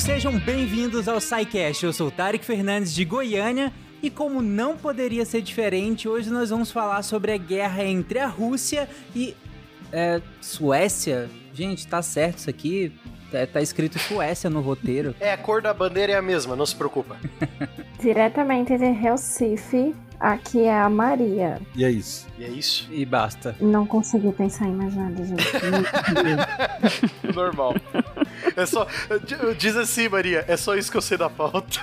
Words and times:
ouvintes, 0.00 0.02
sejam 0.02 0.38
bem-vindos 0.38 1.08
ao 1.08 1.20
SciCast. 1.20 1.84
Eu 1.84 1.92
sou 1.92 2.08
o 2.08 2.10
Tarek 2.10 2.44
Fernandes 2.44 2.92
de 2.94 3.04
Goiânia 3.04 3.72
e 4.02 4.10
como 4.10 4.40
não 4.40 4.76
poderia 4.76 5.24
ser 5.24 5.42
diferente, 5.42 6.08
hoje 6.08 6.30
nós 6.30 6.50
vamos 6.50 6.70
falar 6.70 7.02
sobre 7.02 7.32
a 7.32 7.36
guerra 7.36 7.84
entre 7.84 8.18
a 8.18 8.26
Rússia 8.26 8.88
e 9.14 9.36
é, 9.92 10.20
Suécia. 10.40 11.28
Gente, 11.52 11.86
tá 11.86 12.02
certo 12.02 12.38
isso 12.38 12.50
aqui. 12.50 12.92
É, 13.32 13.46
tá 13.46 13.60
escrito 13.60 13.98
Suécia 13.98 14.50
no 14.50 14.60
roteiro. 14.60 15.14
É, 15.20 15.32
a 15.32 15.38
cor 15.38 15.62
da 15.62 15.72
bandeira 15.72 16.12
é 16.12 16.16
a 16.16 16.22
mesma, 16.22 16.56
não 16.56 16.66
se 16.66 16.74
preocupa. 16.74 17.16
Diretamente 18.00 18.76
de 18.76 18.90
Recife, 18.90 19.94
aqui 20.18 20.62
é 20.62 20.80
a 20.80 20.88
Maria. 20.88 21.60
E 21.76 21.84
é 21.84 21.90
isso. 21.90 22.26
E 22.38 22.44
é 22.44 22.48
isso. 22.48 22.88
E 22.90 23.04
basta. 23.04 23.54
Não 23.60 23.86
consegui 23.86 24.32
pensar 24.32 24.66
em 24.66 24.72
mais 24.72 24.94
nada, 24.96 25.24
gente. 25.24 25.44
Normal. 27.34 27.74
É 28.56 28.66
só. 28.66 28.86
Diz 29.58 29.76
assim, 29.76 30.08
Maria, 30.08 30.44
é 30.48 30.56
só 30.56 30.74
isso 30.74 30.90
que 30.90 30.96
eu 30.96 31.02
sei 31.02 31.16
da 31.18 31.30
pauta. 31.30 31.80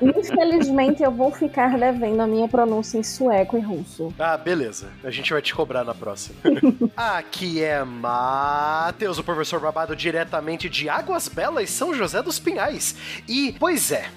Infelizmente, 0.00 1.02
eu 1.02 1.10
vou 1.10 1.32
ficar 1.32 1.76
devendo 1.78 2.20
a 2.20 2.26
minha 2.26 2.48
pronúncia 2.48 2.98
em 2.98 3.02
sueco 3.02 3.56
e 3.56 3.60
russo. 3.60 4.12
Ah, 4.18 4.36
beleza. 4.36 4.88
A 5.02 5.10
gente 5.10 5.32
vai 5.32 5.40
te 5.40 5.54
cobrar 5.54 5.84
na 5.84 5.94
próxima. 5.94 6.38
Aqui 6.96 7.62
é 7.62 7.82
Matheus, 7.84 9.18
o 9.18 9.24
professor 9.24 9.60
babado, 9.60 9.96
diretamente 9.96 10.68
de 10.68 10.88
Águas 10.88 11.28
Belas, 11.28 11.70
São 11.70 11.94
José 11.94 12.22
dos 12.22 12.38
Pinhais. 12.38 12.96
E, 13.28 13.54
pois 13.58 13.90
é, 13.90 14.08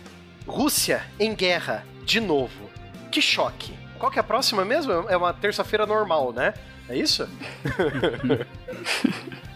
Rússia 0.47 1.03
em 1.19 1.33
guerra, 1.35 1.85
de 2.03 2.19
novo. 2.19 2.69
Que 3.11 3.21
choque. 3.21 3.73
Qual 3.99 4.11
que 4.11 4.17
é 4.17 4.21
a 4.21 4.23
próxima 4.23 4.65
mesmo? 4.65 4.91
É 4.91 5.15
uma 5.15 5.33
terça-feira 5.33 5.85
normal, 5.85 6.33
né? 6.33 6.53
É 6.89 6.97
isso? 6.97 7.29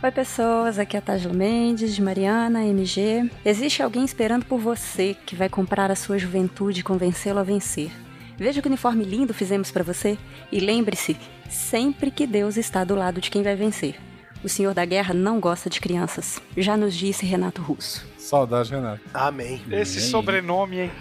Oi, 0.03 0.11
pessoas. 0.11 0.77
Aqui 0.77 0.95
é 0.95 0.99
a 0.99 1.01
Tajla 1.01 1.33
Mendes, 1.33 1.95
de 1.95 2.01
Mariana, 2.01 2.63
MG. 2.63 3.27
Existe 3.43 3.81
alguém 3.81 4.05
esperando 4.05 4.45
por 4.45 4.59
você 4.59 5.17
que 5.25 5.35
vai 5.35 5.49
comprar 5.49 5.89
a 5.89 5.95
sua 5.95 6.19
juventude 6.19 6.81
e 6.81 6.83
convencê-lo 6.83 7.39
a 7.39 7.43
vencer. 7.43 7.89
Veja 8.37 8.61
que 8.61 8.67
uniforme 8.67 9.03
lindo 9.03 9.33
fizemos 9.33 9.71
para 9.71 9.83
você 9.83 10.15
e 10.51 10.59
lembre-se 10.59 11.17
sempre 11.49 12.11
que 12.11 12.27
Deus 12.27 12.55
está 12.55 12.83
do 12.83 12.93
lado 12.93 13.19
de 13.19 13.31
quem 13.31 13.41
vai 13.41 13.55
vencer. 13.55 13.95
O 14.43 14.49
Senhor 14.49 14.73
da 14.73 14.83
Guerra 14.83 15.13
não 15.13 15.39
gosta 15.39 15.69
de 15.69 15.79
crianças. 15.79 16.41
Já 16.57 16.75
nos 16.75 16.93
disse 16.93 17.25
Renato 17.25 17.61
Russo. 17.61 18.05
Saudade, 18.17 18.71
Renato. 18.71 18.99
Amém. 19.13 19.61
Esse 19.71 20.01
sobrenome, 20.01 20.79
hein? 20.81 20.91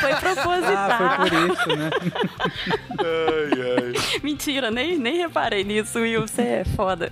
foi 0.00 0.14
proposital. 0.16 0.76
Ah, 0.76 1.16
foi 1.16 1.30
por 1.30 1.50
isso, 1.50 1.68
né? 1.76 1.90
ai, 3.00 3.52
ai. 3.76 4.20
Mentira, 4.22 4.70
nem, 4.70 4.98
nem 4.98 5.18
reparei 5.18 5.64
nisso, 5.64 5.98
Will. 5.98 6.26
Você 6.28 6.42
é 6.42 6.64
foda. 6.76 7.08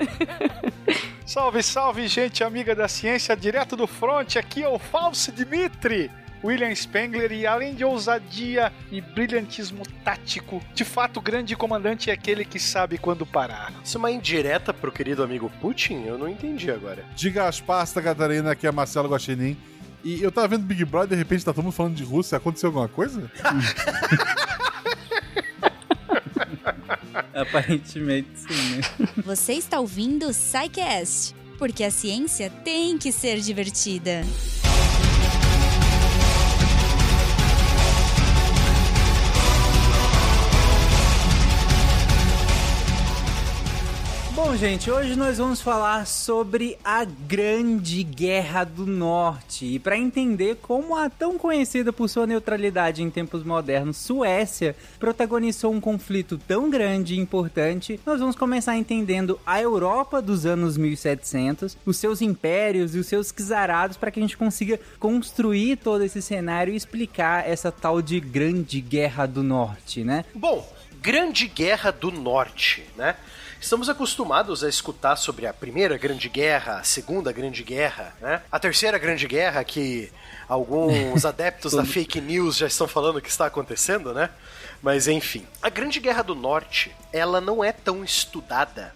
Salve, 1.27 1.63
salve, 1.63 2.07
gente 2.09 2.45
amiga 2.45 2.75
da 2.75 2.89
ciência, 2.89 3.35
direto 3.37 3.77
do 3.77 3.87
front. 3.87 4.37
Aqui 4.37 4.63
é 4.63 4.69
o 4.69 4.79
Falso 4.79 5.33
Dimitri. 5.33 6.11
William 6.43 6.75
Spengler 6.75 7.31
e 7.33 7.47
além 7.47 7.75
de 7.75 7.85
ousadia 7.85 8.73
e 8.91 9.01
brilhantismo 9.01 9.85
tático, 10.05 10.61
de 10.75 10.85
fato 10.85 11.19
o 11.19 11.23
grande 11.23 11.55
comandante 11.55 12.11
é 12.11 12.13
aquele 12.13 12.45
que 12.45 12.59
sabe 12.59 12.99
quando 12.99 13.25
parar. 13.25 13.73
Isso 13.85 13.97
é 13.97 14.01
uma 14.01 14.11
indireta 14.11 14.75
pro 14.75 14.91
querido 14.91 15.23
amigo 15.23 15.51
Putin? 15.61 16.05
Eu 16.05 16.19
não 16.19 16.29
entendi 16.29 16.71
agora. 16.71 17.05
Diga 17.15 17.47
as 17.47 17.61
pastas, 17.61 18.03
Catarina, 18.03 18.53
aqui 18.53 18.67
é 18.67 18.73
Marcelo 18.73 19.09
Guaxinim. 19.09 19.57
E 20.05 20.21
eu 20.21 20.33
tava 20.33 20.49
vendo 20.49 20.65
Big 20.65 20.85
Brother, 20.85 21.11
de 21.11 21.17
repente 21.17 21.45
tá 21.45 21.53
todo 21.53 21.63
mundo 21.63 21.73
falando 21.73 21.95
de 21.95 22.03
Rússia. 22.03 22.37
Aconteceu 22.37 22.69
alguma 22.69 22.89
coisa? 22.89 23.31
Aparentemente 27.35 28.29
sim, 28.35 28.77
né? 28.77 28.81
Você 29.25 29.55
está 29.55 29.79
ouvindo 29.81 30.29
o 30.29 30.31
Psycast, 30.31 31.35
porque 31.59 31.85
a 31.85 31.91
ciência 31.91 32.51
tem 32.65 32.99
que 32.99 33.13
ser 33.13 33.39
divertida. 33.41 34.23
Bom, 44.35 44.57
gente, 44.57 44.91
hoje 44.91 45.15
nós 45.15 45.37
vamos 45.37 45.61
falar 45.61 46.07
sobre 46.07 46.79
a 46.83 47.05
Grande 47.05 48.03
Guerra 48.03 48.65
do 48.65 48.87
Norte. 48.87 49.67
E 49.67 49.79
para 49.79 49.99
entender 49.99 50.57
como 50.63 50.97
a 50.97 51.11
tão 51.11 51.37
conhecida 51.37 51.93
por 51.93 52.09
sua 52.09 52.27
neutralidade 52.27 53.03
em 53.03 53.11
tempos 53.11 53.45
modernos 53.45 53.99
Suécia 53.99 54.75
protagonizou 54.99 55.71
um 55.71 55.81
conflito 55.83 56.39
tão 56.39 56.71
grande 56.71 57.15
e 57.15 57.19
importante, 57.19 58.01
nós 58.07 58.21
vamos 58.21 58.35
começar 58.35 58.75
entendendo 58.75 59.39
a 59.45 59.61
Europa 59.61 60.23
dos 60.23 60.47
anos 60.47 60.79
1700, 60.79 61.77
os 61.85 61.99
seus 61.99 62.23
impérios 62.23 62.95
e 62.95 62.99
os 62.99 63.07
seus 63.07 63.31
czarados 63.31 63.99
para 63.99 64.11
que 64.11 64.19
a 64.19 64.23
gente 64.23 64.39
consiga 64.39 64.81
construir 64.99 65.77
todo 65.77 66.05
esse 66.05 66.23
cenário 66.23 66.73
e 66.73 66.77
explicar 66.77 67.47
essa 67.47 67.71
tal 67.71 68.01
de 68.01 68.19
Grande 68.19 68.81
Guerra 68.81 69.27
do 69.27 69.43
Norte, 69.43 70.03
né? 70.03 70.25
Bom, 70.35 70.67
Grande 71.03 71.49
Guerra 71.49 71.91
do 71.91 72.11
Norte, 72.11 72.83
né? 72.97 73.15
Estamos 73.63 73.89
acostumados 73.89 74.65
a 74.65 74.69
escutar 74.69 75.15
sobre 75.15 75.47
a 75.47 75.53
Primeira 75.53 75.97
Grande 75.97 76.29
Guerra, 76.29 76.81
a 76.81 76.83
Segunda 76.83 77.31
Grande 77.31 77.63
Guerra, 77.63 78.13
né? 78.21 78.43
A 78.51 78.59
Terceira 78.59 78.99
Grande 78.99 79.29
Guerra, 79.29 79.63
que 79.63 80.11
alguns 80.49 81.25
adeptos 81.25 81.73
da 81.73 81.85
fake 81.85 82.21
news 82.21 82.57
já 82.57 82.67
estão 82.67 82.89
falando 82.89 83.23
que 83.23 83.31
está 83.31 83.47
acontecendo, 83.47 84.13
né? 84.13 84.31
Mas 84.83 85.07
enfim, 85.07 85.47
a 85.63 85.69
Grande 85.69 86.01
Guerra 86.01 86.23
do 86.23 86.35
Norte, 86.35 86.93
ela 87.13 87.41
não 87.41 87.63
é 87.63 87.71
tão 87.71 88.03
estudada 88.03 88.93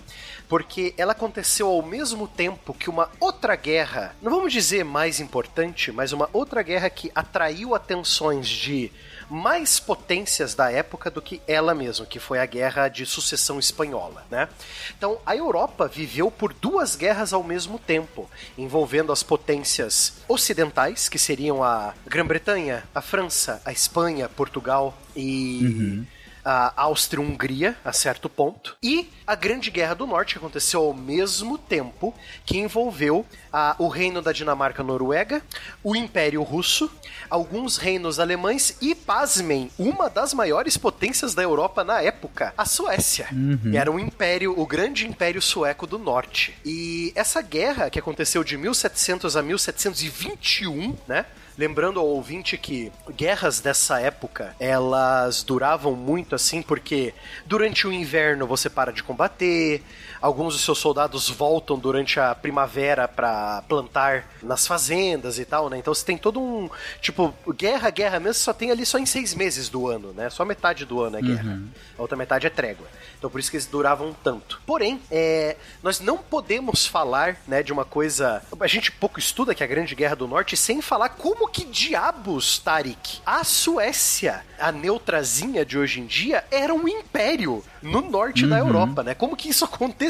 porque 0.49 0.95
ela 0.97 1.13
aconteceu 1.13 1.69
ao 1.69 1.83
mesmo 1.83 2.27
tempo 2.29 2.75
que 2.75 2.91
uma 2.91 3.11
outra 3.21 3.57
guerra, 3.57 4.15
não 4.23 4.31
vamos 4.31 4.53
dizer 4.53 4.85
mais 4.85 5.21
importante, 5.21 5.91
mas 5.91 6.13
uma 6.13 6.29
outra 6.33 6.63
guerra 6.63 6.91
que 6.91 7.11
atraiu 7.15 7.75
atenções 7.75 8.49
de 8.49 8.93
mais 9.29 9.79
potências 9.81 10.55
da 10.55 10.71
época 10.71 11.11
do 11.11 11.21
que 11.21 11.41
ela 11.47 11.75
mesma, 11.75 12.07
que 12.07 12.19
foi 12.19 12.39
a 12.39 12.47
Guerra 12.47 12.89
de 12.89 13.05
Sucessão 13.05 13.59
Espanhola, 13.59 14.25
né? 14.31 14.49
Então, 14.97 15.19
a 15.27 15.37
Europa 15.37 15.89
viveu 15.89 16.31
por 16.31 16.53
duas 16.53 16.97
guerras 16.97 17.33
ao 17.33 17.43
mesmo 17.43 17.79
tempo, 17.79 18.31
envolvendo 18.57 19.13
as 19.13 19.23
potências 19.23 20.15
ocidentais, 20.29 21.09
que 21.09 21.19
seriam 21.19 21.63
a 21.63 21.95
Grã-Bretanha, 22.07 22.85
a 22.95 23.01
França, 23.01 23.61
a 23.65 23.73
Espanha, 23.73 24.29
Portugal 24.29 24.97
e 25.15 25.61
uhum 25.63 26.07
a 26.49 26.73
Áustria-Hungria 26.77 27.77
a 27.85 27.93
certo 27.93 28.29
ponto, 28.29 28.77
e 28.81 29.11
a 29.27 29.35
Grande 29.35 29.69
Guerra 29.69 29.95
do 29.95 30.07
Norte 30.07 30.35
que 30.35 30.39
aconteceu 30.39 30.81
ao 30.81 30.95
mesmo 30.95 31.59
tempo, 31.59 32.15
que 32.45 32.57
envolveu 32.57 33.27
a, 33.53 33.75
o 33.81 33.89
Reino 33.89 34.23
da 34.23 34.31
Dinamarca-Noruega, 34.31 35.43
o 35.83 35.97
Império 35.97 36.41
Russo, 36.45 36.89
alguns 37.29 37.79
reinos 37.79 38.21
alemães 38.21 38.77
e, 38.81 38.95
pasmem, 38.95 39.73
uma 39.77 40.09
das 40.09 40.33
maiores 40.33 40.77
potências 40.77 41.35
da 41.35 41.43
Europa 41.43 41.83
na 41.83 42.01
época, 42.01 42.55
a 42.57 42.65
Suécia. 42.65 43.27
Uhum. 43.33 43.73
Era 43.75 43.91
um 43.91 43.99
império, 43.99 44.57
o 44.57 44.65
grande 44.65 45.05
império 45.05 45.43
sueco 45.43 45.85
do 45.85 45.99
norte. 45.99 46.57
E 46.65 47.13
essa 47.17 47.43
guerra 47.43 47.91
que 47.91 47.99
aconteceu 47.99 48.45
de 48.45 48.57
1700 48.57 49.37
a 49.37 49.43
1721, 49.43 50.97
né? 51.09 51.27
Lembrando 51.59 51.99
ao 51.99 52.07
ouvinte 52.07 52.59
que 52.59 52.93
guerras 53.17 53.61
dessa 53.61 53.99
época, 53.99 54.55
elas 54.61 55.43
duravam 55.43 55.95
muito 55.95 56.35
assim 56.35 56.61
porque 56.61 57.15
durante 57.47 57.87
o 57.87 57.93
inverno 57.93 58.47
você 58.47 58.69
para 58.69 58.93
de 58.93 59.03
combater, 59.03 59.83
alguns 60.21 60.55
dos 60.55 60.65
seus 60.65 60.79
soldados 60.79 61.29
voltam 61.29 61.79
durante 61.79 62.19
a 62.19 62.35
primavera 62.35 63.07
para 63.07 63.63
plantar 63.69 64.29
nas 64.43 64.67
fazendas 64.67 65.39
e 65.39 65.45
tal, 65.45 65.69
né? 65.69 65.79
Então 65.79 65.95
você 65.95 66.05
tem 66.05 66.17
todo 66.19 66.41
um 66.41 66.69
tipo 67.01 67.35
guerra, 67.51 67.91
guerra 67.91 68.21
mesmo 68.21 68.35
só 68.43 68.53
tem 68.53 68.71
ali 68.71 68.87
só 68.87 68.99
em 68.99 69.07
seis 69.07 69.35
meses 69.35 69.69
do 69.69 69.89
ano, 69.89 70.13
né? 70.13 70.31
Só 70.31 70.45
metade 70.45 70.85
do 70.85 71.01
ano 71.01 71.19
é 71.19 71.23
guerra, 71.23 71.53
uhum. 71.53 71.69
a 71.99 72.03
outra 72.03 72.17
metade 72.17 72.47
é 72.47 72.51
trégua. 72.51 72.87
Então 73.19 73.31
por 73.31 73.41
isso 73.41 73.51
que 73.51 73.57
eles 73.57 73.67
duravam 73.67 74.15
tanto. 74.23 74.61
Porém, 74.67 75.01
é, 75.11 75.57
nós 75.83 76.01
não 76.01 76.19
podemos 76.19 76.87
falar, 76.87 77.37
né, 77.47 77.63
de 77.63 77.73
uma 77.73 77.85
coisa. 77.85 78.43
A 78.59 78.67
gente 78.67 78.93
pouco 78.93 79.19
estuda 79.19 79.55
que 79.55 79.63
é 79.63 79.67
a 79.67 79.69
Grande 79.69 79.95
Guerra 79.95 80.17
do 80.17 80.29
Norte 80.29 80.57
sem 80.57 80.81
falar 80.81 81.11
como 81.11 81.49
que 81.49 81.65
diabos, 81.65 82.59
Tarik, 82.59 83.21
a 83.25 83.45
Suécia, 83.45 84.45
a 84.59 84.71
neutrazinha 84.73 85.65
de 85.65 85.79
hoje 85.79 86.01
em 86.01 86.07
dia, 86.07 86.45
era 86.51 86.75
um 86.75 86.87
império 86.89 87.63
no 87.83 88.01
norte 88.01 88.45
uhum. 88.45 88.51
da 88.51 88.59
Europa, 88.59 89.03
né? 89.03 89.15
Como 89.15 89.37
que 89.37 89.49
isso 89.49 89.65
aconteceu? 89.65 90.06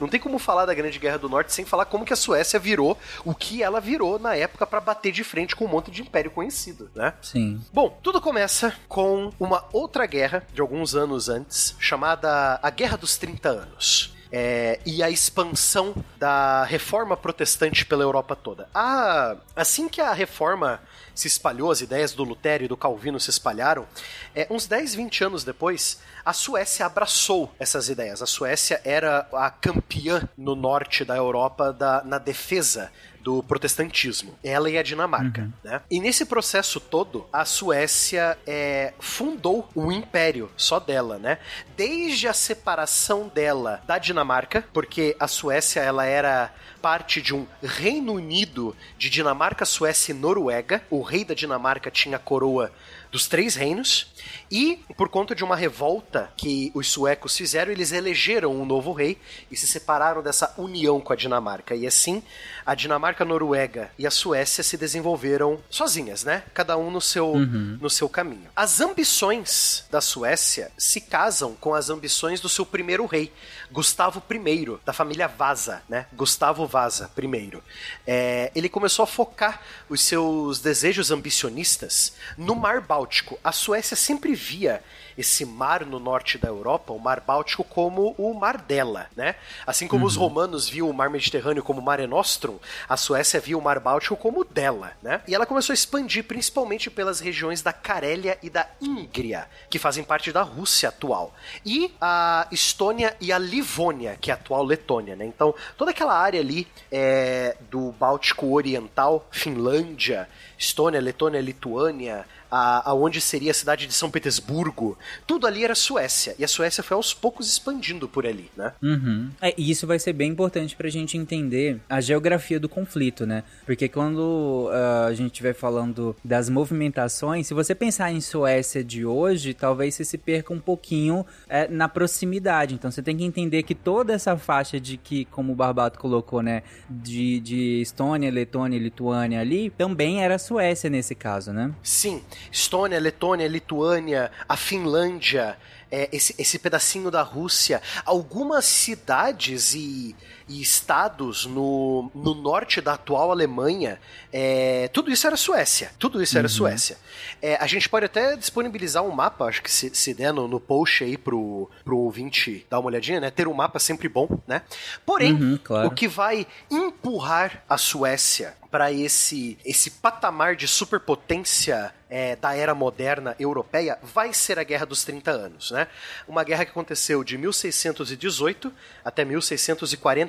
Não 0.00 0.08
tem 0.08 0.20
como 0.20 0.38
falar 0.38 0.66
da 0.66 0.74
Grande 0.74 0.98
Guerra 0.98 1.18
do 1.18 1.28
Norte 1.28 1.52
sem 1.52 1.64
falar 1.64 1.84
como 1.86 2.04
que 2.04 2.12
a 2.12 2.16
Suécia 2.16 2.58
virou 2.58 2.98
o 3.24 3.34
que 3.34 3.62
ela 3.62 3.80
virou 3.80 4.18
na 4.18 4.34
época 4.34 4.66
para 4.66 4.80
bater 4.80 5.12
de 5.12 5.24
frente 5.24 5.56
com 5.56 5.64
um 5.64 5.68
monte 5.68 5.90
de 5.90 6.02
império 6.02 6.30
conhecido, 6.30 6.90
né? 6.94 7.14
Sim. 7.22 7.60
Bom, 7.72 7.98
tudo 8.02 8.20
começa 8.20 8.74
com 8.88 9.32
uma 9.38 9.64
outra 9.72 10.06
guerra 10.06 10.46
de 10.52 10.60
alguns 10.60 10.94
anos 10.94 11.28
antes, 11.28 11.74
chamada 11.78 12.58
a 12.62 12.70
Guerra 12.70 12.96
dos 12.96 13.16
30 13.16 13.48
Anos. 13.48 14.17
É, 14.30 14.80
e 14.84 15.02
a 15.02 15.10
expansão 15.10 15.94
da 16.18 16.64
reforma 16.64 17.16
protestante 17.16 17.84
pela 17.84 18.02
Europa 18.02 18.36
toda. 18.36 18.68
A, 18.74 19.36
assim 19.56 19.88
que 19.88 20.00
a 20.00 20.12
reforma 20.12 20.80
se 21.14 21.26
espalhou, 21.26 21.70
as 21.70 21.80
ideias 21.80 22.12
do 22.12 22.22
Lutério 22.22 22.66
e 22.66 22.68
do 22.68 22.76
Calvino 22.76 23.18
se 23.18 23.30
espalharam, 23.30 23.86
é, 24.34 24.46
uns 24.50 24.66
10, 24.66 24.94
20 24.94 25.24
anos 25.24 25.44
depois, 25.44 26.00
a 26.24 26.32
Suécia 26.32 26.86
abraçou 26.86 27.52
essas 27.58 27.88
ideias. 27.88 28.22
A 28.22 28.26
Suécia 28.26 28.80
era 28.84 29.26
a 29.32 29.50
campeã 29.50 30.28
no 30.36 30.54
norte 30.54 31.04
da 31.04 31.16
Europa 31.16 31.72
da, 31.72 32.04
na 32.04 32.18
defesa 32.18 32.92
do 33.28 33.42
protestantismo. 33.42 34.34
Ela 34.42 34.70
e 34.70 34.78
a 34.78 34.82
Dinamarca, 34.82 35.42
Uhum. 35.42 35.52
né? 35.62 35.82
E 35.90 36.00
nesse 36.00 36.24
processo 36.24 36.80
todo, 36.80 37.26
a 37.30 37.44
Suécia 37.44 38.38
é, 38.46 38.94
fundou 38.98 39.68
um 39.76 39.92
império 39.92 40.50
só 40.56 40.80
dela, 40.80 41.18
né? 41.18 41.36
Desde 41.76 42.26
a 42.26 42.32
separação 42.32 43.28
dela 43.28 43.82
da 43.86 43.98
Dinamarca, 43.98 44.64
porque 44.72 45.14
a 45.20 45.28
Suécia 45.28 45.80
ela 45.80 46.06
era 46.06 46.50
parte 46.80 47.20
de 47.20 47.34
um 47.34 47.46
Reino 47.62 48.14
Unido 48.14 48.74
de 48.96 49.10
Dinamarca, 49.10 49.66
Suécia 49.66 50.12
e 50.12 50.14
Noruega. 50.14 50.82
O 50.88 51.02
rei 51.02 51.22
da 51.22 51.34
Dinamarca 51.34 51.90
tinha 51.90 52.16
a 52.16 52.20
coroa 52.20 52.72
dos 53.10 53.26
três 53.26 53.54
reinos 53.54 54.12
e 54.50 54.80
por 54.96 55.08
conta 55.08 55.34
de 55.34 55.44
uma 55.44 55.56
revolta 55.56 56.30
que 56.36 56.70
os 56.74 56.90
suecos 56.90 57.36
fizeram, 57.36 57.70
eles 57.70 57.92
elegeram 57.92 58.54
um 58.54 58.64
novo 58.64 58.92
rei 58.92 59.18
e 59.50 59.56
se 59.56 59.66
separaram 59.66 60.22
dessa 60.22 60.54
união 60.56 61.00
com 61.00 61.12
a 61.12 61.16
Dinamarca. 61.16 61.74
E 61.74 61.86
assim, 61.86 62.22
a 62.64 62.74
Dinamarca, 62.74 63.24
a 63.24 63.26
Noruega 63.26 63.90
e 63.98 64.06
a 64.06 64.10
Suécia 64.10 64.64
se 64.64 64.76
desenvolveram 64.76 65.58
sozinhas, 65.68 66.24
né? 66.24 66.44
Cada 66.54 66.76
um 66.76 66.90
no 66.90 67.00
seu 67.00 67.34
no 67.38 67.90
seu 67.90 68.08
caminho. 68.08 68.48
As 68.56 68.80
ambições 68.80 69.84
da 69.90 70.00
Suécia 70.00 70.70
se 70.76 71.00
casam 71.00 71.54
com 71.54 71.74
as 71.74 71.90
ambições 71.90 72.40
do 72.40 72.48
seu 72.48 72.64
primeiro 72.64 73.06
rei, 73.06 73.32
Gustavo 73.70 74.22
I, 74.30 74.78
da 74.84 74.92
família 74.92 75.28
Vasa, 75.28 75.82
né? 75.88 76.06
Gustavo 76.12 76.66
Vasa 76.66 77.10
I. 77.16 77.58
É, 78.06 78.50
ele 78.54 78.68
começou 78.68 79.02
a 79.02 79.06
focar 79.06 79.60
os 79.88 80.00
seus 80.00 80.60
desejos 80.60 81.10
ambicionistas 81.10 82.14
no 82.36 82.54
Mar 82.54 82.80
Báltico. 82.80 83.38
A 83.42 83.52
Suécia 83.52 83.96
sempre 83.96 84.34
via 84.34 84.82
esse 85.18 85.44
mar 85.44 85.84
no 85.84 85.98
norte 85.98 86.38
da 86.38 86.46
Europa, 86.46 86.92
o 86.92 86.98
Mar 87.00 87.20
Báltico, 87.20 87.64
como 87.64 88.14
o 88.16 88.32
mar 88.34 88.58
dela, 88.58 89.10
né? 89.16 89.34
Assim 89.66 89.88
como 89.88 90.06
os 90.06 90.14
romanos 90.14 90.68
viam 90.68 90.88
o 90.88 90.94
Mar 90.94 91.10
Mediterrâneo 91.10 91.62
como 91.62 91.82
Mare 91.82 92.06
Nostrum, 92.06 92.56
a 92.88 92.96
Suécia 92.96 93.40
via 93.40 93.58
o 93.58 93.60
Mar 93.60 93.80
Báltico 93.80 94.16
como 94.16 94.44
dela, 94.44 94.92
né? 95.02 95.20
E 95.26 95.34
ela 95.34 95.44
começou 95.44 95.72
a 95.72 95.74
expandir 95.74 96.22
principalmente 96.22 96.88
pelas 96.88 97.18
regiões 97.18 97.62
da 97.62 97.72
Carélia 97.72 98.38
e 98.44 98.48
da 98.48 98.68
Íngria, 98.80 99.48
que 99.68 99.78
fazem 99.78 100.04
parte 100.04 100.30
da 100.30 100.42
Rússia 100.42 100.88
atual. 100.88 101.34
E 101.66 101.92
a 102.00 102.46
Estônia 102.52 103.16
e 103.20 103.32
a 103.32 103.38
Livônia, 103.58 104.16
que 104.20 104.30
é 104.30 104.34
a 104.34 104.36
atual 104.36 104.62
Letônia, 104.62 105.16
né? 105.16 105.24
Então, 105.26 105.52
toda 105.76 105.90
aquela 105.90 106.16
área 106.16 106.40
ali 106.40 106.66
é, 106.92 107.56
do 107.68 107.90
Báltico 107.92 108.52
Oriental, 108.52 109.26
Finlândia, 109.32 110.28
Estônia, 110.56 111.00
Letônia, 111.00 111.40
Lituânia, 111.40 112.24
a, 112.50 112.90
aonde 112.90 113.20
seria 113.20 113.50
a 113.50 113.54
cidade 113.54 113.86
de 113.86 113.92
São 113.92 114.10
Petersburgo, 114.10 114.98
tudo 115.26 115.46
ali 115.46 115.64
era 115.64 115.74
Suécia. 115.74 116.34
E 116.38 116.44
a 116.44 116.48
Suécia 116.48 116.82
foi 116.82 116.96
aos 116.96 117.12
poucos 117.14 117.50
expandindo 117.50 118.08
por 118.08 118.26
ali, 118.26 118.50
né? 118.56 118.72
Uhum. 118.82 119.30
É, 119.40 119.54
e 119.56 119.70
isso 119.70 119.86
vai 119.86 119.98
ser 119.98 120.12
bem 120.12 120.30
importante 120.30 120.76
pra 120.76 120.88
gente 120.88 121.16
entender 121.16 121.80
a 121.88 122.00
geografia 122.00 122.58
do 122.58 122.68
conflito, 122.68 123.26
né? 123.26 123.42
Porque 123.66 123.88
quando 123.88 124.68
ah, 124.72 125.06
a 125.06 125.14
gente 125.14 125.32
estiver 125.32 125.54
falando 125.54 126.16
das 126.24 126.48
movimentações, 126.48 127.46
se 127.46 127.54
você 127.54 127.74
pensar 127.74 128.12
em 128.12 128.20
Suécia 128.20 128.82
de 128.82 129.04
hoje, 129.04 129.54
talvez 129.54 129.94
você 129.94 130.04
se 130.04 130.18
perca 130.18 130.52
um 130.52 130.60
pouquinho 130.60 131.24
é, 131.48 131.68
na 131.68 131.88
proximidade. 131.88 132.74
Então 132.74 132.90
você 132.90 133.02
tem 133.02 133.16
que 133.16 133.24
entender 133.24 133.62
que 133.62 133.74
toda 133.74 134.12
essa 134.12 134.36
faixa 134.36 134.80
de 134.80 134.96
que, 134.96 135.24
como 135.26 135.52
o 135.52 135.56
Barbato 135.56 135.98
colocou, 135.98 136.42
né? 136.42 136.62
De, 136.88 137.40
de 137.40 137.80
Estônia, 137.80 138.30
Letônia 138.30 138.76
e 138.76 138.80
Lituânia 138.80 139.40
ali, 139.40 139.70
também 139.70 140.22
era 140.22 140.38
Suécia 140.38 140.88
nesse 140.90 141.14
caso, 141.14 141.52
né? 141.52 141.72
Sim, 141.82 142.22
Estônia, 142.50 142.98
Letônia, 142.98 143.46
Lituânia, 143.48 144.30
a 144.48 144.56
Finlândia, 144.56 145.56
é, 145.90 146.08
esse, 146.12 146.34
esse 146.38 146.58
pedacinho 146.58 147.10
da 147.10 147.22
Rússia, 147.22 147.80
algumas 148.04 148.64
cidades 148.64 149.74
e, 149.74 150.14
e 150.48 150.60
estados 150.60 151.46
no, 151.46 152.10
no 152.14 152.34
norte 152.34 152.80
da 152.80 152.94
atual 152.94 153.30
Alemanha, 153.30 154.00
é, 154.32 154.88
tudo 154.92 155.10
isso 155.10 155.26
era 155.26 155.36
Suécia. 155.36 155.90
Tudo 155.98 156.22
isso 156.22 156.38
era 156.38 156.48
Suécia. 156.48 156.96
É, 157.40 157.56
a 157.56 157.66
gente 157.66 157.88
pode 157.88 158.06
até 158.06 158.36
disponibilizar 158.36 159.02
um 159.02 159.10
mapa, 159.10 159.44
acho 159.44 159.62
que 159.62 159.70
se, 159.70 159.94
se 159.94 160.14
der 160.14 160.32
no, 160.32 160.48
no 160.48 160.58
post 160.58 161.04
aí 161.04 161.16
pro, 161.16 161.70
pro 161.84 161.98
ouvinte 161.98 162.66
dar 162.68 162.78
uma 162.78 162.88
olhadinha, 162.88 163.20
né? 163.20 163.30
Ter 163.30 163.46
um 163.46 163.54
mapa 163.54 163.78
sempre 163.78 164.08
bom, 164.08 164.28
né? 164.46 164.62
Porém, 165.04 165.32
Uhum, 165.34 165.58
claro. 165.62 165.88
o 165.88 165.90
que 165.90 166.08
vai 166.08 166.46
empurrar 166.70 167.62
a 167.68 167.76
Suécia 167.76 168.54
para 168.70 168.92
esse 168.92 169.58
esse 169.64 169.90
patamar 169.90 170.54
de 170.54 170.68
superpotência 170.68 171.92
é, 172.10 172.36
da 172.36 172.54
era 172.54 172.74
moderna 172.74 173.34
europeia 173.38 173.98
vai 174.02 174.32
ser 174.32 174.58
a 174.58 174.62
Guerra 174.62 174.86
dos 174.86 175.04
30 175.04 175.30
Anos, 175.30 175.70
né? 175.70 175.86
Uma 176.26 176.44
guerra 176.44 176.64
que 176.64 176.70
aconteceu 176.70 177.22
de 177.22 177.36
1618 177.38 178.72
até 179.04 179.24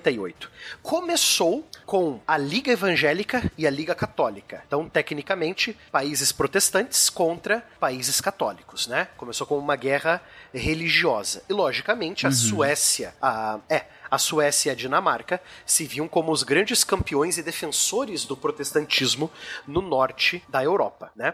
1648. 0.09 0.51
Começou 0.81 1.67
com 1.85 2.19
a 2.27 2.37
Liga 2.37 2.71
Evangélica 2.71 3.51
e 3.57 3.65
a 3.65 3.69
Liga 3.69 3.95
Católica. 3.95 4.63
Então, 4.67 4.87
tecnicamente, 4.89 5.77
países 5.91 6.31
protestantes 6.31 7.09
contra 7.09 7.63
países 7.79 8.19
católicos, 8.19 8.87
né? 8.87 9.07
Começou 9.17 9.45
com 9.45 9.57
uma 9.57 9.75
guerra 9.75 10.21
religiosa. 10.53 11.43
E, 11.49 11.53
logicamente, 11.53 12.25
a 12.27 12.31
Suécia, 12.31 13.13
a, 13.21 13.59
é, 13.69 13.85
a 14.09 14.17
Suécia 14.17 14.69
e 14.69 14.71
a 14.71 14.75
Dinamarca 14.75 15.41
se 15.65 15.85
viam 15.85 16.07
como 16.07 16.31
os 16.31 16.43
grandes 16.43 16.83
campeões 16.83 17.37
e 17.37 17.43
defensores 17.43 18.25
do 18.25 18.35
protestantismo 18.35 19.31
no 19.67 19.81
norte 19.81 20.43
da 20.49 20.63
Europa, 20.63 21.11
né? 21.15 21.33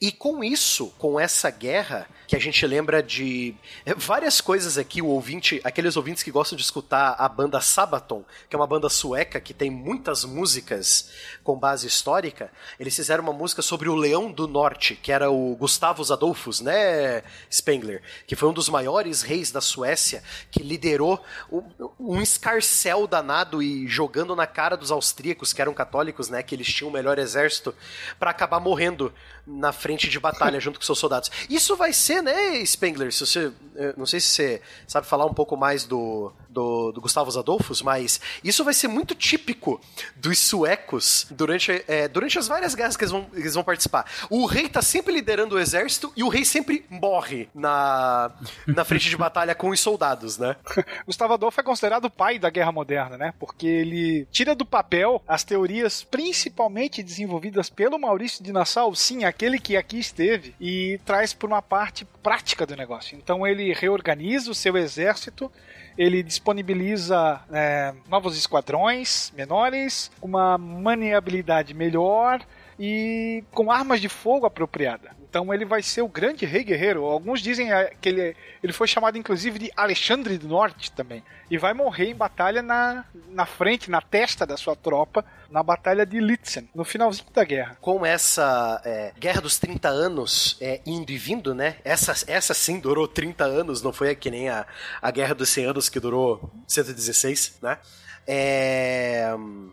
E 0.00 0.12
com 0.12 0.42
isso, 0.42 0.92
com 0.98 1.18
essa 1.18 1.50
guerra, 1.50 2.06
que 2.26 2.36
a 2.36 2.40
gente 2.40 2.66
lembra 2.66 3.02
de 3.02 3.54
é, 3.84 3.94
várias 3.94 4.40
coisas 4.40 4.78
aqui, 4.78 5.02
o 5.02 5.06
ouvinte, 5.06 5.60
aqueles 5.64 5.96
ouvintes 5.96 6.22
que 6.22 6.30
gostam 6.30 6.56
de 6.56 6.62
escutar 6.62 7.14
a 7.18 7.28
banda 7.28 7.60
Sabaton, 7.60 8.24
que 8.48 8.56
é 8.56 8.58
uma 8.58 8.66
banda 8.66 8.88
sueca 8.88 9.40
que 9.40 9.52
tem 9.52 9.70
muitas 9.70 10.24
músicas 10.24 11.10
com 11.44 11.58
base 11.58 11.86
histórica, 11.86 12.50
eles 12.78 12.94
fizeram 12.94 13.24
uma 13.24 13.32
música 13.32 13.62
sobre 13.62 13.88
o 13.88 13.94
Leão 13.94 14.30
do 14.30 14.46
Norte, 14.46 14.94
que 14.96 15.12
era 15.12 15.30
o 15.30 15.54
Gustavus 15.56 16.10
Adolphus, 16.10 16.60
né, 16.60 17.22
Spengler, 17.50 18.02
que 18.26 18.36
foi 18.36 18.48
um 18.48 18.52
dos 18.52 18.68
maiores 18.68 19.22
reis 19.22 19.50
da 19.50 19.60
Suécia, 19.60 20.22
que 20.50 20.62
liderou 20.62 21.22
um, 21.50 22.11
um 22.12 22.20
escarcel 22.20 23.06
danado 23.06 23.62
e 23.62 23.86
jogando 23.88 24.36
na 24.36 24.46
cara 24.46 24.76
dos 24.76 24.90
austríacos, 24.90 25.52
que 25.52 25.62
eram 25.62 25.72
católicos, 25.72 26.28
né, 26.28 26.42
que 26.42 26.54
eles 26.54 26.66
tinham 26.66 26.90
o 26.90 26.92
melhor 26.92 27.18
exército, 27.18 27.74
para 28.18 28.30
acabar 28.30 28.60
morrendo 28.60 29.12
na 29.46 29.72
frente 29.72 30.08
de 30.08 30.20
batalha 30.20 30.60
junto 30.60 30.78
com 30.78 30.84
seus 30.84 30.98
soldados. 30.98 31.30
Isso 31.48 31.74
vai 31.74 31.92
ser, 31.92 32.22
né, 32.22 32.64
Spengler, 32.66 33.12
se 33.12 33.26
você, 33.26 33.52
eu 33.74 33.94
não 33.96 34.04
sei 34.04 34.20
se 34.20 34.28
você 34.28 34.62
sabe 34.86 35.06
falar 35.06 35.24
um 35.24 35.32
pouco 35.32 35.56
mais 35.56 35.84
do, 35.84 36.32
do, 36.52 36.92
do 36.92 37.00
Gustavus 37.00 37.36
Adolphus, 37.36 37.82
mas 37.82 38.20
isso 38.44 38.62
vai 38.62 38.74
ser 38.74 38.88
muito 38.88 39.14
típico 39.14 39.80
dos 40.14 40.38
suecos 40.38 41.26
durante, 41.30 41.84
é, 41.88 42.06
durante 42.06 42.38
as 42.38 42.46
várias 42.46 42.74
guerras 42.74 42.96
que 42.96 43.04
eles 43.04 43.10
vão, 43.10 43.26
eles 43.32 43.54
vão 43.54 43.64
participar. 43.64 44.04
O 44.28 44.46
rei 44.46 44.68
tá 44.68 44.82
sempre 44.82 45.12
liderando 45.12 45.56
o 45.56 45.58
exército 45.58 46.12
e 46.14 46.22
o 46.22 46.28
rei 46.28 46.44
sempre 46.44 46.84
morre 46.90 47.48
na, 47.54 48.30
na 48.66 48.84
frente 48.84 49.08
de 49.08 49.16
batalha 49.22 49.54
com 49.54 49.70
os 49.70 49.80
soldados, 49.80 50.38
né? 50.38 50.56
Gustavo 51.06 51.34
Adolfo 51.34 51.60
é 51.60 51.64
considerado 51.64 52.04
o 52.04 52.10
pai 52.10 52.38
da 52.38 52.50
guerra 52.50 52.72
moderna, 52.72 53.16
né? 53.16 53.34
Porque 53.38 53.66
ele 53.66 54.26
tira 54.30 54.54
do 54.54 54.66
papel 54.66 55.22
as 55.26 55.42
teorias 55.42 56.04
principalmente 56.04 57.02
desenvolvidas 57.02 57.70
pelo 57.70 57.98
Maurício 57.98 58.44
de 58.44 58.52
Nassau, 58.52 58.94
sim, 58.94 59.24
aquele 59.24 59.58
que 59.58 59.76
aqui 59.76 59.98
esteve, 59.98 60.54
e 60.60 61.00
traz 61.04 61.32
por 61.32 61.48
uma 61.48 61.62
parte 61.62 62.04
prática 62.22 62.66
do 62.66 62.76
negócio. 62.76 63.16
Então 63.16 63.46
ele 63.46 63.72
reorganiza 63.72 64.50
o 64.50 64.54
seu 64.54 64.76
exército 64.76 65.50
ele 65.96 66.22
disponibiliza 66.42 67.40
é, 67.52 67.94
novos 68.08 68.36
esquadrões 68.36 69.32
menores, 69.36 70.10
uma 70.20 70.58
maniabilidade 70.58 71.72
melhor 71.72 72.40
e 72.84 73.44
com 73.52 73.70
armas 73.70 74.00
de 74.00 74.08
fogo 74.08 74.44
apropriada. 74.44 75.12
Então 75.30 75.54
ele 75.54 75.64
vai 75.64 75.84
ser 75.84 76.02
o 76.02 76.08
grande 76.08 76.44
rei 76.44 76.64
guerreiro. 76.64 77.04
Alguns 77.04 77.40
dizem 77.40 77.72
é, 77.72 77.94
que 78.00 78.08
ele, 78.08 78.36
ele 78.60 78.72
foi 78.72 78.88
chamado 78.88 79.16
inclusive 79.16 79.56
de 79.56 79.72
Alexandre 79.76 80.36
do 80.36 80.48
Norte 80.48 80.90
também. 80.90 81.22
E 81.48 81.56
vai 81.56 81.72
morrer 81.72 82.06
em 82.06 82.14
batalha 82.14 82.60
na, 82.60 83.04
na 83.28 83.46
frente, 83.46 83.88
na 83.88 84.00
testa 84.00 84.44
da 84.44 84.56
sua 84.56 84.74
tropa, 84.74 85.24
na 85.48 85.62
batalha 85.62 86.04
de 86.04 86.18
Litzen, 86.18 86.68
no 86.74 86.84
finalzinho 86.84 87.28
da 87.32 87.44
guerra. 87.44 87.78
Com 87.80 88.04
essa 88.04 88.82
é, 88.84 89.12
Guerra 89.16 89.40
dos 89.40 89.60
30 89.60 89.88
Anos 89.88 90.58
é, 90.60 90.80
indo 90.84 91.12
e 91.12 91.16
vindo, 91.16 91.54
né? 91.54 91.76
Essa, 91.84 92.12
essa 92.26 92.52
sim 92.52 92.80
durou 92.80 93.06
30 93.06 93.44
anos, 93.44 93.80
não 93.80 93.92
foi 93.92 94.12
que 94.16 94.28
nem 94.28 94.48
a, 94.48 94.66
a 95.00 95.10
Guerra 95.12 95.36
dos 95.36 95.50
100 95.50 95.66
Anos 95.66 95.88
que 95.88 96.00
durou 96.00 96.50
116, 96.66 97.58
né? 97.62 97.78
É, 98.26 99.28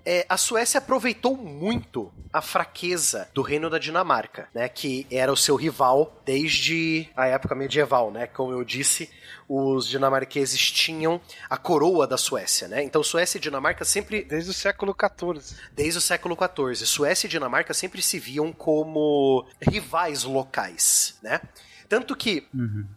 é, 0.05 0.25
a 0.27 0.37
Suécia 0.37 0.79
aproveitou 0.79 1.37
muito 1.37 2.11
a 2.31 2.41
fraqueza 2.41 3.29
do 3.33 3.41
Reino 3.41 3.69
da 3.69 3.77
Dinamarca, 3.77 4.47
né? 4.53 4.67
Que 4.69 5.05
era 5.11 5.31
o 5.31 5.37
seu 5.37 5.55
rival 5.55 6.21
desde 6.25 7.09
a 7.15 7.27
época 7.27 7.55
medieval, 7.55 8.11
né? 8.11 8.27
Como 8.27 8.51
eu 8.51 8.63
disse, 8.63 9.09
os 9.47 9.87
dinamarqueses 9.87 10.71
tinham 10.71 11.19
a 11.49 11.57
coroa 11.57 12.05
da 12.05 12.17
Suécia, 12.17 12.67
né? 12.67 12.83
Então 12.83 13.03
Suécia 13.03 13.37
e 13.37 13.41
Dinamarca 13.41 13.83
sempre 13.83 14.23
Desde 14.23 14.51
o 14.51 14.53
século 14.53 14.95
XIV. 14.95 15.57
desde 15.71 15.97
o 15.97 16.01
século 16.01 16.37
XIV. 16.37 16.85
Suécia 16.85 17.27
e 17.27 17.29
Dinamarca 17.29 17.73
sempre 17.73 18.01
se 18.01 18.19
viam 18.19 18.51
como 18.51 19.45
rivais 19.61 20.23
locais, 20.23 21.17
né? 21.21 21.41
Tanto 21.89 22.15
que 22.15 22.47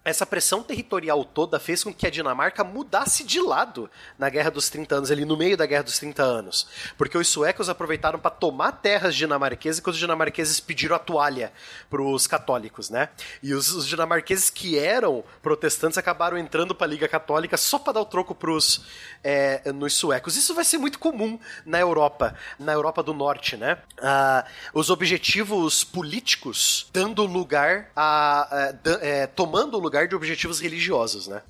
essa 0.05 0.27
pressão 0.27 0.63
territorial 0.63 1.25
toda 1.25 1.59
fez 1.59 1.83
com 1.83 1.93
que 1.95 2.07
a 2.07 2.11
Dinamarca 2.11 2.63
mudasse 2.63 3.25
de 3.25 3.41
lado 3.41 3.91
na 4.19 4.29
Guerra 4.29 4.51
dos 4.51 4.69
30 4.69 4.95
Anos, 4.97 5.11
ali 5.11 5.25
no 5.25 5.35
meio 5.37 5.57
da 5.57 5.65
Guerra 5.65 5.85
dos 5.85 5.99
30 5.99 6.23
Anos. 6.23 6.69
Porque 6.99 7.17
os 7.17 7.27
suecos 7.27 7.71
aproveitaram 7.71 8.19
para 8.19 8.31
tomar 8.31 8.73
terras 8.73 9.15
dinamarquesas 9.17 9.81
quando 9.81 9.95
os 9.95 9.99
dinamarqueses 10.01 10.61
pediram 10.61 10.95
a 10.95 10.99
toalha 10.99 11.53
para 11.89 12.03
os 12.03 12.27
católicos, 12.27 12.91
né? 12.91 13.09
E 13.43 13.55
os, 13.55 13.71
os 13.73 13.87
dinamarqueses 13.89 14.51
que 14.51 14.79
eram 14.79 15.25
protestantes 15.43 15.97
acabaram 15.97 16.37
entrando 16.37 16.75
para 16.75 16.87
a 16.87 16.91
Liga 16.91 17.09
Católica 17.09 17.57
só 17.57 17.79
para 17.79 17.95
dar 17.95 18.01
o 18.03 18.05
troco 18.05 18.35
pros 18.35 18.85
é, 19.25 19.73
nos 19.73 19.95
suecos. 19.95 20.37
Isso 20.37 20.55
vai 20.55 20.65
ser 20.65 20.77
muito 20.77 20.99
comum 20.99 21.39
na 21.65 21.81
Europa, 21.81 22.35
na 22.59 22.73
Europa 22.73 23.03
do 23.03 23.15
Norte, 23.15 23.57
né? 23.57 23.79
Ah, 24.03 24.45
os 24.75 24.91
objetivos 24.91 25.83
políticos 25.85 26.91
dando 26.93 27.25
lugar 27.25 27.91
a, 27.97 28.67
a- 28.69 28.73
é, 29.01 29.27
tomando 29.27 29.77
o 29.77 29.81
lugar 29.81 30.09
de 30.09 30.15
objetivos 30.15 30.61
religiosos, 30.61 31.29
né? 31.29 31.43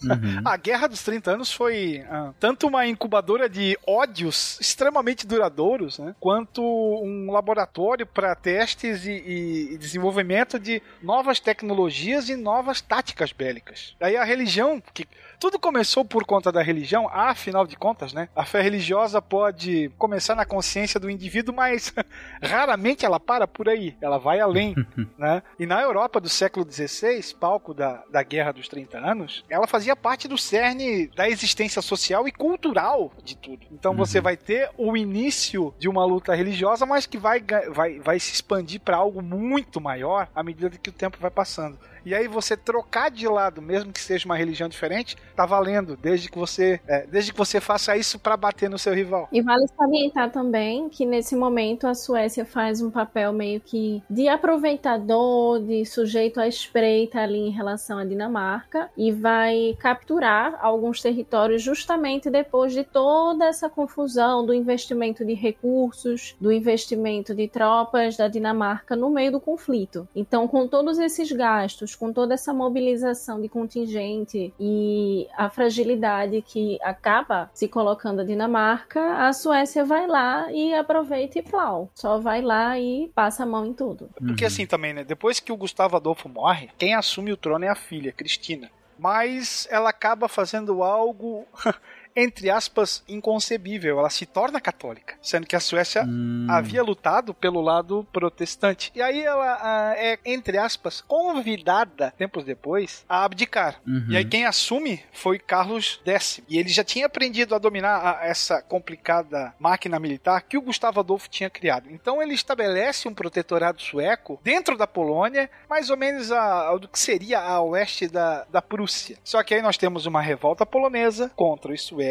A 0.44 0.56
Guerra 0.56 0.86
dos 0.86 1.02
30 1.02 1.30
Anos 1.32 1.52
foi 1.52 2.04
ah, 2.10 2.32
tanto 2.38 2.66
uma 2.66 2.86
incubadora 2.86 3.48
de 3.48 3.78
ódios 3.86 4.58
extremamente 4.60 5.26
duradouros, 5.26 5.98
né, 5.98 6.14
quanto 6.20 6.62
um 6.62 7.30
laboratório 7.30 8.06
para 8.06 8.34
testes 8.34 9.04
e, 9.06 9.10
e- 9.12 9.74
e 9.74 9.78
desenvolvimento 9.78 10.58
de 10.58 10.82
novas 11.02 11.40
tecnologias 11.40 12.28
e 12.28 12.36
novas 12.36 12.80
táticas 12.80 13.32
bélicas. 13.32 13.94
Daí 13.98 14.16
a 14.16 14.24
religião, 14.24 14.82
que 14.92 15.06
tudo 15.42 15.58
começou 15.58 16.04
por 16.04 16.24
conta 16.24 16.52
da 16.52 16.62
religião, 16.62 17.08
afinal 17.12 17.66
de 17.66 17.74
contas, 17.74 18.12
né? 18.12 18.28
A 18.36 18.44
fé 18.44 18.62
religiosa 18.62 19.20
pode 19.20 19.90
começar 19.98 20.36
na 20.36 20.44
consciência 20.44 21.00
do 21.00 21.10
indivíduo, 21.10 21.52
mas 21.52 21.92
raramente 22.40 23.04
ela 23.04 23.18
para 23.18 23.48
por 23.48 23.68
aí, 23.68 23.96
ela 24.00 24.18
vai 24.18 24.38
além, 24.38 24.72
né? 25.18 25.42
E 25.58 25.66
na 25.66 25.82
Europa 25.82 26.20
do 26.20 26.28
século 26.28 26.64
XVI, 26.64 27.34
palco 27.34 27.74
da, 27.74 28.04
da 28.08 28.22
Guerra 28.22 28.52
dos 28.52 28.68
30 28.68 28.96
Anos, 28.98 29.44
ela 29.50 29.66
fazia 29.66 29.96
parte 29.96 30.28
do 30.28 30.38
cerne 30.38 31.08
da 31.08 31.28
existência 31.28 31.82
social 31.82 32.28
e 32.28 32.30
cultural 32.30 33.10
de 33.24 33.36
tudo. 33.36 33.66
Então 33.72 33.96
você 33.96 34.20
vai 34.20 34.36
ter 34.36 34.70
o 34.78 34.96
início 34.96 35.74
de 35.76 35.88
uma 35.88 36.04
luta 36.04 36.36
religiosa, 36.36 36.86
mas 36.86 37.04
que 37.04 37.18
vai, 37.18 37.42
vai, 37.68 37.98
vai 37.98 38.20
se 38.20 38.32
expandir 38.32 38.80
para 38.80 38.96
algo 38.96 39.20
muito 39.20 39.80
maior 39.80 40.28
à 40.36 40.42
medida 40.44 40.70
que 40.70 40.90
o 40.90 40.92
tempo 40.92 41.18
vai 41.20 41.32
passando. 41.32 41.76
E 42.04 42.14
aí 42.14 42.26
você 42.26 42.56
trocar 42.56 43.10
de 43.10 43.26
lado, 43.28 43.62
mesmo 43.62 43.92
que 43.92 44.00
seja 44.00 44.26
uma 44.26 44.36
religião 44.36 44.68
diferente, 44.68 45.16
tá 45.36 45.46
valendo, 45.46 45.96
desde 45.96 46.28
que 46.30 46.38
você, 46.38 46.80
é, 46.86 47.06
desde 47.06 47.32
que 47.32 47.38
você 47.38 47.60
faça 47.60 47.96
isso 47.96 48.18
para 48.18 48.36
bater 48.36 48.68
no 48.68 48.78
seu 48.78 48.92
rival. 48.92 49.28
E 49.30 49.40
vale 49.40 49.66
salientar 49.68 50.30
também 50.30 50.88
que 50.88 51.06
nesse 51.06 51.36
momento 51.36 51.86
a 51.86 51.94
Suécia 51.94 52.44
faz 52.44 52.80
um 52.80 52.90
papel 52.90 53.32
meio 53.32 53.60
que 53.60 54.02
de 54.10 54.28
aproveitador, 54.28 55.60
de 55.60 55.84
sujeito 55.84 56.40
à 56.40 56.48
espreita 56.48 57.20
ali 57.20 57.38
em 57.38 57.50
relação 57.50 57.98
à 57.98 58.04
Dinamarca 58.04 58.90
e 58.96 59.12
vai 59.12 59.76
capturar 59.78 60.58
alguns 60.60 61.00
territórios 61.00 61.62
justamente 61.62 62.30
depois 62.30 62.72
de 62.72 62.84
toda 62.84 63.46
essa 63.46 63.68
confusão 63.68 64.44
do 64.44 64.52
investimento 64.52 65.24
de 65.24 65.34
recursos, 65.34 66.36
do 66.40 66.52
investimento 66.52 67.34
de 67.34 67.48
tropas 67.48 68.16
da 68.16 68.28
Dinamarca 68.28 68.96
no 68.96 69.10
meio 69.10 69.32
do 69.32 69.40
conflito. 69.40 70.08
Então, 70.14 70.48
com 70.48 70.66
todos 70.66 70.98
esses 70.98 71.30
gastos, 71.30 71.91
com 71.96 72.12
toda 72.12 72.34
essa 72.34 72.52
mobilização 72.52 73.40
de 73.40 73.48
contingente 73.48 74.52
e 74.58 75.28
a 75.36 75.48
fragilidade 75.48 76.42
que 76.42 76.78
acaba 76.82 77.50
se 77.54 77.68
colocando 77.68 78.20
a 78.20 78.24
Dinamarca, 78.24 79.26
a 79.26 79.32
Suécia 79.32 79.84
vai 79.84 80.06
lá 80.06 80.50
e 80.52 80.74
aproveita 80.74 81.38
e 81.38 81.42
plau. 81.42 81.90
Só 81.94 82.18
vai 82.18 82.42
lá 82.42 82.78
e 82.78 83.10
passa 83.14 83.42
a 83.42 83.46
mão 83.46 83.66
em 83.66 83.72
tudo. 83.72 84.10
Porque 84.16 84.44
assim 84.44 84.66
também, 84.66 84.92
né? 84.92 85.04
Depois 85.04 85.40
que 85.40 85.52
o 85.52 85.56
Gustavo 85.56 85.96
Adolfo 85.96 86.28
morre, 86.28 86.70
quem 86.78 86.94
assume 86.94 87.32
o 87.32 87.36
trono 87.36 87.64
é 87.64 87.68
a 87.68 87.74
filha, 87.74 88.12
Cristina. 88.12 88.70
Mas 88.98 89.66
ela 89.70 89.90
acaba 89.90 90.28
fazendo 90.28 90.82
algo, 90.82 91.44
entre 92.14 92.50
aspas, 92.50 93.02
inconcebível. 93.08 93.98
Ela 93.98 94.10
se 94.10 94.26
torna 94.26 94.60
católica, 94.60 95.14
sendo 95.22 95.46
que 95.46 95.56
a 95.56 95.60
Suécia 95.60 96.04
Hum. 96.04 96.46
havia 96.50 96.82
lutado 96.82 97.32
pelo 97.34 97.60
lado 97.60 98.06
protestante. 98.12 98.90
E 98.94 99.00
aí 99.02 99.22
ela 99.22 99.58
ah, 99.60 99.94
é, 99.96 100.18
entre 100.24 100.58
aspas, 100.58 101.00
convidada, 101.00 102.12
tempos 102.16 102.44
depois, 102.44 103.04
a 103.08 103.24
abdicar. 103.24 103.80
Uhum. 103.86 104.06
E 104.10 104.16
aí 104.16 104.24
quem 104.24 104.44
assume 104.44 105.02
foi 105.12 105.38
Carlos 105.38 106.00
X. 106.04 106.40
E 106.48 106.58
ele 106.58 106.68
já 106.68 106.84
tinha 106.84 107.06
aprendido 107.06 107.54
a 107.54 107.58
dominar 107.58 107.96
a- 108.20 108.26
essa 108.26 108.60
complicada 108.62 109.54
máquina 109.58 109.98
militar 109.98 110.42
que 110.42 110.58
o 110.58 110.62
Gustavo 110.62 111.00
Adolfo 111.00 111.28
tinha 111.28 111.48
criado. 111.50 111.88
Então 111.90 112.22
ele 112.22 112.34
estabelece 112.34 113.08
um 113.08 113.14
protetorado 113.14 113.80
sueco 113.80 114.40
dentro 114.42 114.76
da 114.76 114.86
Polônia, 114.86 115.50
mais 115.68 115.90
ou 115.90 115.96
menos 115.96 116.30
a, 116.30 116.66
ao 116.66 116.78
do 116.78 116.88
que 116.88 116.98
seria 116.98 117.40
a 117.40 117.60
oeste 117.62 118.08
da, 118.08 118.44
da 118.50 118.60
Prússia. 118.62 119.16
Só 119.24 119.42
que 119.42 119.54
aí 119.54 119.62
nós 119.62 119.76
temos 119.78 120.06
uma 120.06 120.20
revolta 120.20 120.66
polonesa 120.66 121.30
contra 121.34 121.72
os 121.72 121.82
suecos 121.82 122.01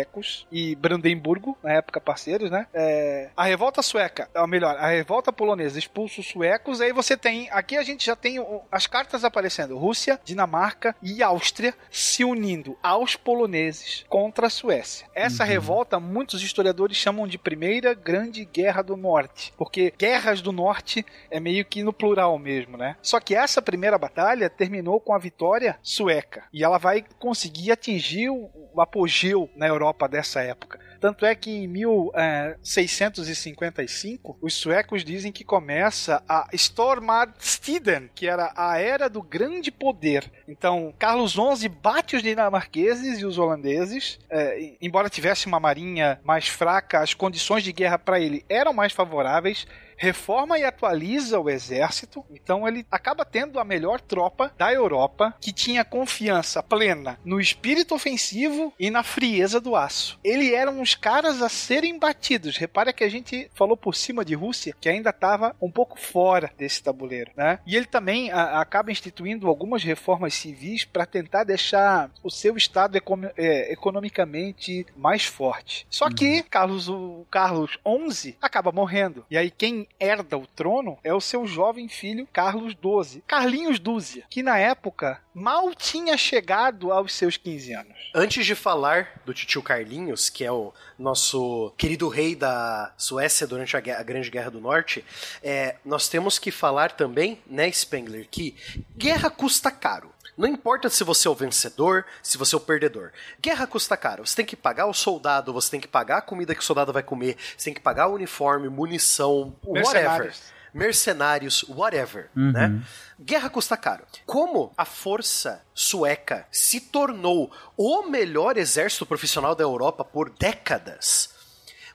e 0.51 0.75
Brandemburgo, 0.75 1.57
na 1.63 1.73
época 1.73 1.99
parceiros, 1.99 2.49
né? 2.49 2.67
É, 2.73 3.29
a 3.35 3.45
revolta 3.45 3.81
sueca, 3.81 4.29
ou 4.35 4.47
melhor, 4.47 4.75
a 4.77 4.87
revolta 4.87 5.31
polonesa 5.33 5.77
expulsa 5.77 6.21
os 6.21 6.27
suecos, 6.27 6.81
aí 6.81 6.93
você 6.93 7.17
tem, 7.17 7.49
aqui 7.51 7.77
a 7.77 7.83
gente 7.83 8.05
já 8.05 8.15
tem 8.15 8.37
as 8.71 8.87
cartas 8.87 9.23
aparecendo, 9.23 9.77
Rússia, 9.77 10.19
Dinamarca 10.23 10.95
e 11.01 11.21
Áustria 11.21 11.73
se 11.89 12.23
unindo 12.23 12.77
aos 12.81 13.15
poloneses 13.15 14.05
contra 14.09 14.47
a 14.47 14.49
Suécia. 14.49 15.07
Essa 15.13 15.43
revolta, 15.43 15.99
muitos 15.99 16.41
historiadores 16.41 16.97
chamam 16.97 17.27
de 17.27 17.37
Primeira 17.37 17.93
Grande 17.93 18.45
Guerra 18.45 18.81
do 18.81 18.95
Norte, 18.95 19.53
porque 19.57 19.93
guerras 19.97 20.41
do 20.41 20.51
Norte 20.51 21.05
é 21.29 21.39
meio 21.39 21.65
que 21.65 21.83
no 21.83 21.93
plural 21.93 22.37
mesmo, 22.37 22.77
né? 22.77 22.95
Só 23.01 23.19
que 23.19 23.35
essa 23.35 23.61
primeira 23.61 23.97
batalha 23.97 24.49
terminou 24.49 24.99
com 24.99 25.13
a 25.13 25.19
vitória 25.19 25.77
sueca, 25.81 26.43
e 26.53 26.63
ela 26.63 26.77
vai 26.77 27.03
conseguir 27.19 27.71
atingir 27.71 28.29
o 28.29 28.79
apogeu 28.79 29.49
na 29.55 29.67
Europa 29.67 29.80
dessa 30.09 30.41
época. 30.41 30.79
Tanto 31.01 31.25
é 31.25 31.33
que 31.33 31.49
em 31.49 31.67
1655, 31.67 34.37
os 34.39 34.53
suecos 34.53 35.03
dizem 35.03 35.31
que 35.31 35.43
começa 35.43 36.21
a 36.29 36.47
Stormadstiden, 36.53 38.11
que 38.13 38.27
era 38.27 38.53
a 38.55 38.77
era 38.77 39.09
do 39.09 39.23
grande 39.23 39.71
poder. 39.71 40.31
Então, 40.47 40.93
Carlos 40.99 41.31
XI 41.31 41.67
bate 41.67 42.15
os 42.15 42.21
dinamarqueses 42.21 43.19
e 43.19 43.25
os 43.25 43.39
holandeses. 43.39 44.19
É, 44.29 44.75
embora 44.79 45.09
tivesse 45.09 45.47
uma 45.47 45.59
marinha 45.59 46.21
mais 46.23 46.47
fraca, 46.47 46.99
as 46.99 47.15
condições 47.15 47.63
de 47.63 47.73
guerra 47.73 47.97
para 47.97 48.19
ele 48.19 48.45
eram 48.47 48.71
mais 48.71 48.93
favoráveis 48.93 49.65
reforma 50.01 50.57
e 50.57 50.63
atualiza 50.63 51.39
o 51.39 51.47
exército, 51.47 52.25
então 52.31 52.67
ele 52.67 52.83
acaba 52.89 53.23
tendo 53.23 53.59
a 53.59 53.63
melhor 53.63 54.01
tropa 54.01 54.51
da 54.57 54.73
Europa, 54.73 55.35
que 55.39 55.51
tinha 55.53 55.85
confiança 55.85 56.63
plena 56.63 57.19
no 57.23 57.39
espírito 57.39 57.93
ofensivo 57.93 58.73
e 58.79 58.89
na 58.89 59.03
frieza 59.03 59.61
do 59.61 59.75
aço. 59.75 60.19
Ele 60.23 60.55
eram 60.55 60.81
os 60.81 60.95
caras 60.95 61.41
a 61.43 61.47
serem 61.49 61.99
batidos. 61.99 62.57
Repara 62.57 62.91
que 62.91 63.03
a 63.03 63.09
gente 63.09 63.47
falou 63.53 63.77
por 63.77 63.95
cima 63.95 64.25
de 64.25 64.33
Rússia, 64.33 64.75
que 64.81 64.89
ainda 64.89 65.11
estava 65.11 65.55
um 65.61 65.69
pouco 65.69 65.99
fora 65.99 66.51
desse 66.57 66.81
tabuleiro, 66.81 67.31
né? 67.37 67.59
E 67.67 67.75
ele 67.77 67.85
também 67.85 68.31
a- 68.31 68.59
acaba 68.59 68.91
instituindo 68.91 69.47
algumas 69.47 69.83
reformas 69.83 70.33
civis 70.33 70.83
para 70.83 71.05
tentar 71.05 71.43
deixar 71.43 72.09
o 72.23 72.31
seu 72.31 72.57
estado 72.57 72.97
é, 73.37 73.71
economicamente 73.71 74.85
mais 74.97 75.25
forte. 75.25 75.85
Só 75.89 76.09
que 76.09 76.41
Carlos 76.43 76.89
o 76.89 77.23
Carlos 77.29 77.77
XI 78.09 78.35
acaba 78.41 78.71
morrendo. 78.71 79.25
E 79.29 79.37
aí 79.37 79.51
quem 79.51 79.87
herda 79.99 80.37
o 80.37 80.47
trono 80.47 80.97
é 81.03 81.13
o 81.13 81.21
seu 81.21 81.45
jovem 81.45 81.87
filho 81.87 82.27
Carlos 82.31 82.73
XII, 82.73 83.21
Carlinhos 83.27 83.79
Dúzia, 83.79 84.25
que 84.29 84.41
na 84.43 84.57
época 84.57 85.21
mal 85.33 85.73
tinha 85.73 86.17
chegado 86.17 86.91
aos 86.91 87.13
seus 87.13 87.37
15 87.37 87.73
anos. 87.73 87.93
Antes 88.13 88.45
de 88.45 88.55
falar 88.55 89.21
do 89.25 89.33
titio 89.33 89.61
Carlinhos, 89.61 90.29
que 90.29 90.43
é 90.43 90.51
o 90.51 90.73
nosso 90.99 91.73
querido 91.77 92.07
rei 92.09 92.35
da 92.35 92.93
Suécia 92.97 93.47
durante 93.47 93.75
a, 93.77 93.79
Gue- 93.81 93.91
a 93.91 94.03
Grande 94.03 94.29
Guerra 94.29 94.51
do 94.51 94.59
Norte, 94.61 95.03
é, 95.41 95.75
nós 95.85 96.07
temos 96.09 96.37
que 96.37 96.51
falar 96.51 96.91
também, 96.91 97.39
né, 97.47 97.71
Spengler, 97.71 98.27
que 98.29 98.55
guerra 98.97 99.29
custa 99.29 99.71
caro. 99.71 100.11
Não 100.37 100.47
importa 100.47 100.89
se 100.89 101.03
você 101.03 101.27
é 101.27 101.31
o 101.31 101.35
vencedor, 101.35 102.05
se 102.23 102.37
você 102.37 102.55
é 102.55 102.57
o 102.57 102.61
perdedor. 102.61 103.11
Guerra 103.41 103.67
custa 103.67 103.95
caro. 103.97 104.25
Você 104.25 104.35
tem 104.35 104.45
que 104.45 104.55
pagar 104.55 104.85
o 104.87 104.93
soldado, 104.93 105.53
você 105.53 105.71
tem 105.71 105.79
que 105.79 105.87
pagar 105.87 106.17
a 106.17 106.21
comida 106.21 106.55
que 106.55 106.61
o 106.61 106.63
soldado 106.63 106.93
vai 106.93 107.03
comer, 107.03 107.37
você 107.57 107.65
tem 107.65 107.73
que 107.73 107.79
pagar 107.81 108.07
o 108.07 108.13
uniforme, 108.15 108.69
munição, 108.69 109.55
whatever 109.63 109.93
Mercenários. 109.93 110.41
mercenários, 110.73 111.65
whatever, 111.69 112.29
né? 112.35 112.81
Guerra 113.19 113.49
custa 113.49 113.75
caro. 113.77 114.03
Como 114.25 114.73
a 114.77 114.85
força 114.85 115.61
sueca 115.75 116.47
se 116.51 116.79
tornou 116.79 117.51
o 117.77 118.03
melhor 118.03 118.57
exército 118.57 119.05
profissional 119.05 119.53
da 119.53 119.63
Europa 119.63 120.03
por 120.03 120.29
décadas, 120.29 121.29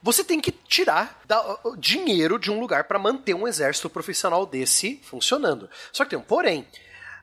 você 0.01 0.23
tem 0.23 0.39
que 0.39 0.51
tirar 0.51 1.19
da- 1.25 1.57
dinheiro 1.77 2.37
de 2.39 2.51
um 2.51 2.59
lugar 2.59 2.83
para 2.85 2.99
manter 2.99 3.33
um 3.33 3.47
exército 3.47 3.89
profissional 3.89 4.45
desse 4.45 5.01
funcionando. 5.03 5.69
Só 5.91 6.03
que 6.03 6.11
tem 6.11 6.19
um 6.19 6.21
porém. 6.21 6.65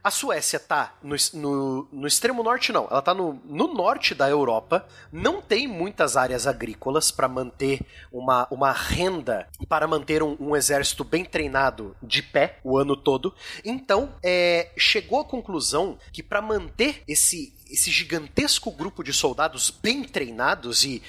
A 0.04 0.10
Suécia 0.10 0.60
tá 0.60 0.94
no, 1.02 1.16
no- 1.32 1.88
no 1.90 2.06
extremo 2.06 2.42
norte, 2.42 2.70
não. 2.72 2.86
Ela 2.90 3.00
tá 3.00 3.14
no, 3.14 3.40
no 3.46 3.72
norte 3.72 4.14
da 4.14 4.28
Europa. 4.28 4.86
Não 5.10 5.40
tem 5.40 5.66
muitas 5.66 6.14
áreas 6.14 6.46
agrícolas 6.46 7.10
para 7.10 7.26
manter 7.26 7.80
uma, 8.12 8.46
uma 8.50 8.70
renda, 8.70 9.48
para 9.66 9.88
manter 9.88 10.22
um, 10.22 10.36
um 10.38 10.54
exército 10.54 11.04
bem 11.04 11.24
treinado 11.24 11.96
de 12.02 12.22
pé 12.22 12.58
o 12.62 12.76
ano 12.76 12.94
todo. 12.94 13.34
Então, 13.64 14.14
é, 14.22 14.70
chegou 14.76 15.20
à 15.20 15.24
conclusão 15.24 15.98
que 16.12 16.22
para 16.22 16.42
manter 16.42 17.02
esse 17.08 17.54
esse 17.74 17.90
gigantesco 17.90 18.70
grupo 18.70 19.02
de 19.02 19.12
soldados 19.12 19.70
bem 19.70 20.02
treinados 20.04 20.84
e 20.84 21.02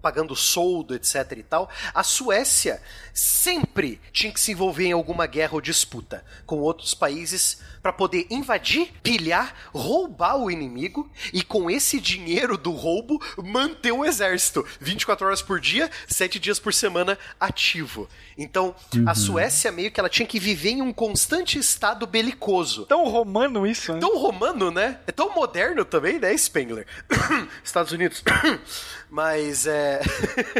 pagando 0.00 0.34
soldo, 0.34 0.94
etc 0.94 1.32
e 1.36 1.42
tal, 1.42 1.68
a 1.92 2.02
Suécia 2.02 2.80
sempre 3.12 4.00
tinha 4.12 4.32
que 4.32 4.40
se 4.40 4.52
envolver 4.52 4.86
em 4.86 4.92
alguma 4.92 5.26
guerra 5.26 5.54
ou 5.54 5.60
disputa 5.60 6.24
com 6.46 6.58
outros 6.60 6.94
países 6.94 7.60
para 7.82 7.92
poder 7.92 8.26
invadir, 8.30 8.92
pilhar, 9.02 9.54
roubar 9.72 10.36
o 10.36 10.50
inimigo 10.50 11.10
e 11.32 11.42
com 11.42 11.70
esse 11.70 12.00
dinheiro 12.00 12.56
do 12.56 12.70
roubo 12.70 13.20
manter 13.42 13.92
o 13.92 14.04
exército 14.04 14.64
24 14.80 15.26
horas 15.26 15.42
por 15.42 15.60
dia, 15.60 15.90
7 16.06 16.38
dias 16.38 16.58
por 16.58 16.72
semana 16.72 17.18
ativo. 17.40 18.08
Então, 18.36 18.74
a 19.06 19.14
Suécia 19.14 19.72
meio 19.72 19.90
que 19.90 19.98
ela 19.98 20.08
tinha 20.08 20.26
que 20.26 20.38
viver 20.38 20.70
em 20.70 20.82
um 20.82 20.92
constante 20.92 21.58
estado 21.58 22.06
belicoso. 22.06 22.86
Tão 22.86 23.08
romano 23.08 23.66
isso, 23.66 23.92
né? 23.92 24.00
Tão 24.00 24.16
romano, 24.18 24.70
né? 24.70 25.00
É 25.06 25.12
tão 25.12 25.34
moderno 25.34 25.84
também, 25.88 26.18
né, 26.18 26.36
Spengler? 26.36 26.86
Estados 27.64 27.92
Unidos. 27.92 28.22
Mas 29.10 29.66
é... 29.66 30.00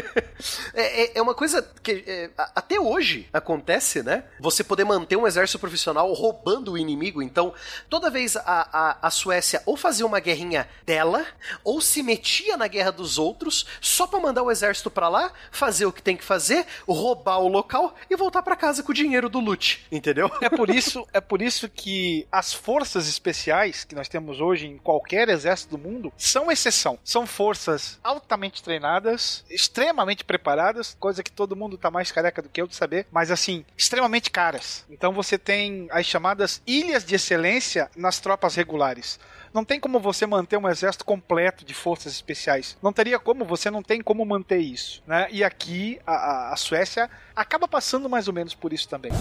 é. 0.73 1.03
é- 1.03 1.11
É 1.15 1.21
uma 1.21 1.33
coisa 1.35 1.61
que 1.83 2.03
é, 2.07 2.29
até 2.55 2.79
hoje 2.79 3.27
acontece, 3.33 4.01
né? 4.03 4.23
Você 4.39 4.63
poder 4.63 4.83
manter 4.85 5.15
um 5.17 5.27
exército 5.27 5.59
profissional 5.59 6.11
roubando 6.13 6.71
o 6.73 6.77
inimigo. 6.77 7.21
Então, 7.21 7.53
toda 7.89 8.09
vez 8.09 8.35
a, 8.37 8.41
a, 8.45 9.07
a 9.07 9.11
Suécia 9.11 9.61
ou 9.65 9.75
fazia 9.75 10.05
uma 10.05 10.19
guerrinha 10.19 10.67
dela, 10.85 11.25
ou 11.63 11.81
se 11.81 12.01
metia 12.01 12.55
na 12.57 12.67
guerra 12.67 12.91
dos 12.91 13.17
outros, 13.17 13.65
só 13.81 14.07
pra 14.07 14.19
mandar 14.19 14.43
o 14.43 14.51
exército 14.51 14.89
pra 14.89 15.09
lá, 15.09 15.31
fazer 15.51 15.85
o 15.85 15.91
que 15.91 16.01
tem 16.01 16.15
que 16.15 16.23
fazer, 16.23 16.65
roubar 16.87 17.39
o 17.39 17.47
local 17.47 17.93
e 18.09 18.15
voltar 18.15 18.41
pra 18.41 18.55
casa 18.55 18.81
com 18.83 18.91
o 18.91 18.95
dinheiro 18.95 19.27
do 19.29 19.39
loot. 19.39 19.85
Entendeu? 19.91 20.31
É 20.41 20.49
por 20.49 20.69
isso, 20.69 21.05
é 21.11 21.19
por 21.19 21.41
isso 21.41 21.67
que 21.67 22.27
as 22.31 22.53
forças 22.53 23.07
especiais 23.09 23.83
que 23.83 23.95
nós 23.95 24.07
temos 24.07 24.39
hoje 24.39 24.67
em 24.67 24.77
qualquer 24.77 25.18
exército 25.27 25.75
do 25.75 25.83
mundo 25.83 26.13
são 26.17 26.49
exceção. 26.51 26.97
São 27.03 27.27
forças 27.27 27.99
altamente 28.03 28.63
treinadas, 28.63 29.43
extremamente 29.49 30.23
preparadas, 30.23 30.95
coisa 30.99 31.21
que 31.23 31.31
todo 31.31 31.55
mundo 31.55 31.77
tá 31.77 31.91
mais 31.91 32.11
careca 32.11 32.41
do 32.41 32.47
que 32.47 32.61
eu 32.61 32.67
de 32.67 32.75
saber, 32.75 33.05
mas 33.11 33.31
assim, 33.31 33.65
extremamente 33.75 34.29
caras. 34.31 34.85
Então 34.89 35.11
você 35.11 35.37
tem 35.37 35.87
as 35.91 36.05
chamadas 36.05 36.61
ilhas 36.65 37.03
de 37.03 37.15
excelência 37.15 37.89
nas 37.95 38.19
tropas 38.19 38.55
regulares. 38.55 39.19
Não 39.51 39.65
tem 39.65 39.79
como 39.79 39.99
você 39.99 40.27
manter 40.27 40.57
um 40.57 40.69
exército 40.69 41.03
completo 41.03 41.65
de 41.65 41.73
forças 41.73 42.13
especiais. 42.13 42.77
Não 42.83 42.93
teria 42.93 43.17
como, 43.17 43.43
você 43.43 43.71
não 43.71 43.81
tem 43.81 43.99
como 43.99 44.23
manter 44.23 44.59
isso. 44.59 45.01
Né? 45.07 45.27
E 45.31 45.43
aqui 45.43 45.99
a, 46.05 46.13
a- 46.13 46.53
a 46.53 46.55
Suécia 46.55 47.09
acaba 47.35 47.67
passando 47.67 48.07
mais 48.07 48.27
ou 48.27 48.33
menos 48.33 48.53
por 48.53 48.71
isso 48.71 48.87
também. 48.87 49.11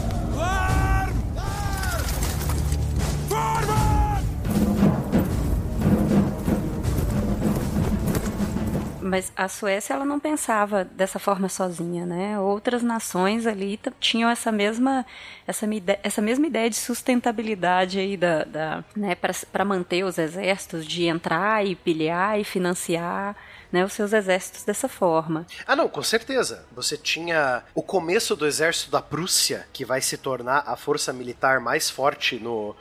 Mas 9.08 9.32
a 9.36 9.48
Suécia 9.48 9.94
ela 9.94 10.04
não 10.04 10.20
pensava 10.20 10.84
dessa 10.84 11.18
forma 11.18 11.48
sozinha, 11.48 12.04
né? 12.04 12.38
Outras 12.38 12.82
nações 12.82 13.46
ali 13.46 13.80
tinham 13.98 14.28
essa 14.28 14.52
mesma 14.52 15.04
essa, 15.46 15.66
essa 16.02 16.20
mesma 16.20 16.46
ideia 16.46 16.68
de 16.68 16.76
sustentabilidade 16.76 17.98
aí 17.98 18.16
da, 18.16 18.44
da 18.44 18.84
né, 18.94 19.16
para 19.16 19.64
manter 19.64 20.04
os 20.04 20.18
exércitos 20.18 20.86
de 20.86 21.04
entrar 21.06 21.66
e 21.66 21.74
pilhar 21.74 22.38
e 22.38 22.44
financiar 22.44 23.34
né, 23.70 23.84
os 23.84 23.92
seus 23.92 24.12
exércitos 24.12 24.64
dessa 24.64 24.88
forma. 24.88 25.46
Ah, 25.66 25.76
não, 25.76 25.88
com 25.88 26.02
certeza. 26.02 26.64
Você 26.72 26.96
tinha 26.96 27.62
o 27.74 27.82
começo 27.82 28.34
do 28.36 28.46
exército 28.46 28.90
da 28.90 29.02
Prússia, 29.02 29.66
que 29.72 29.84
vai 29.84 30.00
se 30.00 30.16
tornar 30.16 30.62
a 30.66 30.76
força 30.76 31.12
militar 31.12 31.60
mais 31.60 31.90
forte 31.90 32.36
no, 32.38 32.74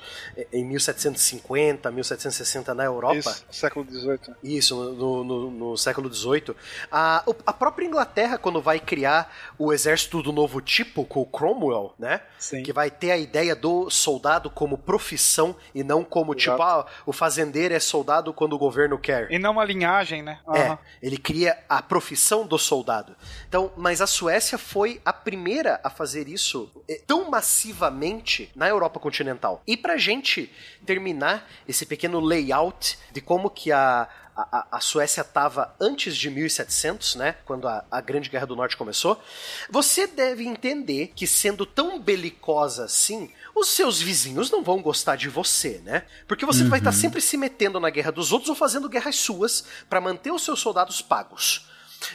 em 0.51 0.63
1750, 0.65 1.91
1760 1.91 2.73
na 2.73 2.84
Europa. 2.86 3.17
Isso, 3.17 3.45
século 3.52 3.86
XVIII. 3.89 4.36
Isso, 4.43 4.76
no, 4.93 5.23
no- 5.23 5.52
no 5.52 5.78
século 5.78 6.13
XVIII. 6.13 6.56
A, 6.91 7.23
a 7.45 7.54
própria 7.54 7.86
Inglaterra, 7.86 8.38
quando 8.38 8.62
vai 8.62 8.80
criar 8.80 9.34
o 9.58 9.73
exército 9.73 10.21
do 10.21 10.32
novo 10.32 10.62
tipo, 10.62 11.04
com 11.06 11.21
o 11.21 11.26
Cromwell, 11.26 11.93
né? 11.97 12.21
Sim. 12.38 12.63
Que 12.63 12.71
vai 12.73 12.89
ter 12.91 13.12
a 13.12 13.17
ideia 13.17 13.56
do 13.56 13.89
soldado 13.89 14.50
como 14.50 14.78
profissão 14.78 15.56
e 15.73 15.84
não 15.84 16.04
como, 16.04 16.34
Exato. 16.34 16.52
tipo, 16.58 16.62
ah, 16.63 16.86
o 17.06 17.13
fazendeiro 17.13 17.73
é 17.73 17.80
soldado 17.80 18.34
quando 18.34 18.54
o 18.54 18.58
governo 18.58 18.97
quer. 18.97 19.32
E 19.32 19.39
não 19.39 19.52
uma 19.52 19.65
linhagem, 19.65 20.21
né? 20.21 20.39
É, 20.54 20.77
Ele 21.02 21.18
cria 21.18 21.58
a 21.70 21.82
profissão 21.82 22.46
do 22.48 22.58
soldado. 22.58 23.16
Então, 23.48 23.72
mas 23.78 24.02
a 24.02 24.08
Suécia 24.08 24.58
foi 24.58 25.02
a 25.06 25.12
primeira 25.13 25.80
a 25.84 25.90
fazer 25.90 26.28
isso 26.28 26.72
eh, 26.90 27.02
tão 27.06 27.30
massivamente 27.30 28.52
na 28.56 28.68
Europa 28.68 29.00
continental. 29.00 29.62
E 29.68 29.76
pra 29.78 29.98
gente 29.98 30.52
terminar 30.86 31.48
esse 31.68 31.86
pequeno 31.86 32.20
layout 32.20 32.98
de 33.12 33.22
como 33.22 33.50
que 33.50 33.72
a 33.72 34.08
a, 34.40 34.60
a- 34.60 34.68
a 34.74 34.80
Suécia 34.80 35.22
estava 35.22 35.76
antes 35.82 36.16
de 36.16 36.30
1700, 36.30 37.16
né? 37.16 37.38
Quando 37.44 37.68
a, 37.68 37.84
a 37.90 38.00
Grande 38.00 38.30
Guerra 38.30 38.46
do 38.46 38.56
Norte 38.56 38.78
começou. 38.78 39.20
Você 39.68 40.06
deve 40.06 40.46
entender 40.46 41.12
que, 41.16 41.26
sendo 41.26 41.66
tão 41.66 42.00
belicosa 42.00 42.86
assim, 42.86 43.32
os 43.60 43.70
seus 43.70 44.02
vizinhos 44.02 44.52
não 44.52 44.63
vão 44.63 44.82
gostar 44.82 45.15
de 45.15 45.30
você, 45.30 45.82
né? 45.84 46.04
Porque 46.28 46.46
você 46.46 46.63
vai 46.63 46.80
estar 46.80 46.91
sempre 46.91 47.22
se 47.22 47.38
metendo 47.38 47.80
na 47.80 47.89
guerra 47.89 48.12
dos 48.12 48.32
outros 48.32 48.50
ou 48.50 48.56
fazendo 48.56 48.89
guerras 48.89 49.15
suas 49.15 49.63
para 49.89 50.02
manter 50.02 50.32
os 50.32 50.43
seus 50.43 50.60
soldados 50.60 51.02
pagos. 51.02 51.67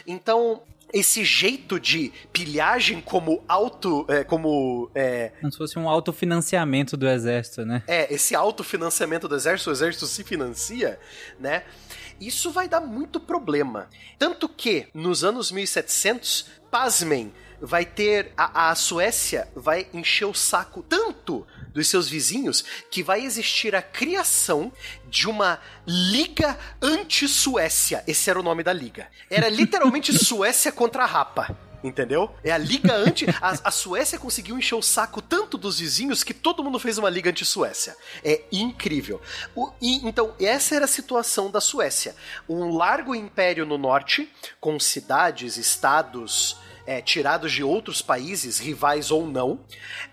Então, 0.07 0.63
esse 0.93 1.25
jeito 1.25 1.81
de 1.81 2.13
pilhagem 2.33 3.01
como 3.01 3.43
auto. 3.49 4.05
é, 4.09 4.23
como. 4.25 4.91
é, 4.95 5.33
Como 5.41 5.51
se 5.51 5.59
fosse 5.59 5.79
um 5.79 5.89
autofinanciamento 5.89 6.97
do 6.97 7.09
exército, 7.09 7.65
né? 7.65 7.83
é, 7.87 8.13
esse 8.13 8.35
autofinanciamento 8.35 9.27
do 9.27 9.35
exército, 9.35 9.71
o 9.71 9.73
exército 9.73 10.07
se 10.07 10.23
financia, 10.23 11.01
né? 11.41 11.65
Isso 12.21 12.51
vai 12.53 12.69
dar 12.69 12.81
muito 12.81 13.19
problema. 13.19 13.89
Tanto 14.19 14.49
que, 14.49 14.87
nos 14.95 15.25
anos 15.25 15.51
1700, 15.51 16.47
pasmem, 16.71 17.33
vai 17.63 17.87
ter. 17.87 18.33
A, 18.37 18.71
a 18.71 18.75
Suécia 18.75 19.49
vai 19.55 19.87
encher 19.95 20.27
o 20.27 20.35
saco 20.35 20.83
tanto 20.83 21.47
dos 21.73 21.89
seus 21.89 22.09
vizinhos 22.09 22.63
que 22.91 23.03
vai 23.03 23.25
existir 23.25 23.75
a 23.75 23.81
criação 23.81 24.71
de 25.09 25.27
uma 25.29 25.59
Liga 25.87 26.59
Anti-Suécia. 26.83 28.03
Esse 28.07 28.29
era 28.29 28.39
o 28.39 28.43
nome 28.43 28.63
da 28.63 28.73
liga. 28.73 29.09
Era 29.31 29.49
literalmente 29.49 30.13
Suécia 30.17 30.73
contra 30.73 31.05
a 31.05 31.07
Rapa. 31.07 31.57
Entendeu? 31.85 32.33
É 32.45 32.53
a 32.53 32.59
liga 32.59 32.95
anti. 32.95 33.27
A, 33.41 33.59
a 33.65 33.71
Suécia 33.73 34.17
conseguiu 34.17 34.57
encher 34.57 34.77
o 34.77 34.83
saco 34.83 35.21
tanto 35.21 35.59
dos 35.59 35.81
vizinhos 35.81 36.23
que 36.23 36.33
todo 36.33 36.63
mundo 36.63 36.79
fez 36.79 36.97
uma 36.97 37.11
liga 37.11 37.31
anti-Suécia. 37.31 37.97
É 38.23 38.43
incrível. 38.53 39.21
O- 39.53 39.73
e, 39.81 40.07
então, 40.07 40.33
essa 40.39 40.77
era 40.77 40.85
a 40.85 40.89
situação 40.89 41.51
da 41.51 41.61
Suécia. 41.61 42.15
Um 42.49 42.77
largo 42.77 43.17
império 43.17 43.67
no 43.67 43.77
norte, 43.77 44.31
com 44.61 44.79
cidades, 44.79 45.57
estados. 45.57 46.57
É, 46.87 47.01
tirados 47.01 47.53
de 47.53 47.63
outros 47.63 48.03
países, 48.03 48.59
rivais 48.59 49.11
ou 49.11 49.27
não, 49.27 49.61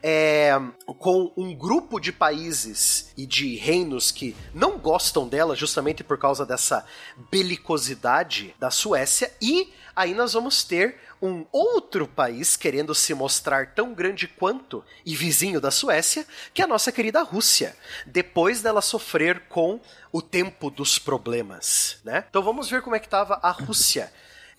é, 0.01 0.51
com 0.97 1.31
um 1.35 1.53
grupo 1.53 1.99
de 1.99 2.11
países 2.11 3.11
e 3.17 3.25
de 3.25 3.55
reinos 3.55 4.11
que 4.11 4.35
não 4.53 4.77
gostam 4.77 5.27
dela 5.27 5.55
justamente 5.55 6.03
por 6.03 6.17
causa 6.17 6.45
dessa 6.45 6.85
belicosidade 7.31 8.55
da 8.59 8.71
Suécia, 8.71 9.31
e 9.41 9.71
aí 9.95 10.13
nós 10.13 10.33
vamos 10.33 10.63
ter 10.63 10.97
um 11.21 11.45
outro 11.51 12.07
país 12.07 12.55
querendo 12.55 12.95
se 12.95 13.13
mostrar 13.13 13.73
tão 13.73 13.93
grande 13.93 14.27
quanto 14.27 14.83
e 15.05 15.15
vizinho 15.15 15.59
da 15.59 15.69
Suécia, 15.69 16.25
que 16.53 16.61
é 16.61 16.65
a 16.65 16.67
nossa 16.67 16.91
querida 16.91 17.21
Rússia, 17.21 17.75
depois 18.05 18.61
dela 18.61 18.81
sofrer 18.81 19.41
com 19.49 19.79
o 20.11 20.21
tempo 20.21 20.69
dos 20.69 20.97
problemas, 20.97 21.97
né? 22.03 22.23
Então 22.29 22.41
vamos 22.41 22.69
ver 22.69 22.81
como 22.81 22.95
é 22.95 22.99
que 22.99 23.07
estava 23.07 23.39
a 23.41 23.51
Rússia. 23.51 24.11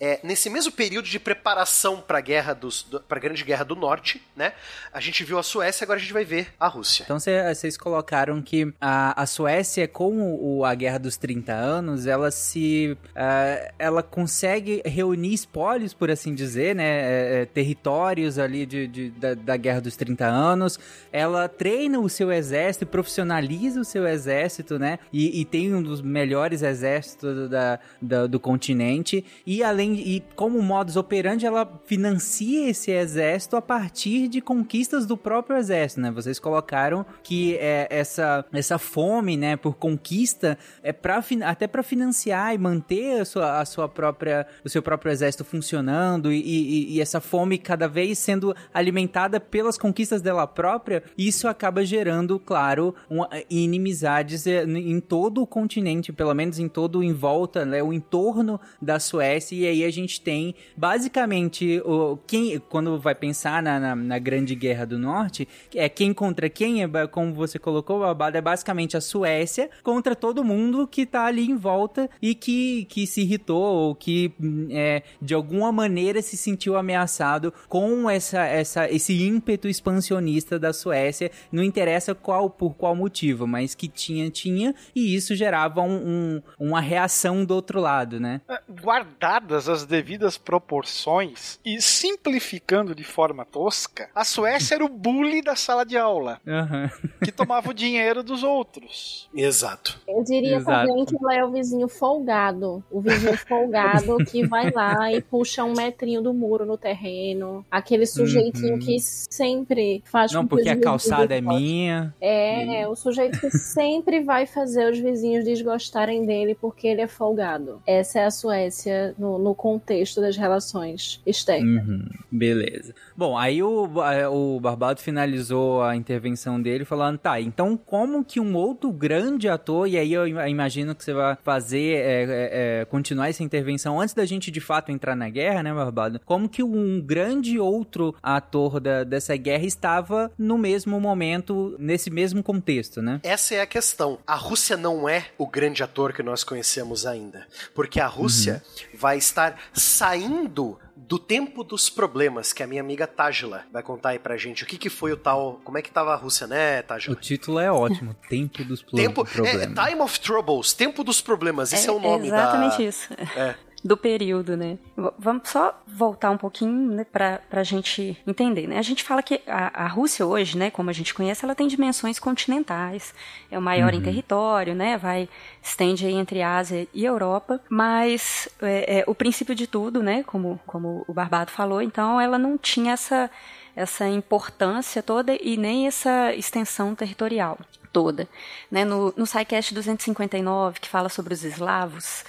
É, 0.03 0.19
nesse 0.23 0.49
mesmo 0.49 0.71
período 0.71 1.07
de 1.07 1.19
preparação 1.19 2.01
para 2.01 2.17
a 2.17 2.21
guerra 2.21 2.53
dos, 2.55 2.81
para 3.07 3.19
a 3.19 3.21
Grande 3.21 3.43
Guerra 3.43 3.63
do 3.63 3.75
Norte, 3.75 4.19
né? 4.35 4.53
A 4.91 4.99
gente 4.99 5.23
viu 5.23 5.37
a 5.37 5.43
Suécia, 5.43 5.83
agora 5.85 5.99
a 5.99 6.01
gente 6.01 6.11
vai 6.11 6.25
ver 6.25 6.47
a 6.59 6.67
Rússia. 6.67 7.03
Então 7.03 7.19
cê- 7.19 7.53
vocês 7.53 7.77
colocaram 7.77 8.41
que 8.41 8.73
a, 8.81 9.21
a 9.21 9.25
Suécia, 9.27 9.87
com 9.87 10.35
o, 10.41 10.65
a 10.65 10.73
Guerra 10.73 10.97
dos 10.97 11.17
30 11.17 11.53
anos, 11.53 12.07
ela 12.07 12.31
se. 12.31 12.97
ah, 13.15 13.71
ela 13.77 14.01
consegue 14.01 14.81
reunir 14.83 15.35
espólios, 15.35 15.93
por 15.93 16.09
assim 16.09 16.33
dizer, 16.33 16.73
né? 16.75 16.83
é, 16.83 17.41
é, 17.41 17.45
territórios 17.45 18.39
ali 18.39 18.65
de, 18.65 18.87
de- 18.87 19.09
da, 19.11 19.35
da 19.35 19.55
Guerra 19.55 19.81
dos 19.81 19.95
30 19.95 20.25
anos. 20.25 20.79
Ela 21.11 21.47
treina 21.47 21.99
o 21.99 22.09
seu 22.09 22.31
exército, 22.31 22.87
profissionaliza 22.87 23.79
o 23.79 23.85
seu 23.85 24.07
exército, 24.07 24.79
né? 24.79 24.97
E, 25.13 25.41
e 25.41 25.45
tem 25.45 25.75
um 25.75 25.83
dos 25.83 26.01
melhores 26.01 26.63
exércitos 26.63 27.47
da, 27.51 27.79
da- 28.01 28.25
do 28.25 28.39
continente. 28.39 29.23
E 29.45 29.63
além 29.63 29.90
e 29.93 30.23
como 30.35 30.61
modus 30.61 30.95
operandi, 30.95 31.45
ela 31.45 31.69
financia 31.85 32.69
esse 32.69 32.91
exército 32.91 33.55
a 33.55 33.61
partir 33.61 34.27
de 34.27 34.41
conquistas 34.41 35.05
do 35.05 35.17
próprio 35.17 35.57
exército, 35.57 36.01
né? 36.01 36.11
Vocês 36.11 36.39
colocaram 36.39 37.05
que 37.23 37.55
é, 37.57 37.87
essa, 37.89 38.45
essa 38.53 38.77
fome, 38.77 39.37
né, 39.37 39.55
por 39.55 39.75
conquista 39.75 40.57
é 40.83 40.91
pra, 40.91 41.23
até 41.45 41.67
para 41.67 41.83
financiar 41.83 42.53
e 42.53 42.57
manter 42.57 43.21
a 43.21 43.25
sua, 43.25 43.59
a 43.59 43.65
sua 43.65 43.87
própria, 43.87 44.45
o 44.63 44.69
seu 44.69 44.81
próprio 44.81 45.11
exército 45.11 45.43
funcionando 45.43 46.31
e, 46.31 46.39
e, 46.39 46.95
e 46.95 47.01
essa 47.01 47.19
fome 47.19 47.57
cada 47.57 47.87
vez 47.87 48.19
sendo 48.19 48.55
alimentada 48.73 49.39
pelas 49.39 49.77
conquistas 49.77 50.21
dela 50.21 50.47
própria, 50.47 51.03
isso 51.17 51.47
acaba 51.47 51.83
gerando, 51.85 52.39
claro, 52.39 52.95
uma, 53.09 53.29
inimizades 53.49 54.47
eh, 54.47 54.63
em 54.63 54.99
todo 54.99 55.41
o 55.41 55.47
continente, 55.47 56.11
pelo 56.11 56.33
menos 56.33 56.59
em 56.59 56.67
todo 56.67 57.03
em 57.03 57.13
volta, 57.13 57.65
né, 57.65 57.81
o 57.81 57.93
entorno 57.93 58.59
da 58.81 58.99
Suécia, 58.99 59.55
e 59.55 59.67
aí 59.67 59.80
a 59.83 59.91
gente 59.91 60.21
tem 60.21 60.55
basicamente 60.75 61.81
o, 61.85 62.17
quem, 62.27 62.59
quando 62.69 62.99
vai 62.99 63.15
pensar 63.15 63.61
na, 63.61 63.79
na, 63.79 63.95
na 63.95 64.19
Grande 64.19 64.55
Guerra 64.55 64.85
do 64.85 64.97
Norte, 64.97 65.47
é 65.75 65.87
quem 65.89 66.13
contra 66.13 66.49
quem, 66.49 66.83
é, 66.83 67.07
como 67.07 67.33
você 67.33 67.57
colocou, 67.57 67.99
Babado, 67.99 68.37
é 68.37 68.41
basicamente 68.41 68.97
a 68.97 69.01
Suécia 69.01 69.69
contra 69.83 70.15
todo 70.15 70.43
mundo 70.43 70.87
que 70.87 71.05
tá 71.05 71.25
ali 71.25 71.49
em 71.49 71.55
volta 71.55 72.09
e 72.21 72.35
que, 72.35 72.85
que 72.85 73.05
se 73.07 73.21
irritou 73.21 73.61
ou 73.61 73.95
que 73.95 74.33
é, 74.71 75.03
de 75.21 75.33
alguma 75.33 75.71
maneira 75.71 76.21
se 76.21 76.37
sentiu 76.37 76.75
ameaçado 76.75 77.53
com 77.67 78.09
essa, 78.09 78.43
essa, 78.43 78.89
esse 78.89 79.21
ímpeto 79.23 79.67
expansionista 79.67 80.59
da 80.59 80.73
Suécia, 80.73 81.31
não 81.51 81.63
interessa 81.63 82.13
qual 82.13 82.49
por 82.49 82.75
qual 82.75 82.95
motivo, 82.95 83.47
mas 83.47 83.75
que 83.75 83.87
tinha, 83.87 84.29
tinha, 84.29 84.73
e 84.95 85.15
isso 85.15 85.35
gerava 85.35 85.81
um, 85.81 85.95
um, 85.95 86.41
uma 86.59 86.81
reação 86.81 87.45
do 87.45 87.53
outro 87.53 87.79
lado, 87.79 88.19
né? 88.19 88.41
É, 88.49 88.59
guardadas 88.81 89.69
as 89.71 89.85
devidas 89.85 90.37
proporções 90.37 91.59
e 91.65 91.81
simplificando 91.81 92.93
de 92.93 93.03
forma 93.03 93.45
tosca, 93.45 94.09
a 94.13 94.23
Suécia 94.23 94.75
era 94.75 94.85
o 94.85 94.89
bully 94.89 95.41
da 95.41 95.55
sala 95.55 95.85
de 95.85 95.97
aula, 95.97 96.39
uhum. 96.45 97.09
que 97.23 97.31
tomava 97.31 97.69
o 97.69 97.73
dinheiro 97.73 98.23
dos 98.23 98.43
outros. 98.43 99.29
Exato. 99.33 99.99
Eu 100.07 100.23
diria 100.23 100.57
Exato. 100.57 100.87
também 100.87 101.05
que 101.05 101.15
ela 101.15 101.35
é 101.35 101.45
o 101.45 101.51
vizinho 101.51 101.87
folgado, 101.87 102.83
o 102.91 103.01
vizinho 103.01 103.37
folgado 103.47 104.17
que 104.29 104.45
vai 104.45 104.71
lá 104.71 105.11
e 105.11 105.21
puxa 105.21 105.63
um 105.63 105.73
metrinho 105.73 106.21
do 106.21 106.33
muro 106.33 106.65
no 106.65 106.77
terreno, 106.77 107.65
aquele 107.69 108.05
sujeitinho 108.05 108.73
uhum. 108.73 108.79
que 108.79 108.99
sempre 108.99 110.03
faz 110.05 110.31
Não, 110.31 110.45
porque 110.45 110.69
a 110.69 110.79
calçada 110.79 111.35
é 111.35 111.41
minha. 111.41 112.13
É, 112.19 112.81
é, 112.81 112.87
o 112.87 112.95
sujeito 112.95 113.39
que 113.39 113.49
sempre 113.51 114.21
vai 114.21 114.45
fazer 114.45 114.91
os 114.91 114.99
vizinhos 114.99 115.45
desgostarem 115.45 116.25
dele 116.25 116.55
porque 116.55 116.87
ele 116.87 117.01
é 117.01 117.07
folgado. 117.07 117.81
Essa 117.85 118.19
é 118.19 118.25
a 118.25 118.31
Suécia 118.31 119.15
no, 119.17 119.37
no 119.37 119.50
contexto 119.55 120.21
das 120.21 120.37
relações 120.37 121.21
externas. 121.25 121.87
Uhum, 121.87 122.05
beleza. 122.31 122.93
Bom, 123.15 123.37
aí 123.37 123.61
o, 123.61 123.89
o 124.31 124.59
Barbado 124.59 125.01
finalizou 125.01 125.81
a 125.83 125.95
intervenção 125.95 126.61
dele 126.61 126.85
falando, 126.85 127.17
tá, 127.17 127.39
então 127.39 127.77
como 127.77 128.23
que 128.23 128.39
um 128.39 128.55
outro 128.55 128.91
grande 128.91 129.47
ator, 129.47 129.87
e 129.87 129.97
aí 129.97 130.13
eu 130.13 130.27
imagino 130.27 130.95
que 130.95 131.03
você 131.03 131.13
vai 131.13 131.37
fazer, 131.43 131.97
é, 131.97 132.23
é, 132.23 132.81
é, 132.81 132.85
continuar 132.85 133.29
essa 133.29 133.43
intervenção 133.43 133.99
antes 133.99 134.13
da 134.13 134.25
gente 134.25 134.51
de 134.51 134.61
fato 134.61 134.91
entrar 134.91 135.15
na 135.15 135.29
guerra, 135.29 135.63
né, 135.63 135.73
Barbado? 135.73 136.19
Como 136.25 136.47
que 136.47 136.63
um 136.63 137.01
grande 137.01 137.59
outro 137.59 138.15
ator 138.21 138.79
da, 138.79 139.03
dessa 139.03 139.35
guerra 139.35 139.65
estava 139.65 140.31
no 140.37 140.57
mesmo 140.57 140.99
momento, 140.99 141.75
nesse 141.79 142.09
mesmo 142.09 142.43
contexto, 142.43 143.01
né? 143.01 143.19
Essa 143.23 143.55
é 143.55 143.61
a 143.61 143.65
questão. 143.65 144.19
A 144.25 144.35
Rússia 144.35 144.77
não 144.77 145.07
é 145.07 145.27
o 145.37 145.47
grande 145.47 145.83
ator 145.83 146.13
que 146.13 146.23
nós 146.23 146.43
conhecemos 146.43 147.05
ainda. 147.05 147.47
Porque 147.73 147.99
a 147.99 148.07
Rússia 148.07 148.61
uhum. 148.63 148.99
vai 148.99 149.17
estar 149.17 149.40
saindo 149.73 150.77
do 150.95 151.19
tempo 151.19 151.63
dos 151.63 151.89
problemas, 151.89 152.53
que 152.53 152.63
a 152.63 152.67
minha 152.67 152.81
amiga 152.81 153.05
Tajla 153.05 153.65
vai 153.71 153.83
contar 153.83 154.09
aí 154.09 154.19
pra 154.19 154.37
gente. 154.37 154.63
O 154.63 154.67
que 154.67 154.77
que 154.77 154.89
foi 154.89 155.11
o 155.11 155.17
tal... 155.17 155.59
Como 155.63 155.77
é 155.77 155.81
que 155.81 155.91
tava 155.91 156.13
a 156.13 156.15
Rússia, 156.15 156.47
né, 156.47 156.81
Tajla? 156.83 157.13
O 157.13 157.15
título 157.15 157.59
é 157.59 157.71
ótimo. 157.71 158.15
Tempo 158.29 158.63
dos 158.63 158.81
tempo, 158.81 159.25
problemas. 159.25 159.77
É, 159.77 159.89
Time 159.89 160.01
of 160.01 160.19
Troubles. 160.19 160.73
Tempo 160.73 161.03
dos 161.03 161.19
problemas. 161.19 161.73
Esse 161.73 161.87
é, 161.87 161.89
é 161.89 161.93
o 161.93 161.99
nome 161.99 162.27
exatamente 162.27 162.77
da... 162.77 162.83
Exatamente 162.83 162.87
isso. 162.87 163.13
É 163.37 163.70
do 163.83 163.97
período, 163.97 164.55
né? 164.55 164.77
Vamos 165.17 165.49
só 165.49 165.81
voltar 165.87 166.29
um 166.29 166.37
pouquinho 166.37 166.91
né, 166.91 167.03
para 167.03 167.41
a 167.51 167.63
gente 167.63 168.15
entender, 168.27 168.67
né? 168.67 168.77
A 168.77 168.83
gente 168.83 169.03
fala 169.03 169.23
que 169.23 169.41
a, 169.47 169.85
a, 169.85 169.87
Rússia 169.87 170.25
hoje, 170.25 170.57
né, 170.57 170.69
como 170.69 170.89
a 170.89 170.93
gente 170.93 171.13
conhece, 171.13 171.43
ela 171.43 171.55
tem 171.55 171.67
dimensões 171.67 172.19
continentais, 172.19 173.13
é 173.49 173.57
o 173.57 173.61
maior 173.61 173.91
uhum. 173.91 173.99
em 173.99 174.03
território, 174.03 174.75
né? 174.75 174.97
Vai 174.97 175.27
estende 175.61 176.05
aí 176.05 176.13
entre 176.13 176.43
Ásia 176.43 176.87
e 176.93 177.03
Europa, 177.03 177.59
mas 177.69 178.47
é, 178.61 178.99
é, 178.99 179.03
o 179.07 179.15
princípio 179.15 179.55
de 179.55 179.65
tudo, 179.65 180.03
né? 180.03 180.23
Como 180.23 180.59
como 180.67 181.03
o 181.07 181.13
Barbado 181.13 181.51
falou, 181.51 181.81
então 181.81 182.21
ela 182.21 182.37
não 182.37 182.57
tinha 182.57 182.93
essa 182.93 183.29
essa 183.75 184.07
importância 184.07 185.01
toda 185.01 185.33
e 185.41 185.57
nem 185.57 185.87
essa 185.87 186.33
extensão 186.35 186.93
territorial 186.93 187.57
toda. 187.91 188.27
Né? 188.69 188.85
No, 188.85 189.13
no 189.15 189.25
SciCast 189.25 189.73
259, 189.73 190.79
que 190.79 190.89
fala 190.89 191.09
sobre 191.09 191.33
os 191.33 191.43
eslavos, 191.43 192.23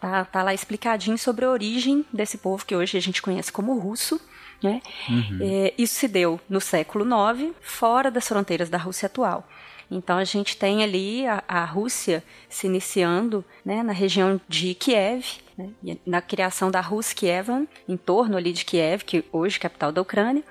Tá, 0.00 0.24
tá 0.24 0.42
lá 0.42 0.52
explicadinho 0.52 1.16
sobre 1.16 1.44
a 1.44 1.50
origem 1.50 2.04
desse 2.12 2.38
povo 2.38 2.64
que 2.64 2.76
hoje 2.76 2.98
a 2.98 3.00
gente 3.00 3.22
conhece 3.22 3.50
como 3.50 3.78
russo. 3.78 4.20
Né? 4.62 4.80
Uhum. 5.08 5.38
É, 5.42 5.74
isso 5.76 5.94
se 5.94 6.08
deu 6.08 6.40
no 6.48 6.60
século 6.60 7.04
IX, 7.04 7.54
fora 7.60 8.10
das 8.10 8.26
fronteiras 8.26 8.70
da 8.70 8.78
Rússia 8.78 9.06
atual. 9.06 9.46
Então 9.90 10.16
a 10.16 10.24
gente 10.24 10.56
tem 10.56 10.82
ali 10.82 11.26
a, 11.26 11.42
a 11.46 11.64
Rússia 11.64 12.24
se 12.48 12.66
iniciando 12.66 13.44
né, 13.64 13.82
na 13.82 13.92
região 13.92 14.40
de 14.48 14.74
Kiev, 14.74 15.24
né, 15.56 15.70
na 16.06 16.22
criação 16.22 16.70
da 16.70 16.80
Rus 16.80 17.12
Kievan, 17.12 17.66
em 17.88 17.96
torno 17.96 18.36
ali 18.36 18.52
de 18.52 18.64
Kiev, 18.64 19.04
que 19.04 19.24
hoje 19.30 19.56
é 19.56 19.60
capital 19.60 19.92
da 19.92 20.00
Ucrânia 20.00 20.42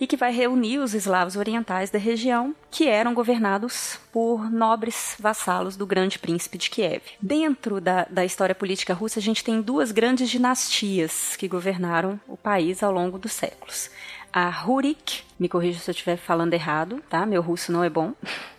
e 0.00 0.06
que 0.06 0.16
vai 0.16 0.32
reunir 0.32 0.78
os 0.78 0.94
eslavos 0.94 1.36
orientais 1.36 1.90
da 1.90 1.98
região, 1.98 2.54
que 2.70 2.88
eram 2.88 3.14
governados 3.14 3.98
por 4.12 4.50
nobres 4.50 5.16
vassalos 5.18 5.76
do 5.76 5.86
grande 5.86 6.18
príncipe 6.18 6.58
de 6.58 6.70
Kiev. 6.70 7.02
Dentro 7.20 7.80
da, 7.80 8.06
da 8.10 8.24
história 8.24 8.54
política 8.54 8.94
russa, 8.94 9.18
a 9.18 9.22
gente 9.22 9.44
tem 9.44 9.60
duas 9.60 9.92
grandes 9.92 10.28
dinastias 10.28 11.36
que 11.36 11.48
governaram 11.48 12.20
o 12.26 12.36
país 12.36 12.82
ao 12.82 12.92
longo 12.92 13.18
dos 13.18 13.32
séculos. 13.32 13.90
A 14.32 14.48
Rurik, 14.50 15.22
me 15.38 15.48
corrija 15.48 15.78
se 15.78 15.88
eu 15.88 15.92
estiver 15.92 16.16
falando 16.16 16.54
errado, 16.54 17.00
tá? 17.08 17.24
Meu 17.24 17.40
russo 17.40 17.70
não 17.70 17.84
é 17.84 17.88
bom. 17.88 18.12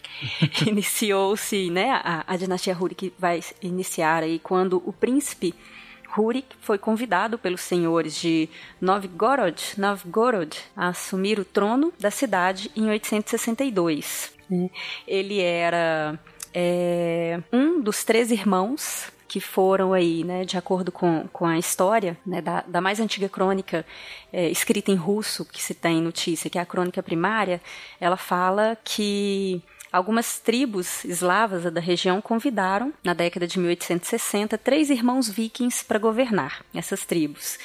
Iniciou-se, 0.66 1.70
né? 1.70 1.92
A, 2.04 2.24
a 2.26 2.38
dinastia 2.38 2.74
Rurik 2.74 3.14
vai 3.20 3.42
iniciar 3.62 4.24
aí 4.24 4.40
quando 4.40 4.82
o 4.86 4.94
príncipe 4.94 5.54
Rurik 6.16 6.56
foi 6.62 6.78
convidado 6.78 7.38
pelos 7.38 7.60
senhores 7.60 8.16
de 8.16 8.50
Novgorod, 8.80 9.74
Novgorod 9.78 10.58
a 10.76 10.88
assumir 10.88 11.40
o 11.40 11.44
trono 11.44 11.92
da 12.00 12.10
cidade 12.10 12.72
em 12.74 12.90
862. 12.90 14.32
Ele 15.06 15.42
era 15.42 16.18
é, 16.54 17.42
um 17.52 17.82
dos 17.82 18.06
três 18.06 18.32
irmãos 18.32 19.12
que 19.28 19.42
foram 19.42 19.92
aí, 19.92 20.24
né, 20.24 20.46
de 20.46 20.58
acordo 20.58 20.90
com, 20.90 21.28
com 21.34 21.46
a 21.46 21.60
história, 21.60 22.18
né, 22.26 22.42
da, 22.42 22.62
da 22.62 22.80
mais 22.80 23.02
antiga 23.02 23.28
crônica 23.28 23.86
é, 24.32 24.50
escrita 24.50 24.92
em 24.92 24.96
russo 24.96 25.44
que 25.44 25.62
se 25.62 25.74
tem 25.74 26.02
notícia, 26.02 26.50
que 26.50 26.58
é 26.58 26.62
a 26.62 26.66
crônica 26.66 27.04
primária, 27.04 27.62
ela 28.00 28.16
fala 28.16 28.78
que 28.82 29.62
Algumas 29.96 30.40
tribos 30.40 31.06
eslavas 31.06 31.72
da 31.72 31.80
região 31.80 32.20
convidaram, 32.20 32.92
na 33.02 33.14
década 33.14 33.48
de 33.48 33.58
1860, 33.58 34.58
três 34.58 34.90
irmãos 34.90 35.30
vikings 35.30 35.86
para 35.86 35.98
governar 35.98 36.66
essas 36.76 37.06
tribos. 37.06 37.58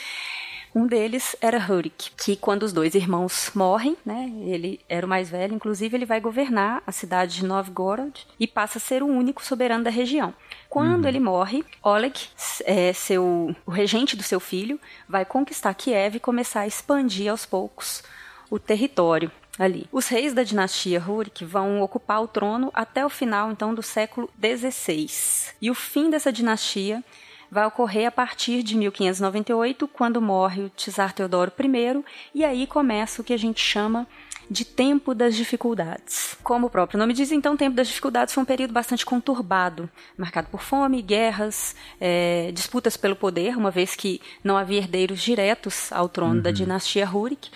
Um 0.73 0.87
deles 0.87 1.35
era 1.41 1.59
Hurik, 1.59 2.13
que 2.13 2.37
quando 2.37 2.63
os 2.63 2.73
dois 2.73 2.95
irmãos 2.95 3.51
morrem, 3.53 3.97
né, 4.07 4.31
ele 4.47 4.79
era 4.89 5.05
o 5.05 5.09
mais 5.09 5.29
velho, 5.29 5.57
inclusive 5.57 5.97
ele 5.97 6.07
vai 6.07 6.21
governar 6.21 6.81
a 6.87 6.93
cidade 6.93 7.35
de 7.35 7.45
Novgorod 7.45 8.25
e 8.39 8.47
passa 8.47 8.79
a 8.79 8.81
ser 8.81 9.03
o 9.03 9.09
único 9.09 9.45
soberano 9.45 9.83
da 9.83 9.91
região. 9.91 10.33
Quando 10.69 11.03
uhum. 11.03 11.09
ele 11.09 11.19
morre, 11.19 11.65
Oleg, 11.83 12.29
é, 12.65 12.93
seu, 12.93 13.53
o 13.67 13.73
regente 13.73 14.15
do 14.17 14.23
seu 14.23 14.39
filho, 14.39 14.79
vai 15.09 15.25
conquistar 15.25 15.75
Kiev 15.75 16.15
e 16.15 16.21
começar 16.21 16.61
a 16.61 16.67
expandir 16.69 17.29
aos 17.29 17.45
poucos 17.45 18.05
o 18.49 18.57
território 18.57 19.33
ali. 19.59 19.87
Os 19.93 20.09
reis 20.09 20.33
da 20.33 20.43
dinastia 20.43 21.01
Rurik 21.01 21.45
vão 21.45 21.83
ocupar 21.83 22.23
o 22.23 22.29
trono 22.29 22.71
até 22.75 23.05
o 23.05 23.11
final, 23.11 23.51
então, 23.51 23.75
do 23.75 23.83
século 23.83 24.31
XVI. 24.41 25.53
E 25.61 25.71
o 25.71 25.75
fim 25.75 26.11
dessa 26.11 26.33
dinastia 26.33 27.03
vai 27.51 27.67
ocorrer 27.67 28.07
a 28.07 28.13
partir 28.13 28.63
de 28.63 28.77
1598, 28.77 29.89
quando 29.89 30.23
morre 30.23 30.63
o 30.63 30.71
Tsar 30.71 31.13
Teodoro 31.13 31.53
I, 31.59 32.05
e 32.35 32.45
aí 32.45 32.67
começa 32.67 33.21
o 33.21 33.25
que 33.25 33.33
a 33.33 33.37
gente 33.37 33.61
chama 33.61 34.07
de 34.49 34.65
tempo 34.65 35.15
das 35.15 35.37
dificuldades. 35.37 36.37
Como 36.43 36.67
o 36.67 36.71
próprio 36.71 36.99
nome 36.99 37.13
diz, 37.13 37.31
então, 37.31 37.55
o 37.55 37.57
tempo 37.57 37.77
das 37.77 37.87
dificuldades 37.87 38.35
foi 38.35 38.43
um 38.43 38.47
período 38.47 38.73
bastante 38.73 39.07
conturbado, 39.07 39.89
marcado 40.17 40.49
por 40.49 40.61
fome, 40.61 41.03
guerras, 41.03 41.77
é, 42.01 42.51
disputas 42.53 42.97
pelo 42.97 43.15
poder, 43.15 43.57
uma 43.57 43.71
vez 43.71 43.95
que 43.95 44.21
não 44.43 44.57
havia 44.57 44.79
herdeiros 44.79 45.21
diretos 45.21 45.93
ao 45.93 46.09
trono 46.09 46.37
uhum. 46.37 46.43
da 46.43 46.51
dinastia 46.51 47.07
Rurik 47.07 47.51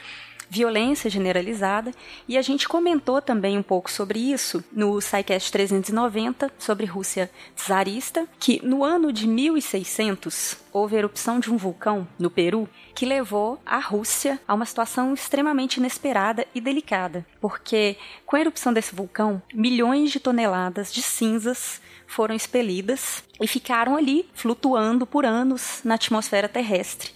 violência 0.54 1.10
generalizada, 1.10 1.92
e 2.28 2.38
a 2.38 2.42
gente 2.42 2.68
comentou 2.68 3.20
também 3.20 3.58
um 3.58 3.62
pouco 3.62 3.90
sobre 3.90 4.20
isso 4.20 4.62
no 4.70 5.00
SciCast 5.00 5.50
390, 5.50 6.52
sobre 6.56 6.86
Rússia 6.86 7.28
czarista, 7.56 8.28
que 8.38 8.64
no 8.64 8.84
ano 8.84 9.12
de 9.12 9.26
1600 9.26 10.56
houve 10.72 10.96
erupção 10.96 11.40
de 11.40 11.50
um 11.50 11.56
vulcão 11.56 12.06
no 12.16 12.30
Peru 12.30 12.68
que 12.94 13.04
levou 13.04 13.60
a 13.66 13.78
Rússia 13.80 14.40
a 14.46 14.54
uma 14.54 14.64
situação 14.64 15.12
extremamente 15.12 15.78
inesperada 15.78 16.46
e 16.54 16.60
delicada, 16.60 17.26
porque 17.40 17.96
com 18.24 18.36
a 18.36 18.40
erupção 18.40 18.72
desse 18.72 18.94
vulcão, 18.94 19.42
milhões 19.52 20.12
de 20.12 20.20
toneladas 20.20 20.92
de 20.92 21.02
cinzas 21.02 21.80
foram 22.06 22.34
expelidas 22.34 23.24
e 23.40 23.48
ficaram 23.48 23.96
ali 23.96 24.28
flutuando 24.34 25.04
por 25.04 25.24
anos 25.24 25.80
na 25.84 25.96
atmosfera 25.96 26.48
terrestre, 26.48 27.10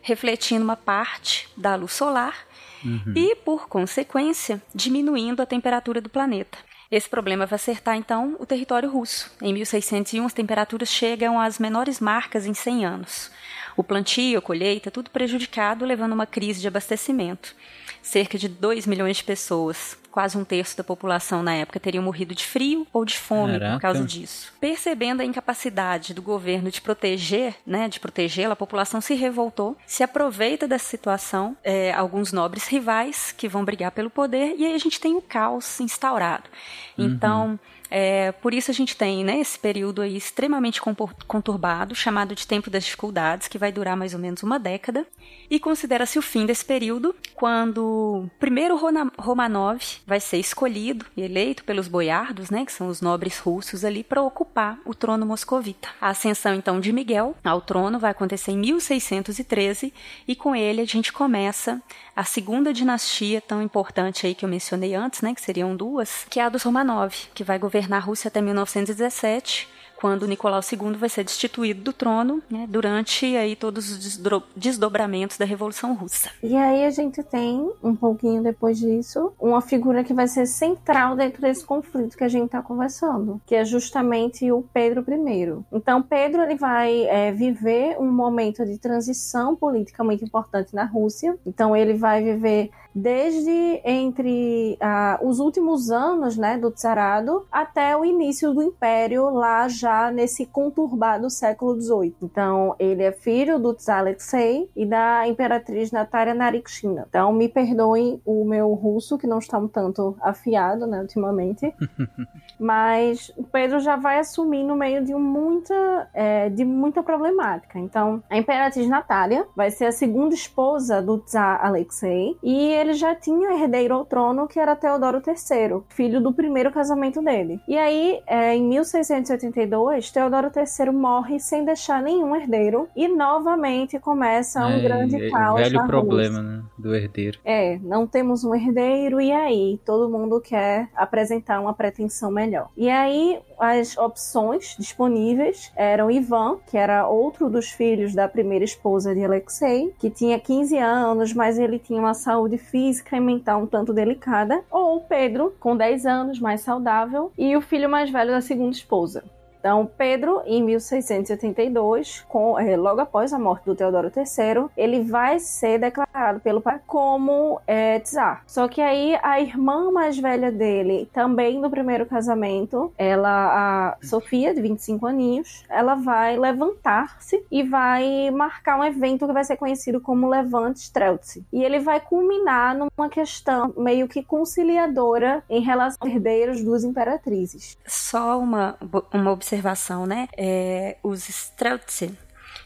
refletindo 0.00 0.64
uma 0.64 0.76
parte 0.76 1.48
da 1.54 1.74
luz 1.74 1.92
solar 1.92 2.47
uhum. 2.84 3.12
e, 3.14 3.34
por 3.36 3.68
consequência, 3.68 4.62
diminuindo 4.74 5.42
a 5.42 5.46
temperatura 5.46 6.00
do 6.00 6.08
planeta. 6.08 6.58
Esse 6.90 7.08
problema 7.08 7.44
vai 7.44 7.56
acertar 7.56 7.96
então 7.96 8.36
o 8.38 8.46
território 8.46 8.88
russo. 8.88 9.30
Em 9.42 9.52
1601, 9.52 10.24
as 10.24 10.32
temperaturas 10.32 10.88
chegam 10.88 11.38
às 11.38 11.58
menores 11.58 12.00
marcas 12.00 12.46
em 12.46 12.54
100 12.54 12.86
anos. 12.86 13.30
O 13.76 13.84
plantio, 13.84 14.38
a 14.38 14.42
colheita, 14.42 14.90
tudo 14.90 15.10
prejudicado, 15.10 15.84
levando 15.84 16.12
a 16.12 16.14
uma 16.14 16.26
crise 16.26 16.60
de 16.60 16.68
abastecimento. 16.68 17.54
Cerca 18.02 18.38
de 18.38 18.48
2 18.48 18.86
milhões 18.86 19.18
de 19.18 19.24
pessoas 19.24 19.96
quase 20.18 20.36
um 20.36 20.44
terço 20.44 20.76
da 20.76 20.82
população 20.82 21.44
na 21.44 21.54
época 21.54 21.78
teriam 21.78 22.02
morrido 22.02 22.34
de 22.34 22.44
frio 22.44 22.84
ou 22.92 23.04
de 23.04 23.16
fome 23.16 23.52
Caraca. 23.52 23.74
por 23.74 23.80
causa 23.80 24.04
disso. 24.04 24.52
Percebendo 24.60 25.20
a 25.20 25.24
incapacidade 25.24 26.12
do 26.12 26.20
governo 26.20 26.72
de 26.72 26.80
proteger, 26.80 27.54
né, 27.64 27.88
de 27.88 28.00
protegê-la, 28.00 28.54
a 28.54 28.56
população 28.56 29.00
se 29.00 29.14
revoltou, 29.14 29.76
se 29.86 30.02
aproveita 30.02 30.66
dessa 30.66 30.86
situação, 30.86 31.56
é, 31.62 31.92
alguns 31.92 32.32
nobres 32.32 32.66
rivais 32.66 33.30
que 33.30 33.46
vão 33.46 33.64
brigar 33.64 33.92
pelo 33.92 34.10
poder, 34.10 34.56
e 34.58 34.66
aí 34.66 34.74
a 34.74 34.78
gente 34.78 34.98
tem 34.98 35.14
o 35.14 35.22
caos 35.22 35.78
instaurado. 35.78 36.50
Uhum. 36.96 37.04
Então, 37.04 37.60
é, 37.88 38.32
por 38.32 38.52
isso 38.52 38.72
a 38.72 38.74
gente 38.74 38.96
tem 38.96 39.24
né, 39.24 39.38
esse 39.38 39.56
período 39.56 40.02
aí 40.02 40.16
extremamente 40.16 40.80
conturbado, 41.28 41.94
chamado 41.94 42.34
de 42.34 42.44
Tempo 42.44 42.70
das 42.70 42.84
Dificuldades, 42.84 43.46
que 43.46 43.56
vai 43.56 43.70
durar 43.70 43.96
mais 43.96 44.14
ou 44.14 44.20
menos 44.20 44.42
uma 44.42 44.58
década. 44.58 45.06
E 45.50 45.58
considera-se 45.58 46.18
o 46.18 46.22
fim 46.22 46.44
desse 46.44 46.64
período 46.64 47.14
quando 47.34 48.28
primeiro 48.38 48.78
Romanov 49.16 49.80
vai 50.06 50.20
ser 50.20 50.38
escolhido 50.38 51.06
e 51.16 51.22
eleito 51.22 51.64
pelos 51.64 51.88
boiardos, 51.88 52.50
né, 52.50 52.66
que 52.66 52.72
são 52.72 52.88
os 52.88 53.00
nobres 53.00 53.38
russos 53.38 53.84
ali, 53.84 54.04
para 54.04 54.22
ocupar 54.22 54.78
o 54.84 54.94
trono 54.94 55.24
moscovita. 55.24 55.88
A 56.00 56.10
ascensão 56.10 56.54
então 56.54 56.80
de 56.80 56.92
Miguel 56.92 57.34
ao 57.42 57.60
trono 57.60 57.98
vai 57.98 58.10
acontecer 58.10 58.52
em 58.52 58.58
1613 58.58 59.92
e 60.26 60.36
com 60.36 60.54
ele 60.54 60.80
a 60.80 60.86
gente 60.86 61.12
começa 61.12 61.80
a 62.14 62.24
segunda 62.24 62.72
dinastia 62.72 63.40
tão 63.40 63.62
importante 63.62 64.26
aí 64.26 64.34
que 64.34 64.44
eu 64.44 64.48
mencionei 64.48 64.94
antes, 64.94 65.22
né, 65.22 65.34
que 65.34 65.40
seriam 65.40 65.74
duas, 65.74 66.26
que 66.28 66.40
é 66.40 66.44
a 66.44 66.48
dos 66.48 66.62
Romanov, 66.62 67.14
que 67.34 67.44
vai 67.44 67.58
governar 67.58 68.02
a 68.02 68.04
Rússia 68.04 68.28
até 68.28 68.42
1917 68.42 69.77
quando 70.00 70.26
Nicolau 70.26 70.60
II 70.60 70.96
vai 70.96 71.08
ser 71.08 71.24
destituído 71.24 71.82
do 71.82 71.92
trono, 71.92 72.40
né, 72.48 72.66
durante 72.68 73.36
aí 73.36 73.56
todos 73.56 73.90
os 73.90 74.20
desdobramentos 74.56 75.36
da 75.36 75.44
Revolução 75.44 75.94
Russa. 75.94 76.30
E 76.42 76.56
aí 76.56 76.84
a 76.84 76.90
gente 76.90 77.22
tem, 77.22 77.70
um 77.82 77.94
pouquinho 77.94 78.42
depois 78.42 78.78
disso, 78.78 79.32
uma 79.40 79.60
figura 79.60 80.04
que 80.04 80.14
vai 80.14 80.28
ser 80.28 80.46
central 80.46 81.16
dentro 81.16 81.42
desse 81.42 81.64
conflito 81.64 82.16
que 82.16 82.24
a 82.24 82.28
gente 82.28 82.46
está 82.46 82.62
conversando, 82.62 83.40
que 83.46 83.54
é 83.54 83.64
justamente 83.64 84.50
o 84.52 84.64
Pedro 84.72 85.04
I. 85.08 85.64
Então, 85.72 86.02
Pedro 86.02 86.42
ele 86.42 86.54
vai 86.54 87.04
é, 87.06 87.32
viver 87.32 87.96
um 87.98 88.10
momento 88.10 88.64
de 88.64 88.78
transição 88.78 89.56
política 89.56 90.04
muito 90.04 90.24
importante 90.24 90.74
na 90.74 90.84
Rússia. 90.84 91.36
Então, 91.44 91.76
ele 91.76 91.94
vai 91.94 92.22
viver 92.22 92.70
desde 92.98 93.80
entre 93.84 94.76
ah, 94.80 95.18
os 95.22 95.38
últimos 95.38 95.90
anos 95.90 96.36
né, 96.36 96.58
do 96.58 96.70
Tsarado 96.70 97.46
até 97.50 97.96
o 97.96 98.04
início 98.04 98.52
do 98.52 98.62
Império, 98.62 99.30
lá 99.30 99.68
já 99.68 100.10
nesse 100.10 100.46
conturbado 100.46 101.30
século 101.30 101.80
XVIII. 101.80 102.14
Então, 102.22 102.74
ele 102.78 103.02
é 103.02 103.12
filho 103.12 103.58
do 103.58 103.72
Tsar 103.74 104.00
Alexei 104.00 104.68
e 104.74 104.84
da 104.84 105.26
imperatriz 105.26 105.92
Natália 105.92 106.34
Narikshina. 106.34 107.06
Então, 107.08 107.32
me 107.32 107.48
perdoem 107.48 108.20
o 108.24 108.44
meu 108.44 108.72
russo, 108.74 109.18
que 109.18 109.26
não 109.26 109.38
está 109.38 109.58
um 109.58 109.68
tanto 109.68 110.16
afiado 110.20 110.86
né, 110.86 111.00
ultimamente. 111.00 111.72
Mas 112.58 113.32
o 113.36 113.44
Pedro 113.44 113.78
já 113.78 113.96
vai 113.96 114.18
assumir 114.18 114.64
no 114.64 114.74
meio 114.74 115.04
de 115.04 115.14
muita, 115.14 116.10
é, 116.12 116.48
de 116.48 116.64
muita 116.64 117.02
problemática. 117.02 117.78
Então, 117.78 118.22
a 118.28 118.36
imperatriz 118.36 118.88
Natália 118.88 119.46
vai 119.54 119.70
ser 119.70 119.86
a 119.86 119.92
segunda 119.92 120.34
esposa 120.34 121.00
do 121.00 121.18
Tsar 121.18 121.64
Alexei 121.64 122.36
e 122.42 122.72
ele 122.72 122.87
já 122.94 123.14
tinha 123.14 123.52
herdeiro 123.52 123.94
ao 123.94 124.04
trono, 124.04 124.46
que 124.46 124.58
era 124.58 124.76
Teodoro 124.76 125.22
III, 125.26 125.82
filho 125.88 126.20
do 126.20 126.32
primeiro 126.32 126.70
casamento 126.70 127.22
dele. 127.22 127.60
E 127.66 127.76
aí, 127.76 128.20
é, 128.26 128.54
em 128.54 128.62
1682, 128.64 130.10
Teodoro 130.10 130.50
III 130.54 130.92
morre 130.92 131.38
sem 131.40 131.64
deixar 131.64 132.02
nenhum 132.02 132.34
herdeiro 132.34 132.88
e 132.94 133.08
novamente 133.08 133.98
começa 133.98 134.64
um 134.66 134.70
é, 134.70 134.80
grande 134.80 135.16
é, 135.16 135.30
caos. 135.30 135.60
Velho 135.60 135.86
problema, 135.86 136.42
né, 136.42 136.62
do 136.76 136.94
herdeiro. 136.94 137.38
É, 137.44 137.78
não 137.82 138.06
temos 138.06 138.44
um 138.44 138.54
herdeiro 138.54 139.20
e 139.20 139.32
aí 139.32 139.80
todo 139.84 140.08
mundo 140.08 140.40
quer 140.40 140.88
apresentar 140.94 141.60
uma 141.60 141.72
pretensão 141.72 142.30
melhor. 142.30 142.68
E 142.76 142.88
aí 142.88 143.38
as 143.58 143.96
opções 143.96 144.76
disponíveis 144.78 145.72
eram 145.74 146.10
Ivan, 146.10 146.58
que 146.66 146.76
era 146.76 147.08
outro 147.08 147.50
dos 147.50 147.70
filhos 147.70 148.14
da 148.14 148.28
primeira 148.28 148.64
esposa 148.64 149.14
de 149.14 149.24
Alexei, 149.24 149.92
que 149.98 150.10
tinha 150.10 150.38
15 150.38 150.78
anos, 150.78 151.32
mas 151.32 151.58
ele 151.58 151.78
tinha 151.78 151.98
uma 151.98 152.14
saúde 152.14 152.58
física 152.70 153.16
e 153.16 153.20
mental 153.20 153.62
um 153.62 153.66
tanto 153.66 153.92
delicada, 153.92 154.62
ou 154.70 155.00
Pedro, 155.00 155.54
com 155.58 155.76
10 155.76 156.06
anos, 156.06 156.40
mais 156.40 156.60
saudável, 156.60 157.32
e 157.36 157.56
o 157.56 157.60
filho 157.60 157.88
mais 157.88 158.10
velho 158.10 158.30
da 158.30 158.40
segunda 158.40 158.72
esposa. 158.72 159.24
Então, 159.58 159.90
Pedro, 159.98 160.40
em 160.46 160.62
1682, 160.62 162.24
com, 162.28 162.58
é, 162.58 162.76
logo 162.76 163.00
após 163.00 163.32
a 163.32 163.38
morte 163.38 163.64
do 163.64 163.74
Teodoro 163.74 164.10
III, 164.14 164.66
ele 164.76 165.02
vai 165.02 165.38
ser 165.40 165.78
declarado 165.78 166.40
pelo 166.40 166.60
pai 166.60 166.80
como 166.86 167.60
é, 167.66 167.98
czar. 168.00 168.42
Só 168.46 168.68
que 168.68 168.80
aí 168.80 169.18
a 169.22 169.40
irmã 169.40 169.90
mais 169.90 170.18
velha 170.18 170.52
dele, 170.52 171.08
também 171.12 171.60
do 171.60 171.68
primeiro 171.68 172.06
casamento, 172.06 172.92
ela, 172.96 173.96
a 173.98 174.06
Sofia, 174.06 174.54
de 174.54 174.60
25 174.60 175.06
aninhos, 175.06 175.64
ela 175.68 175.96
vai 175.96 176.36
levantar-se 176.36 177.44
e 177.50 177.62
vai 177.62 178.30
marcar 178.30 178.78
um 178.78 178.84
evento 178.84 179.26
que 179.26 179.32
vai 179.32 179.44
ser 179.44 179.56
conhecido 179.56 180.00
como 180.00 180.28
Levante 180.28 180.80
Streltsy. 180.80 181.44
E 181.52 181.64
ele 181.64 181.80
vai 181.80 182.00
culminar 182.00 182.76
numa 182.76 183.08
questão 183.08 183.74
meio 183.76 184.06
que 184.06 184.22
conciliadora 184.22 185.42
em 185.50 185.60
relação 185.60 185.98
aos 186.00 186.10
herdeiros 186.10 186.62
duas 186.62 186.84
imperatrizes. 186.84 187.76
Só 187.86 188.38
uma, 188.38 188.76
uma 189.12 189.32
observação 189.32 189.47
observação, 189.48 190.06
né? 190.06 190.28
É, 190.36 190.96
os 191.02 191.28
Streltsy, 191.28 192.14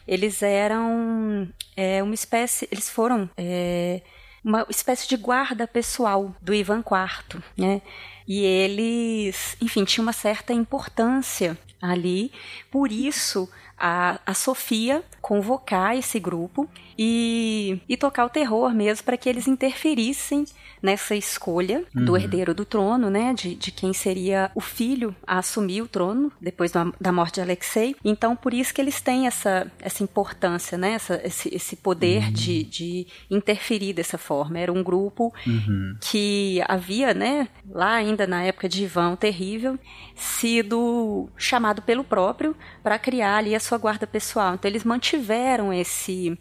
eles 0.05 0.43
eram 0.43 1.47
é, 1.77 2.03
uma 2.03 2.13
espécie, 2.13 2.67
eles 2.71 2.89
foram 2.89 3.29
é, 3.37 4.01
uma 4.43 4.65
espécie 4.69 5.07
de 5.07 5.15
guarda 5.15 5.65
pessoal 5.65 6.35
do 6.41 6.53
Ivan 6.53 6.79
IV, 6.79 7.41
né? 7.57 7.81
E 8.27 8.43
eles, 8.43 9.55
enfim, 9.61 9.85
tinham 9.85 10.03
uma 10.03 10.13
certa 10.13 10.53
importância 10.53 11.57
ali, 11.81 12.31
por 12.69 12.91
isso 12.91 13.49
a, 13.85 14.17
a 14.25 14.33
Sofia 14.33 15.03
convocar 15.21 15.97
esse 15.97 16.17
grupo 16.17 16.69
e, 16.97 17.81
e 17.87 17.97
tocar 17.97 18.25
o 18.25 18.29
terror 18.29 18.73
mesmo 18.73 19.03
para 19.03 19.17
que 19.17 19.27
eles 19.27 19.45
interferissem 19.45 20.45
nessa 20.81 21.15
escolha 21.15 21.85
uhum. 21.95 22.03
do 22.03 22.17
herdeiro 22.17 22.53
do 22.53 22.65
trono, 22.65 23.09
né, 23.09 23.33
de, 23.33 23.55
de 23.55 23.71
quem 23.71 23.93
seria 23.93 24.51
o 24.53 24.59
filho 24.59 25.15
a 25.25 25.37
assumir 25.37 25.81
o 25.81 25.87
trono 25.87 26.29
depois 26.41 26.71
da, 26.73 26.91
da 26.99 27.09
morte 27.09 27.35
de 27.35 27.41
Alexei. 27.41 27.95
Então, 28.03 28.35
por 28.35 28.53
isso 28.53 28.73
que 28.73 28.81
eles 28.81 28.99
têm 28.99 29.25
essa, 29.25 29.71
essa 29.79 30.03
importância, 30.03 30.77
né, 30.77 30.91
essa, 30.91 31.21
esse, 31.23 31.55
esse 31.55 31.77
poder 31.77 32.25
uhum. 32.25 32.31
de, 32.33 32.63
de 32.65 33.07
interferir 33.31 33.93
dessa 33.93 34.17
forma. 34.17 34.59
Era 34.59 34.73
um 34.73 34.83
grupo 34.83 35.33
uhum. 35.47 35.95
que 36.01 36.61
havia, 36.67 37.13
né, 37.13 37.47
lá 37.69 37.93
ainda 37.93 38.27
na 38.27 38.43
época 38.43 38.67
de 38.67 38.83
Ivan 38.83 39.13
o 39.13 39.17
Terrível, 39.17 39.79
sido 40.15 41.29
chamado 41.37 41.81
pelo 41.81 42.03
próprio 42.03 42.55
para 42.83 42.99
criar 42.99 43.37
ali 43.37 43.55
a 43.55 43.59
sua 43.59 43.72
guarda 43.77 44.07
pessoal. 44.07 44.55
Então, 44.55 44.69
eles 44.69 44.83
mantiveram 44.83 45.73
esse 45.73 46.37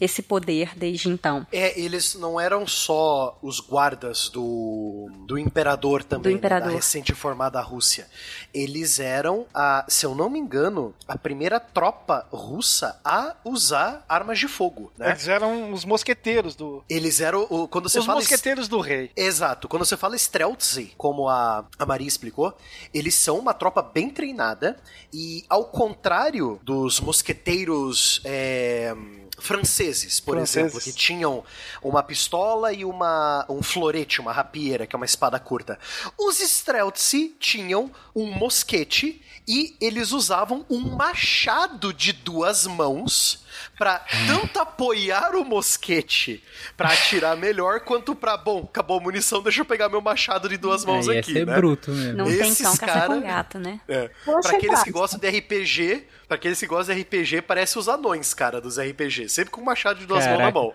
esse 0.00 0.22
poder 0.22 0.72
desde 0.76 1.08
então. 1.08 1.46
É, 1.52 1.78
eles 1.78 2.14
não 2.14 2.40
eram 2.40 2.66
só 2.66 3.38
os 3.42 3.60
guardas 3.60 4.28
do, 4.28 5.08
do 5.26 5.38
imperador 5.38 6.04
também, 6.04 6.32
do 6.32 6.38
imperador. 6.38 6.68
da 6.68 6.74
recente 6.74 7.14
formada 7.14 7.60
Rússia. 7.60 8.06
Eles 8.52 9.00
eram, 9.00 9.46
a, 9.54 9.84
se 9.88 10.06
eu 10.06 10.14
não 10.14 10.28
me 10.28 10.38
engano, 10.38 10.94
a 11.06 11.16
primeira 11.16 11.58
tropa 11.58 12.26
russa 12.30 13.00
a 13.04 13.34
usar 13.44 14.04
armas 14.08 14.38
de 14.38 14.48
fogo, 14.48 14.92
né? 14.96 15.10
Eles 15.10 15.28
eram 15.28 15.72
os 15.72 15.84
mosqueteiros 15.84 16.54
do... 16.54 16.84
Eles 16.88 17.20
eram, 17.20 17.46
o, 17.48 17.68
quando 17.68 17.88
você 17.88 17.98
os 17.98 18.06
fala... 18.06 18.18
Os 18.18 18.24
mosqueteiros 18.24 18.68
do 18.68 18.80
rei. 18.80 19.10
Exato. 19.16 19.68
Quando 19.68 19.84
você 19.84 19.96
fala 19.96 20.16
Streltsy, 20.16 20.92
como 20.96 21.28
a, 21.28 21.64
a 21.78 21.86
Maria 21.86 22.08
explicou, 22.08 22.56
eles 22.92 23.14
são 23.14 23.38
uma 23.38 23.54
tropa 23.54 23.82
bem 23.82 24.10
treinada 24.10 24.76
e, 25.12 25.44
ao 25.48 25.64
contrário 25.64 26.60
dos 26.62 27.00
mosqueteiros... 27.00 28.20
É, 28.24 28.94
franceses, 29.38 30.20
por 30.20 30.36
Franceses. 30.36 30.56
exemplo, 30.56 30.80
que 30.80 30.92
tinham 30.92 31.44
uma 31.82 32.02
pistola 32.02 32.72
e 32.72 32.84
uma 32.84 33.44
um 33.48 33.62
florete, 33.62 34.20
uma 34.20 34.32
rapieira, 34.32 34.86
que 34.86 34.94
é 34.94 34.98
uma 34.98 35.06
espada 35.06 35.38
curta. 35.38 35.78
Os 36.18 36.40
Streltsy 36.40 37.36
tinham 37.38 37.90
um 38.14 38.26
mosquete 38.26 39.22
e 39.48 39.76
eles 39.80 40.12
usavam 40.12 40.64
um 40.68 40.80
machado 40.96 41.92
de 41.92 42.12
duas 42.12 42.66
mãos 42.66 43.44
pra 43.78 44.04
tanto 44.26 44.58
apoiar 44.58 45.34
o 45.34 45.44
mosquete 45.44 46.42
pra 46.76 46.88
atirar 46.90 47.36
melhor 47.36 47.80
quanto 47.80 48.14
pra 48.14 48.36
bom, 48.36 48.60
acabou 48.64 48.98
a 48.98 49.02
munição, 49.02 49.42
deixa 49.42 49.60
eu 49.60 49.64
pegar 49.64 49.88
meu 49.88 50.00
machado 50.00 50.48
de 50.48 50.56
duas 50.56 50.84
mãos 50.84 51.08
É, 51.08 51.14
ia 51.14 51.20
aqui, 51.20 51.32
ser 51.32 51.46
né? 51.46 51.56
bruto 51.56 51.90
mesmo. 51.90 52.16
Não 52.18 52.24
tem 52.26 52.34
Esses 52.40 52.58
cão, 52.60 52.76
café 52.76 52.92
cara- 52.92 53.06
com 53.06 53.20
gato, 53.20 53.58
né? 53.58 53.80
É. 53.88 54.10
Achei 54.44 54.56
aqueles 54.58 54.82
que 54.82 54.90
gostam 54.90 55.18
de 55.18 55.28
RPG, 55.28 56.04
pra 56.28 56.36
aqueles 56.36 56.58
que 56.60 56.66
gostam 56.66 56.94
de 56.94 57.00
RPG, 57.02 57.42
parece 57.42 57.78
os 57.78 57.88
anões, 57.88 58.34
cara, 58.34 58.60
dos 58.60 58.78
RPG. 58.78 59.28
Sempre 59.28 59.50
com 59.50 59.60
um 59.60 59.64
machado 59.64 59.98
de 60.00 60.06
duas 60.06 60.24
mãos 60.26 60.38
na 60.38 60.52
Caraca. 60.52 60.58
mão. 60.58 60.74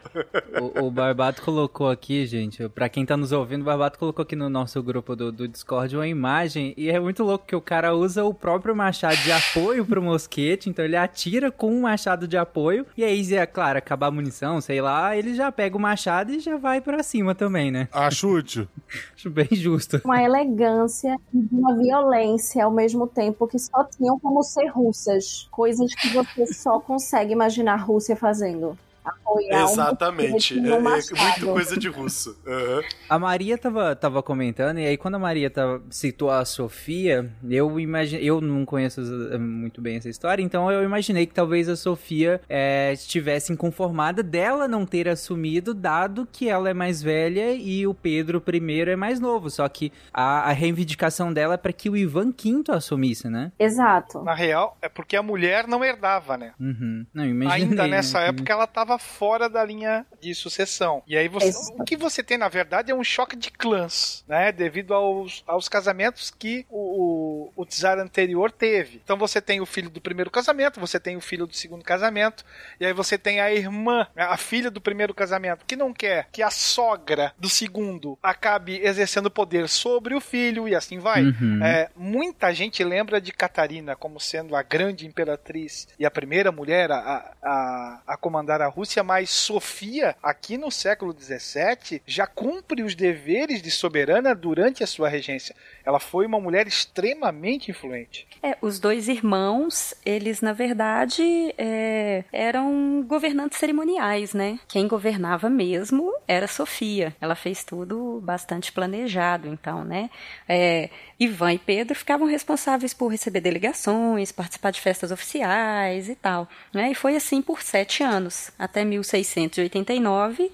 O, 0.82 0.86
o 0.88 0.92
Barbato 0.92 1.42
colocou 1.42 1.90
aqui, 1.90 2.26
gente, 2.26 2.68
pra 2.70 2.90
quem 2.90 3.06
tá 3.06 3.16
nos 3.18 3.32
ouvindo, 3.32 3.62
o 3.62 3.66
Barbato 3.66 3.98
colocou 4.00 4.24
aqui 4.24 4.36
no 4.36 4.50
nosso 4.50 4.82
grupo 4.82 5.16
do, 5.16 5.32
do 5.32 5.48
Discord 5.48 5.96
uma 5.96 6.08
imagem 6.08 6.74
e 6.78 6.90
é 6.90 7.00
muito 7.00 7.24
louco 7.24 7.46
que 7.46 7.56
o 7.56 7.62
cara 7.62 7.94
usa 7.96 8.24
o 8.24 8.34
próprio 8.34 8.61
machado 8.76 9.18
de 9.18 9.32
apoio 9.32 9.86
pro 9.86 10.02
mosquete, 10.02 10.70
então 10.70 10.86
ele 10.86 10.96
atira 10.96 11.52
com 11.52 11.72
um 11.72 11.82
machado 11.82 12.28
de 12.28 12.38
apoio 12.38 12.86
e 12.96 13.04
aí, 13.04 13.34
é 13.34 13.46
claro, 13.46 13.78
acabar 13.78 14.08
a 14.08 14.12
munição, 14.12 14.62
sei 14.62 14.82
lá, 14.82 15.16
ele 15.16 15.34
já 15.34 15.52
pega 15.52 15.78
o 15.78 15.80
machado 15.80 16.32
e 16.32 16.40
já 16.40 16.58
vai 16.58 16.80
pra 16.80 17.04
cima 17.04 17.34
também, 17.36 17.72
né? 17.72 17.88
Acho 17.92 18.30
útil. 18.30 18.68
Acho 19.16 19.30
bem 19.30 19.48
justo. 19.52 20.02
Uma 20.06 20.22
elegância 20.22 21.16
e 21.34 21.48
uma 21.52 21.78
violência 21.78 22.64
ao 22.64 22.72
mesmo 22.72 23.08
tempo 23.08 23.48
que 23.48 23.60
só 23.60 23.84
tinham 23.86 24.20
como 24.20 24.44
ser 24.44 24.68
russas. 24.68 25.48
Coisas 25.52 25.94
que 25.94 26.10
você 26.10 26.54
só 26.54 26.80
consegue 26.80 27.34
imaginar 27.34 27.74
a 27.74 27.78
Rússia 27.78 28.16
fazendo. 28.16 28.78
Apoiar 29.04 29.66
um 29.66 29.72
Exatamente. 29.72 30.32
mosquete 30.60 30.68
É, 30.68 30.76
é 30.76 30.80
muito 30.80 31.46
coisa 31.54 31.78
de 31.78 31.88
russo. 31.88 32.38
Aham. 32.46 32.82
A 33.10 33.20
Maria 33.20 33.58
tava, 33.58 33.96
tava 33.96 34.22
comentando, 34.22 34.80
e 34.80 34.86
aí 34.86 34.98
quando 34.98 35.16
a 35.16 35.20
Maria 35.20 35.50
tava, 35.50 35.82
citou 35.90 36.30
a 36.30 36.46
Sofia, 36.46 37.32
eu 37.50 37.80
imaginei, 37.80 38.30
eu 38.30 38.40
não 38.42 38.64
conheço 38.66 39.02
eh, 39.32 39.38
muito 39.38 39.82
bem 39.82 39.98
essa 39.98 40.10
história, 40.10 40.44
então 40.44 40.72
eu 40.72 40.84
imaginei 40.84 41.26
que 41.26 41.34
talvez 41.34 41.68
a 41.68 41.76
Sofia 41.76 42.42
eh, 42.48 42.94
estivesse 42.94 43.52
inconformada 43.52 44.22
dela 44.22 44.68
não 44.68 44.86
ter 44.86 45.08
assumido, 45.10 45.74
dado 45.74 46.28
que 46.32 46.48
ela 46.50 46.70
é 46.70 46.74
mais 46.74 47.02
velha 47.02 47.54
e 47.54 47.88
o 47.88 47.94
Pedro 47.94 48.42
I 48.52 48.82
é 48.90 48.96
mais 48.96 49.20
novo. 49.20 49.50
Só 49.50 49.68
que 49.68 49.92
a, 50.14 50.50
a 50.50 50.52
reivindicação 50.52 51.34
dela 51.34 51.56
é 51.56 51.58
para 51.58 51.74
que 51.74 51.90
o 51.90 51.98
Ivan 51.98 52.32
V 52.32 52.64
assumisse, 52.70 53.30
né? 53.30 53.52
Exato. 53.58 54.22
Na 54.24 54.34
real, 54.34 54.78
é 54.82 54.88
porque 54.90 55.16
a 55.16 55.24
mulher 55.24 55.68
não 55.68 55.84
herdava, 55.84 56.38
né? 56.38 56.54
Uhum. 56.60 57.06
Não, 57.14 57.26
imaginei, 57.26 57.64
Ainda 57.70 57.84
né, 57.84 57.90
nessa 57.90 58.20
que- 58.20 58.26
época 58.30 58.52
ela 58.54 58.68
estava 58.92 59.00
fora 59.00 59.50
da 59.50 59.64
linha 59.64 60.06
de 60.20 60.34
sucessão. 60.36 61.02
E 61.08 61.18
aí 61.18 61.28
você, 61.28 61.48
Exato. 61.48 61.82
o 61.82 61.86
que 61.86 61.96
você 61.96 62.24
tem 62.24 62.38
na 62.38 62.50
verdade 62.50 62.92
é 62.92 62.96
um 62.96 63.04
choque 63.04 63.36
de 63.36 63.52
clãs, 63.52 64.24
né? 64.28 64.52
Devido 64.52 64.94
aos, 64.94 65.44
aos 65.48 65.70
casamentos 65.70 66.32
que 66.32 66.66
o, 66.70 67.52
o, 67.56 67.64
o 67.64 67.66
czar 67.66 68.00
anterior 68.00 68.52
teve. 68.52 69.02
Então 69.04 69.18
você 69.18 69.42
tem 69.42 69.62
o 69.62 69.66
filho 69.66 69.90
do 69.90 70.02
primeiro 70.02 70.30
casamento, 70.30 70.80
você 70.80 71.00
tem 71.00 71.16
o 71.16 71.22
filho 71.22 71.48
do 71.48 71.56
segundo 71.56 71.84
casamento, 71.84 72.44
e 72.80 72.86
aí 72.86 72.94
você 72.94 73.18
tem 73.18 73.40
a 73.40 73.54
irmã, 73.54 74.08
né, 74.16 74.24
a 74.24 74.38
filha 74.38 74.72
do 74.72 74.82
primeiro 74.82 75.14
casamento, 75.14 75.66
que 75.66 75.76
não 75.76 75.94
quer 75.94 76.28
que 76.32 76.42
a 76.42 76.50
sogra 76.50 77.34
do 77.38 77.50
segundo 77.50 78.18
acabe 78.22 78.80
exercendo 78.84 79.30
poder 79.30 79.70
sobre 79.70 80.16
o 80.16 80.22
filho 80.22 80.68
e 80.68 80.76
assim 80.76 81.00
vai. 81.00 81.24
Uhum. 81.24 81.64
É, 81.64 81.90
muita 81.96 82.54
gente 82.54 82.84
lembra 82.84 83.22
de 83.22 83.32
Catarina 83.32 83.96
como 83.96 84.20
sendo 84.20 84.56
a 84.56 84.64
grande 84.64 85.06
imperatriz 85.06 85.88
e 86.00 86.06
a 86.06 86.12
primeira 86.12 86.52
mulher 86.52 86.92
a, 86.92 87.34
a, 87.42 88.02
a 88.08 88.18
comandar 88.18 88.62
a 88.62 88.68
Rússia, 88.68 88.81
mas 89.04 89.30
Sofia, 89.30 90.16
aqui 90.22 90.58
no 90.58 90.72
século 90.72 91.16
XVII, 91.18 92.02
já 92.06 92.26
cumpre 92.28 92.84
os 92.84 92.96
deveres 92.96 93.62
de 93.62 93.72
soberana 93.72 94.34
durante 94.36 94.84
a 94.84 94.88
sua 94.88 95.10
regência. 95.10 95.56
Ela 95.86 96.00
foi 96.00 96.26
uma 96.26 96.40
mulher 96.40 96.68
extremamente 96.68 97.72
influente. 97.72 98.28
É, 98.44 98.58
os 98.62 98.80
dois 98.80 99.08
irmãos, 99.08 99.94
eles 100.06 100.42
na 100.42 100.54
verdade 100.54 101.24
é, 101.58 102.24
eram 102.32 103.04
governantes 103.08 103.58
cerimoniais, 103.58 104.34
né? 104.34 104.60
Quem 104.68 104.88
governava 104.88 105.50
mesmo 105.50 106.14
era 106.28 106.48
Sofia. 106.48 107.16
Ela 107.22 107.36
fez 107.36 107.64
tudo 107.64 108.20
bastante 108.24 108.72
planejado, 108.72 109.48
então, 109.48 109.84
né? 109.84 110.10
É, 110.48 110.90
Ivan 111.22 111.54
e 111.54 111.60
Pedro 111.60 111.94
ficavam 111.94 112.26
responsáveis 112.28 112.96
por 112.96 113.10
receber 113.10 113.42
delegações, 113.42 114.32
participar 114.32 114.72
de 114.72 114.82
festas 114.82 115.12
oficiais 115.12 116.10
e 116.10 116.16
tal, 116.16 116.50
né? 116.74 116.90
E 116.90 116.96
foi 116.96 117.16
assim 117.16 117.44
por 117.44 117.62
sete 117.62 118.02
anos, 118.02 118.50
até 118.58 118.84
1689 118.84 120.52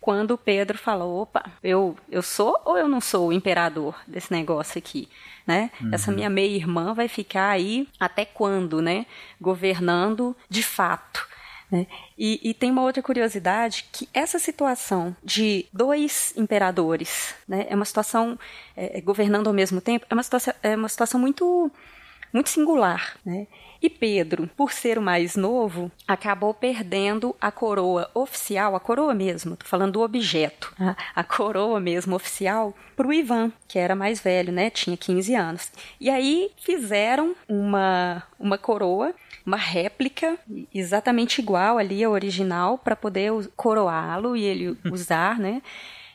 quando 0.00 0.38
Pedro 0.38 0.78
falou, 0.78 1.22
opa, 1.22 1.50
eu, 1.64 1.98
eu 2.08 2.22
sou 2.22 2.56
ou 2.64 2.78
eu 2.78 2.88
não 2.88 3.00
sou 3.00 3.28
o 3.28 3.32
imperador 3.32 3.96
desse 4.06 4.32
negócio 4.32 4.78
aqui, 4.78 5.08
né? 5.44 5.68
Essa 5.92 6.12
minha 6.12 6.30
meia-irmã 6.30 6.94
vai 6.94 7.08
ficar 7.08 7.50
aí 7.50 7.88
até 7.98 8.24
quando, 8.24 8.80
né? 8.80 9.04
Governando 9.40 10.36
de 10.48 10.62
fato. 10.62 11.26
Né? 11.70 11.86
E, 12.16 12.40
e 12.42 12.54
tem 12.54 12.70
uma 12.70 12.82
outra 12.82 13.02
curiosidade 13.02 13.86
que 13.92 14.08
essa 14.14 14.38
situação 14.38 15.16
de 15.22 15.66
dois 15.72 16.32
imperadores, 16.36 17.34
né, 17.46 17.66
é 17.68 17.74
uma 17.74 17.84
situação 17.84 18.38
é, 18.76 19.00
governando 19.00 19.48
ao 19.48 19.52
mesmo 19.52 19.80
tempo, 19.80 20.06
é 20.08 20.14
uma 20.14 20.22
situação, 20.22 20.54
é 20.62 20.76
uma 20.76 20.88
situação 20.88 21.20
muito 21.20 21.70
muito 22.32 22.50
singular, 22.50 23.16
né? 23.24 23.46
E 23.80 23.88
Pedro, 23.88 24.50
por 24.56 24.72
ser 24.72 24.98
o 24.98 25.02
mais 25.02 25.36
novo, 25.36 25.90
acabou 26.08 26.52
perdendo 26.52 27.36
a 27.40 27.50
coroa 27.50 28.10
oficial, 28.14 28.74
a 28.74 28.80
coroa 28.80 29.14
mesmo, 29.14 29.56
tô 29.56 29.66
falando 29.66 29.92
do 29.92 30.02
objeto, 30.02 30.74
a, 30.78 30.96
a 31.14 31.24
coroa 31.24 31.78
mesmo 31.78 32.16
oficial, 32.16 32.74
para 32.96 33.06
o 33.06 33.12
Ivan, 33.12 33.52
que 33.68 33.78
era 33.78 33.94
mais 33.94 34.20
velho, 34.20 34.52
né? 34.52 34.70
Tinha 34.70 34.96
15 34.96 35.34
anos. 35.34 35.70
E 36.00 36.08
aí 36.08 36.50
fizeram 36.58 37.34
uma, 37.48 38.22
uma 38.38 38.58
coroa, 38.58 39.14
uma 39.46 39.56
réplica 39.56 40.36
exatamente 40.74 41.40
igual 41.40 41.78
ali 41.78 42.02
à 42.02 42.10
original, 42.10 42.76
para 42.78 42.96
poder 42.96 43.30
coroá-lo 43.56 44.36
e 44.36 44.42
ele 44.42 44.76
usar, 44.90 45.38
né? 45.38 45.62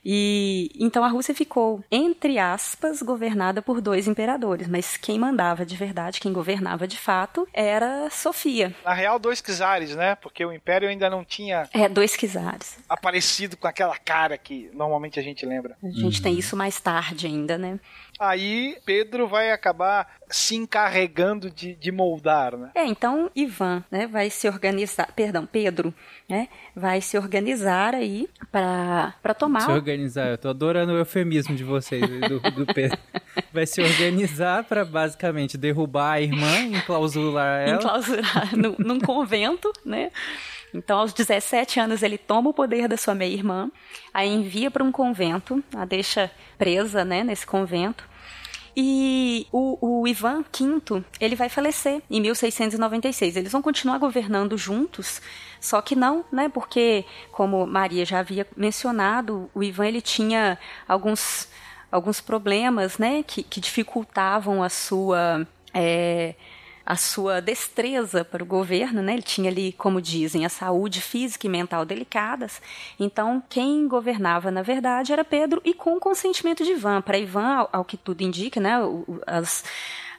E 0.04 0.72
então 0.80 1.04
a 1.04 1.08
Rússia 1.08 1.34
ficou, 1.36 1.84
entre 1.91 2.39
aspas, 2.39 3.04
governada 3.04 3.62
por 3.62 3.80
dois 3.80 4.08
imperadores, 4.08 4.67
mas 4.67 4.98
quem 4.98 5.20
mandava 5.20 5.63
de 5.63 5.76
verdade, 5.76 6.20
quem 6.20 6.34
governava 6.34 6.88
de 6.88 6.98
fato, 6.98 7.48
era 7.54 8.10
Sofia. 8.10 8.74
Na 8.84 8.94
real, 8.96 9.20
dois 9.20 9.41
czares, 9.41 9.96
né? 9.96 10.15
Porque 10.15 10.44
o 10.44 10.52
Império 10.52 10.89
ainda 10.89 11.08
não 11.08 11.24
tinha 11.24 11.70
É, 11.72 11.88
dois 11.88 12.17
czares. 12.17 12.80
aparecido 12.89 13.56
com 13.56 13.67
aquela 13.67 13.96
cara 13.96 14.39
que 14.39 14.72
normalmente 14.74 15.20
a 15.20 15.24
gente 15.24 15.46
lembra. 15.46 15.78
A 15.84 15.89
gente 15.91 16.20
tem 16.20 16.34
isso 16.38 16.58
mais 16.58 16.80
tarde 16.80 17.28
ainda, 17.28 17.56
né? 17.58 17.80
Aí 18.21 18.77
Pedro 18.86 19.27
vai 19.27 19.51
acabar 19.51 20.07
se 20.29 20.55
encarregando 20.55 21.49
de, 21.49 21.73
de 21.73 21.91
moldar, 21.91 22.55
né? 22.55 22.69
É, 22.75 22.86
então 22.86 23.31
Ivan, 23.36 23.84
né, 23.89 24.05
vai 24.05 24.29
se 24.29 24.47
organizar, 24.47 25.12
perdão, 25.15 25.43
Pedro, 25.43 25.91
né, 26.29 26.47
vai 26.75 27.01
se 27.01 27.17
organizar 27.17 27.95
aí 27.95 28.29
para 28.51 29.15
para 29.23 29.34
tomar 29.34 29.62
Se 29.62 29.71
organizar, 29.71 30.27
eu 30.27 30.38
tô 30.38 30.49
adorando 30.49 30.93
o 30.93 30.97
eufemismo 30.97 31.55
de 31.55 31.63
vocês, 31.63 32.07
do, 32.29 32.39
do 32.51 32.71
Pedro. 32.71 32.97
Vai 33.53 33.65
se 33.65 33.81
organizar 33.81 34.65
pra 34.65 34.84
basicamente 34.84 35.57
derrubar 35.57 36.13
a 36.13 36.21
irmã, 36.21 36.60
enclausurar 36.60 37.62
ela. 37.62 37.77
enclausurar 37.77 38.55
num, 38.55 38.75
num 38.77 38.99
convento, 38.99 39.71
né? 39.86 40.12
Então, 40.73 40.99
aos 40.99 41.13
17 41.13 41.79
anos, 41.79 42.03
ele 42.03 42.17
toma 42.17 42.49
o 42.49 42.53
poder 42.53 42.88
da 42.88 42.97
sua 42.97 43.15
meia-irmã, 43.15 43.69
a 44.13 44.25
envia 44.25 44.69
para 44.69 44.84
um 44.84 44.91
convento, 44.91 45.63
a 45.75 45.86
deixa 45.86 46.31
presa, 46.57 47.03
né, 47.03 47.23
nesse 47.23 47.45
convento. 47.45 48.11
E 48.75 49.47
o, 49.51 50.01
o 50.01 50.07
Ivan 50.07 50.43
V, 50.43 51.03
ele 51.19 51.36
vai 51.36 51.49
falecer 51.49 52.01
em 52.10 52.21
1696. 52.21 53.36
Eles 53.36 53.51
vão 53.51 53.62
continuar 53.62 53.97
governando 53.97 54.57
juntos, 54.57 55.21
só 55.60 55.81
que 55.81 55.95
não, 55.95 56.23
né? 56.31 56.49
Porque, 56.49 57.05
como 57.31 57.65
Maria 57.65 58.05
já 58.05 58.19
havia 58.19 58.47
mencionado, 58.55 59.49
o 59.53 59.63
Ivan 59.63 59.88
ele 59.88 60.01
tinha 60.01 60.57
alguns, 60.88 61.49
alguns 61.91 62.21
problemas, 62.21 62.97
né? 62.97 63.23
Que, 63.23 63.43
que 63.43 63.60
dificultavam 63.60 64.63
a 64.63 64.69
sua. 64.69 65.47
é, 65.73 66.36
a 66.91 66.97
sua 66.97 67.39
destreza 67.39 68.25
para 68.25 68.43
o 68.43 68.45
governo, 68.45 69.01
né? 69.01 69.13
Ele 69.13 69.21
tinha 69.21 69.49
ali, 69.49 69.71
como 69.71 70.01
dizem, 70.01 70.45
a 70.45 70.49
saúde 70.49 70.99
física 70.99 71.47
e 71.47 71.49
mental 71.49 71.86
delicadas. 71.86 72.62
Então, 72.99 73.41
quem 73.47 73.88
governava, 73.88 74.51
na 74.51 74.62
verdade, 74.62 75.13
era 75.13 75.23
Pedro 75.23 75.62
e 75.63 75.73
com 75.73 75.95
o 75.95 76.01
consentimento 76.01 76.65
de 76.65 76.71
Ivan. 76.71 77.01
Para 77.01 77.17
Ivan, 77.17 77.47
ao, 77.47 77.69
ao 77.71 77.86
que 77.86 77.95
tudo 77.95 78.23
indica, 78.23 78.60
né? 78.60 78.73
As, 79.25 79.63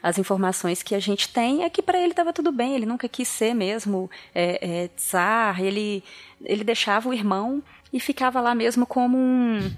as 0.03 0.17
informações 0.17 0.83
que 0.83 0.95
a 0.95 0.99
gente 0.99 1.29
tem 1.29 1.63
é 1.63 1.69
que 1.69 1.83
para 1.83 1.99
ele 1.99 2.13
estava 2.13 2.33
tudo 2.33 2.51
bem, 2.51 2.75
ele 2.75 2.87
nunca 2.87 3.07
quis 3.07 3.29
ser 3.29 3.53
mesmo 3.53 4.11
é, 4.35 4.85
é, 4.85 4.89
tsar, 4.97 5.63
ele, 5.63 6.03
ele 6.43 6.65
deixava 6.65 7.07
o 7.07 7.13
irmão 7.13 7.63
e 7.93 8.01
ficava 8.01 8.41
lá 8.41 8.55
mesmo 8.55 8.87
como 8.87 9.19
um, 9.19 9.71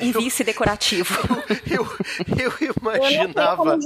um 0.00 0.12
vice 0.12 0.42
decorativo. 0.42 1.14
Eu, 1.70 1.86
eu, 2.38 2.52
eu 2.60 2.74
imaginava. 2.80 3.78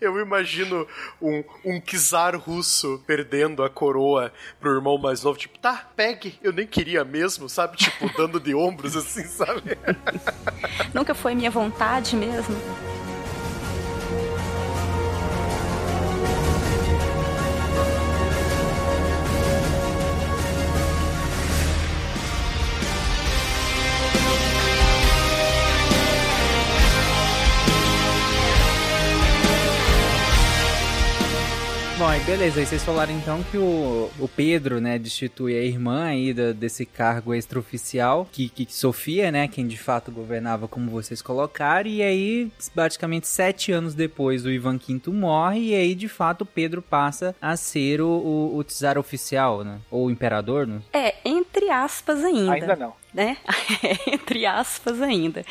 Eu, 0.00 0.16
eu 0.16 0.20
imagino 0.20 0.86
um, 1.22 1.44
um 1.64 1.80
czar 1.80 2.36
russo 2.36 3.02
perdendo 3.06 3.62
a 3.62 3.70
coroa 3.70 4.32
pro 4.60 4.74
irmão 4.74 4.98
mais 4.98 5.22
novo, 5.22 5.38
tipo, 5.38 5.58
tá, 5.58 5.88
pegue, 5.96 6.38
eu 6.42 6.52
nem 6.52 6.66
queria 6.66 7.04
mesmo, 7.04 7.48
sabe? 7.48 7.76
Tipo, 7.76 8.10
dando 8.16 8.40
de 8.40 8.54
ombros 8.54 8.96
assim, 8.96 9.24
sabe? 9.24 9.78
Nunca 10.92 11.14
foi 11.14 11.34
minha 11.34 11.50
vontade 11.50 12.16
mesmo. 12.16 12.56
Bom, 31.98 32.06
aí 32.06 32.20
beleza, 32.20 32.60
aí 32.60 32.64
vocês 32.64 32.84
falaram 32.84 33.12
então 33.12 33.42
que 33.50 33.58
o, 33.58 34.08
o 34.20 34.28
Pedro, 34.28 34.80
né, 34.80 35.00
destitui 35.00 35.58
a 35.58 35.64
irmã 35.64 36.04
aí 36.04 36.32
da, 36.32 36.52
desse 36.52 36.86
cargo 36.86 37.34
extraoficial, 37.34 38.24
que, 38.30 38.48
que 38.48 38.72
Sofia, 38.72 39.32
né, 39.32 39.48
quem 39.48 39.66
de 39.66 39.76
fato 39.76 40.12
governava 40.12 40.68
como 40.68 40.92
vocês 40.92 41.20
colocaram, 41.20 41.90
e 41.90 42.00
aí 42.00 42.52
basicamente 42.72 43.26
sete 43.26 43.72
anos 43.72 43.94
depois 43.94 44.46
o 44.46 44.50
Ivan 44.50 44.78
V 44.78 45.10
morre, 45.10 45.70
e 45.70 45.74
aí 45.74 45.92
de 45.96 46.06
fato 46.06 46.46
Pedro 46.46 46.80
passa 46.80 47.34
a 47.42 47.56
ser 47.56 48.00
o, 48.00 48.06
o, 48.06 48.58
o 48.58 48.62
czar 48.62 48.96
oficial, 48.96 49.64
né, 49.64 49.80
ou 49.90 50.06
o 50.06 50.10
imperador, 50.10 50.68
né? 50.68 50.80
É, 50.92 51.16
entre 51.24 51.68
aspas 51.68 52.22
ainda. 52.22 52.52
Ainda 52.52 52.76
não. 52.76 52.92
Né? 53.12 53.38
entre 54.06 54.46
aspas 54.46 55.02
ainda 55.02 55.44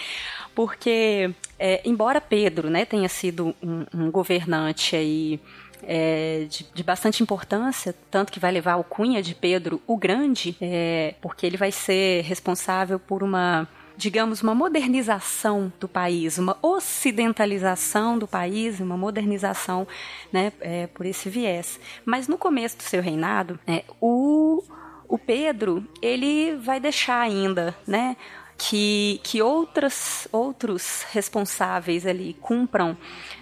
porque 0.58 1.30
é, 1.60 1.82
embora 1.86 2.20
Pedro 2.20 2.68
né, 2.68 2.84
tenha 2.84 3.08
sido 3.08 3.56
um, 3.62 3.86
um 3.94 4.10
governante 4.10 4.96
aí 4.96 5.40
é, 5.84 6.46
de, 6.50 6.66
de, 6.74 6.84
bastante 6.84 7.22
importância, 7.24 7.94
tanto 8.10 8.32
que 8.32 8.40
vai 8.40 8.52
levar 8.52 8.78
o 8.78 8.84
cunha 8.84 9.22
de 9.22 9.36
Pedro 9.36 9.82
o 9.88 9.98
Grande, 9.98 10.56
é, 10.62 11.16
porque 11.22 11.46
ele 11.46 11.58
vai 11.58 11.72
ser 11.72 12.24
responsável 12.24 13.00
por 13.00 13.24
uma 13.24 13.68
digamos, 13.98 14.44
uma 14.44 14.54
modernização 14.54 15.74
do 15.80 15.88
país, 15.88 16.38
uma 16.38 16.56
ocidentalização 16.62 18.18
do 18.18 18.28
país, 18.28 18.80
uma 18.80 18.96
modernização 18.96 19.88
né, 20.32 20.54
é, 20.62 20.86
por 20.86 21.06
esse 21.06 21.30
viés. 21.30 21.80
Mas 22.06 22.28
no 22.28 22.38
começo 22.38 22.78
do 22.78 22.84
seu 22.84 23.02
reinado, 23.02 23.60
é, 23.66 23.84
o, 24.00 24.64
o 25.08 25.18
Pedro 25.18 25.84
ele 26.00 26.56
vai 26.58 26.80
deixar 26.80 27.22
ainda 27.22 27.76
né, 27.88 28.16
que, 28.58 29.22
que 29.24 29.42
outras, 29.42 30.28
outros 30.32 31.06
responsáveis 31.12 32.06
ali 32.08 32.36
cumpram 32.42 32.98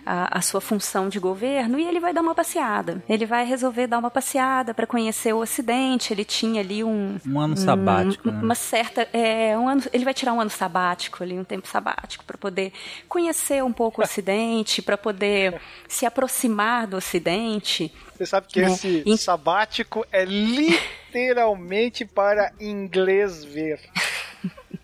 a, 0.05 0.39
a, 0.39 0.41
sua 0.41 0.59
função 0.59 1.07
de 1.07 1.19
governo 1.19 1.79
e 1.79 1.87
ele 1.87 1.99
vai 1.99 2.13
dar 2.13 2.21
uma 2.21 2.35
passeada. 2.35 3.01
Ele 3.07 3.25
vai 3.25 3.45
resolver 3.45 3.87
dar 3.87 3.97
uma 3.97 4.11
passeada 4.11 4.73
para 4.73 4.85
conhecer 4.85 5.33
o 5.33 5.39
Ocidente. 5.39 6.11
Ele 6.11 6.25
tinha 6.25 6.59
ali 6.59 6.83
um. 6.83 7.17
Um 7.25 7.39
ano 7.39 7.55
sabático. 7.55 8.27
Um, 8.27 8.31
né? 8.31 8.41
Uma 8.41 8.55
certa. 8.55 9.07
É, 9.13 9.57
um 9.57 9.69
ano, 9.69 9.83
ele 9.93 10.03
vai 10.03 10.13
tirar 10.13 10.33
um 10.33 10.41
ano 10.41 10.49
sabático 10.49 11.23
ali, 11.23 11.39
um 11.39 11.43
tempo 11.43 11.67
sabático, 11.67 12.25
para 12.25 12.37
poder 12.37 12.73
conhecer 13.07 13.63
um 13.63 13.71
pouco 13.71 14.01
o 14.01 14.03
Ocidente, 14.05 14.81
para 14.81 14.97
poder 14.97 15.59
se 15.87 16.05
aproximar 16.05 16.87
do 16.87 16.97
Ocidente. 16.97 17.91
Você 18.15 18.25
sabe 18.25 18.47
que 18.47 18.61
né? 18.61 18.67
esse 18.67 19.03
em... 19.05 19.17
sabático 19.17 20.05
é 20.11 20.25
literalmente 20.25 22.05
para 22.05 22.51
inglês 22.59 23.43
ver. 23.43 23.79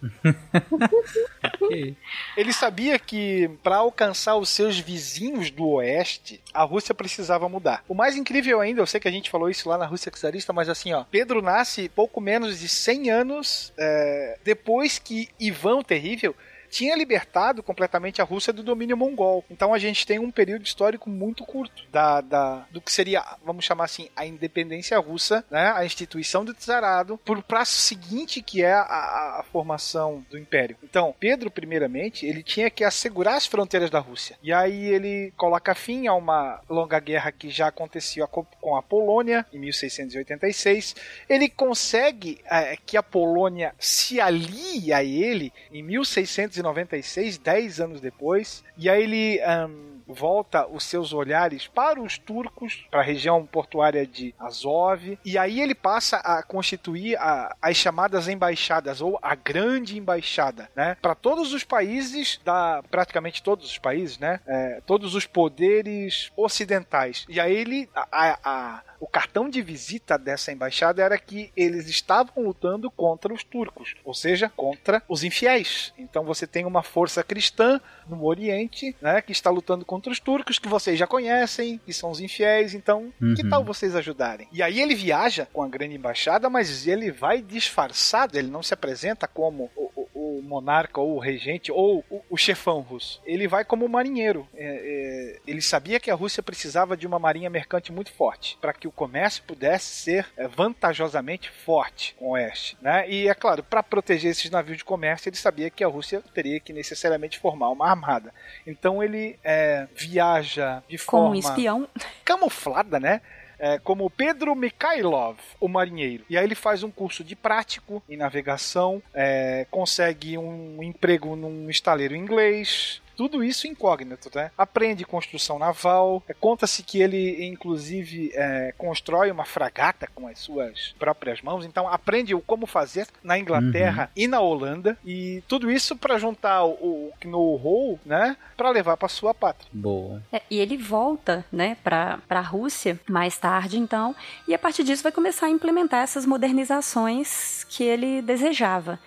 Ele 2.35 2.53
sabia 2.53 2.97
que 2.97 3.49
para 3.63 3.77
alcançar 3.77 4.35
os 4.35 4.49
seus 4.49 4.79
vizinhos 4.79 5.51
do 5.51 5.67
oeste, 5.67 6.41
a 6.53 6.63
Rússia 6.63 6.93
precisava 6.93 7.47
mudar. 7.47 7.83
O 7.87 7.93
mais 7.93 8.15
incrível 8.15 8.59
ainda, 8.59 8.81
eu 8.81 8.87
sei 8.87 8.99
que 8.99 9.07
a 9.07 9.11
gente 9.11 9.29
falou 9.29 9.49
isso 9.49 9.69
lá 9.69 9.77
na 9.77 9.85
Rússia 9.85 10.11
czarista, 10.11 10.51
mas 10.51 10.69
assim, 10.69 10.93
ó, 10.93 11.03
Pedro 11.03 11.41
nasce 11.41 11.89
pouco 11.89 12.19
menos 12.19 12.59
de 12.59 12.67
100 12.67 13.11
anos 13.11 13.73
é, 13.77 14.39
depois 14.43 14.99
que 14.99 15.29
Ivan 15.39 15.77
o 15.77 15.83
Terrível 15.83 16.35
tinha 16.71 16.95
libertado 16.95 17.61
completamente 17.61 18.21
a 18.21 18.25
Rússia 18.25 18.53
do 18.53 18.63
domínio 18.63 18.95
mongol. 18.95 19.43
Então 19.51 19.73
a 19.73 19.77
gente 19.77 20.07
tem 20.07 20.17
um 20.17 20.31
período 20.31 20.63
histórico 20.63 21.09
muito 21.09 21.45
curto 21.45 21.83
da, 21.91 22.21
da 22.21 22.65
do 22.71 22.79
que 22.79 22.91
seria, 22.91 23.23
vamos 23.45 23.65
chamar 23.65 23.83
assim, 23.83 24.09
a 24.15 24.25
independência 24.25 24.97
russa, 24.97 25.43
né, 25.51 25.73
a 25.75 25.85
instituição 25.85 26.45
do 26.45 26.53
czarado, 26.53 27.17
por 27.25 27.43
prazo 27.43 27.71
seguinte 27.71 28.41
que 28.41 28.63
é 28.63 28.71
a, 28.71 29.39
a, 29.39 29.45
formação 29.51 30.25
do 30.29 30.37
império. 30.37 30.77
Então, 30.81 31.13
Pedro, 31.19 31.51
primeiramente, 31.51 32.25
ele 32.25 32.41
tinha 32.41 32.69
que 32.69 32.85
assegurar 32.85 33.35
as 33.35 33.45
fronteiras 33.45 33.89
da 33.89 33.99
Rússia. 33.99 34.37
E 34.41 34.53
aí 34.53 34.85
ele 34.85 35.33
coloca 35.35 35.75
fim 35.75 36.07
a 36.07 36.13
uma 36.13 36.61
longa 36.69 36.99
guerra 36.99 37.31
que 37.33 37.49
já 37.49 37.67
aconteceu 37.67 38.25
com 38.27 38.77
a 38.77 38.81
Polônia 38.81 39.45
em 39.51 39.59
1686. 39.59 40.95
Ele 41.27 41.49
consegue 41.49 42.39
é, 42.45 42.77
que 42.77 42.95
a 42.95 43.03
Polônia 43.03 43.75
se 43.77 44.21
alie 44.21 44.93
a 44.93 45.03
ele 45.03 45.51
em 45.73 45.83
1686 45.83 46.60
1996, 46.61 47.37
10 47.37 47.81
anos 47.81 48.01
depois, 48.01 48.63
e 48.77 48.89
aí 48.89 49.03
ele 49.03 49.39
um, 49.67 50.01
volta 50.07 50.67
os 50.67 50.83
seus 50.83 51.13
olhares 51.13 51.67
para 51.67 52.01
os 52.01 52.17
turcos, 52.17 52.85
para 52.89 52.99
a 52.99 53.03
região 53.03 53.45
portuária 53.45 54.05
de 54.05 54.33
Azov, 54.39 55.17
e 55.23 55.37
aí 55.37 55.61
ele 55.61 55.75
passa 55.75 56.17
a 56.17 56.43
constituir 56.43 57.17
a, 57.17 57.55
as 57.61 57.77
chamadas 57.77 58.27
embaixadas, 58.27 59.01
ou 59.01 59.17
a 59.21 59.35
grande 59.35 59.97
embaixada, 59.97 60.69
né? 60.75 60.97
Para 61.01 61.15
todos 61.15 61.53
os 61.53 61.63
países, 61.63 62.39
da, 62.43 62.83
praticamente 62.89 63.41
todos 63.41 63.69
os 63.69 63.77
países, 63.77 64.17
né? 64.17 64.39
É, 64.45 64.81
todos 64.85 65.15
os 65.15 65.25
poderes 65.25 66.31
ocidentais. 66.35 67.25
E 67.29 67.39
aí 67.39 67.55
ele, 67.55 67.89
a, 67.95 68.37
a, 68.43 68.81
o 69.01 69.07
cartão 69.07 69.49
de 69.49 69.63
visita 69.63 70.15
dessa 70.15 70.51
embaixada 70.51 71.01
era 71.01 71.17
que 71.17 71.51
eles 71.57 71.89
estavam 71.89 72.43
lutando 72.43 72.91
contra 72.91 73.33
os 73.33 73.43
turcos, 73.43 73.95
ou 74.05 74.13
seja, 74.13 74.47
contra 74.55 75.01
os 75.09 75.23
infiéis. 75.23 75.91
Então 75.97 76.23
você 76.23 76.45
tem 76.45 76.65
uma 76.65 76.83
força 76.83 77.23
cristã 77.23 77.81
no 78.07 78.23
Oriente, 78.23 78.95
né, 79.01 79.19
que 79.19 79.31
está 79.31 79.49
lutando 79.49 79.83
contra 79.83 80.11
os 80.11 80.19
turcos, 80.19 80.59
que 80.59 80.67
vocês 80.67 80.99
já 80.99 81.07
conhecem, 81.07 81.79
que 81.83 81.91
são 81.91 82.11
os 82.11 82.19
infiéis, 82.19 82.75
então 82.75 83.11
uhum. 83.19 83.33
que 83.33 83.49
tal 83.49 83.63
vocês 83.63 83.95
ajudarem? 83.95 84.47
E 84.51 84.61
aí 84.61 84.79
ele 84.79 84.93
viaja 84.93 85.47
com 85.51 85.63
a 85.63 85.67
grande 85.67 85.95
embaixada, 85.95 86.47
mas 86.47 86.85
ele 86.85 87.11
vai 87.11 87.41
disfarçado, 87.41 88.37
ele 88.37 88.51
não 88.51 88.61
se 88.61 88.75
apresenta 88.75 89.27
como 89.27 89.71
o, 89.75 90.07
o 90.13 90.41
monarca 90.43 91.01
ou 91.01 91.15
o 91.15 91.19
regente 91.19 91.71
ou 91.71 92.05
o, 92.09 92.21
o 92.29 92.37
chefão 92.37 92.81
russo. 92.81 93.19
Ele 93.25 93.47
vai 93.47 93.65
como 93.65 93.87
marinheiro. 93.89 94.47
É, 94.53 94.65
é, 94.65 95.39
ele 95.47 95.61
sabia 95.61 95.99
que 95.99 96.11
a 96.11 96.15
Rússia 96.15 96.43
precisava 96.43 96.95
de 96.95 97.07
uma 97.07 97.17
marinha 97.17 97.49
mercante 97.49 97.91
muito 97.91 98.11
forte 98.11 98.57
para 98.61 98.73
que 98.73 98.90
o 98.91 98.93
comércio 98.93 99.43
pudesse 99.43 99.85
ser 99.85 100.27
é, 100.37 100.47
vantajosamente 100.47 101.49
forte 101.49 102.13
com 102.19 102.25
o 102.25 102.31
oeste. 102.31 102.77
Né? 102.81 103.09
E 103.09 103.27
é 103.27 103.33
claro, 103.33 103.63
para 103.63 103.81
proteger 103.81 104.31
esses 104.31 104.51
navios 104.51 104.77
de 104.77 104.83
comércio, 104.83 105.29
ele 105.29 105.37
sabia 105.37 105.69
que 105.69 105.83
a 105.83 105.87
Rússia 105.87 106.21
teria 106.33 106.59
que 106.59 106.73
necessariamente 106.73 107.39
formar 107.39 107.69
uma 107.69 107.89
armada. 107.89 108.33
Então 108.67 109.01
ele 109.01 109.39
é, 109.43 109.87
viaja 109.95 110.83
de 110.87 110.97
forma 110.97 111.27
como 111.27 111.35
um 111.35 111.39
espião 111.39 111.87
camuflada, 112.23 112.99
né? 112.99 113.21
é, 113.61 113.77
como 113.77 114.09
Pedro 114.09 114.55
Mikhailov, 114.55 115.37
o 115.59 115.67
marinheiro. 115.67 116.25
E 116.27 116.35
aí 116.35 116.43
ele 116.43 116.55
faz 116.55 116.81
um 116.81 116.89
curso 116.89 117.23
de 117.23 117.35
prático 117.35 118.01
em 118.09 118.17
navegação, 118.17 119.03
é, 119.13 119.67
consegue 119.69 120.35
um 120.35 120.81
emprego 120.81 121.35
num 121.35 121.69
estaleiro 121.69 122.15
inglês, 122.15 123.03
tudo 123.15 123.43
isso 123.43 123.67
incógnito, 123.67 124.29
né? 124.33 124.51
Aprende 124.57 125.05
construção 125.05 125.59
naval, 125.59 126.23
é, 126.27 126.33
conta-se 126.33 126.83
que 126.83 127.01
ele, 127.01 127.45
inclusive, 127.45 128.31
é, 128.33 128.73
constrói 128.77 129.31
uma 129.31 129.45
fragata 129.45 130.07
com 130.13 130.27
as 130.27 130.39
suas 130.39 130.95
próprias 130.97 131.41
mãos, 131.41 131.65
então 131.65 131.87
aprende 131.87 132.33
o 132.33 132.41
como 132.41 132.65
fazer 132.65 133.07
na 133.23 133.37
Inglaterra 133.37 134.03
uhum. 134.03 134.23
e 134.23 134.27
na 134.27 134.39
Holanda, 134.39 134.97
e 135.05 135.43
tudo 135.47 135.71
isso 135.71 135.95
para 135.95 136.17
juntar 136.17 136.65
o, 136.65 137.11
o 137.11 137.13
know-how, 137.25 137.99
né, 138.05 138.35
para 138.57 138.69
levar 138.69 138.97
para 138.97 139.07
sua 139.07 139.33
pátria. 139.33 139.69
Boa. 139.71 140.21
É, 140.31 140.41
e 140.49 140.59
ele 140.59 140.77
volta, 140.77 141.45
né, 141.51 141.77
para 141.83 142.19
a 142.29 142.41
Rússia 142.41 142.99
mais 143.09 143.37
tarde, 143.37 143.77
então, 143.77 144.15
e 144.47 144.53
a 144.53 144.59
partir 144.59 144.83
disso 144.83 145.03
vai 145.03 145.11
começar 145.11 145.47
a 145.47 145.49
implementar 145.49 146.03
essas 146.03 146.25
modernizações 146.25 147.65
que 147.65 147.83
ele 147.83 148.21
desejava 148.21 148.99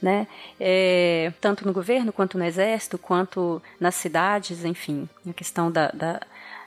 né? 0.00 0.26
É, 0.60 1.32
tanto 1.40 1.66
no 1.66 1.72
governo, 1.72 2.12
quanto 2.12 2.38
no 2.38 2.44
exército, 2.44 2.98
quanto 2.98 3.62
nas 3.80 3.94
cidades, 3.94 4.64
enfim, 4.64 5.08
a 5.28 5.32
questão 5.32 5.70
da, 5.70 5.88
da 5.88 6.20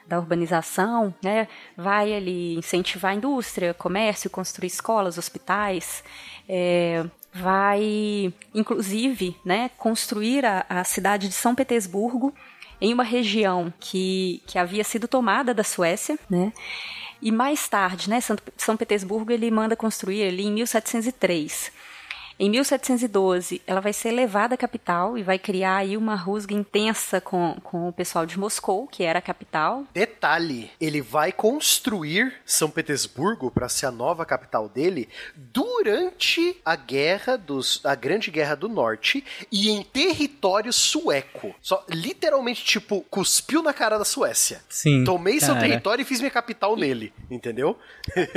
da 0.10 0.18
urbanização, 0.18 1.14
né, 1.22 1.48
vai 1.78 2.12
ali 2.14 2.58
incentivar 2.58 3.12
a 3.12 3.16
indústria, 3.16 3.76
comércio, 3.76 4.28
construir 4.30 4.68
escolas, 4.68 5.20
hospitais, 5.20 6.04
é, 6.50 7.06
vai 7.32 8.34
inclusive, 8.54 9.38
né, 9.46 9.70
construir 9.78 10.44
a, 10.46 10.66
a 10.68 10.84
cidade 10.84 11.28
de 11.28 11.36
São 11.36 11.54
Petersburgo 11.54 12.34
em 12.82 12.92
uma 12.92 13.04
região 13.04 13.72
que, 13.80 14.42
que 14.48 14.58
havia 14.58 14.84
sido 14.84 15.08
tomada 15.08 15.54
da 15.54 15.64
Suécia, 15.64 16.18
né? 16.30 16.52
E 17.22 17.32
mais 17.32 17.68
tarde, 17.68 18.10
né, 18.10 18.20
São 18.58 18.78
Petersburgo 18.78 19.32
ele 19.32 19.52
manda 19.52 19.76
construir 19.76 20.24
ali 20.24 20.46
em 20.46 20.54
1703 20.54 21.72
em 22.40 22.50
1712, 22.50 23.62
ela 23.68 23.82
vai 23.82 23.92
ser 23.92 24.12
levada 24.12 24.56
à 24.56 24.58
capital 24.58 25.18
e 25.18 25.24
vai 25.24 25.38
criar 25.38 25.76
aí 25.76 25.98
uma 25.98 26.16
rusga 26.16 26.54
intensa 26.54 27.20
com, 27.20 27.58
com 27.62 27.90
o 27.90 27.92
pessoal 27.92 28.26
de 28.26 28.40
Moscou, 28.40 28.88
que 28.88 29.04
era 29.04 29.20
a 29.20 29.22
capital. 29.22 29.84
Detalhe, 29.94 30.72
ele 30.80 31.02
vai 31.02 31.34
construir 31.34 32.34
São 32.46 32.72
Petersburgo 32.72 33.52
para 33.52 33.68
ser 33.68 33.88
a 33.88 33.92
nova 33.92 34.26
capital 34.26 34.70
dele 34.70 35.10
durante 35.36 36.56
a 36.64 36.78
guerra 36.78 37.38
dos 37.38 37.82
a 37.84 37.94
Grande 37.94 38.32
Guerra 38.32 38.56
do 38.56 38.70
Norte 38.70 39.22
e 39.52 39.70
em 39.70 39.84
território 39.84 40.72
sueco. 40.72 41.54
Só 41.62 41.84
literalmente 41.90 42.64
tipo 42.64 43.02
cuspiu 43.10 43.62
na 43.62 43.74
cara 43.74 43.98
da 43.98 44.06
Suécia. 44.06 44.62
Sim. 44.70 45.04
Tomei 45.04 45.40
cara. 45.40 45.54
seu 45.54 45.60
território 45.60 46.04
e 46.04 46.06
fiz 46.06 46.20
minha 46.22 46.32
capital 46.32 46.78
nele, 46.78 47.12
entendeu? 47.30 47.78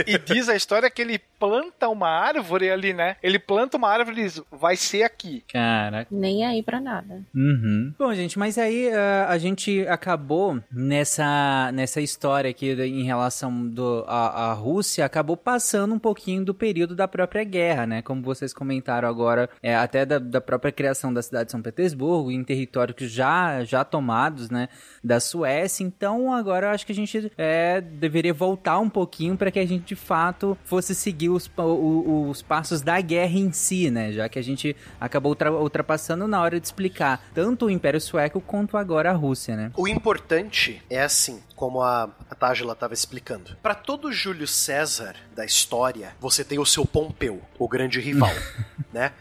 E 0.06 0.18
diz 0.18 0.48
a 0.48 0.56
história 0.56 0.90
que 0.90 1.00
ele 1.00 1.20
planta 1.38 1.88
uma 1.88 2.08
árvore 2.08 2.70
ali, 2.70 2.92
né? 2.92 3.16
Ele 3.22 3.38
planta 3.38 3.76
uma 3.76 3.91
árvore 3.92 4.22
diz, 4.22 4.40
vai 4.50 4.76
ser 4.76 5.02
aqui. 5.02 5.42
Caraca. 5.52 6.08
Nem 6.10 6.44
aí 6.46 6.62
pra 6.62 6.80
nada. 6.80 7.22
Uhum. 7.34 7.92
Bom, 7.98 8.12
gente, 8.14 8.38
mas 8.38 8.58
aí 8.58 8.88
uh, 8.88 9.28
a 9.28 9.38
gente 9.38 9.86
acabou 9.88 10.60
nessa, 10.70 11.70
nessa 11.72 12.00
história 12.00 12.50
aqui 12.50 12.70
em 12.70 13.02
relação 13.04 13.68
do, 13.68 14.04
a, 14.06 14.50
a 14.50 14.52
Rússia, 14.52 15.04
acabou 15.04 15.36
passando 15.36 15.94
um 15.94 15.98
pouquinho 15.98 16.44
do 16.44 16.54
período 16.54 16.94
da 16.94 17.08
própria 17.08 17.44
guerra, 17.44 17.86
né? 17.86 18.02
Como 18.02 18.22
vocês 18.22 18.52
comentaram 18.52 19.08
agora, 19.08 19.48
é, 19.62 19.74
até 19.74 20.04
da, 20.06 20.18
da 20.18 20.40
própria 20.40 20.70
criação 20.72 21.12
da 21.12 21.22
cidade 21.22 21.46
de 21.46 21.52
São 21.52 21.62
Petersburgo, 21.62 22.30
em 22.30 22.44
territórios 22.44 23.10
já, 23.10 23.64
já 23.64 23.84
tomados, 23.84 24.50
né? 24.50 24.68
Da 25.02 25.18
Suécia. 25.18 25.82
Então, 25.84 26.32
agora 26.32 26.66
eu 26.66 26.70
acho 26.70 26.86
que 26.86 26.92
a 26.92 26.94
gente 26.94 27.32
é, 27.36 27.80
deveria 27.80 28.32
voltar 28.34 28.78
um 28.78 28.88
pouquinho 28.88 29.36
para 29.36 29.50
que 29.50 29.58
a 29.58 29.66
gente 29.66 29.84
de 29.84 29.96
fato 29.96 30.56
fosse 30.64 30.94
seguir 30.94 31.28
os, 31.30 31.50
o- 31.56 32.28
os 32.28 32.42
passos 32.42 32.82
da 32.82 33.00
guerra 33.00 33.38
em 33.38 33.50
si, 33.52 33.81
né? 33.90 34.12
Já 34.12 34.28
que 34.28 34.38
a 34.38 34.42
gente 34.42 34.76
acabou 35.00 35.30
ultra- 35.32 35.52
ultrapassando 35.52 36.26
na 36.28 36.40
hora 36.40 36.60
de 36.60 36.66
explicar 36.66 37.24
tanto 37.34 37.66
o 37.66 37.70
Império 37.70 38.00
Sueco 38.00 38.40
quanto 38.40 38.76
agora 38.76 39.10
a 39.10 39.14
Rússia, 39.14 39.56
né? 39.56 39.70
O 39.76 39.86
importante 39.88 40.82
é 40.90 41.02
assim, 41.02 41.42
como 41.56 41.82
a, 41.82 42.08
a 42.30 42.34
Tágila 42.34 42.72
estava 42.72 42.94
explicando. 42.94 43.56
Para 43.62 43.74
todo 43.74 44.12
Júlio 44.12 44.46
César 44.46 45.14
da 45.34 45.44
história, 45.44 46.14
você 46.20 46.44
tem 46.44 46.58
o 46.58 46.66
seu 46.66 46.84
Pompeu, 46.84 47.40
o 47.58 47.68
grande 47.68 48.00
rival, 48.00 48.32
né? 48.92 49.12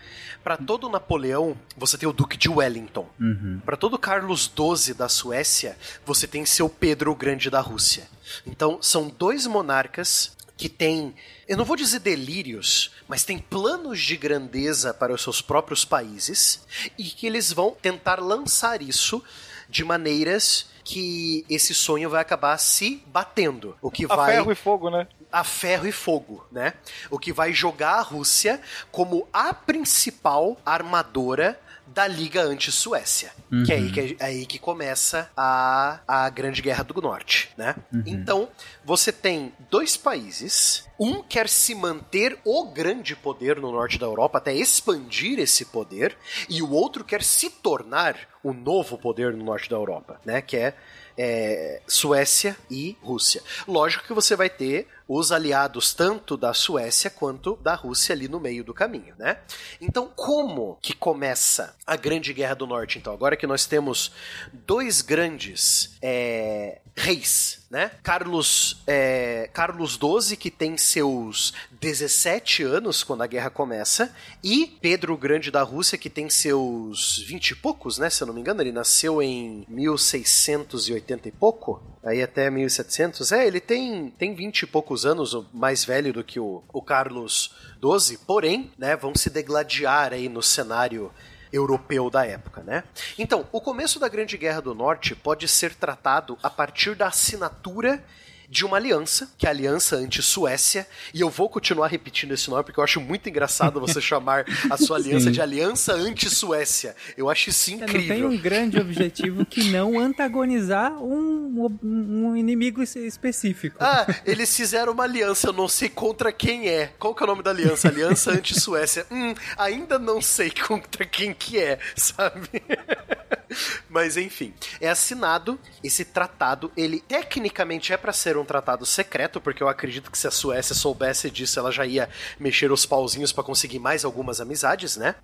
Para 0.44 0.58
todo 0.58 0.90
Napoleão, 0.90 1.56
você 1.78 2.00
tem 2.00 2.10
o 2.10 2.14
Duque 2.14 2.36
de 2.36 2.50
Wellington. 2.50 3.08
Uhum. 3.20 3.62
Para 3.64 3.78
todo 3.78 4.00
Carlos 4.00 4.52
XII 4.52 4.96
da 4.96 5.08
Suécia, 5.08 5.78
você 6.04 6.26
tem 6.26 6.46
seu 6.48 6.68
Pedro 6.68 7.12
o 7.12 7.16
Grande 7.16 7.48
da 7.50 7.60
Rússia. 7.62 8.08
Então, 8.48 8.80
são 8.82 9.08
dois 9.08 9.46
monarcas 9.46 10.36
que 10.62 10.70
têm, 10.70 11.16
eu 11.48 11.58
não 11.58 11.66
vou 11.66 11.76
dizer 11.76 11.98
delírios, 11.98 12.92
mas 13.08 13.24
têm 13.24 13.40
planos 13.40 14.00
de 14.00 14.16
grandeza 14.16 14.94
para 14.94 15.12
os 15.12 15.24
seus 15.24 15.42
próprios 15.42 15.84
países 15.84 16.64
e 17.00 17.04
que 17.04 17.26
eles 17.26 17.52
vão 17.52 17.72
tentar 17.72 18.20
lançar 18.20 18.80
isso 18.80 19.24
de 19.68 19.84
maneiras 19.84 20.68
que 20.84 21.44
esse 21.50 21.74
sonho 21.74 22.12
vai 22.12 22.22
acabar 22.22 22.56
se 22.60 23.02
batendo. 23.08 23.76
O 23.82 23.90
que 23.90 24.06
A 24.06 24.16
vai 24.16 24.36
ferro 24.36 24.52
e 24.52 24.56
fogo, 24.56 24.92
né? 24.92 25.08
a 25.32 25.44
ferro 25.44 25.88
e 25.88 25.92
fogo, 25.92 26.46
né? 26.52 26.76
O 27.10 27.18
que 27.18 27.34
vai 27.34 27.52
jogar 27.54 27.96
a 27.96 28.02
Rússia 28.02 28.62
como 28.92 29.28
a 29.34 29.56
principal 29.56 30.62
armadora 30.64 31.60
da 31.94 32.08
Liga 32.08 32.42
Anti-Suécia. 32.44 33.32
Que 33.66 33.74
é 33.74 33.76
aí 33.76 33.92
que, 33.92 34.18
é 34.20 34.26
aí 34.26 34.46
que 34.46 34.58
começa 34.58 35.30
a, 35.36 36.00
a 36.08 36.30
Grande 36.30 36.62
Guerra 36.62 36.84
do 36.84 37.02
Norte, 37.02 37.50
né? 37.58 37.76
Então, 38.06 38.50
você 38.84 39.12
tem 39.12 39.54
dois 39.70 39.98
países. 39.98 40.88
Um 41.00 41.22
quer 41.22 41.50
se 41.50 41.76
manter 41.76 42.38
o 42.46 42.66
grande 42.66 43.16
poder 43.16 43.60
no 43.60 43.72
norte 43.72 43.98
da 43.98 44.06
Europa, 44.06 44.38
até 44.38 44.54
expandir 44.54 45.40
esse 45.40 45.66
poder, 45.66 46.18
e 46.48 46.62
o 46.62 46.72
outro 46.72 47.04
quer 47.04 47.24
se 47.24 47.50
tornar 47.50 48.16
o 48.44 48.54
novo 48.54 48.98
poder 48.98 49.34
no 49.34 49.44
norte 49.44 49.70
da 49.70 49.76
Europa, 49.76 50.20
né? 50.26 50.42
Que 50.42 50.58
é 50.58 50.74
é, 51.18 51.82
Suécia 51.88 52.56
e 52.70 52.98
Rússia. 53.02 53.42
Lógico 53.68 54.06
que 54.06 54.14
você 54.14 54.36
vai 54.36 54.50
ter 54.50 54.88
os 55.14 55.32
aliados 55.34 55.94
tanto 55.94 56.38
da 56.38 56.54
Suécia 56.54 57.10
quanto 57.10 57.58
da 57.58 57.76
Rússia 57.76 58.14
ali 58.14 58.30
no 58.30 58.40
meio 58.40 58.64
do 58.64 58.74
caminho, 58.74 59.14
né? 59.18 59.40
Então, 59.82 60.10
como 60.16 60.78
que 60.82 60.94
começa 60.94 61.76
a 61.86 61.98
Grande 61.98 62.32
Guerra 62.32 62.54
do 62.54 62.66
Norte? 62.66 62.98
Então, 62.98 63.12
agora 63.12 63.36
que 63.36 63.46
nós 63.46 63.66
temos 63.66 64.14
dois 64.54 65.02
grandes 65.02 65.98
é, 66.02 66.80
reis, 66.96 67.61
né? 67.72 67.90
Carlos, 68.04 68.84
é, 68.86 69.50
Carlos 69.54 69.94
XII, 69.94 70.36
que 70.36 70.52
tem 70.52 70.78
seus 70.78 71.54
17 71.80 72.64
anos 72.64 73.02
quando 73.02 73.24
a 73.24 73.28
guerra 73.28 73.50
começa, 73.50 74.14
e 74.44 74.78
Pedro 74.82 75.16
Grande 75.16 75.50
da 75.50 75.64
Rússia, 75.64 75.98
que 75.98 76.10
tem 76.10 76.30
seus 76.30 77.24
20 77.26 77.52
e 77.52 77.56
poucos, 77.56 77.98
né? 77.98 78.10
Se 78.10 78.22
eu 78.22 78.28
não 78.28 78.34
me 78.34 78.42
engano, 78.42 78.62
ele 78.62 78.74
nasceu 78.74 79.24
em 79.24 79.66
1680 79.70 81.30
e 81.30 81.32
pouco, 81.32 81.82
aí 82.04 82.22
até 82.22 82.50
1700. 82.50 83.32
É, 83.32 83.48
ele 83.48 83.62
tem, 83.62 84.14
tem 84.18 84.36
20 84.36 84.64
e 84.64 84.68
poucos 84.68 85.06
anos, 85.06 85.34
mais 85.54 85.86
velho 85.86 86.12
do 86.12 86.26
que 86.26 86.42
o, 86.42 86.62
o 86.74 86.82
Carlos 86.82 87.56
XII, 87.82 88.18
porém, 88.28 88.70
né, 88.78 88.98
vão 88.98 89.16
se 89.16 89.30
degladiar 89.30 90.12
aí 90.12 90.28
no 90.28 90.44
cenário 90.44 91.10
europeu 91.52 92.10
da 92.10 92.26
época, 92.26 92.62
né? 92.64 92.84
Então, 93.18 93.48
o 93.52 93.60
começo 93.60 94.00
da 94.00 94.08
Grande 94.08 94.38
Guerra 94.38 94.62
do 94.62 94.74
Norte 94.74 95.16
pode 95.16 95.48
ser 95.48 95.76
tratado 95.76 96.38
a 96.42 96.50
partir 96.50 96.96
da 96.96 97.08
assinatura 97.08 98.04
de 98.52 98.66
uma 98.66 98.76
aliança, 98.76 99.32
que 99.38 99.46
é 99.46 99.50
a 99.50 99.54
Aliança 99.54 99.96
Anti-Suécia, 99.96 100.86
e 101.14 101.22
eu 101.22 101.30
vou 101.30 101.48
continuar 101.48 101.88
repetindo 101.88 102.34
esse 102.34 102.50
nome 102.50 102.66
porque 102.66 102.82
eu 102.82 102.84
acho 102.84 103.00
muito 103.00 103.30
engraçado 103.30 103.80
você 103.80 104.02
chamar 104.02 104.44
a 104.70 104.76
sua 104.76 104.98
aliança 104.98 105.28
Sim. 105.28 105.32
de 105.32 105.42
Aliança 105.42 105.94
Anti-Suécia. 105.94 106.94
Eu 107.16 107.30
acho 107.30 107.50
isso 107.50 107.72
Não 107.72 107.78
incrível. 107.86 108.14
tem 108.16 108.26
um 108.26 108.38
grande 108.38 108.78
objetivo 108.78 109.46
que 109.46 109.64
não 109.72 109.98
antagonizar 109.98 110.92
um, 111.02 111.80
um 111.82 112.36
inimigo 112.36 112.84
es- 112.84 112.98
específico. 112.98 113.78
Ah, 113.80 114.06
eles 114.26 114.54
fizeram 114.54 114.92
uma 114.92 115.06
aliança, 115.06 115.48
eu 115.48 115.54
não 115.54 115.70
sei 115.70 115.88
contra 115.88 116.34
quem 116.34 116.68
é. 116.68 116.88
Qual 117.00 117.16
que 117.16 117.24
é 117.24 117.26
o 117.26 117.28
nome 117.28 117.44
da 117.44 117.52
aliança? 117.52 117.88
Aliança 117.88 118.32
Anti-Suécia. 118.32 119.06
Hum, 119.10 119.34
ainda 119.58 119.98
não 119.98 120.22
sei 120.22 120.52
contra 120.52 121.06
quem 121.06 121.34
que 121.34 121.58
é, 121.58 121.80
sabe? 121.96 122.50
Mas 123.90 124.16
enfim, 124.18 124.54
é 124.82 124.90
assinado 124.90 125.60
esse 125.84 126.04
tratado. 126.04 126.72
Ele 126.76 127.00
tecnicamente 127.00 127.94
é 127.94 127.98
para 127.98 128.12
ser 128.12 128.36
um 128.36 128.44
tratado 128.44 128.86
secreto, 128.86 129.40
porque 129.40 129.62
eu 129.62 129.70
acredito 129.70 130.12
que 130.12 130.18
se 130.18 130.28
a 130.28 130.32
Suécia 130.32 130.76
soubesse 130.76 131.30
disso, 131.30 131.60
ela 131.60 131.72
já 131.72 131.86
ia 131.86 132.10
mexer 132.40 132.72
os 132.72 132.86
pauzinhos 132.86 133.32
para 133.32 133.44
conseguir 133.44 133.80
mais 133.80 134.04
algumas 134.04 134.42
amizades, 134.42 134.98
né? 134.98 135.16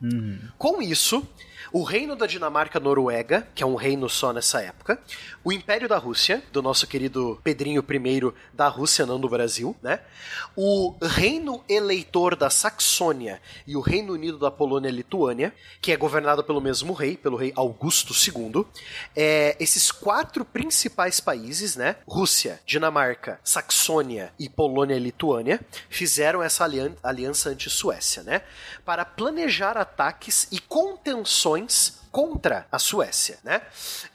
Com 0.58 0.82
isso, 0.82 1.28
o 1.72 1.84
reino 1.84 2.16
da 2.16 2.26
Dinamarca 2.26 2.80
Noruega, 2.80 3.48
que 3.54 3.64
é 3.64 3.66
um 3.66 3.76
reino 3.76 4.10
só 4.10 4.32
nessa 4.32 4.62
época, 4.62 5.00
o 5.44 5.52
Império 5.52 5.88
da 5.88 5.98
Rússia, 5.98 6.44
do 6.52 6.62
nosso 6.62 6.88
querido 6.88 7.40
Pedrinho 7.44 7.84
I 7.88 8.34
da 8.54 8.68
Rússia, 8.68 9.06
não 9.06 9.20
do 9.20 9.30
Brasil, 9.30 9.76
né? 9.82 10.00
O 10.56 10.96
Reino 11.02 11.64
Eleitor 11.70 12.36
da 12.36 12.50
Saxônia 12.50 13.42
e 13.66 13.76
o 13.76 13.80
Reino 13.80 14.14
Unido 14.14 14.38
da 14.38 14.52
Polônia 14.52 14.90
e 14.90 14.92
Lituânia, 14.92 15.54
que 15.82 15.92
é 15.92 15.98
governado 15.98 16.44
pelo 16.44 16.62
mesmo 16.62 16.94
rei, 16.94 17.16
pelo 17.16 17.38
rei 17.38 17.54
Augusto 17.56 18.14
II. 18.14 18.66
É, 19.16 19.56
esses 19.60 19.92
quatro 19.92 20.44
principais 20.44 21.20
países, 21.20 21.76
né? 21.76 21.96
Rússia, 22.08 22.60
Dinamarca, 22.66 23.40
Saxônia 23.44 24.34
e 24.38 24.50
Polônia 24.50 24.96
e 24.96 25.00
Lituânia, 25.00 25.60
fizeram 25.90 26.42
essa 26.44 26.64
alian- 26.64 26.96
aliança 27.02 27.50
anti-Suécia, 27.50 28.24
né? 28.24 28.42
Para 28.86 29.06
planejar 29.06 29.78
ataques 29.78 30.48
e 30.52 30.60
contenções 30.60 31.57
callings 31.58 32.00
contra 32.22 32.66
a 32.72 32.80
Suécia, 32.80 33.38
né? 33.44 33.62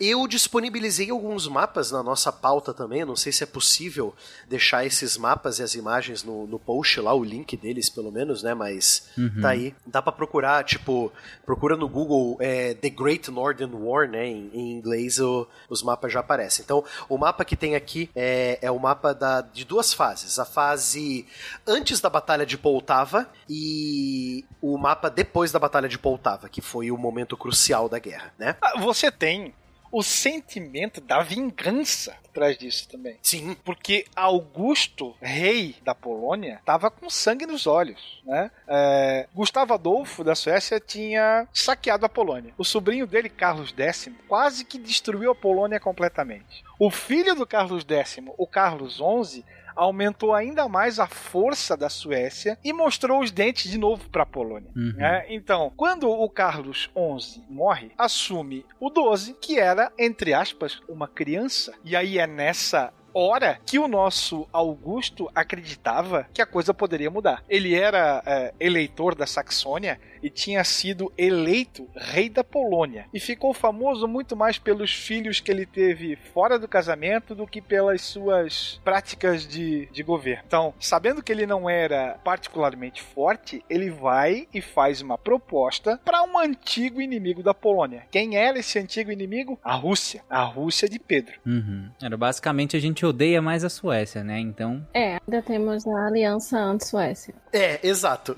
Eu 0.00 0.26
disponibilizei 0.26 1.08
alguns 1.12 1.46
mapas 1.46 1.92
na 1.92 2.02
nossa 2.02 2.32
pauta 2.32 2.74
também, 2.74 3.02
eu 3.02 3.06
não 3.06 3.14
sei 3.14 3.30
se 3.30 3.44
é 3.44 3.46
possível 3.46 4.12
deixar 4.48 4.84
esses 4.84 5.16
mapas 5.16 5.60
e 5.60 5.62
as 5.62 5.76
imagens 5.76 6.24
no, 6.24 6.44
no 6.48 6.58
post 6.58 7.00
lá, 7.00 7.14
o 7.14 7.22
link 7.22 7.56
deles 7.56 7.88
pelo 7.88 8.10
menos, 8.10 8.42
né? 8.42 8.54
Mas 8.54 9.04
tá 9.40 9.50
aí, 9.50 9.72
dá 9.86 10.02
pra 10.02 10.10
procurar, 10.10 10.64
tipo, 10.64 11.12
procura 11.46 11.76
no 11.76 11.88
Google 11.88 12.36
é, 12.40 12.74
The 12.74 12.90
Great 12.90 13.30
Northern 13.30 13.72
War, 13.76 14.08
né? 14.10 14.26
Em, 14.26 14.50
em 14.52 14.72
inglês 14.72 15.20
o- 15.20 15.46
os 15.70 15.80
mapas 15.80 16.12
já 16.12 16.18
aparecem. 16.18 16.64
Então, 16.64 16.84
o 17.08 17.16
mapa 17.16 17.44
que 17.44 17.54
tem 17.54 17.76
aqui 17.76 18.10
é, 18.16 18.58
é 18.60 18.70
o 18.72 18.80
mapa 18.80 19.14
da, 19.14 19.42
de 19.42 19.64
duas 19.64 19.94
fases, 19.94 20.40
a 20.40 20.44
fase 20.44 21.24
antes 21.64 22.00
da 22.00 22.10
Batalha 22.10 22.44
de 22.44 22.58
Poltava 22.58 23.28
e 23.48 24.44
o 24.60 24.76
mapa 24.76 25.08
depois 25.08 25.52
da 25.52 25.60
Batalha 25.60 25.88
de 25.88 25.98
Poltava, 26.00 26.48
que 26.48 26.60
foi 26.60 26.90
o 26.90 26.98
momento 26.98 27.36
crucial 27.36 27.91
da 27.92 27.98
guerra, 27.98 28.32
né? 28.38 28.56
Ah, 28.60 28.78
Você 28.80 29.10
tem 29.12 29.54
o 29.92 30.02
sentimento 30.02 31.02
da 31.02 31.20
vingança 31.22 32.16
atrás 32.26 32.56
disso 32.56 32.88
também. 32.88 33.18
Sim. 33.22 33.54
Porque 33.62 34.06
Augusto, 34.16 35.14
rei 35.20 35.76
da 35.84 35.94
Polônia, 35.94 36.54
estava 36.54 36.90
com 36.90 37.10
sangue 37.10 37.44
nos 37.44 37.66
olhos, 37.66 38.22
né? 38.24 38.50
É, 38.66 39.28
Gustavo 39.34 39.74
Adolfo 39.74 40.24
da 40.24 40.34
Suécia 40.34 40.80
tinha 40.80 41.46
saqueado 41.52 42.06
a 42.06 42.08
Polônia. 42.08 42.54
O 42.56 42.64
sobrinho 42.64 43.06
dele, 43.06 43.28
Carlos 43.28 43.74
X, 43.76 44.08
quase 44.26 44.64
que 44.64 44.78
destruiu 44.78 45.30
a 45.30 45.34
Polônia 45.34 45.78
completamente. 45.78 46.64
O 46.78 46.90
filho 46.90 47.34
do 47.34 47.46
Carlos 47.46 47.84
X, 47.86 48.16
o 48.38 48.46
Carlos 48.46 48.94
XI, 48.96 49.44
aumentou 49.74 50.34
ainda 50.34 50.68
mais 50.68 50.98
a 50.98 51.06
força 51.06 51.76
da 51.76 51.88
Suécia 51.88 52.58
e 52.64 52.72
mostrou 52.72 53.20
os 53.20 53.30
dentes 53.30 53.70
de 53.70 53.78
novo 53.78 54.08
para 54.10 54.22
a 54.22 54.26
Polônia. 54.26 54.70
Uhum. 54.74 54.94
né? 54.96 55.24
Então, 55.28 55.72
quando 55.76 56.08
o 56.08 56.28
Carlos 56.28 56.90
XI 56.94 57.42
morre, 57.48 57.92
assume 57.96 58.64
o 58.78 58.90
12, 58.90 59.34
que 59.40 59.58
era, 59.58 59.92
entre 59.98 60.34
aspas, 60.34 60.80
uma 60.88 61.08
criança. 61.08 61.72
E 61.84 61.96
aí 61.96 62.18
é 62.18 62.26
nessa 62.26 62.92
hora 63.14 63.60
que 63.66 63.78
o 63.78 63.88
nosso 63.88 64.48
Augusto 64.52 65.30
acreditava 65.34 66.26
que 66.32 66.40
a 66.40 66.46
coisa 66.46 66.72
poderia 66.72 67.10
mudar. 67.10 67.44
Ele 67.48 67.74
era 67.74 68.22
é, 68.24 68.54
eleitor 68.58 69.14
da 69.14 69.26
Saxônia 69.26 70.00
e 70.22 70.30
tinha 70.30 70.62
sido 70.64 71.12
eleito 71.16 71.88
rei 71.94 72.28
da 72.28 72.44
Polônia. 72.44 73.06
E 73.12 73.20
ficou 73.20 73.52
famoso 73.52 74.06
muito 74.06 74.36
mais 74.36 74.58
pelos 74.58 74.92
filhos 74.92 75.40
que 75.40 75.50
ele 75.50 75.66
teve 75.66 76.16
fora 76.32 76.58
do 76.58 76.68
casamento 76.68 77.34
do 77.34 77.46
que 77.46 77.60
pelas 77.60 78.02
suas 78.02 78.80
práticas 78.84 79.46
de, 79.46 79.86
de 79.86 80.02
governo. 80.02 80.44
Então, 80.46 80.74
sabendo 80.78 81.22
que 81.22 81.32
ele 81.32 81.46
não 81.46 81.68
era 81.68 82.18
particularmente 82.24 83.02
forte, 83.02 83.64
ele 83.68 83.90
vai 83.90 84.46
e 84.52 84.60
faz 84.60 85.00
uma 85.00 85.18
proposta 85.18 86.00
para 86.04 86.22
um 86.22 86.38
antigo 86.38 87.00
inimigo 87.00 87.42
da 87.42 87.54
Polônia. 87.54 88.06
Quem 88.10 88.36
era 88.36 88.58
esse 88.58 88.78
antigo 88.78 89.10
inimigo? 89.10 89.58
A 89.62 89.74
Rússia. 89.74 90.22
A 90.28 90.42
Rússia 90.42 90.88
de 90.88 90.98
Pedro. 90.98 91.34
Uhum. 91.44 91.90
Era 92.02 92.16
basicamente 92.16 92.76
a 92.76 92.80
gente 92.80 93.04
odeia 93.04 93.42
mais 93.42 93.64
a 93.64 93.68
Suécia, 93.68 94.22
né? 94.22 94.38
Então. 94.38 94.86
É, 94.94 95.18
ainda 95.26 95.42
temos 95.42 95.86
a 95.86 96.06
aliança 96.06 96.58
anti-Suécia. 96.58 97.34
É, 97.52 97.86
exato. 97.86 98.34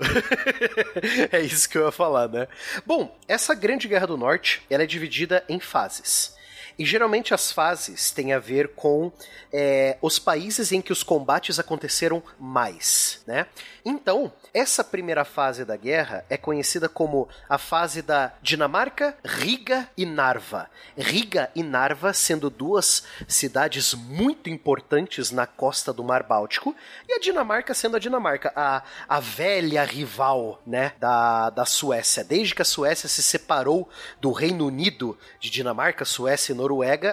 é 1.31 1.41
isso 1.41 1.69
que 1.69 1.74
eu 1.77 1.85
ia 1.85 1.91
falar, 1.91 2.27
né? 2.27 2.47
Bom, 2.85 3.15
essa 3.27 3.53
Grande 3.53 3.87
Guerra 3.87 4.07
do 4.07 4.17
Norte, 4.17 4.61
ela 4.69 4.83
é 4.83 4.87
dividida 4.87 5.43
em 5.49 5.59
fases. 5.59 6.34
E 6.77 6.85
geralmente 6.85 7.33
as 7.33 7.51
fases 7.51 8.11
têm 8.11 8.33
a 8.33 8.39
ver 8.39 8.69
com 8.75 9.11
é, 9.51 9.97
os 10.01 10.19
países 10.19 10.71
em 10.71 10.81
que 10.81 10.91
os 10.91 11.03
combates 11.03 11.59
aconteceram 11.59 12.21
mais, 12.39 13.21
né? 13.25 13.47
Então, 13.85 14.33
essa 14.53 14.83
primeira 14.83 15.23
fase 15.23 15.63
da 15.63 15.77
guerra 15.77 16.25
é 16.29 16.35
conhecida 16.35 16.89
como 16.89 17.29
a 17.47 17.57
fase 17.57 18.01
da 18.01 18.33
Dinamarca, 18.41 19.15
Riga 19.23 19.87
e 19.95 20.05
Narva. 20.05 20.69
Riga 20.97 21.51
e 21.55 21.61
Narva 21.61 22.11
sendo 22.11 22.49
duas 22.49 23.03
cidades 23.27 23.93
muito 23.93 24.49
importantes 24.49 25.29
na 25.29 25.45
costa 25.45 25.93
do 25.93 26.03
Mar 26.03 26.23
Báltico, 26.23 26.75
e 27.07 27.13
a 27.13 27.19
Dinamarca 27.19 27.73
sendo 27.73 27.95
a 27.95 27.99
Dinamarca, 27.99 28.51
a, 28.55 28.81
a 29.07 29.19
velha 29.19 29.83
rival 29.83 30.61
né, 30.65 30.93
da, 30.99 31.49
da 31.51 31.65
Suécia. 31.65 32.23
Desde 32.23 32.55
que 32.55 32.61
a 32.61 32.65
Suécia 32.65 33.07
se 33.07 33.21
separou 33.21 33.87
do 34.19 34.31
Reino 34.31 34.65
Unido 34.65 35.17
de 35.39 35.49
Dinamarca, 35.49 36.05
Suécia 36.05 36.53
e 36.53 36.55
Noruega, 36.55 36.64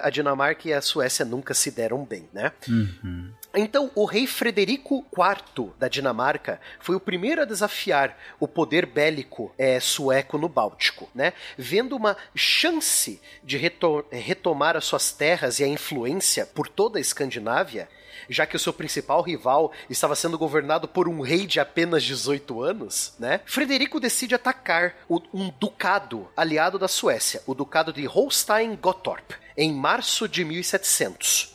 a 0.03 0.09
Dinamarca 0.09 0.67
e 0.67 0.73
a 0.73 0.81
Suécia 0.81 1.25
nunca 1.25 1.53
se 1.53 1.71
deram 1.71 2.03
bem, 2.03 2.27
né? 2.33 2.51
Uhum. 2.67 3.31
Então, 3.55 3.91
o 3.93 4.05
rei 4.05 4.25
Frederico 4.25 5.05
IV 5.15 5.73
da 5.77 5.87
Dinamarca 5.87 6.59
foi 6.79 6.95
o 6.95 6.99
primeiro 6.99 7.41
a 7.41 7.45
desafiar 7.45 8.17
o 8.39 8.47
poder 8.47 8.87
bélico 8.87 9.53
é, 9.57 9.79
sueco 9.79 10.39
no 10.39 10.49
Báltico, 10.49 11.07
né? 11.13 11.33
Vendo 11.55 11.95
uma 11.95 12.17
chance 12.33 13.21
de 13.43 13.57
reto 13.57 14.03
retomar 14.11 14.75
as 14.75 14.85
suas 14.85 15.11
terras 15.11 15.59
e 15.59 15.63
a 15.63 15.67
influência 15.67 16.47
por 16.47 16.67
toda 16.67 16.97
a 16.97 17.01
Escandinávia, 17.01 17.87
já 18.27 18.45
que 18.45 18.55
o 18.55 18.59
seu 18.59 18.73
principal 18.73 19.21
rival 19.21 19.71
estava 19.89 20.15
sendo 20.15 20.37
governado 20.37 20.87
por 20.87 21.07
um 21.07 21.21
rei 21.21 21.45
de 21.45 21.59
apenas 21.59 22.03
18 22.03 22.61
anos, 22.61 23.13
né? 23.19 23.41
Frederico 23.45 23.99
decide 23.99 24.33
atacar 24.33 24.95
um 25.33 25.49
ducado 25.59 26.27
aliado 26.35 26.79
da 26.79 26.87
Suécia, 26.87 27.41
o 27.45 27.53
ducado 27.53 27.93
de 27.93 28.05
Holstein-Gottorp, 28.05 29.42
em 29.57 29.73
março 29.73 30.27
de 30.27 30.43
1700 30.43 31.53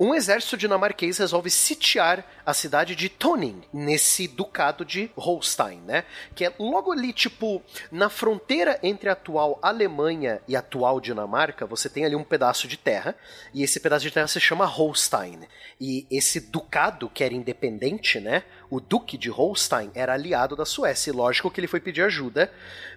um 0.00 0.14
exército 0.14 0.56
dinamarquês 0.56 1.18
resolve 1.18 1.50
sitiar 1.50 2.24
a 2.46 2.54
cidade 2.54 2.94
de 2.94 3.08
Toning, 3.08 3.62
nesse 3.72 4.28
ducado 4.28 4.84
de 4.84 5.10
Holstein, 5.16 5.80
né? 5.80 6.04
Que 6.36 6.44
é 6.44 6.52
logo 6.56 6.92
ali, 6.92 7.12
tipo, 7.12 7.60
na 7.90 8.08
fronteira 8.08 8.78
entre 8.80 9.08
a 9.08 9.12
atual 9.12 9.58
Alemanha 9.60 10.40
e 10.46 10.54
a 10.54 10.60
atual 10.60 11.00
Dinamarca, 11.00 11.66
você 11.66 11.88
tem 11.88 12.04
ali 12.04 12.14
um 12.14 12.22
pedaço 12.22 12.68
de 12.68 12.76
terra, 12.76 13.16
e 13.52 13.64
esse 13.64 13.80
pedaço 13.80 14.04
de 14.04 14.12
terra 14.12 14.28
se 14.28 14.38
chama 14.38 14.64
Holstein. 14.66 15.40
E 15.80 16.06
esse 16.08 16.40
ducado, 16.40 17.10
que 17.10 17.24
era 17.24 17.34
independente, 17.34 18.20
né? 18.20 18.44
O 18.70 18.80
duque 18.80 19.16
de 19.16 19.30
Holstein 19.30 19.90
era 19.94 20.12
aliado 20.14 20.54
da 20.54 20.64
Suécia, 20.64 21.10
e 21.10 21.14
lógico 21.14 21.50
que 21.50 21.60
ele 21.60 21.66
foi 21.66 21.80
pedir 21.80 22.02
ajuda 22.02 22.50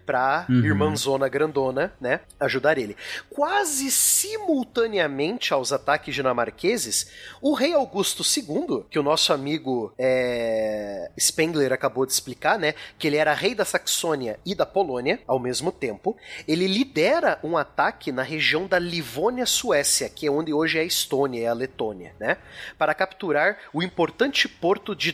pra 0.05 0.45
Uhum. 0.49 0.65
irmãzona 0.65 1.29
grandona, 1.29 1.93
né? 2.01 2.21
Ajudar 2.39 2.77
ele. 2.77 2.97
Quase 3.29 3.91
simultaneamente 3.91 5.53
aos 5.53 5.71
ataques 5.71 6.13
dinamarqueses, 6.13 7.11
o 7.41 7.53
rei 7.53 7.73
Augusto 7.73 8.23
II, 8.23 8.83
que 8.89 8.99
o 8.99 9.03
nosso 9.03 9.31
amigo 9.31 9.93
é, 9.97 11.09
Spengler 11.19 11.71
acabou 11.71 12.05
de 12.05 12.11
explicar, 12.11 12.57
né? 12.57 12.73
Que 12.97 13.07
ele 13.07 13.17
era 13.17 13.33
rei 13.33 13.53
da 13.53 13.63
Saxônia 13.63 14.39
e 14.45 14.55
da 14.55 14.65
Polônia 14.65 15.19
ao 15.27 15.39
mesmo 15.39 15.71
tempo, 15.71 16.17
ele 16.47 16.67
lidera 16.67 17.39
um 17.43 17.55
ataque 17.55 18.11
na 18.11 18.23
região 18.23 18.67
da 18.67 18.79
Livônia-Suécia, 18.79 20.09
que 20.09 20.27
é 20.27 20.31
onde 20.31 20.53
hoje 20.53 20.77
é 20.77 20.81
a 20.81 20.85
Estônia 20.85 21.41
e 21.41 21.45
a 21.47 21.53
Letônia, 21.53 22.13
né? 22.19 22.37
Para 22.77 22.93
capturar 22.93 23.57
o 23.73 23.81
importante 23.83 24.47
porto 24.47 24.95
de 24.95 25.11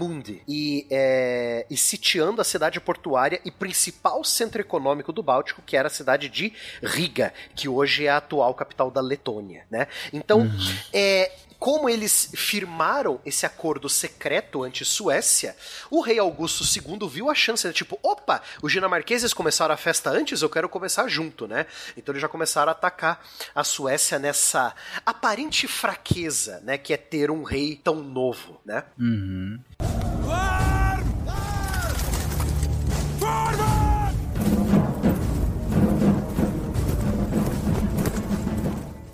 Dunamund 0.00 0.42
e, 0.48 0.86
é, 0.90 1.66
e 1.68 1.76
sitiando 1.76 2.40
a 2.40 2.44
cidade 2.44 2.80
portuária 2.80 3.40
e 3.44 3.50
principal 3.50 4.24
centro 4.24 4.60
econômico 4.60 5.12
do 5.12 5.22
Báltico, 5.22 5.62
que 5.62 5.76
era 5.76 5.88
a 5.88 5.90
cidade 5.90 6.28
de 6.28 6.52
Riga, 6.82 7.32
que 7.54 7.68
hoje 7.68 8.06
é 8.06 8.08
a 8.08 8.16
atual 8.16 8.54
capital 8.54 8.90
da 8.90 9.00
Letônia, 9.00 9.66
né? 9.70 9.86
Então, 10.12 10.50
é, 10.92 11.30
como 11.60 11.90
eles 11.90 12.30
firmaram 12.34 13.20
esse 13.24 13.44
acordo 13.44 13.86
secreto 13.86 14.64
anti-Suécia, 14.64 15.54
o 15.90 16.00
rei 16.00 16.18
Augusto 16.18 16.64
II 16.64 17.06
viu 17.06 17.28
a 17.28 17.34
chance, 17.34 17.66
né? 17.66 17.72
tipo, 17.72 17.98
opa, 18.02 18.42
os 18.62 18.72
dinamarqueses 18.72 19.34
começaram 19.34 19.74
a 19.74 19.76
festa 19.76 20.08
antes, 20.08 20.40
eu 20.40 20.48
quero 20.48 20.70
começar 20.70 21.06
junto, 21.06 21.46
né? 21.46 21.66
Então 21.96 22.12
eles 22.12 22.22
já 22.22 22.28
começaram 22.28 22.70
a 22.70 22.72
atacar 22.72 23.22
a 23.54 23.62
Suécia 23.62 24.18
nessa 24.18 24.74
aparente 25.04 25.68
fraqueza, 25.68 26.60
né, 26.64 26.78
que 26.78 26.94
é 26.94 26.96
ter 26.96 27.30
um 27.30 27.42
rei 27.42 27.76
tão 27.76 27.96
novo, 27.96 28.58
né? 28.64 28.84
Uhum. 28.98 29.60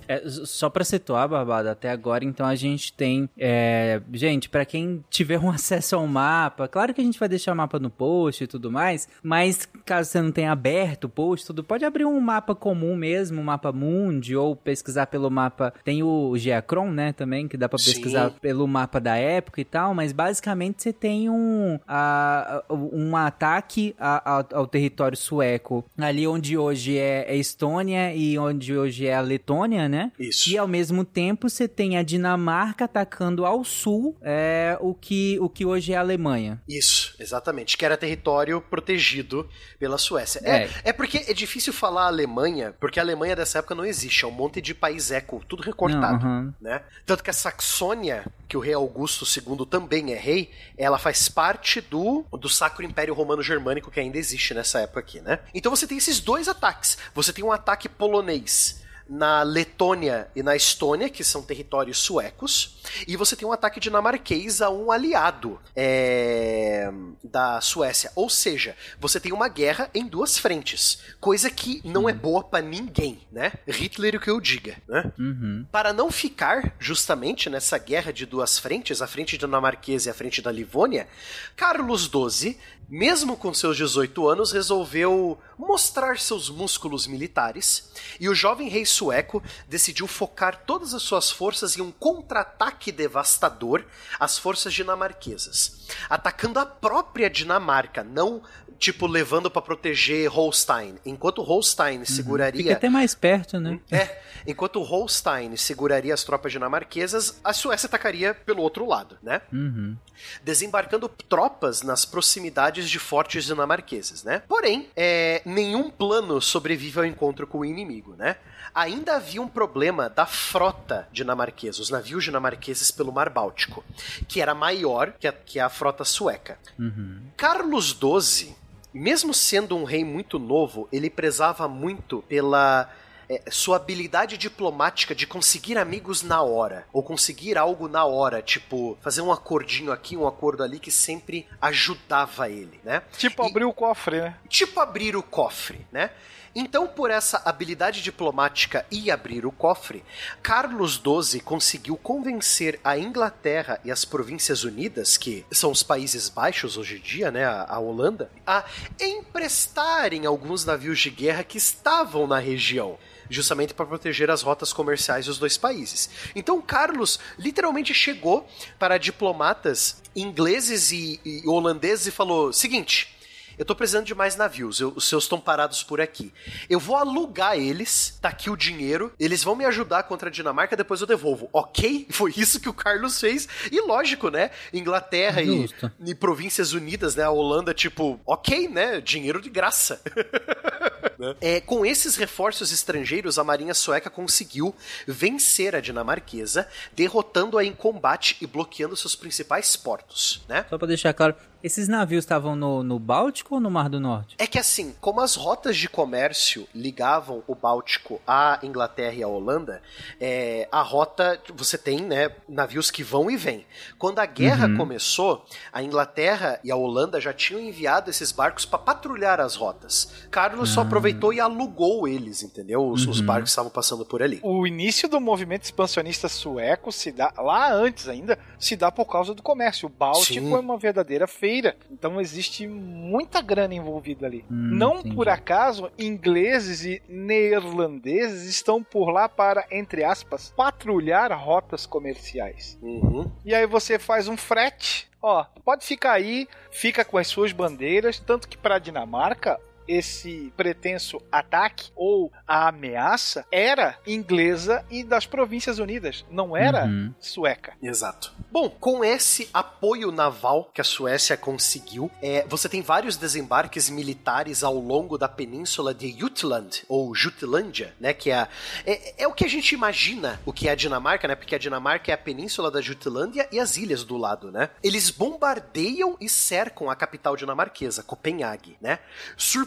É, 0.08 0.22
só 0.28 0.68
pra 0.70 0.84
situar, 0.84 1.28
Barbada, 1.28 1.70
até 1.72 1.90
agora, 1.90 2.24
então 2.24 2.46
a 2.46 2.54
gente 2.54 2.92
tem. 2.92 3.28
é, 3.38 4.00
gente, 4.12 4.48
pra 4.48 4.64
quem 4.64 5.04
tiver 5.10 5.38
um 5.38 5.50
acesso 5.50 5.96
ao 5.96 6.06
mapa, 6.06 6.68
claro 6.68 6.92
que 6.94 7.00
a 7.00 7.04
gente 7.04 7.18
vai 7.18 7.28
deixar 7.28 7.52
o 7.52 7.56
mapa 7.56 7.78
no 7.78 7.90
post 7.90 8.44
e 8.44 8.46
tudo 8.46 8.70
mais, 8.70 9.08
mas 9.22 9.68
caso 9.84 10.10
você 10.10 10.20
não 10.20 10.30
tenha 10.32 10.52
aberto 10.52 11.04
o 11.04 11.08
post, 11.08 11.46
tudo, 11.46 11.62
pode 11.64 11.84
abrir 11.84 12.04
um 12.04 12.20
mapa 12.20 12.54
comum 12.54 12.94
mesmo, 12.96 13.40
um 13.40 13.44
mapa 13.44 13.72
Mundi, 13.72 14.36
ou 14.36 14.54
pesquisar 14.56 15.06
pelo 15.06 15.30
mapa. 15.30 15.72
Tem 15.84 16.02
o 16.02 16.36
Geacron, 16.36 16.90
né, 16.90 17.12
também, 17.12 17.46
que 17.48 17.56
dá 17.56 17.68
pra 17.68 17.78
Sim. 17.78 17.92
pesquisar 17.92 18.30
pelo 18.40 18.66
mapa 18.66 19.00
da 19.00 19.16
época 19.16 19.60
e 19.60 19.64
tal, 19.64 19.94
mas 19.94 20.12
basicamente 20.12 20.82
você 20.82 20.92
tem 20.92 21.28
um, 21.30 21.78
a- 21.86 22.62
a- 22.68 22.72
um 22.74 23.16
ataque 23.16 23.94
a- 23.98 24.30
ao, 24.36 24.46
ao 24.60 24.66
território 24.66 25.16
sueco, 25.16 25.84
ali 25.98 26.26
onde 26.26 26.56
hoje 26.56 26.96
é 26.98 27.26
a 27.28 27.34
Estônia 27.34 28.14
e 28.14 28.38
onde 28.38 28.76
hoje 28.76 29.06
é 29.06 29.14
a 29.14 29.20
Letônia, 29.20 29.88
né? 29.88 29.95
Isso. 30.18 30.50
E 30.50 30.58
ao 30.58 30.68
mesmo 30.68 31.04
tempo 31.04 31.48
você 31.48 31.66
tem 31.68 31.96
a 31.96 32.02
Dinamarca 32.02 32.84
atacando 32.84 33.44
ao 33.44 33.64
sul 33.64 34.16
é, 34.22 34.76
o, 34.80 34.94
que, 34.94 35.38
o 35.40 35.48
que 35.48 35.64
hoje 35.64 35.92
é 35.92 35.96
a 35.96 36.00
Alemanha. 36.00 36.62
Isso, 36.68 37.14
exatamente. 37.18 37.76
Que 37.76 37.84
era 37.84 37.96
território 37.96 38.60
protegido 38.60 39.48
pela 39.78 39.98
Suécia. 39.98 40.40
É, 40.44 40.64
É. 40.64 40.70
é 40.84 40.92
porque 40.92 41.18
é 41.28 41.32
difícil 41.32 41.72
falar 41.72 42.06
Alemanha, 42.06 42.74
porque 42.80 42.98
a 42.98 43.02
Alemanha 43.02 43.36
dessa 43.36 43.58
época 43.58 43.74
não 43.74 43.84
existe. 43.84 44.24
É 44.24 44.28
um 44.28 44.32
monte 44.32 44.60
de 44.60 44.74
país 44.74 45.10
eco, 45.10 45.42
tudo 45.46 45.62
recortado. 45.62 46.24
Não, 46.24 46.54
né? 46.60 46.82
Tanto 47.04 47.22
que 47.22 47.30
a 47.30 47.32
Saxônia, 47.32 48.24
que 48.48 48.56
o 48.56 48.60
rei 48.60 48.74
Augusto 48.74 49.24
II 49.24 49.66
também 49.66 50.12
é 50.12 50.16
rei, 50.16 50.50
ela 50.76 50.98
faz 50.98 51.28
parte 51.28 51.80
do, 51.80 52.24
do 52.32 52.48
Sacro 52.48 52.84
Império 52.84 53.14
Romano 53.14 53.42
Germânico 53.42 53.90
que 53.90 54.00
ainda 54.00 54.18
existe 54.18 54.54
nessa 54.54 54.80
época 54.80 55.00
aqui, 55.00 55.20
né? 55.20 55.40
Então 55.54 55.74
você 55.74 55.86
tem 55.86 55.98
esses 55.98 56.20
dois 56.20 56.48
ataques. 56.48 56.98
Você 57.14 57.32
tem 57.32 57.44
um 57.44 57.52
ataque 57.52 57.88
polonês 57.88 58.84
na 59.08 59.42
Letônia 59.42 60.28
e 60.34 60.42
na 60.42 60.56
Estônia, 60.56 61.08
que 61.08 61.22
são 61.22 61.42
territórios 61.42 61.98
suecos, 61.98 62.78
e 63.06 63.16
você 63.16 63.36
tem 63.36 63.46
um 63.46 63.52
ataque 63.52 63.80
dinamarquês 63.80 64.60
a 64.60 64.70
um 64.70 64.90
aliado 64.90 65.60
é, 65.74 66.90
da 67.22 67.60
Suécia. 67.60 68.10
Ou 68.14 68.28
seja, 68.28 68.76
você 68.98 69.20
tem 69.20 69.32
uma 69.32 69.48
guerra 69.48 69.90
em 69.94 70.06
duas 70.06 70.38
frentes, 70.38 70.98
coisa 71.20 71.50
que 71.50 71.80
não 71.84 72.08
é 72.08 72.12
boa 72.12 72.42
para 72.42 72.64
ninguém, 72.64 73.20
né? 73.30 73.52
Hitler 73.66 74.16
o 74.16 74.20
que 74.20 74.30
eu 74.30 74.40
diga, 74.40 74.76
né? 74.88 75.12
Uhum. 75.18 75.66
Para 75.70 75.92
não 75.92 76.10
ficar 76.10 76.74
justamente 76.78 77.48
nessa 77.48 77.78
guerra 77.78 78.12
de 78.12 78.26
duas 78.26 78.58
frentes, 78.58 79.02
a 79.02 79.06
frente 79.06 79.38
dinamarquesa 79.38 80.08
e 80.08 80.10
a 80.10 80.14
frente 80.14 80.42
da 80.42 80.50
Livônia, 80.50 81.08
Carlos 81.54 82.10
XII 82.10 82.56
mesmo 82.88 83.36
com 83.36 83.52
seus 83.52 83.76
18 83.76 84.28
anos, 84.28 84.52
resolveu 84.52 85.38
mostrar 85.58 86.18
seus 86.18 86.48
músculos 86.48 87.06
militares 87.06 87.90
e 88.20 88.28
o 88.28 88.34
jovem 88.34 88.68
rei 88.68 88.86
sueco 88.86 89.42
decidiu 89.68 90.06
focar 90.06 90.62
todas 90.64 90.94
as 90.94 91.02
suas 91.02 91.30
forças 91.30 91.76
em 91.76 91.80
um 91.80 91.90
contra-ataque 91.90 92.92
devastador 92.92 93.84
às 94.20 94.38
forças 94.38 94.72
dinamarquesas, 94.72 95.86
atacando 96.08 96.60
a 96.60 96.66
própria 96.66 97.28
Dinamarca, 97.28 98.04
não 98.04 98.42
tipo 98.78 99.06
levando 99.06 99.50
para 99.50 99.62
proteger 99.62 100.28
Holstein, 100.28 100.96
enquanto 101.04 101.42
Holstein 101.42 102.04
seguraria 102.04 102.62
Fica 102.62 102.74
até 102.74 102.88
mais 102.88 103.14
perto, 103.14 103.58
né? 103.58 103.80
é, 103.90 104.18
enquanto 104.46 104.82
Holstein 104.82 105.56
seguraria 105.56 106.14
as 106.14 106.24
tropas 106.24 106.52
dinamarquesas, 106.52 107.40
a 107.42 107.52
Suécia 107.52 107.86
atacaria 107.86 108.34
pelo 108.34 108.62
outro 108.62 108.86
lado, 108.86 109.18
né? 109.22 109.40
Uhum. 109.52 109.96
Desembarcando 110.42 111.08
tropas 111.08 111.82
nas 111.82 112.04
proximidades 112.04 112.88
de 112.88 112.98
fortes 112.98 113.44
dinamarqueses, 113.44 114.22
né? 114.22 114.42
Porém, 114.48 114.88
é, 114.96 115.42
nenhum 115.44 115.90
plano 115.90 116.40
sobrevive 116.40 116.98
ao 116.98 117.04
encontro 117.04 117.46
com 117.46 117.58
o 117.58 117.64
inimigo, 117.64 118.14
né? 118.16 118.36
Ainda 118.74 119.16
havia 119.16 119.40
um 119.40 119.48
problema 119.48 120.10
da 120.10 120.26
frota 120.26 121.08
dinamarquesa, 121.10 121.80
os 121.80 121.88
navios 121.88 122.24
dinamarqueses 122.24 122.90
pelo 122.90 123.10
Mar 123.10 123.30
Báltico, 123.30 123.82
que 124.28 124.40
era 124.40 124.54
maior 124.54 125.12
que 125.18 125.26
a, 125.26 125.32
que 125.32 125.58
a 125.58 125.70
frota 125.70 126.04
sueca. 126.04 126.58
Uhum. 126.78 127.22
Carlos 127.38 127.96
XII, 127.98 128.54
mesmo 128.96 129.32
sendo 129.34 129.76
um 129.76 129.84
rei 129.84 130.04
muito 130.04 130.38
novo, 130.38 130.88
ele 130.92 131.08
prezava 131.10 131.68
muito 131.68 132.22
pela 132.28 132.90
é, 133.28 133.42
sua 133.50 133.76
habilidade 133.76 134.38
diplomática 134.38 135.14
de 135.14 135.26
conseguir 135.26 135.76
amigos 135.78 136.22
na 136.22 136.42
hora, 136.42 136.86
ou 136.92 137.02
conseguir 137.02 137.58
algo 137.58 137.88
na 137.88 138.04
hora, 138.04 138.40
tipo, 138.40 138.96
fazer 139.00 139.20
um 139.20 139.32
acordinho 139.32 139.90
aqui, 139.92 140.16
um 140.16 140.26
acordo 140.26 140.62
ali 140.62 140.78
que 140.78 140.90
sempre 140.90 141.46
ajudava 141.60 142.48
ele, 142.48 142.80
né? 142.84 143.02
Tipo, 143.18 143.44
E- 143.44 143.50
abrir 143.50 143.64
o 143.64 143.72
cofre, 143.72 144.20
né? 144.20 144.36
tipo 144.48 144.78
abrir 144.80 145.16
o 145.16 145.22
cofre, 145.22 145.84
né? 145.92 146.10
Então, 146.58 146.86
por 146.86 147.10
essa 147.10 147.42
habilidade 147.44 148.00
diplomática 148.00 148.86
e 148.90 149.10
abrir 149.10 149.44
o 149.44 149.52
cofre, 149.52 150.02
Carlos 150.42 150.94
XII 150.94 151.38
conseguiu 151.42 151.98
convencer 151.98 152.80
a 152.82 152.98
Inglaterra 152.98 153.78
e 153.84 153.90
as 153.90 154.06
Províncias 154.06 154.64
Unidas, 154.64 155.18
que 155.18 155.44
são 155.52 155.70
os 155.70 155.82
Países 155.82 156.30
Baixos 156.30 156.78
hoje 156.78 156.96
em 156.96 157.00
dia, 157.00 157.30
né, 157.30 157.44
a, 157.44 157.78
Holanda, 157.78 158.30
a 158.46 158.64
emprestarem 158.98 160.24
alguns 160.24 160.64
navios 160.64 160.98
de 160.98 161.10
guerra 161.10 161.44
que 161.44 161.58
estavam 161.58 162.26
na 162.26 162.38
região. 162.38 162.98
Justamente 163.28 163.74
para 163.74 163.84
proteger 163.84 164.30
as 164.30 164.40
rotas 164.40 164.72
comerciais 164.72 165.26
dos 165.26 165.36
dois 165.36 165.58
países. 165.58 166.08
Então, 166.34 166.62
Carlos 166.62 167.18
literalmente 167.36 167.92
chegou 167.92 168.48
para 168.78 168.96
diplomatas 168.98 170.00
ingleses 170.14 170.92
e, 170.92 171.20
e 171.24 171.42
holandeses 171.46 172.06
e 172.06 172.10
falou: 172.12 172.52
seguinte, 172.52 173.15
eu 173.58 173.64
tô 173.64 173.74
precisando 173.74 174.04
de 174.06 174.14
mais 174.14 174.36
navios, 174.36 174.80
eu- 174.80 174.92
os 174.96 175.04
seus 175.08 175.24
estão 175.24 175.40
parados 175.40 175.82
por 175.82 176.00
aqui. 176.00 176.32
Eu 176.68 176.78
vou 176.80 176.96
alugar 176.96 177.56
eles, 177.56 178.18
tá 178.20 178.28
aqui 178.28 178.50
o 178.50 178.56
dinheiro, 178.56 179.12
eles 179.18 179.42
vão 179.44 179.54
me 179.56 179.64
ajudar 179.64 180.02
contra 180.04 180.28
a 180.28 180.32
Dinamarca, 180.32 180.76
depois 180.76 181.00
eu 181.00 181.06
devolvo, 181.06 181.48
ok? 181.52 182.06
Foi 182.10 182.32
isso 182.36 182.60
que 182.60 182.68
o 182.68 182.72
Carlos 182.74 183.20
fez. 183.20 183.48
E 183.70 183.80
lógico, 183.80 184.28
né? 184.30 184.50
Inglaterra 184.72 185.42
e, 185.42 185.68
e 186.04 186.14
Províncias 186.14 186.72
Unidas, 186.72 187.14
né? 187.14 187.24
A 187.24 187.30
Holanda, 187.30 187.72
tipo, 187.74 188.20
ok, 188.26 188.68
né? 188.68 189.00
Dinheiro 189.00 189.40
de 189.40 189.48
graça. 189.50 190.00
É, 191.40 191.60
com 191.60 191.84
esses 191.84 192.16
reforços 192.16 192.72
estrangeiros, 192.72 193.38
a 193.38 193.44
marinha 193.44 193.74
sueca 193.74 194.10
conseguiu 194.10 194.74
vencer 195.06 195.74
a 195.74 195.80
dinamarquesa, 195.80 196.68
derrotando-a 196.94 197.64
em 197.64 197.72
combate 197.72 198.36
e 198.40 198.46
bloqueando 198.46 198.96
seus 198.96 199.14
principais 199.14 199.76
portos, 199.76 200.44
né? 200.48 200.66
Só 200.68 200.78
pra 200.78 200.86
deixar 200.86 201.12
claro, 201.12 201.34
esses 201.62 201.88
navios 201.88 202.24
estavam 202.24 202.54
no, 202.54 202.82
no 202.82 202.98
Báltico 202.98 203.56
ou 203.56 203.60
no 203.60 203.70
Mar 203.70 203.88
do 203.88 203.98
Norte? 203.98 204.36
É 204.38 204.46
que 204.46 204.58
assim, 204.58 204.94
como 205.00 205.20
as 205.20 205.34
rotas 205.34 205.76
de 205.76 205.88
comércio 205.88 206.68
ligavam 206.74 207.42
o 207.46 207.54
Báltico 207.54 208.20
à 208.26 208.58
Inglaterra 208.62 209.14
e 209.14 209.22
à 209.22 209.28
Holanda, 209.28 209.82
é, 210.20 210.68
a 210.70 210.82
rota, 210.82 211.40
você 211.54 211.76
tem 211.76 212.02
né, 212.02 212.30
navios 212.48 212.90
que 212.90 213.02
vão 213.02 213.30
e 213.30 213.36
vêm. 213.36 213.66
Quando 213.98 214.18
a 214.18 214.26
guerra 214.26 214.76
começou, 214.76 215.44
a 215.72 215.82
Inglaterra 215.82 216.60
e 216.62 216.70
a 216.70 216.76
Holanda 216.76 217.20
já 217.20 217.32
tinham 217.32 217.60
enviado 217.60 218.10
esses 218.10 218.30
barcos 218.30 218.64
para 218.64 218.78
patrulhar 218.78 219.40
as 219.40 219.56
rotas. 219.56 220.12
Carlos 220.30 220.70
só 220.70 220.82
aproveitou 220.82 221.05
e 221.32 221.40
alugou 221.40 222.06
eles, 222.08 222.42
entendeu? 222.42 222.86
Os, 222.88 223.06
os 223.06 223.20
barcos 223.20 223.44
que 223.44 223.50
estavam 223.50 223.70
passando 223.70 224.04
por 224.04 224.22
ali. 224.22 224.40
O 224.42 224.66
início 224.66 225.08
do 225.08 225.20
movimento 225.20 225.64
expansionista 225.64 226.28
sueco 226.28 226.90
se 226.92 227.12
dá, 227.12 227.32
lá 227.36 227.72
antes 227.72 228.08
ainda, 228.08 228.38
se 228.58 228.76
dá 228.76 228.90
por 228.90 229.06
causa 229.06 229.34
do 229.34 229.42
comércio. 229.42 229.86
O 229.86 229.90
Báltico 229.90 230.46
Sim. 230.46 230.54
é 230.54 230.58
uma 230.58 230.76
verdadeira 230.78 231.26
feira, 231.26 231.76
então 231.90 232.20
existe 232.20 232.66
muita 232.66 233.40
grana 233.40 233.74
envolvida 233.74 234.26
ali. 234.26 234.44
Hum, 234.50 234.76
Não 234.76 235.00
entendi. 235.00 235.14
por 235.14 235.28
acaso, 235.28 235.90
ingleses 235.98 236.84
e 236.84 237.02
neerlandeses 237.08 238.44
estão 238.44 238.82
por 238.82 239.10
lá 239.10 239.28
para, 239.28 239.64
entre 239.70 240.04
aspas, 240.04 240.52
patrulhar 240.56 241.32
rotas 241.38 241.86
comerciais. 241.86 242.78
Uhum. 242.82 243.30
E 243.44 243.54
aí 243.54 243.66
você 243.66 243.98
faz 243.98 244.28
um 244.28 244.36
frete, 244.36 245.08
ó, 245.20 245.44
pode 245.64 245.84
ficar 245.84 246.12
aí, 246.12 246.48
fica 246.70 247.04
com 247.04 247.18
as 247.18 247.26
suas 247.26 247.52
bandeiras, 247.52 248.18
tanto 248.18 248.48
que 248.48 248.56
para 248.56 248.76
a 248.76 248.78
Dinamarca 248.78 249.58
esse 249.88 250.52
pretenso 250.56 251.20
ataque 251.30 251.90
ou 251.94 252.32
a 252.46 252.68
ameaça 252.68 253.44
era 253.50 253.98
inglesa 254.06 254.84
e 254.90 255.02
das 255.04 255.26
Províncias 255.26 255.78
Unidas, 255.78 256.24
não 256.30 256.56
era 256.56 256.84
Uhum. 256.86 257.12
sueca. 257.20 257.74
Exato. 257.82 258.32
Bom, 258.50 258.68
com 258.70 259.04
esse 259.04 259.48
apoio 259.52 260.10
naval 260.10 260.70
que 260.72 260.80
a 260.80 260.84
Suécia 260.84 261.36
conseguiu, 261.36 262.10
é, 262.22 262.44
você 262.48 262.68
tem 262.68 262.80
vários 262.82 263.16
desembarques 263.16 263.90
militares 263.90 264.62
ao 264.62 264.74
longo 264.78 265.18
da 265.18 265.28
península 265.28 265.92
de 265.94 266.10
Jutland, 266.18 266.84
ou 266.88 267.14
Jutlândia, 267.14 267.94
né? 268.00 268.12
Que 268.14 268.30
é, 268.30 268.34
a- 268.36 268.48
é, 268.86 269.22
é 269.24 269.28
o 269.28 269.32
que 269.32 269.44
a 269.44 269.48
gente 269.48 269.74
imagina 269.74 270.40
o 270.46 270.52
que 270.52 270.68
é 270.68 270.72
a 270.72 270.74
Dinamarca, 270.74 271.28
né? 271.28 271.34
Porque 271.34 271.54
a 271.54 271.58
Dinamarca 271.58 272.10
é 272.10 272.14
a 272.14 272.18
península 272.18 272.70
da 272.70 272.80
Jutlândia 272.80 273.48
e 273.52 273.58
as 273.60 273.76
ilhas 273.76 274.04
do 274.04 274.16
lado, 274.16 274.50
né? 274.50 274.70
Eles 274.82 275.10
bombardeiam 275.10 276.16
e 276.20 276.28
cercam 276.28 276.90
a 276.90 276.96
capital 276.96 277.36
dinamarquesa, 277.36 278.02
Copenhague, 278.02 278.76
né? 278.80 278.98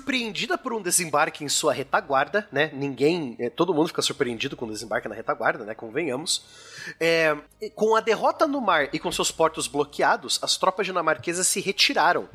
Surpreendida 0.09 0.57
por 0.57 0.73
um 0.73 0.81
desembarque 0.81 1.43
em 1.43 1.47
sua 1.49 1.71
retaguarda, 1.71 2.47
né? 2.51 2.71
Ninguém, 2.73 3.35
é, 3.37 3.47
todo 3.47 3.75
mundo 3.75 3.89
fica 3.89 4.01
surpreendido 4.01 4.57
quando 4.57 4.71
desembarca 4.71 5.07
na 5.07 5.13
retaguarda, 5.13 5.63
né? 5.63 5.75
Convenhamos. 5.75 6.41
É, 6.99 7.37
com 7.75 7.95
a 7.95 8.01
derrota 8.01 8.47
no 8.47 8.59
mar 8.59 8.89
e 8.91 8.97
com 8.97 9.11
seus 9.11 9.29
portos 9.31 9.67
bloqueados, 9.67 10.39
as 10.41 10.57
tropas 10.57 10.87
dinamarquesas 10.87 11.45
se 11.47 11.61
retiraram. 11.61 12.27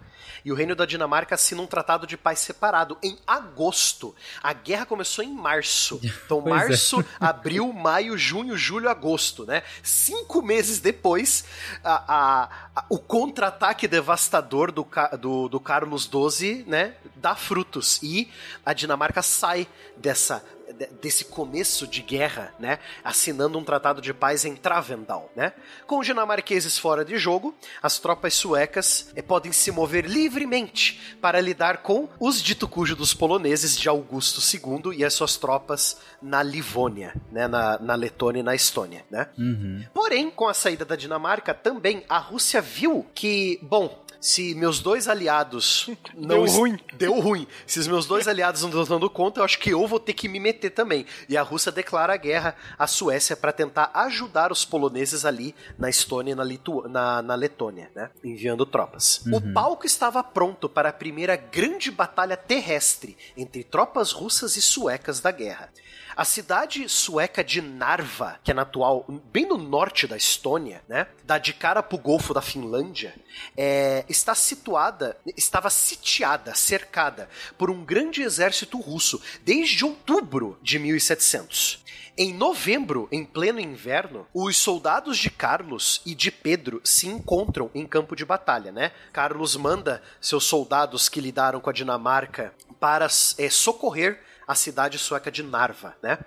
E 0.45 0.53
o 0.53 0.55
reino 0.55 0.75
da 0.77 0.85
Dinamarca 0.87 1.35
assina 1.35 1.63
um 1.63 1.67
tratado 1.67 2.07
de 2.07 2.17
paz 2.19 2.39
separado 2.39 2.99
em 3.03 3.17
agosto. 3.27 4.15
A 4.43 4.53
guerra 4.53 4.85
começou 4.87 5.25
em 5.25 5.33
março. 5.33 5.99
Então, 6.25 6.43
Pois 6.43 6.55
é. 6.55 6.69
março, 6.69 7.05
abril, 7.19 7.73
maio, 7.73 8.17
junho, 8.17 8.57
julho, 8.57 8.89
agosto, 8.89 9.45
né? 9.45 9.63
Cinco 9.83 10.41
meses 10.43 10.79
depois, 10.81 11.45
a- 11.83 12.05
a- 12.07 12.49
a- 12.77 12.85
o 12.89 12.99
contra-ataque 12.99 13.89
devastador 13.89 14.71
do, 14.71 14.87
do, 15.19 15.49
do 15.49 15.61
Carlos 15.61 16.05
XII, 16.05 16.65
né? 16.67 16.95
Dá 17.17 17.35
frutos. 17.65 18.01
E 18.03 18.29
a 18.65 18.73
Dinamarca 18.73 19.23
sai 19.23 19.67
dessa 19.97 20.45
de- 20.79 20.87
desse 21.01 21.27
começo 21.27 21.87
de 21.87 22.01
guerra, 22.01 22.53
né, 22.59 22.79
assinando 23.05 23.59
um 23.59 23.63
tratado 23.63 24.01
de 24.01 24.13
paz 24.15 24.45
em 24.47 24.57
Travendal, 24.57 25.31
né? 25.37 25.53
Com 25.87 25.99
os 26.01 26.07
dinamarqueses 26.07 26.79
fora 26.79 27.05
de 27.05 27.17
jogo, 27.19 27.55
as 27.83 27.99
tropas 27.99 28.33
suecas 28.35 29.13
eh, 29.15 29.21
podem 29.23 29.53
se 29.53 29.71
mover 29.71 30.07
livremente 30.07 31.17
para 31.21 31.39
lidar 31.41 31.79
com 31.83 32.09
os 32.19 32.43
dito 32.43 32.67
cujo 32.67 32.97
dos 32.97 33.13
poloneses 33.13 33.79
de 33.79 33.89
Augusto 33.91 34.41
II 34.41 34.97
e 34.99 35.05
as 35.05 35.13
suas 35.15 35.37
tropas 35.37 35.99
na 36.21 36.43
Livônia, 36.43 37.15
né, 37.31 37.47
na, 37.47 37.79
na 37.79 37.95
Letônia 37.95 38.41
e 38.41 38.43
na 38.43 38.55
Estônia, 38.55 39.05
né? 39.11 39.29
Uhum. 39.39 39.85
Porém, 39.93 40.31
com 40.31 40.49
a 40.49 40.55
saída 40.55 40.85
da 40.85 40.97
Dinamarca, 40.97 41.53
também 41.53 42.05
a 42.09 42.19
Rússia 42.19 42.61
viu 42.63 43.07
que, 43.15 43.59
bom, 43.63 44.03
se 44.25 44.55
meus 44.55 44.81
dois 44.81 45.07
aliados 45.07 45.91
não 46.17 46.45
Deu 46.45 46.47
ruim. 46.47 46.79
deu 46.95 47.21
ruim. 47.21 47.47
Se 47.67 47.79
os 47.79 47.87
meus 47.87 48.07
dois 48.07 48.27
aliados 48.29 48.63
não 48.63 48.71
estão 48.71 48.85
dando 48.99 49.11
conta, 49.11 49.41
eu 49.41 49.45
acho 49.45 49.59
que 49.59 49.69
eu 49.71 49.87
vou 49.87 50.01
ter 50.01 50.15
que 50.15 50.29
me 50.29 50.41
meter 50.41 50.71
também. 50.71 51.05
E 51.29 51.37
a 51.37 51.43
Rússia 51.43 51.71
declara 51.71 52.15
a 52.15 52.17
guerra 52.17 52.57
à 52.79 52.87
Suécia 52.87 53.37
para 53.37 53.53
tentar 53.53 53.91
ajudar 53.93 54.51
os 54.51 54.65
poloneses 54.65 55.27
ali 55.27 55.55
na 55.79 55.91
Estônia 55.91 56.33
e 56.33 56.35
na, 56.35 56.43
Litu... 56.43 56.89
na, 56.89 57.21
na 57.21 57.35
Letônia, 57.35 57.91
né? 57.95 58.11
Enviando 58.25 58.65
tropas. 58.65 59.23
O 59.31 59.53
palco 59.53 59.85
estava 59.85 60.25
pronto 60.25 60.71
para 60.71 60.89
a 60.89 60.93
primeira 60.93 61.37
grande 61.37 61.91
batalha 61.91 62.37
terrestre 62.37 63.19
entre 63.37 63.63
tropas 63.63 64.11
russas 64.11 64.57
e 64.57 64.63
suecas 64.63 65.21
da 65.21 65.31
guerra. 65.31 65.69
A 66.17 66.25
cidade 66.25 66.89
sueca 66.89 67.43
de 67.43 67.61
Narva, 67.61 68.39
que 68.45 68.53
é 68.53 68.55
na 68.55 68.63
atual, 68.63 69.05
bem 69.33 69.47
no 69.47 69.59
norte 69.59 70.07
da 70.07 70.17
Estônia, 70.17 70.83
né? 70.89 71.09
Da 71.25 71.39
de 71.39 71.53
cara 71.53 71.83
pro 71.83 71.99
Golfo 71.99 72.33
da 72.33 72.41
Finlândia, 72.41 73.15
é, 73.57 74.05
está 74.09 74.35
situada, 74.35 75.17
estava 75.37 75.69
sitiada, 75.71 76.55
cercada 76.55 77.29
por 77.59 77.69
um 77.69 77.85
grande 77.85 78.23
exército 78.23 78.79
russo 78.79 79.21
desde 79.45 79.85
outubro 79.85 80.57
de 80.63 80.79
1700. 80.79 81.83
Em 82.17 82.33
novembro, 82.33 83.09
em 83.11 83.25
pleno 83.25 83.59
inverno, 83.59 84.25
os 84.33 84.57
soldados 84.57 85.19
de 85.19 85.29
Carlos 85.29 86.01
e 86.07 86.15
de 86.15 86.31
Pedro 86.31 86.81
se 86.85 87.09
encontram 87.09 87.69
em 87.75 87.85
campo 87.85 88.15
de 88.15 88.25
batalha, 88.25 88.71
né? 88.71 88.93
Carlos 89.13 89.57
manda 89.57 90.01
seus 90.21 90.45
soldados 90.45 91.09
que 91.09 91.21
lidaram 91.21 91.59
com 91.59 91.71
a 91.71 91.73
Dinamarca 91.73 92.55
para 92.79 93.07
é, 93.07 93.51
socorrer 93.51 94.21
a 94.47 94.55
cidade 94.55 94.99
sueca 94.99 95.31
de 95.31 95.43
Narva, 95.43 95.97
né? 96.03 96.19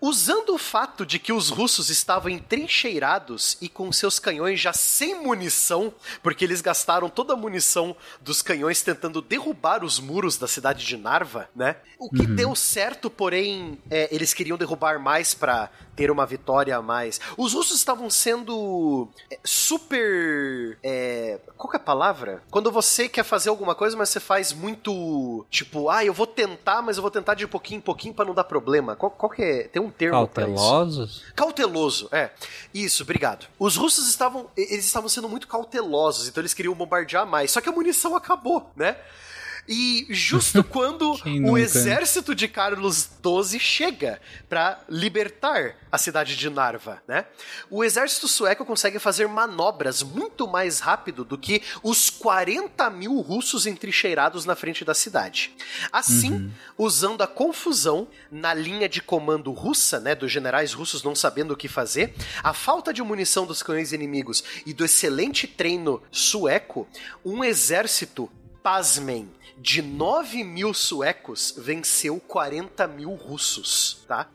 Usando 0.00 0.54
o 0.54 0.58
fato 0.58 1.06
de 1.06 1.18
que 1.18 1.32
os 1.32 1.48
russos 1.48 1.90
estavam 1.90 2.30
entrincheirados 2.30 3.56
e 3.60 3.68
com 3.68 3.92
seus 3.92 4.18
canhões 4.18 4.60
já 4.60 4.72
sem 4.72 5.20
munição, 5.22 5.94
porque 6.22 6.44
eles 6.44 6.60
gastaram 6.60 7.08
toda 7.08 7.34
a 7.34 7.36
munição 7.36 7.96
dos 8.20 8.42
canhões 8.42 8.82
tentando 8.82 9.22
derrubar 9.22 9.84
os 9.84 10.00
muros 10.00 10.36
da 10.36 10.48
cidade 10.48 10.84
de 10.84 10.96
Narva, 10.96 11.48
né? 11.54 11.76
O 11.98 12.10
que 12.10 12.26
deu 12.26 12.54
certo, 12.54 13.08
porém, 13.08 13.78
é, 13.90 14.08
eles 14.14 14.34
queriam 14.34 14.58
derrubar 14.58 14.98
mais 14.98 15.34
para 15.34 15.70
ter 15.96 16.10
uma 16.10 16.26
vitória 16.26 16.76
a 16.76 16.82
mais. 16.82 17.18
Os 17.36 17.54
russos 17.54 17.78
estavam 17.78 18.10
sendo 18.10 19.08
é, 19.30 19.38
super. 19.42 20.78
É, 20.82 21.40
qual 21.56 21.70
que 21.70 21.76
é 21.76 21.80
a 21.80 21.82
palavra? 21.82 22.42
Quando 22.50 22.70
você 22.70 23.08
quer 23.08 23.24
fazer 23.24 23.48
alguma 23.48 23.74
coisa, 23.74 23.96
mas 23.96 24.10
você 24.10 24.20
faz 24.20 24.52
muito. 24.52 25.44
Tipo, 25.50 25.88
ah, 25.88 26.04
eu 26.04 26.12
vou 26.12 26.26
tentar, 26.26 26.82
mas 26.82 26.98
eu 26.98 27.02
vou 27.02 27.10
tentar 27.10 27.34
de 27.34 27.46
pouquinho 27.46 27.78
em 27.78 27.80
pouquinho 27.80 28.14
para 28.14 28.26
não 28.26 28.34
dar 28.34 28.44
problema. 28.44 28.94
Qual, 28.94 29.10
qual 29.10 29.30
que 29.30 29.42
é? 29.42 29.62
Tem 29.64 29.80
um 29.80 29.90
termo 29.90 30.28
pra 30.28 30.44
isso. 30.44 30.54
Cautelosos? 30.54 31.24
Cauteloso, 31.34 32.08
é. 32.12 32.30
Isso, 32.74 33.02
obrigado. 33.02 33.46
Os 33.58 33.76
russos 33.76 34.08
estavam. 34.08 34.50
Eles 34.56 34.84
estavam 34.84 35.08
sendo 35.08 35.28
muito 35.28 35.48
cautelosos, 35.48 36.28
então 36.28 36.42
eles 36.42 36.52
queriam 36.52 36.74
bombardear 36.74 37.26
mais. 37.26 37.50
Só 37.50 37.60
que 37.60 37.68
a 37.68 37.72
munição 37.72 38.14
acabou, 38.14 38.70
né? 38.76 38.96
E 39.68 40.06
justo 40.10 40.62
quando 40.64 41.18
o 41.48 41.58
exército 41.58 42.34
de 42.34 42.48
Carlos 42.48 43.08
XII 43.22 43.58
chega 43.58 44.20
para 44.48 44.80
libertar 44.88 45.76
a 45.90 45.98
cidade 45.98 46.36
de 46.36 46.50
Narva, 46.50 47.02
né? 47.08 47.26
O 47.70 47.82
exército 47.82 48.28
sueco 48.28 48.64
consegue 48.64 48.98
fazer 48.98 49.26
manobras 49.28 50.02
muito 50.02 50.46
mais 50.46 50.80
rápido 50.80 51.24
do 51.24 51.38
que 51.38 51.62
os 51.82 52.10
40 52.10 52.88
mil 52.90 53.20
russos 53.20 53.66
entrincheirados 53.66 54.44
na 54.44 54.54
frente 54.54 54.84
da 54.84 54.94
cidade. 54.94 55.54
Assim, 55.90 56.52
usando 56.76 57.22
a 57.22 57.26
confusão 57.26 58.08
na 58.30 58.52
linha 58.54 58.88
de 58.88 59.00
comando 59.00 59.50
russa, 59.52 59.98
né, 59.98 60.14
dos 60.14 60.30
generais 60.30 60.72
russos 60.72 61.02
não 61.02 61.14
sabendo 61.14 61.52
o 61.52 61.56
que 61.56 61.68
fazer, 61.68 62.14
a 62.42 62.52
falta 62.52 62.92
de 62.92 63.02
munição 63.02 63.46
dos 63.46 63.62
canhões 63.62 63.92
inimigos 63.92 64.44
e 64.64 64.72
do 64.72 64.84
excelente 64.84 65.46
treino 65.46 66.02
sueco, 66.10 66.86
um 67.24 67.42
exército, 67.42 68.30
pasmem, 68.66 69.28
de 69.56 69.80
9 69.80 70.42
mil 70.42 70.74
suecos 70.74 71.54
venceu 71.56 72.18
40 72.18 72.88
mil 72.88 73.14
russos, 73.14 74.04
tá? 74.08 74.28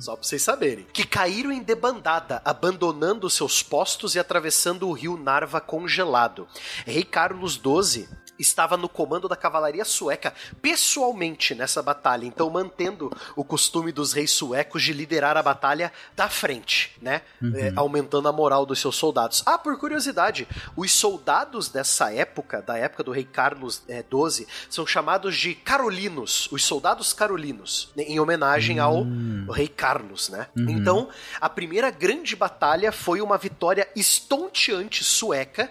Só 0.00 0.16
pra 0.16 0.24
vocês 0.24 0.40
saberem. 0.40 0.86
Que 0.90 1.06
caíram 1.06 1.52
em 1.52 1.62
debandada, 1.62 2.40
abandonando 2.46 3.28
seus 3.28 3.62
postos 3.62 4.14
e 4.14 4.18
atravessando 4.18 4.88
o 4.88 4.92
rio 4.92 5.18
Narva 5.18 5.60
congelado. 5.60 6.48
Rei 6.86 7.04
Carlos 7.04 7.60
XII 7.60 8.08
estava 8.38 8.76
no 8.76 8.88
comando 8.88 9.28
da 9.28 9.36
cavalaria 9.36 9.84
sueca 9.84 10.32
pessoalmente 10.60 11.54
nessa 11.54 11.82
batalha, 11.82 12.26
então 12.26 12.50
mantendo 12.50 13.10
o 13.36 13.44
costume 13.44 13.92
dos 13.92 14.12
reis 14.12 14.30
suecos 14.30 14.82
de 14.82 14.92
liderar 14.92 15.36
a 15.36 15.42
batalha 15.42 15.92
da 16.16 16.28
frente, 16.28 16.96
né? 17.00 17.22
É, 17.54 17.72
aumentando 17.76 18.28
a 18.28 18.32
moral 18.32 18.66
dos 18.66 18.80
seus 18.80 18.96
soldados. 18.96 19.42
Ah, 19.46 19.58
por 19.58 19.78
curiosidade, 19.78 20.48
os 20.76 20.92
soldados 20.92 21.68
dessa 21.68 22.12
época, 22.12 22.62
da 22.62 22.76
época 22.76 23.02
do 23.04 23.12
rei 23.12 23.24
Carlos 23.24 23.82
é, 23.88 24.02
XII, 24.02 24.46
são 24.68 24.86
chamados 24.86 25.36
de 25.36 25.54
carolinos, 25.54 26.48
os 26.50 26.64
soldados 26.64 27.12
carolinos, 27.12 27.92
né, 27.96 28.04
em 28.04 28.18
homenagem 28.18 28.78
ao 28.78 29.06
rei 29.50 29.68
Carlos, 29.68 30.28
né? 30.28 30.48
Então, 30.56 31.08
a 31.40 31.48
primeira 31.48 31.90
grande 31.90 32.34
batalha 32.34 32.90
foi 32.90 33.20
uma 33.20 33.38
vitória 33.38 33.88
estonteante 33.94 35.04
sueca 35.04 35.70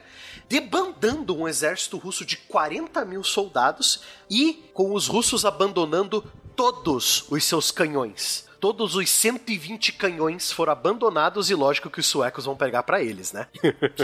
debandando 0.50 1.36
um 1.36 1.48
exército 1.48 1.98
russo 1.98 2.26
de 2.26 2.38
40 2.38 3.04
mil 3.06 3.24
soldados 3.24 4.02
e 4.30 4.64
com 4.74 4.94
os 4.94 5.08
russos 5.08 5.46
abandonando 5.46 6.24
todos 6.56 7.26
os 7.30 7.44
seus 7.44 7.72
canhões. 7.72 8.48
Todos 8.60 8.96
os 8.96 9.10
120 9.10 9.94
canhões 9.94 10.52
foram 10.52 10.72
abandonados 10.72 11.50
e 11.50 11.56
lógico 11.56 11.90
que 11.90 12.00
os 12.00 12.06
suecos 12.06 12.46
vão 12.46 12.56
pegar 12.56 12.84
pra 12.84 13.02
eles, 13.04 13.34
né? 13.34 13.48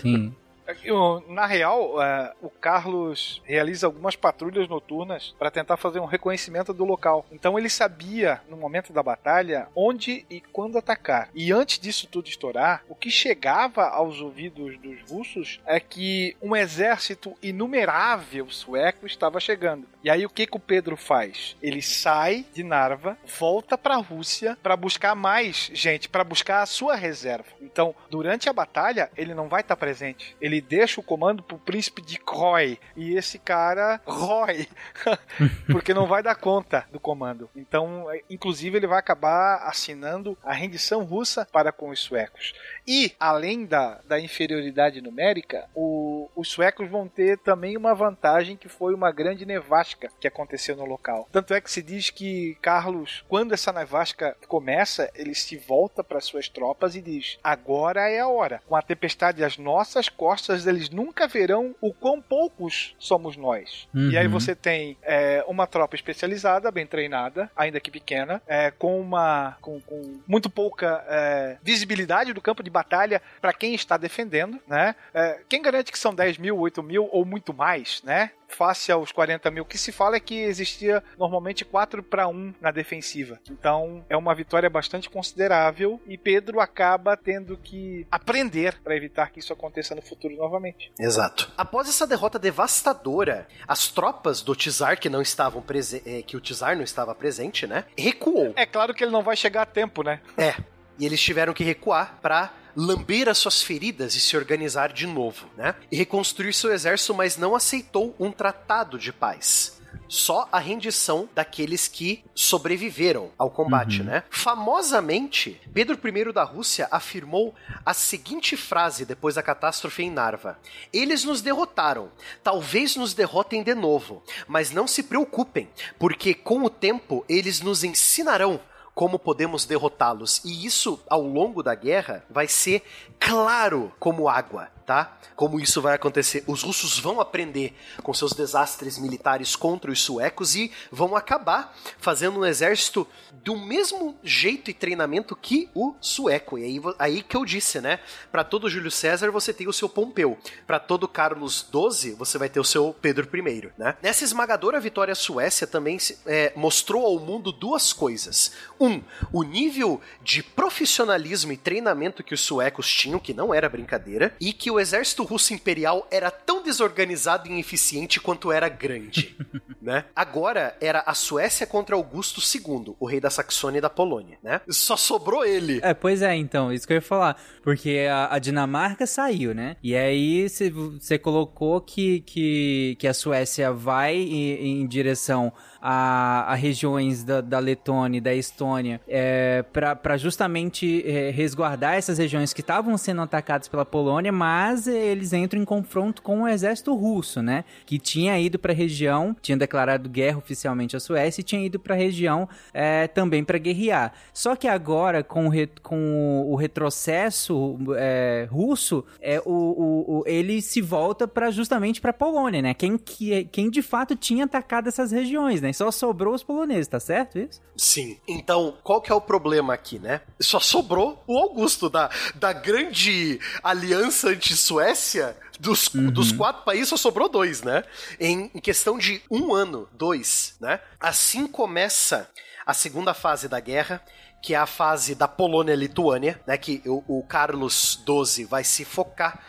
Sim. 0.02 0.36
Eu, 0.84 1.24
Na 1.28 1.46
real, 1.46 2.02
é, 2.02 2.34
o 2.42 2.50
Carlos 2.50 3.42
realiza 3.46 3.88
algumas 3.88 4.16
patrulhas 4.16 4.68
noturnas 4.68 5.36
para 5.38 5.52
tentar 5.52 5.78
fazer 5.78 6.00
um 6.00 6.06
reconhecimento 6.06 6.74
do 6.74 6.86
local. 6.86 7.26
Então 7.32 7.58
ele 7.58 7.70
sabia, 7.70 8.42
no 8.50 8.58
momento 8.58 8.94
da 8.94 9.04
batalha, 9.04 9.68
onde 9.76 10.26
e 10.30 10.42
quando 10.42 10.78
atacar. 10.78 11.30
E 11.34 11.52
antes 11.52 11.80
disso 11.80 12.08
tudo 12.08 12.28
estourar, 12.28 12.84
o 12.88 12.96
que 12.96 13.10
chegava 13.10 13.88
aos 13.88 14.22
ouvidos 14.22 14.78
dos 14.80 15.00
russos 15.10 15.60
é 15.66 15.80
que 15.80 16.36
um 16.42 16.56
exército 16.56 17.36
inumerável 17.42 18.50
sueco 18.50 19.06
estava 19.06 19.40
chegando. 19.40 19.88
E 20.04 20.10
aí 20.10 20.26
o 20.26 20.30
que, 20.30 20.48
que 20.48 20.56
o 20.56 20.60
Pedro 20.60 20.96
faz? 20.96 21.58
Ele 21.62 21.82
sai 21.82 22.46
de 22.54 22.64
Narva, 22.64 23.18
volta 23.38 23.78
para 23.78 23.96
a 23.96 24.02
Rússia 24.02 24.58
para 24.64 24.78
buscar 24.78 25.16
mais 25.16 25.70
gente, 25.74 26.08
para 26.08 26.24
buscar 26.24 26.62
a 26.62 26.66
sua 26.66 26.96
reserva. 26.96 27.46
Então, 27.62 27.94
durante 28.10 28.50
a 28.50 28.54
batalha, 28.54 29.12
ele 29.18 29.34
não 29.34 29.50
vai 29.50 29.62
estar 29.62 29.76
presente. 29.76 30.36
Ele 30.40 30.62
deixa 30.62 31.02
o 31.02 31.04
comando 31.04 31.44
pro 31.44 31.58
príncipe 31.58 32.02
de 32.02 32.20
Roy. 32.26 32.80
E 32.96 33.16
esse 33.16 33.38
cara, 33.38 34.02
Roy, 34.06 34.68
porque 35.72 35.94
não 35.94 36.08
vai 36.08 36.24
dar 36.24 36.36
conta 36.36 36.88
do 36.92 37.00
comando. 37.00 37.50
Então, 37.56 38.10
é, 38.10 38.22
inclusive, 38.30 38.78
ele 38.78 38.88
vai 38.88 39.00
acabar 39.00 39.64
assinando 39.64 40.38
a 40.44 40.54
rendição 40.54 41.04
russa 41.04 41.48
para 41.52 41.72
com 41.72 41.90
os 41.90 42.00
suecos. 42.00 42.54
E, 42.92 43.14
além 43.20 43.66
da, 43.68 44.00
da 44.08 44.20
inferioridade 44.20 45.00
numérica, 45.00 45.70
o- 45.76 46.28
os 46.36 46.48
suecos 46.50 46.90
vão 46.90 47.08
ter 47.08 47.38
também 47.38 47.78
uma 47.78 47.94
vantagem 47.94 48.58
que 48.58 48.68
foi 48.68 48.96
uma 48.96 49.12
grande 49.12 49.46
nevasca 49.46 50.10
que 50.20 50.28
aconteceu 50.28 50.76
no 50.76 50.86
local. 50.86 51.28
Tanto 51.32 51.54
é 51.54 51.62
que 51.62 51.70
se 51.70 51.84
diz 51.84 52.10
que 52.10 52.58
Carlos, 52.64 53.24
quando 53.30 53.54
essa 53.54 53.72
nevasca 53.72 54.36
começa, 54.48 55.08
ele 55.14 55.36
se 55.36 55.56
volta 55.56 56.04
para 56.04 56.20
suas 56.20 56.50
tropas 56.50 56.96
e 56.96 57.02
diz: 57.02 57.38
Agora 57.44 58.10
é 58.10 58.20
a 58.20 58.28
hora. 58.28 58.60
Com 58.68 58.76
a 58.76 58.82
tempestade 58.82 59.44
às 59.44 59.58
nossas 59.60 60.10
costas, 60.10 60.66
eles 60.66 60.90
nunca 60.90 61.28
verão 61.28 61.76
o 61.80 61.94
quão 61.94 62.20
poucos 62.20 62.96
somos 62.98 63.38
nós. 63.38 63.88
E 63.94 64.18
aí 64.18 64.26
Uhum. 64.26 64.32
você 64.32 64.56
tem 64.56 64.98
é, 65.04 65.44
uma 65.48 65.68
tropa 65.68 65.96
especializada, 65.96 66.72
bem 66.72 66.88
treinada, 66.88 67.52
ainda 67.56 67.80
que 67.80 67.92
pequena, 67.92 68.42
é, 68.48 68.72
com 68.72 69.00
uma 69.00 69.58
com, 69.62 69.80
com 69.82 70.20
muito 70.28 70.50
pouca 70.50 71.06
é, 71.08 71.58
visibilidade 71.62 72.34
do 72.34 72.42
campo 72.42 72.64
de 72.64 72.70
batalha 72.70 72.79
para 72.84 73.54
quem 73.54 73.74
está 73.74 73.98
defendendo, 73.98 74.60
né? 74.68 74.96
É, 75.14 75.40
quem 75.48 75.62
garante 75.62 75.92
que 75.92 76.00
são 76.00 76.14
10 76.14 76.38
mil, 76.38 76.58
8 76.58 76.82
mil 76.84 77.08
ou 77.12 77.26
muito 77.26 77.54
mais, 77.54 78.02
né? 78.04 78.32
Face 78.48 78.92
aos 78.92 79.12
40 79.12 79.52
mil, 79.52 79.62
o 79.62 79.66
que 79.66 79.78
se 79.78 79.92
fala 79.92 80.16
é 80.16 80.20
que 80.20 80.40
existia 80.42 81.04
normalmente 81.20 81.64
4 81.64 82.02
para 82.02 82.28
1 82.28 82.56
na 82.60 82.72
defensiva. 82.72 83.40
Então 83.50 84.04
é 84.10 84.18
uma 84.18 84.34
vitória 84.34 84.68
bastante 84.68 85.08
considerável 85.08 86.02
e 86.08 86.18
Pedro 86.18 86.60
acaba 86.60 87.16
tendo 87.16 87.56
que 87.58 88.08
aprender 88.10 88.80
para 88.84 88.96
evitar 88.96 89.30
que 89.32 89.40
isso 89.40 89.54
aconteça 89.54 89.94
no 89.94 90.02
futuro 90.02 90.36
novamente. 90.36 90.92
Exato. 91.00 91.52
Após 91.56 91.88
essa 91.88 92.08
derrota 92.08 92.40
devastadora, 92.40 93.48
as 93.68 93.88
tropas 93.88 94.42
do 94.42 94.56
Tsar 94.56 95.00
que 95.00 95.10
não 95.10 95.22
estavam 95.22 95.62
prese- 95.62 96.02
eh, 96.06 96.24
que 96.24 96.36
o 96.36 96.42
Tsar 96.42 96.76
não 96.76 96.84
estava 96.84 97.14
presente, 97.14 97.68
né? 97.68 97.86
Recuou. 97.96 98.54
É 98.56 98.66
claro 98.66 98.96
que 98.96 99.04
ele 99.04 99.12
não 99.12 99.22
vai 99.22 99.36
chegar 99.36 99.62
a 99.62 99.66
tempo, 99.68 100.02
né? 100.02 100.22
É. 100.36 100.56
E 100.98 101.06
eles 101.06 101.22
tiveram 101.22 101.54
que 101.54 101.64
recuar 101.64 102.18
pra 102.22 102.52
lamber 102.80 103.28
as 103.28 103.38
suas 103.38 103.62
feridas 103.62 104.16
e 104.16 104.22
se 104.22 104.38
organizar 104.38 104.94
de 104.94 105.06
novo, 105.06 105.48
né? 105.58 105.76
E 105.92 105.98
reconstruir 105.98 106.54
seu 106.54 106.72
exército, 106.72 107.14
mas 107.14 107.36
não 107.36 107.54
aceitou 107.54 108.16
um 108.18 108.32
tratado 108.32 108.98
de 108.98 109.12
paz. 109.12 109.78
Só 110.08 110.48
a 110.52 110.58
rendição 110.60 111.30
daqueles 111.36 111.88
que 111.88 112.24
sobreviveram 112.34 113.32
ao 113.38 113.50
combate, 113.50 114.02
né? 114.02 114.24
Famosamente, 114.30 115.62
Pedro 115.72 116.00
I 116.04 116.34
da 116.34 116.44
Rússia 116.44 116.88
afirmou 116.90 117.54
a 117.86 117.94
seguinte 117.94 118.58
frase 118.58 119.06
depois 119.06 119.36
da 119.36 119.44
catástrofe 119.44 120.02
em 120.04 120.10
Narva: 120.10 120.58
Eles 120.92 121.24
nos 121.24 121.42
derrotaram, 121.42 122.12
talvez 122.44 122.96
nos 122.96 123.14
derrotem 123.14 123.62
de 123.62 123.76
novo, 123.76 124.24
mas 124.48 124.72
não 124.72 124.88
se 124.88 125.04
preocupem, 125.04 125.70
porque 126.00 126.34
com 126.34 126.64
o 126.64 126.70
tempo 126.70 127.24
eles 127.28 127.62
nos 127.62 127.84
ensinarão 127.84 128.60
como 129.00 129.18
podemos 129.18 129.64
derrotá-los. 129.64 130.44
E 130.44 130.66
isso, 130.66 131.00
ao 131.10 131.22
longo 131.22 131.64
da 131.64 131.74
guerra, 131.74 132.26
vai 132.30 132.50
ser 132.50 132.84
claro 133.18 133.94
como 133.98 134.28
água. 134.28 134.68
Tá? 134.90 135.20
Como 135.36 135.60
isso 135.60 135.84
vai 135.84 135.94
acontecer. 135.94 136.44
Os 136.48 136.64
russos 136.64 136.98
vão 136.98 137.22
aprender 137.22 137.76
com 138.02 138.12
seus 138.12 138.34
desastres 138.34 138.98
militares 138.98 139.56
contra 139.56 139.92
os 139.92 140.02
suecos 140.02 140.56
e 140.56 140.72
vão 140.92 141.16
acabar 141.16 141.78
fazendo 142.00 142.40
um 142.40 142.46
exército 142.46 143.08
do 143.44 143.56
mesmo 143.56 144.18
jeito 144.24 144.72
e 144.72 144.74
treinamento 144.74 145.36
que 145.36 145.70
o 145.76 145.94
sueco. 146.02 146.58
E 146.58 146.64
aí, 146.64 146.82
aí 146.98 147.22
que 147.22 147.38
eu 147.38 147.46
disse, 147.46 147.80
né? 147.80 148.00
Para 148.32 148.44
todo 148.44 148.68
Júlio 148.68 148.90
César 148.90 149.30
você 149.30 149.54
tem 149.54 149.68
o 149.68 149.74
seu 149.74 149.88
Pompeu. 149.88 150.40
Para 150.66 150.80
todo 150.80 151.08
Carlos 151.08 151.64
XII 151.72 152.16
você 152.16 152.40
vai 152.40 152.50
ter 152.50 152.60
o 152.60 152.64
seu 152.64 152.92
Pedro 153.00 153.30
I, 153.32 153.72
né? 153.78 153.96
Nessa 154.02 154.24
esmagadora 154.24 154.80
vitória 154.80 155.14
Suécia 155.14 155.68
também 155.68 156.00
é, 156.26 156.52
mostrou 156.56 157.06
ao 157.06 157.20
mundo 157.20 157.52
duas 157.52 157.94
coisas. 157.94 158.54
Um, 158.80 159.04
o 159.32 159.44
nível 159.44 160.02
de 160.24 160.42
profissionalismo 160.42 161.52
e 161.52 161.58
treinamento 161.58 162.24
que 162.24 162.34
os 162.34 162.42
suecos 162.42 162.92
tinham, 162.92 163.20
que 163.20 163.36
não 163.36 163.54
era 163.54 163.70
brincadeira, 163.70 164.36
e 164.42 164.52
que 164.52 164.72
o 164.72 164.79
exército 164.80 165.24
russo 165.24 165.54
imperial 165.54 166.08
era 166.12 166.32
tão 166.32 166.64
desorganizado 166.64 167.48
e 167.48 167.52
ineficiente 167.52 168.20
quanto 168.20 168.52
era 168.52 168.70
grande, 168.70 169.36
né? 169.82 170.06
Agora 170.16 170.76
era 170.82 171.04
a 171.06 171.14
Suécia 171.14 171.66
contra 171.66 171.96
Augusto 171.96 172.42
II, 172.42 172.96
o 173.00 173.06
rei 173.06 173.20
da 173.20 173.30
Saxônia 173.30 173.80
e 173.80 173.82
da 173.82 173.90
Polônia, 173.90 174.38
né? 174.44 174.62
Só 174.70 174.96
sobrou 174.96 175.46
ele. 175.46 175.80
É, 175.84 175.94
pois 175.94 176.22
é, 176.22 176.36
então, 176.36 176.72
isso 176.72 176.86
que 176.88 176.94
eu 176.94 176.98
ia 176.98 177.02
falar. 177.02 177.42
Porque 177.64 178.08
a, 178.10 178.36
a 178.36 178.40
Dinamarca 178.40 179.06
saiu, 179.06 179.54
né? 179.54 179.76
E 179.84 179.96
aí 179.96 180.48
você 180.48 181.18
colocou 181.18 181.82
que, 181.82 182.22
que, 182.22 182.96
que 183.00 183.08
a 183.08 183.14
Suécia 183.14 183.72
vai 183.72 184.16
em, 184.16 184.82
em 184.82 184.88
direção 184.88 185.54
a, 185.82 186.52
a 186.52 186.56
regiões 186.56 187.24
da, 187.24 187.42
da, 187.42 187.60
Letônia 187.60 188.18
e 188.18 188.22
da 188.22 188.34
Estônia 188.34 189.00
é, 189.08 189.64
para 189.72 190.18
justamente 190.18 191.04
é, 191.06 191.30
resguardar 191.32 191.96
essas 191.96 192.18
regiões 192.18 192.54
que 192.54 192.62
estavam 192.62 192.98
sendo 192.98 193.22
atacadas 193.22 193.68
pela 193.68 193.86
Polônia, 193.86 194.32
mas 194.32 194.88
eles 194.88 195.34
entram 195.34 195.62
em 195.62 195.66
confronto 195.66 196.22
com 196.22 196.44
o 196.44 196.48
exército 196.48 196.94
russo, 196.96 197.42
né? 197.42 197.64
Que 197.86 197.98
tinha 197.98 198.40
ido 198.40 198.60
para 198.60 198.74
a 198.74 198.76
região, 198.76 199.36
tinha 199.42 199.58
declarado 199.58 200.10
guerra 200.10 200.38
oficialmente 200.38 200.96
à 200.96 201.00
Suécia 201.00 201.42
e 201.42 201.44
tinha 201.44 201.66
ido 201.66 201.80
para 201.80 201.96
a 201.96 201.98
região 201.98 202.48
é, 202.74 203.08
também 203.08 203.44
para 203.44 203.58
guerrear. 203.58 204.14
Só 204.34 204.56
que 204.56 204.68
agora, 204.68 205.24
com 205.24 205.48
o, 205.48 205.50
re, 205.50 205.70
com 205.82 206.46
o 206.48 206.56
retrocesso 206.56 207.78
é, 207.96 208.48
russo, 208.50 209.06
é, 209.22 209.42
o, 209.46 209.52
o, 209.52 210.20
o, 210.20 210.24
ele 210.26 210.62
se 210.62 210.82
volta 210.82 211.28
para 211.28 211.52
justamente 211.52 212.02
para 212.02 212.12
a 212.12 212.14
Polônia, 212.14 212.62
né? 212.62 212.74
Quem, 212.74 212.98
que, 212.98 213.46
quem 213.46 213.70
de 213.70 213.82
fato 213.82 214.16
tinha 214.16 214.46
atacado 214.46 214.88
essas 214.88 215.12
regiões, 215.12 215.62
né? 215.62 215.69
Né? 215.70 215.74
Só 215.74 215.92
sobrou 215.92 216.34
os 216.34 216.44
poloneses, 216.44 216.88
tá 216.88 217.00
certo 217.00 217.40
isso? 217.40 217.62
Sim. 217.78 218.20
Então, 218.28 218.76
qual 218.84 219.02
que 219.02 219.12
é 219.12 219.16
o 219.16 219.22
problema 219.22 219.74
aqui, 219.74 220.00
né? 220.00 220.22
Só 220.40 220.60
sobrou 220.60 221.24
o 221.28 221.38
Augusto 221.38 221.90
da, 221.90 222.10
da 222.36 222.52
grande 222.52 223.40
aliança 223.64 224.30
anti-Suécia. 224.30 225.38
Dos, 225.60 225.94
uhum. 225.94 226.10
dos 226.10 226.32
quatro 226.32 226.64
países 226.64 226.88
só 226.88 226.96
sobrou 226.96 227.28
dois, 227.28 227.62
né? 227.62 227.84
Em, 228.18 228.50
em 228.56 228.60
questão 228.60 228.98
de 228.98 229.22
um 229.30 229.54
ano, 229.54 229.90
dois, 229.92 230.56
né? 230.60 230.80
Assim 231.00 231.46
começa 231.46 232.30
a 232.66 232.74
segunda 232.74 233.14
fase 233.14 233.50
da 233.50 233.60
guerra, 233.60 234.02
que 234.42 234.54
é 234.54 234.58
a 234.58 234.66
fase 234.66 235.16
da 235.16 235.28
Polônia-Lituânia, 235.28 236.40
né? 236.48 236.58
Que 236.58 236.82
o, 236.86 237.04
o 237.20 237.24
Carlos 237.24 238.02
XII 238.06 238.46
vai 238.46 238.64
se 238.64 238.86
focar 238.86 239.44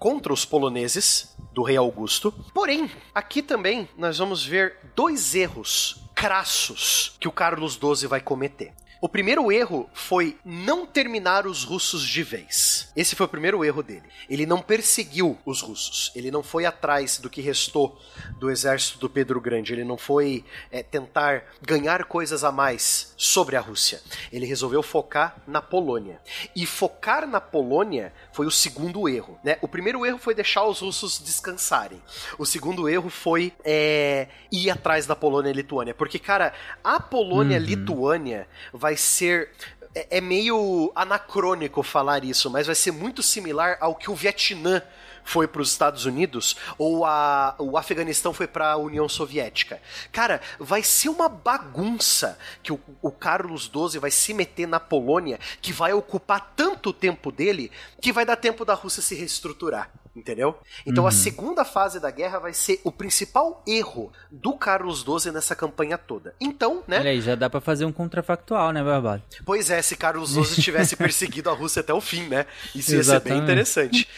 contra 0.00 0.32
os 0.32 0.44
poloneses, 0.44 1.31
do 1.52 1.62
rei 1.62 1.76
Augusto. 1.76 2.32
Porém, 2.52 2.90
aqui 3.14 3.42
também 3.42 3.88
nós 3.96 4.18
vamos 4.18 4.44
ver 4.44 4.76
dois 4.94 5.34
erros 5.34 6.02
crassos 6.14 7.16
que 7.18 7.28
o 7.28 7.32
Carlos 7.32 7.74
XII 7.74 8.06
vai 8.06 8.20
cometer. 8.20 8.72
O 9.04 9.08
primeiro 9.08 9.50
erro 9.50 9.90
foi 9.92 10.38
não 10.44 10.86
terminar 10.86 11.44
os 11.44 11.64
russos 11.64 12.06
de 12.06 12.22
vez. 12.22 12.88
Esse 12.94 13.16
foi 13.16 13.26
o 13.26 13.28
primeiro 13.28 13.64
erro 13.64 13.82
dele. 13.82 14.04
Ele 14.30 14.46
não 14.46 14.62
perseguiu 14.62 15.36
os 15.44 15.60
russos. 15.60 16.12
Ele 16.14 16.30
não 16.30 16.40
foi 16.40 16.64
atrás 16.66 17.18
do 17.18 17.28
que 17.28 17.40
restou 17.40 18.00
do 18.38 18.48
exército 18.48 19.00
do 19.00 19.10
Pedro 19.10 19.40
Grande. 19.40 19.72
Ele 19.72 19.82
não 19.82 19.98
foi 19.98 20.44
é, 20.70 20.84
tentar 20.84 21.42
ganhar 21.60 22.04
coisas 22.04 22.44
a 22.44 22.52
mais 22.52 23.12
sobre 23.16 23.56
a 23.56 23.60
Rússia. 23.60 24.00
Ele 24.32 24.46
resolveu 24.46 24.84
focar 24.84 25.36
na 25.48 25.60
Polônia. 25.60 26.20
E 26.54 26.64
focar 26.64 27.26
na 27.26 27.40
Polônia 27.40 28.12
foi 28.32 28.46
o 28.46 28.52
segundo 28.52 29.08
erro. 29.08 29.36
Né? 29.42 29.58
O 29.60 29.66
primeiro 29.66 30.06
erro 30.06 30.18
foi 30.18 30.32
deixar 30.32 30.64
os 30.64 30.78
russos 30.78 31.18
descansarem. 31.18 32.00
O 32.38 32.46
segundo 32.46 32.88
erro 32.88 33.10
foi 33.10 33.52
é, 33.64 34.28
ir 34.52 34.70
atrás 34.70 35.06
da 35.06 35.16
Polônia 35.16 35.50
e 35.50 35.54
Lituânia. 35.54 35.92
Porque, 35.92 36.20
cara, 36.20 36.54
a 36.84 37.00
Polônia-Lituânia 37.00 38.46
uhum. 38.72 38.78
vai 38.78 38.91
vai 38.92 38.96
ser 38.96 39.48
é, 39.94 40.18
é 40.18 40.20
meio 40.20 40.92
anacrônico 40.94 41.82
falar 41.82 42.24
isso, 42.24 42.50
mas 42.50 42.66
vai 42.66 42.74
ser 42.74 42.92
muito 42.92 43.22
similar 43.22 43.78
ao 43.80 43.94
que 43.94 44.10
o 44.10 44.14
Vietnã 44.14 44.82
foi 45.24 45.46
para 45.46 45.62
os 45.62 45.70
Estados 45.70 46.04
Unidos 46.04 46.56
ou 46.76 47.06
a, 47.06 47.54
o 47.58 47.78
Afeganistão 47.78 48.34
foi 48.34 48.46
para 48.46 48.72
a 48.72 48.76
União 48.76 49.08
Soviética. 49.08 49.80
Cara, 50.10 50.40
vai 50.58 50.82
ser 50.82 51.08
uma 51.08 51.28
bagunça 51.28 52.38
que 52.62 52.72
o, 52.72 52.80
o 53.00 53.10
Carlos 53.10 53.70
XII 53.72 54.00
vai 54.00 54.10
se 54.10 54.34
meter 54.34 54.66
na 54.66 54.80
Polônia 54.80 55.38
que 55.62 55.72
vai 55.72 55.92
ocupar 55.92 56.52
tanto 56.54 56.92
tempo 56.92 57.32
dele 57.32 57.70
que 58.00 58.12
vai 58.12 58.26
dar 58.26 58.36
tempo 58.36 58.64
da 58.64 58.74
Rússia 58.74 59.00
se 59.00 59.14
reestruturar 59.14 59.90
entendeu? 60.14 60.58
Então 60.86 61.04
uhum. 61.04 61.08
a 61.08 61.12
segunda 61.12 61.64
fase 61.64 61.98
da 61.98 62.10
guerra 62.10 62.38
vai 62.38 62.52
ser 62.52 62.80
o 62.84 62.92
principal 62.92 63.62
erro 63.66 64.12
do 64.30 64.52
Carlos 64.54 65.00
XII 65.00 65.32
nessa 65.32 65.56
campanha 65.56 65.96
toda. 65.96 66.34
Então, 66.40 66.82
né? 66.86 66.98
Olha 66.98 67.10
aí, 67.10 67.20
já 67.20 67.34
dá 67.34 67.48
para 67.48 67.60
fazer 67.60 67.84
um 67.84 67.92
contrafactual, 67.92 68.72
né, 68.72 68.82
Barbado? 68.82 69.22
Pois 69.44 69.70
é, 69.70 69.80
se 69.80 69.96
Carlos 69.96 70.30
XII 70.30 70.44
tivesse 70.62 70.96
perseguido 70.96 71.48
a 71.48 71.54
Rússia 71.54 71.80
até 71.80 71.92
o 71.92 72.00
fim, 72.00 72.28
né? 72.28 72.46
Isso 72.74 72.92
ia 72.92 73.00
Exatamente. 73.00 73.28
ser 73.28 73.34
bem 73.34 73.42
interessante. 73.42 74.08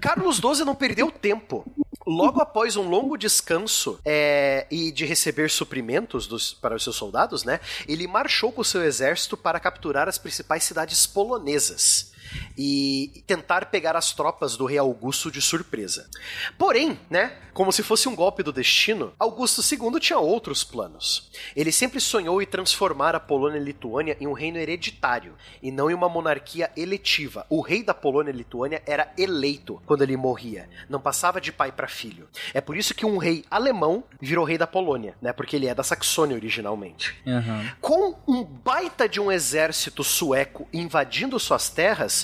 Carlos 0.00 0.36
XII 0.36 0.64
não 0.64 0.74
perdeu 0.74 1.10
tempo. 1.10 1.64
Logo 2.06 2.40
após 2.40 2.76
um 2.76 2.88
longo 2.88 3.16
descanso 3.16 4.00
é, 4.04 4.66
e 4.70 4.90
de 4.90 5.04
receber 5.04 5.50
suprimentos 5.50 6.26
dos, 6.26 6.54
para 6.54 6.74
os 6.74 6.82
seus 6.82 6.96
soldados, 6.96 7.44
né? 7.44 7.60
Ele 7.86 8.06
marchou 8.06 8.50
com 8.50 8.62
o 8.62 8.64
seu 8.64 8.82
exército 8.82 9.36
para 9.36 9.60
capturar 9.60 10.08
as 10.08 10.16
principais 10.16 10.64
cidades 10.64 11.06
polonesas 11.06 12.12
e 12.56 13.22
tentar 13.26 13.66
pegar 13.66 13.96
as 13.96 14.12
tropas 14.12 14.56
do 14.56 14.66
rei 14.66 14.78
Augusto 14.78 15.30
de 15.30 15.40
surpresa. 15.40 16.08
Porém, 16.56 16.98
né, 17.08 17.36
como 17.52 17.72
se 17.72 17.82
fosse 17.82 18.08
um 18.08 18.14
golpe 18.14 18.42
do 18.42 18.52
destino, 18.52 19.12
Augusto 19.18 19.62
II 19.62 19.98
tinha 20.00 20.18
outros 20.18 20.62
planos. 20.62 21.30
Ele 21.56 21.72
sempre 21.72 22.00
sonhou 22.00 22.40
em 22.40 22.46
transformar 22.46 23.14
a 23.14 23.20
Polônia 23.20 23.58
e 23.58 23.64
Lituânia 23.64 24.16
em 24.20 24.26
um 24.26 24.32
reino 24.32 24.58
hereditário 24.58 25.34
e 25.62 25.70
não 25.70 25.90
em 25.90 25.94
uma 25.94 26.08
monarquia 26.08 26.70
eletiva. 26.76 27.46
O 27.48 27.60
rei 27.60 27.82
da 27.82 27.94
Polônia 27.94 28.30
e 28.30 28.36
Lituânia 28.36 28.82
era 28.86 29.12
eleito 29.16 29.82
quando 29.86 30.02
ele 30.02 30.16
morria, 30.16 30.68
não 30.88 31.00
passava 31.00 31.40
de 31.40 31.52
pai 31.52 31.72
para 31.72 31.88
filho. 31.88 32.28
É 32.54 32.60
por 32.60 32.76
isso 32.76 32.94
que 32.94 33.06
um 33.06 33.18
rei 33.18 33.44
alemão 33.50 34.04
virou 34.20 34.44
rei 34.44 34.58
da 34.58 34.66
Polônia, 34.66 35.14
né, 35.20 35.32
porque 35.32 35.56
ele 35.56 35.66
é 35.66 35.74
da 35.74 35.82
Saxônia 35.82 36.36
originalmente. 36.36 37.16
Uhum. 37.26 37.70
Com 37.80 38.16
um 38.26 38.44
baita 38.44 39.08
de 39.08 39.20
um 39.20 39.30
exército 39.30 40.02
sueco 40.04 40.68
invadindo 40.72 41.38
suas 41.38 41.68
terras, 41.68 42.17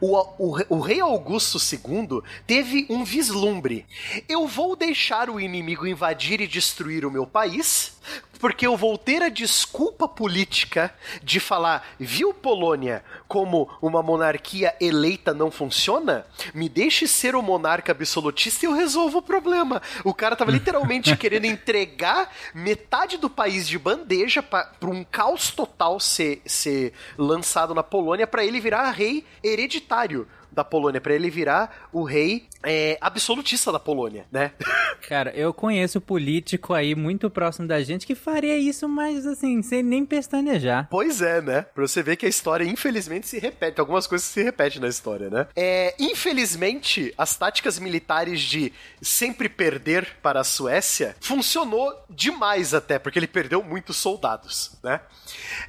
o, 0.00 0.16
o, 0.38 0.76
o, 0.76 0.80
rei 0.80 1.00
Augusto 1.00 1.58
II 1.58 2.22
teve 2.46 2.86
um 2.90 3.04
vislumbre. 3.04 3.86
Eu 4.28 4.46
vou 4.46 4.76
deixar 4.76 5.30
o 5.30 5.40
inimigo 5.40 5.86
invadir 5.86 6.40
e 6.40 6.46
destruir 6.46 7.04
o 7.04 7.10
meu 7.10 7.26
país, 7.26 7.96
porque 8.44 8.66
eu 8.66 8.76
vou 8.76 8.98
ter 8.98 9.22
a 9.22 9.30
desculpa 9.30 10.06
política 10.06 10.94
de 11.22 11.40
falar, 11.40 11.82
viu 11.98 12.34
Polônia, 12.34 13.02
como 13.26 13.70
uma 13.80 14.02
monarquia 14.02 14.76
eleita 14.78 15.32
não 15.32 15.50
funciona? 15.50 16.26
Me 16.52 16.68
deixe 16.68 17.08
ser 17.08 17.34
o 17.34 17.40
monarca 17.40 17.92
absolutista 17.92 18.66
e 18.66 18.68
eu 18.68 18.74
resolvo 18.74 19.16
o 19.16 19.22
problema. 19.22 19.80
O 20.04 20.12
cara 20.12 20.36
tava 20.36 20.50
literalmente 20.50 21.16
querendo 21.16 21.46
entregar 21.46 22.30
metade 22.54 23.16
do 23.16 23.30
país 23.30 23.66
de 23.66 23.78
bandeja 23.78 24.42
para 24.42 24.68
um 24.82 25.02
caos 25.02 25.50
total 25.50 25.98
ser, 25.98 26.42
ser 26.44 26.92
lançado 27.16 27.74
na 27.74 27.82
Polônia 27.82 28.26
para 28.26 28.44
ele 28.44 28.60
virar 28.60 28.90
rei 28.90 29.24
hereditário 29.42 30.28
da 30.54 30.64
Polônia, 30.64 31.00
para 31.00 31.14
ele 31.14 31.30
virar 31.30 31.88
o 31.92 32.04
rei 32.04 32.48
é, 32.62 32.96
absolutista 33.00 33.70
da 33.70 33.78
Polônia, 33.78 34.26
né? 34.30 34.52
Cara, 35.08 35.30
eu 35.36 35.52
conheço 35.52 36.00
político 36.00 36.72
aí 36.72 36.94
muito 36.94 37.28
próximo 37.28 37.68
da 37.68 37.82
gente 37.82 38.06
que 38.06 38.14
faria 38.14 38.56
isso, 38.56 38.88
mas 38.88 39.26
assim, 39.26 39.60
sem 39.62 39.82
nem 39.82 40.06
pestanejar. 40.06 40.88
Pois 40.90 41.20
é, 41.20 41.42
né? 41.42 41.62
Pra 41.62 41.86
você 41.86 42.02
ver 42.02 42.16
que 42.16 42.24
a 42.24 42.28
história, 42.28 42.64
infelizmente, 42.64 43.26
se 43.26 43.38
repete. 43.38 43.80
Algumas 43.80 44.06
coisas 44.06 44.26
se 44.26 44.42
repetem 44.42 44.80
na 44.80 44.88
história, 44.88 45.28
né? 45.28 45.46
É, 45.54 45.94
infelizmente, 45.98 47.12
as 47.18 47.36
táticas 47.36 47.78
militares 47.78 48.40
de 48.40 48.72
sempre 49.02 49.48
perder 49.48 50.16
para 50.22 50.40
a 50.40 50.44
Suécia 50.44 51.16
funcionou 51.20 51.92
demais 52.08 52.72
até, 52.72 52.98
porque 52.98 53.18
ele 53.18 53.26
perdeu 53.26 53.62
muitos 53.62 53.96
soldados, 53.96 54.72
né? 54.82 55.00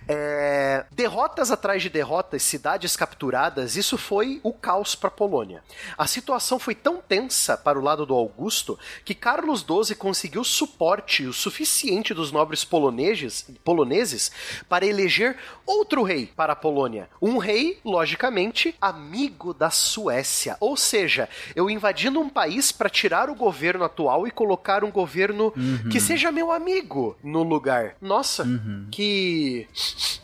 É, 0.07 0.85
derrotas 0.91 1.51
atrás 1.51 1.81
de 1.81 1.89
derrotas, 1.89 2.43
cidades 2.43 2.95
capturadas, 2.95 3.75
isso 3.75 3.97
foi 3.97 4.39
o 4.43 4.53
caos 4.53 4.74
caos 4.75 4.93
para 4.95 5.07
a 5.07 5.11
Polônia. 5.11 5.63
A 5.97 6.05
situação 6.05 6.59
foi 6.59 6.75
tão 6.75 6.97
tensa 6.97 7.57
para 7.57 7.79
o 7.79 7.81
lado 7.81 8.05
do 8.05 8.13
Augusto 8.13 8.77
que 9.05 9.15
Carlos 9.15 9.61
XII 9.61 9.95
conseguiu 9.95 10.43
suporte 10.43 11.25
o 11.25 11.33
suficiente 11.33 12.13
dos 12.13 12.31
nobres 12.31 12.65
poloneses, 12.65 13.49
poloneses 13.63 14.31
para 14.67 14.85
eleger 14.85 15.37
outro 15.65 16.03
rei 16.03 16.25
para 16.35 16.53
a 16.53 16.55
Polônia. 16.55 17.09
Um 17.21 17.37
rei, 17.37 17.79
logicamente, 17.85 18.75
amigo 18.81 19.53
da 19.53 19.69
Suécia. 19.69 20.57
Ou 20.59 20.75
seja, 20.75 21.29
eu 21.55 21.69
invadindo 21.69 22.19
um 22.19 22.29
país 22.29 22.71
para 22.71 22.89
tirar 22.89 23.29
o 23.29 23.35
governo 23.35 23.85
atual 23.85 24.27
e 24.27 24.31
colocar 24.31 24.83
um 24.83 24.91
governo 24.91 25.53
que 25.89 25.99
seja 25.99 26.31
meu 26.31 26.51
amigo 26.51 27.17
no 27.23 27.43
lugar. 27.43 27.95
Nossa, 28.01 28.45
que 28.91 29.67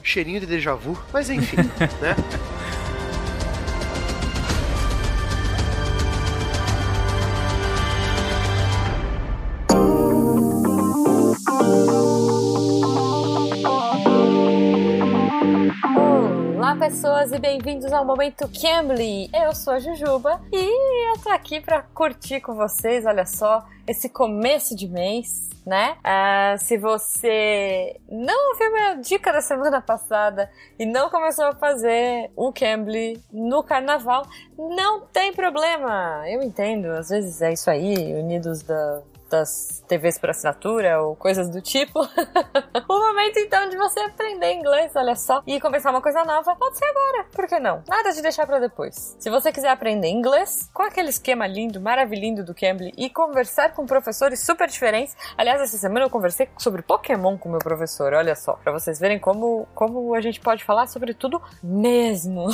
cheirinho 0.03 0.41
de 0.41 0.45
déjà 0.45 0.75
vu. 0.75 1.01
Mas 1.13 1.29
enfim, 1.29 1.57
né? 2.01 2.61
Olá, 16.62 16.76
pessoas, 16.76 17.32
e 17.32 17.39
bem-vindos 17.39 17.91
ao 17.91 18.05
Momento 18.05 18.47
Cambly. 18.47 19.32
Eu 19.34 19.51
sou 19.55 19.74
a 19.74 19.80
Jujuba 19.80 20.39
e 20.53 21.09
eu 21.09 21.18
tô 21.18 21.30
aqui 21.30 21.59
pra 21.59 21.82
curtir 21.82 22.39
com 22.39 22.53
vocês, 22.53 23.03
olha 23.03 23.26
só, 23.26 23.66
esse 23.88 24.07
começo 24.07 24.76
de 24.76 24.88
mês, 24.88 25.49
né? 25.66 25.97
Ah, 26.03 26.53
se 26.59 26.78
você 26.78 27.99
não 28.07 28.51
ouviu 28.51 28.72
minha 28.74 28.93
dica 28.93 29.34
da 29.34 29.41
semana 29.41 29.82
passada 29.82 30.51
e 30.78 30.86
não 30.86 31.09
começou 31.09 31.45
a 31.45 31.55
fazer 31.55 32.30
o 32.36 32.53
Cambly 32.53 33.20
no 33.34 33.64
carnaval, 33.64 34.28
não 34.55 35.01
tem 35.07 35.34
problema. 35.34 36.30
Eu 36.30 36.43
entendo, 36.43 36.91
às 36.91 37.09
vezes 37.09 37.41
é 37.41 37.53
isso 37.53 37.72
aí, 37.72 38.14
unidos 38.14 38.62
da 38.62 39.01
das 39.32 39.84
TVs 39.88 40.19
por 40.19 40.29
assinatura 40.29 41.01
ou 41.01 41.15
coisas 41.15 41.49
do 41.49 41.61
tipo. 41.61 41.99
o 42.88 42.99
momento 42.99 43.39
então 43.39 43.67
de 43.69 43.77
você 43.77 43.99
aprender 44.01 44.53
inglês, 44.53 44.91
olha 44.95 45.15
só, 45.15 45.41
e 45.45 45.59
começar 45.59 45.89
uma 45.89 46.01
coisa 46.01 46.23
nova, 46.23 46.55
pode 46.55 46.77
ser 46.77 46.86
agora, 46.86 47.25
por 47.32 47.47
que 47.47 47.59
não? 47.59 47.84
Nada 47.88 48.11
de 48.11 48.21
deixar 48.21 48.45
para 48.45 48.59
depois. 48.59 49.15
Se 49.19 49.29
você 49.29 49.51
quiser 49.51 49.69
aprender 49.69 50.07
inglês, 50.07 50.69
com 50.73 50.84
aquele 50.84 51.09
esquema 51.09 51.47
lindo, 51.47 51.82
maravilhoso 51.82 52.21
do 52.21 52.53
Cambly 52.53 52.93
e 52.97 53.09
conversar 53.09 53.73
com 53.73 53.86
professores 53.86 54.45
super 54.45 54.67
diferentes. 54.67 55.15
Aliás, 55.38 55.61
essa 55.61 55.77
semana 55.77 56.05
eu 56.05 56.09
conversei 56.09 56.47
sobre 56.57 56.82
Pokémon 56.82 57.38
com 57.38 57.49
meu 57.49 57.59
professor, 57.59 58.13
olha 58.13 58.36
só, 58.36 58.53
para 58.53 58.71
vocês 58.71 58.99
verem 58.99 59.17
como, 59.17 59.67
como 59.73 60.13
a 60.13 60.21
gente 60.21 60.39
pode 60.39 60.63
falar 60.63 60.88
sobre 60.88 61.13
tudo 61.13 61.41
mesmo. 61.63 62.47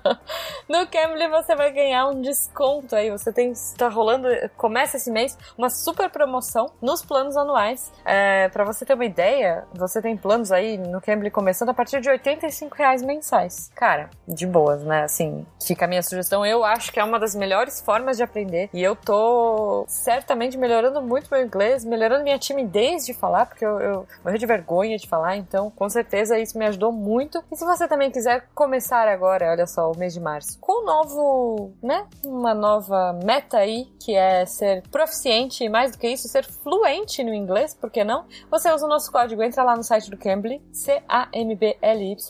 no 0.68 0.86
Cambly 0.88 1.28
você 1.28 1.54
vai 1.54 1.72
ganhar 1.72 2.06
um 2.08 2.20
desconto 2.20 2.94
aí, 2.94 3.10
você 3.10 3.32
tem, 3.32 3.52
tá 3.76 3.88
rolando, 3.88 4.28
começa 4.56 4.96
esse 4.96 5.10
mês 5.10 5.38
uma 5.56 5.70
super 5.70 5.99
promoção 6.08 6.66
nos 6.80 7.04
planos 7.04 7.36
anuais. 7.36 7.92
É, 8.04 8.48
para 8.48 8.64
você 8.64 8.84
ter 8.84 8.94
uma 8.94 9.04
ideia, 9.04 9.64
você 9.74 10.00
tem 10.00 10.16
planos 10.16 10.52
aí 10.52 10.78
no 10.78 11.00
Cambly 11.00 11.30
começando 11.30 11.70
a 11.70 11.74
partir 11.74 12.00
de 12.00 12.08
85 12.08 12.76
reais 12.76 13.02
mensais. 13.02 13.70
Cara, 13.74 14.10
de 14.26 14.46
boas, 14.46 14.82
né? 14.82 15.02
Assim, 15.02 15.46
fica 15.64 15.84
a 15.84 15.88
minha 15.88 16.02
sugestão. 16.02 16.44
Eu 16.44 16.64
acho 16.64 16.92
que 16.92 17.00
é 17.00 17.04
uma 17.04 17.18
das 17.18 17.34
melhores 17.34 17.80
formas 17.80 18.16
de 18.16 18.22
aprender 18.22 18.70
e 18.72 18.82
eu 18.82 18.94
tô 18.96 19.84
certamente 19.88 20.56
melhorando 20.56 21.02
muito 21.02 21.28
meu 21.30 21.44
inglês, 21.44 21.84
melhorando 21.84 22.24
minha 22.24 22.38
timidez 22.38 23.04
de 23.04 23.14
falar, 23.14 23.46
porque 23.46 23.64
eu, 23.64 23.80
eu 23.80 24.06
morri 24.24 24.38
de 24.38 24.46
vergonha 24.46 24.96
de 24.96 25.08
falar, 25.08 25.36
então 25.36 25.70
com 25.70 25.88
certeza 25.88 26.38
isso 26.38 26.58
me 26.58 26.66
ajudou 26.66 26.92
muito. 26.92 27.42
E 27.50 27.56
se 27.56 27.64
você 27.64 27.86
também 27.86 28.10
quiser 28.10 28.46
começar 28.54 29.08
agora, 29.08 29.50
olha 29.50 29.66
só, 29.66 29.90
o 29.90 29.98
mês 29.98 30.12
de 30.12 30.20
março, 30.20 30.58
com 30.60 30.82
um 30.82 30.84
novo, 30.84 31.72
né? 31.82 32.06
Uma 32.24 32.54
nova 32.54 33.18
meta 33.24 33.58
aí, 33.58 33.86
que 34.00 34.14
é 34.14 34.46
ser 34.46 34.82
proficiente 34.90 35.64
e 35.64 35.68
mais 35.68 35.89
do 35.90 35.98
que 35.98 36.08
isso, 36.08 36.28
ser 36.28 36.44
fluente 36.44 37.22
no 37.24 37.34
inglês, 37.34 37.74
por 37.74 37.90
que 37.90 38.04
não? 38.04 38.26
Você 38.50 38.72
usa 38.72 38.86
o 38.86 38.88
nosso 38.88 39.10
código, 39.10 39.42
entra 39.42 39.62
lá 39.62 39.76
no 39.76 39.82
site 39.82 40.10
do 40.10 40.16
Cambly, 40.16 40.62
C-A-M-B-L-Y.com 40.72 42.20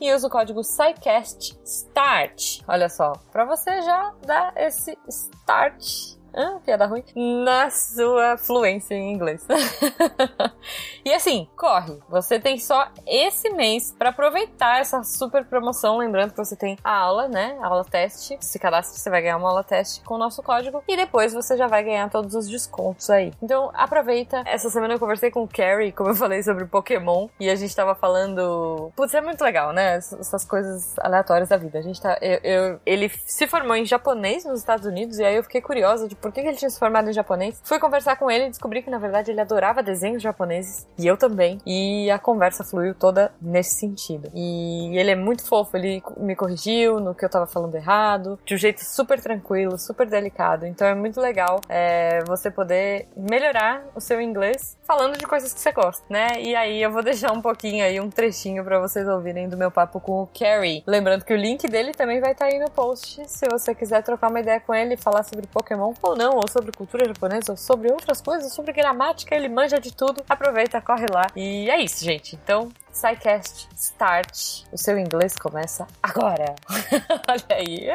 e 0.00 0.12
usa 0.12 0.26
o 0.26 0.30
código 0.30 0.62
SciCast 0.62 1.58
START. 1.64 2.60
Olha 2.66 2.88
só, 2.88 3.12
para 3.30 3.44
você 3.44 3.82
já 3.82 4.12
dar 4.26 4.52
esse 4.56 4.98
start 5.08 6.16
ah, 6.36 6.58
piada 6.64 6.86
ruim. 6.86 7.04
Na 7.14 7.70
sua 7.70 8.36
fluência 8.36 8.94
em 8.94 9.12
inglês. 9.12 9.46
e 11.04 11.12
assim, 11.12 11.48
corre. 11.56 11.98
Você 12.08 12.40
tem 12.40 12.58
só 12.58 12.88
esse 13.06 13.50
mês 13.50 13.94
para 13.96 14.08
aproveitar 14.08 14.80
essa 14.80 15.04
super 15.04 15.44
promoção. 15.44 15.98
Lembrando 15.98 16.32
que 16.32 16.36
você 16.36 16.56
tem 16.56 16.76
a 16.82 16.96
aula, 16.96 17.28
né? 17.28 17.56
A 17.60 17.66
aula 17.68 17.84
teste. 17.84 18.36
Se 18.40 18.58
cadastra, 18.58 18.98
você 18.98 19.08
vai 19.08 19.22
ganhar 19.22 19.36
uma 19.36 19.48
aula 19.48 19.62
teste 19.62 20.02
com 20.02 20.14
o 20.14 20.18
nosso 20.18 20.42
código. 20.42 20.82
E 20.88 20.96
depois 20.96 21.32
você 21.32 21.56
já 21.56 21.68
vai 21.68 21.84
ganhar 21.84 22.10
todos 22.10 22.34
os 22.34 22.48
descontos 22.48 23.08
aí. 23.10 23.32
Então 23.40 23.70
aproveita. 23.72 24.42
Essa 24.44 24.68
semana 24.70 24.94
eu 24.94 24.98
conversei 24.98 25.30
com 25.30 25.44
o 25.44 25.48
Carrie, 25.48 25.92
como 25.92 26.10
eu 26.10 26.16
falei 26.16 26.42
sobre 26.42 26.64
Pokémon. 26.64 27.28
E 27.38 27.48
a 27.48 27.54
gente 27.54 27.74
tava 27.74 27.94
falando. 27.94 28.90
Putz, 28.96 29.14
é 29.14 29.20
muito 29.20 29.42
legal, 29.42 29.72
né? 29.72 29.96
Essas 29.96 30.44
coisas 30.44 30.98
aleatórias 30.98 31.48
da 31.48 31.56
vida. 31.56 31.78
A 31.78 31.82
gente 31.82 32.00
tá. 32.00 32.18
Eu, 32.20 32.40
eu... 32.42 32.80
Ele 32.84 33.08
se 33.24 33.46
formou 33.46 33.76
em 33.76 33.84
japonês 33.84 34.44
nos 34.44 34.58
Estados 34.58 34.86
Unidos. 34.86 35.18
E 35.18 35.24
aí 35.24 35.36
eu 35.36 35.42
fiquei 35.44 35.60
curiosa 35.60 36.08
de 36.08 36.16
por 36.24 36.32
que 36.32 36.40
ele 36.40 36.56
tinha 36.56 36.70
se 36.70 36.78
formado 36.78 37.10
em 37.10 37.12
japonês. 37.12 37.60
Fui 37.62 37.78
conversar 37.78 38.16
com 38.16 38.30
ele 38.30 38.46
e 38.46 38.48
descobri 38.48 38.80
que, 38.80 38.88
na 38.88 38.96
verdade, 38.96 39.30
ele 39.30 39.42
adorava 39.42 39.82
desenhos 39.82 40.22
japoneses. 40.22 40.88
E 40.96 41.06
eu 41.06 41.18
também. 41.18 41.60
E 41.66 42.10
a 42.10 42.18
conversa 42.18 42.64
fluiu 42.64 42.94
toda 42.94 43.30
nesse 43.42 43.74
sentido. 43.74 44.30
E 44.34 44.96
ele 44.96 45.10
é 45.10 45.14
muito 45.14 45.46
fofo. 45.46 45.76
Ele 45.76 46.02
me 46.16 46.34
corrigiu 46.34 46.98
no 46.98 47.14
que 47.14 47.22
eu 47.22 47.28
tava 47.28 47.46
falando 47.46 47.74
errado. 47.74 48.38
De 48.42 48.54
um 48.54 48.56
jeito 48.56 48.82
super 48.82 49.20
tranquilo, 49.20 49.78
super 49.78 50.08
delicado. 50.08 50.64
Então 50.64 50.86
é 50.86 50.94
muito 50.94 51.20
legal 51.20 51.60
é, 51.68 52.24
você 52.24 52.50
poder 52.50 53.06
melhorar 53.14 53.84
o 53.94 54.00
seu 54.00 54.18
inglês 54.18 54.78
falando 54.86 55.18
de 55.18 55.26
coisas 55.26 55.52
que 55.52 55.60
você 55.60 55.72
gosta, 55.72 56.04
né? 56.08 56.40
E 56.40 56.54
aí 56.54 56.82
eu 56.82 56.90
vou 56.90 57.02
deixar 57.02 57.32
um 57.32 57.42
pouquinho 57.42 57.84
aí, 57.84 58.00
um 58.00 58.08
trechinho 58.08 58.64
para 58.64 58.78
vocês 58.78 59.06
ouvirem 59.06 59.46
do 59.46 59.58
meu 59.58 59.70
papo 59.70 60.00
com 60.00 60.22
o 60.22 60.26
Carrie. 60.26 60.82
Lembrando 60.86 61.24
que 61.24 61.34
o 61.34 61.36
link 61.36 61.66
dele 61.68 61.92
também 61.92 62.18
vai 62.18 62.32
estar 62.32 62.46
tá 62.46 62.50
aí 62.50 62.58
no 62.58 62.70
post. 62.70 63.22
Se 63.28 63.46
você 63.50 63.74
quiser 63.74 64.02
trocar 64.02 64.30
uma 64.30 64.40
ideia 64.40 64.60
com 64.60 64.74
ele, 64.74 64.96
falar 64.96 65.22
sobre 65.22 65.46
Pokémon 65.46 65.92
ou 66.14 66.18
não, 66.18 66.36
ou 66.36 66.48
sobre 66.48 66.72
cultura 66.72 67.04
japonesa, 67.06 67.52
ou 67.52 67.56
sobre 67.56 67.90
outras 67.92 68.20
coisas, 68.20 68.52
sobre 68.52 68.72
gramática, 68.72 69.34
ele 69.34 69.48
manja 69.48 69.80
de 69.80 69.92
tudo. 69.92 70.22
Aproveita, 70.28 70.80
corre 70.80 71.06
lá. 71.12 71.26
E 71.36 71.68
é 71.68 71.80
isso, 71.80 72.04
gente. 72.04 72.36
Então, 72.36 72.70
SciCast 72.92 73.68
Start. 73.74 74.64
O 74.72 74.78
seu 74.78 74.96
inglês 74.98 75.36
começa 75.36 75.86
agora. 76.02 76.54
Olha 77.28 77.44
aí. 77.50 77.88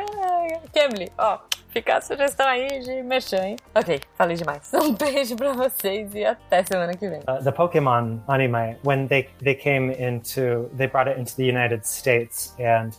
Cambly, 0.73 1.11
ó. 1.17 1.39
Fica 1.69 1.97
a 1.97 2.01
sugestão 2.01 2.47
aí 2.47 2.79
de 2.79 3.03
merchan, 3.03 3.45
hein? 3.45 3.55
Ok, 3.75 4.01
falei 4.15 4.35
demais. 4.35 4.71
Um 4.73 4.93
beijo 4.93 5.35
pra 5.35 5.53
vocês 5.53 6.13
e 6.15 6.25
até 6.25 6.63
semana 6.63 6.93
que 6.95 7.07
vem. 7.07 7.19
Uh, 7.19 7.43
the 7.43 7.51
Pokemon 7.51 8.19
anime, 8.27 8.75
when 8.83 9.07
they, 9.07 9.29
they 9.43 9.53
came 9.53 9.93
into, 9.93 10.67
they 10.75 10.87
brought 10.87 11.07
it 11.07 11.19
into 11.19 11.35
the 11.35 11.43
United 11.43 11.85
States 11.85 12.55
and 12.59 12.89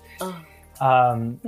um, 0.80 1.40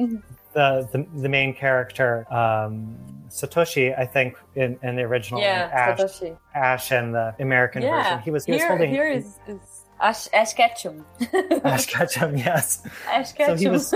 the, 0.54 0.88
the, 0.92 1.06
the 1.22 1.28
main 1.28 1.54
character, 1.54 2.26
um, 2.32 2.96
Satoshi, 3.28 3.98
I 3.98 4.04
think, 4.06 4.36
in, 4.54 4.78
in 4.82 4.96
the 4.96 5.02
original 5.02 5.40
Yeah, 5.40 5.70
Ash, 5.72 5.98
Satoshi. 5.98 6.36
Ash 6.54 6.92
and 6.92 7.14
the 7.14 7.34
American 7.40 7.82
Yeah, 7.82 8.02
version, 8.02 8.18
he 8.20 8.30
was, 8.30 8.44
he 8.44 8.52
was 8.52 8.60
here, 8.60 8.68
holding 8.68 8.90
here 8.90 9.08
is, 9.08 9.38
is 9.46 9.84
Ash, 10.00 10.28
Ash 10.34 10.52
Ketchum. 10.52 11.06
Ash 11.64 11.86
Ketchum, 11.86 12.36
yes. 12.36 12.86
Ash 13.08 13.32
Ketchum. 13.32 13.56
So 13.56 13.62
he 13.62 13.68
was 13.68 13.94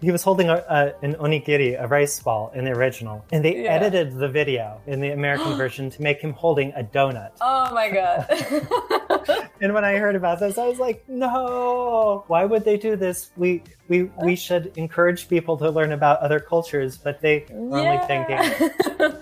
he 0.00 0.12
was 0.12 0.22
holding 0.22 0.48
a, 0.50 0.56
a, 0.68 0.92
an 1.02 1.14
onigiri, 1.14 1.82
a 1.82 1.88
rice 1.88 2.20
ball, 2.20 2.52
in 2.54 2.64
the 2.66 2.70
original, 2.72 3.24
and 3.32 3.42
they 3.44 3.64
Yeah. 3.64 3.72
edited 3.72 4.16
the 4.18 4.28
video 4.28 4.80
in 4.86 5.00
the 5.00 5.10
American 5.10 5.56
version 5.56 5.88
to 5.90 6.02
make 6.02 6.20
him 6.20 6.32
holding 6.34 6.72
a 6.76 6.84
donut. 6.84 7.30
oh 7.40 7.72
my 7.74 7.90
god. 7.90 8.26
And 9.60 9.74
when 9.74 9.84
I 9.84 9.96
heard 9.96 10.14
about 10.14 10.38
this, 10.38 10.56
I 10.56 10.68
was 10.68 10.78
like, 10.78 11.02
"No! 11.08 12.22
Why 12.28 12.44
would 12.44 12.64
they 12.64 12.76
do 12.76 12.94
this? 12.94 13.30
We 13.36 13.62
we 13.88 14.04
we 14.22 14.36
should 14.36 14.72
encourage 14.76 15.28
people 15.28 15.56
to 15.56 15.70
learn 15.70 15.92
about 15.92 16.20
other 16.20 16.38
cultures, 16.40 16.96
but 16.98 17.20
they 17.20 17.44
are 17.50 17.78
only 17.78 17.98
thinking 18.06 18.70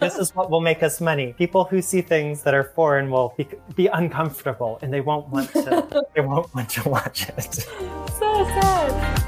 this 0.01 0.17
is 0.17 0.35
what 0.35 0.51
will 0.51 0.61
make 0.61 0.83
us 0.83 1.01
money. 1.01 1.33
People 1.39 1.65
who 1.65 1.81
see 1.81 2.03
things 2.03 2.43
that 2.43 2.55
are 2.55 2.65
foreign 2.65 3.11
will 3.11 3.35
be, 3.37 3.47
be 3.75 3.87
uncomfortable, 3.87 4.79
and 4.83 4.93
they 4.93 5.01
won't 5.01 5.29
want 5.29 5.51
to 5.53 6.07
they 6.15 6.21
won't 6.21 6.53
want 6.55 6.69
to 6.71 6.89
watch 6.89 7.29
it." 7.29 7.55
so 7.55 8.45
sad. 8.45 9.27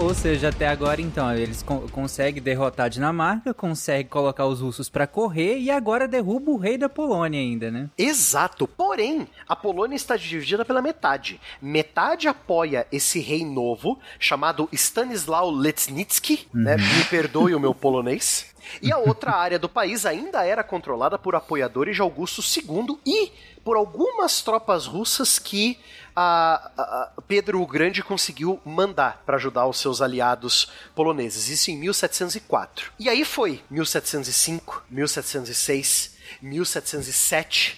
Ou 0.00 0.14
seja, 0.14 0.50
até 0.50 0.68
agora 0.68 1.02
então, 1.02 1.34
eles 1.34 1.60
con 1.60 1.88
conseguem 1.88 2.40
derrotar 2.40 2.86
a 2.86 2.88
Dinamarca, 2.88 3.52
conseguem 3.52 4.06
colocar 4.06 4.46
os 4.46 4.60
russos 4.60 4.88
para 4.88 5.08
correr 5.08 5.58
e 5.58 5.72
agora 5.72 6.06
derruba 6.06 6.52
o 6.52 6.56
rei 6.56 6.78
da 6.78 6.88
Polônia 6.88 7.40
ainda, 7.40 7.68
né? 7.68 7.90
Exato. 7.98 8.68
Porém, 8.68 9.26
a 9.48 9.56
Polônia 9.56 9.96
está 9.96 10.16
dividida 10.16 10.64
pela 10.64 10.80
metade. 10.80 11.40
Metade 11.60 12.28
apoia 12.28 12.86
esse 12.92 13.18
rei 13.18 13.44
novo, 13.44 13.98
chamado 14.20 14.68
Stanisław 14.72 15.50
Lecnicki, 15.50 16.46
né? 16.54 16.76
Me 16.76 17.04
perdoe 17.10 17.56
o 17.56 17.60
meu 17.60 17.74
polonês. 17.74 18.54
E 18.80 18.92
a 18.92 18.98
outra 18.98 19.32
área 19.32 19.58
do 19.58 19.68
país 19.68 20.06
ainda 20.06 20.44
era 20.44 20.62
controlada 20.62 21.18
por 21.18 21.34
apoiadores 21.34 21.96
de 21.96 22.02
Augusto 22.02 22.40
II 22.40 22.98
e 23.04 23.32
por 23.64 23.76
algumas 23.76 24.42
tropas 24.42 24.86
russas 24.86 25.38
que 25.38 25.78
a, 26.14 26.70
a- 26.76 27.12
Pedro 27.26 27.60
o 27.62 27.66
Grande 27.66 28.02
conseguiu 28.02 28.60
mandar 28.64 29.22
para 29.26 29.36
ajudar 29.36 29.66
os 29.66 29.78
seus 29.78 30.00
aliados 30.02 30.70
poloneses. 30.94 31.48
Isso 31.48 31.70
em 31.70 31.76
1704. 31.78 32.92
E 32.98 33.08
aí 33.08 33.24
foi 33.24 33.62
1705, 33.70 34.84
1706, 34.90 36.16
1707. 36.42 37.76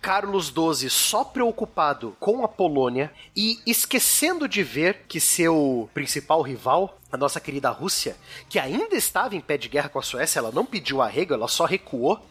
Carlos 0.00 0.46
XII 0.54 0.88
só 0.88 1.24
preocupado 1.24 2.16
com 2.20 2.44
a 2.44 2.48
Polônia 2.48 3.12
e 3.34 3.58
esquecendo 3.66 4.48
de 4.48 4.62
ver 4.62 5.04
que 5.08 5.20
seu 5.20 5.90
principal 5.92 6.40
rival, 6.40 6.98
a 7.10 7.16
nossa 7.16 7.40
querida 7.40 7.68
Rússia, 7.70 8.16
que 8.48 8.60
ainda 8.60 8.94
estava 8.94 9.34
em 9.34 9.40
pé 9.40 9.58
de 9.58 9.68
guerra 9.68 9.88
com 9.88 9.98
a 9.98 10.02
Suécia, 10.02 10.38
ela 10.38 10.52
não 10.52 10.64
pediu 10.64 11.02
arrego, 11.02 11.34
ela 11.34 11.48
só 11.48 11.64
recuou. 11.64 12.24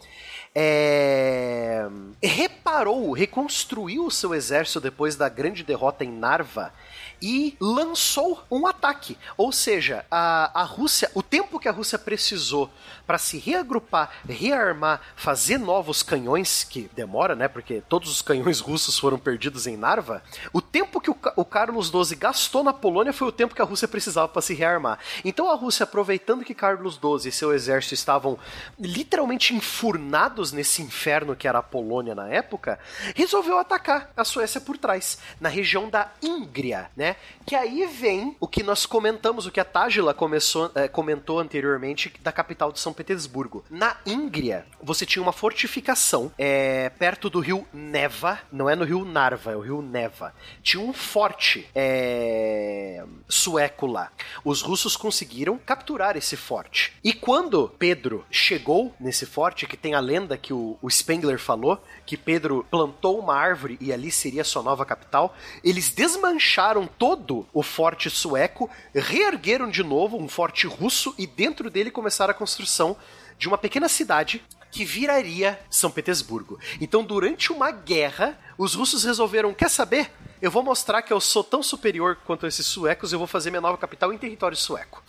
É, 0.60 1.88
reparou, 2.24 3.12
reconstruiu 3.12 4.08
o 4.08 4.12
seu 4.12 4.34
exército 4.34 4.82
depois 4.82 5.16
da 5.16 5.30
grande 5.30 5.64
derrota 5.64 6.04
em 6.04 6.12
Narva 6.12 6.74
e 7.22 7.56
lançou 7.60 8.44
um 8.50 8.68
ataque. 8.68 9.18
Ou 9.36 9.52
seja, 9.52 10.06
a, 10.10 10.62
a 10.62 10.64
Rússia, 10.64 11.10
o 11.14 11.22
tempo 11.22 11.60
que 11.60 11.68
a 11.68 11.72
Rússia 11.72 11.98
precisou 11.98 12.70
para 13.06 13.18
se 13.18 13.38
reagrupar, 13.38 14.12
rearmar, 14.28 15.02
fazer 15.16 15.58
novos 15.58 16.04
canhões, 16.04 16.66
que 16.66 16.90
demora, 16.94 17.36
né? 17.36 17.48
Porque 17.48 17.82
todos 17.88 18.12
os 18.12 18.22
canhões 18.22 18.60
russos 18.60 19.00
foram 19.00 19.18
perdidos 19.18 19.66
em 19.66 19.78
Narva. 19.78 20.22
O 20.52 20.62
tempo 20.62 21.00
que 21.00 21.10
o, 21.10 21.18
o 21.38 21.46
Carlos 21.46 21.88
XII 21.88 22.18
gastou 22.18 22.64
na 22.64 22.74
Polônia 22.74 23.14
foi 23.14 23.28
o 23.30 23.32
tempo 23.32 23.56
que 23.56 23.62
a 23.62 23.66
Rússia 23.66 23.88
precisava 23.88 24.28
para 24.28 24.42
se 24.42 24.54
rearmar. 24.54 25.00
Então 25.24 25.50
a 25.50 25.56
Rússia, 25.56 25.86
aproveitando 25.86 26.44
que 26.44 26.54
Carlos 26.54 26.96
XII 26.96 27.30
e 27.30 27.32
seu 27.32 27.54
exército 27.54 27.94
estavam 27.94 28.38
literalmente 28.78 29.56
enfurnados 29.56 30.52
nesse 30.52 30.82
inferno 30.82 31.36
que 31.36 31.48
era 31.48 31.60
a 31.60 31.64
Polônia 31.64 32.14
na 32.14 32.28
época, 32.28 32.78
resolveu 33.16 33.58
atacar 33.58 34.12
a 34.18 34.26
Suécia 34.26 34.60
por 34.60 34.78
trás, 34.78 35.18
na 35.40 35.48
região 35.48 35.90
da 35.90 36.12
Íngria, 36.22 36.92
né? 36.96 37.07
Que 37.46 37.56
aí 37.56 37.86
vem 37.86 38.36
o 38.40 38.48
que 38.48 38.64
nós 38.64 38.86
comentamos, 38.86 39.46
o 39.46 39.52
que 39.52 39.60
a 39.60 39.66
Tágila 39.66 40.14
começou, 40.14 40.72
eh, 40.76 40.88
comentou 40.88 41.40
anteriormente 41.40 42.12
da 42.22 42.32
capital 42.32 42.72
de 42.72 42.80
São 42.80 42.94
Petersburgo. 42.94 43.64
Na 43.70 43.98
Íngria, 44.06 44.66
você 44.82 45.06
tinha 45.06 45.24
uma 45.24 45.32
fortificação 45.32 46.32
eh, 46.38 46.92
perto 46.98 47.30
do 47.30 47.40
rio 47.40 47.66
Neva, 47.72 48.40
não 48.52 48.70
é 48.70 48.76
no 48.76 48.84
rio 48.84 49.06
Narva, 49.06 49.52
é 49.52 49.56
o 49.56 49.62
rio 49.62 49.82
Neva. 49.82 50.34
Tinha 50.62 50.84
um 50.84 50.94
forte 50.94 51.70
eh, 51.74 53.04
sueco 53.30 53.86
lá. 53.86 54.12
Os 54.44 54.62
russos 54.62 54.98
conseguiram 54.98 55.58
capturar 55.58 56.18
esse 56.18 56.36
forte. 56.36 56.94
E 57.04 57.14
quando 57.14 57.70
Pedro 57.80 58.26
chegou 58.30 58.94
nesse 59.00 59.26
forte, 59.26 59.68
que 59.68 59.78
tem 59.78 59.94
a 59.94 60.00
lenda 60.00 60.38
que 60.38 60.54
o, 60.54 60.78
o 60.82 60.90
Spengler 60.90 61.40
falou, 61.40 61.82
que 62.06 62.18
Pedro 62.18 62.66
plantou 62.70 63.20
uma 63.20 63.36
árvore 63.36 63.78
e 63.80 63.92
ali 63.92 64.12
seria 64.12 64.44
sua 64.44 64.64
nova 64.64 64.86
capital, 64.86 65.36
eles 65.64 65.90
desmancharam 65.90 66.88
todo 66.98 67.48
o 67.54 67.62
forte 67.62 68.10
sueco, 68.10 68.70
reergueram 68.94 69.70
de 69.70 69.84
novo 69.84 70.18
um 70.18 70.28
forte 70.28 70.68
russo 70.68 71.14
e 71.18 71.28
dentro 71.28 71.70
dele 71.70 71.92
começaram 71.92 72.32
a 72.32 72.36
construção 72.36 72.98
de 73.38 73.48
uma 73.48 73.58
pequena 73.58 73.88
cidade 73.88 74.44
que 74.72 74.84
viraria 74.84 75.60
São 75.70 75.90
Petersburgo. 75.90 76.60
Então, 76.82 77.04
durante 77.04 77.52
uma 77.52 77.72
guerra, 77.72 78.38
os 78.58 78.74
russos 78.74 79.04
resolveram: 79.04 79.54
quer 79.54 79.70
saber? 79.70 80.12
Eu 80.42 80.52
vou 80.52 80.62
mostrar 80.64 81.02
que 81.02 81.12
eu 81.12 81.20
sou 81.20 81.44
tão 81.44 81.64
superior 81.64 82.18
quanto 82.26 82.46
esses 82.46 82.66
suecos, 82.66 83.12
eu 83.12 83.18
vou 83.18 83.28
fazer 83.28 83.50
minha 83.50 83.62
nova 83.62 83.78
capital 83.78 84.14
em 84.14 84.18
território 84.18 84.56
sueco. 84.56 85.04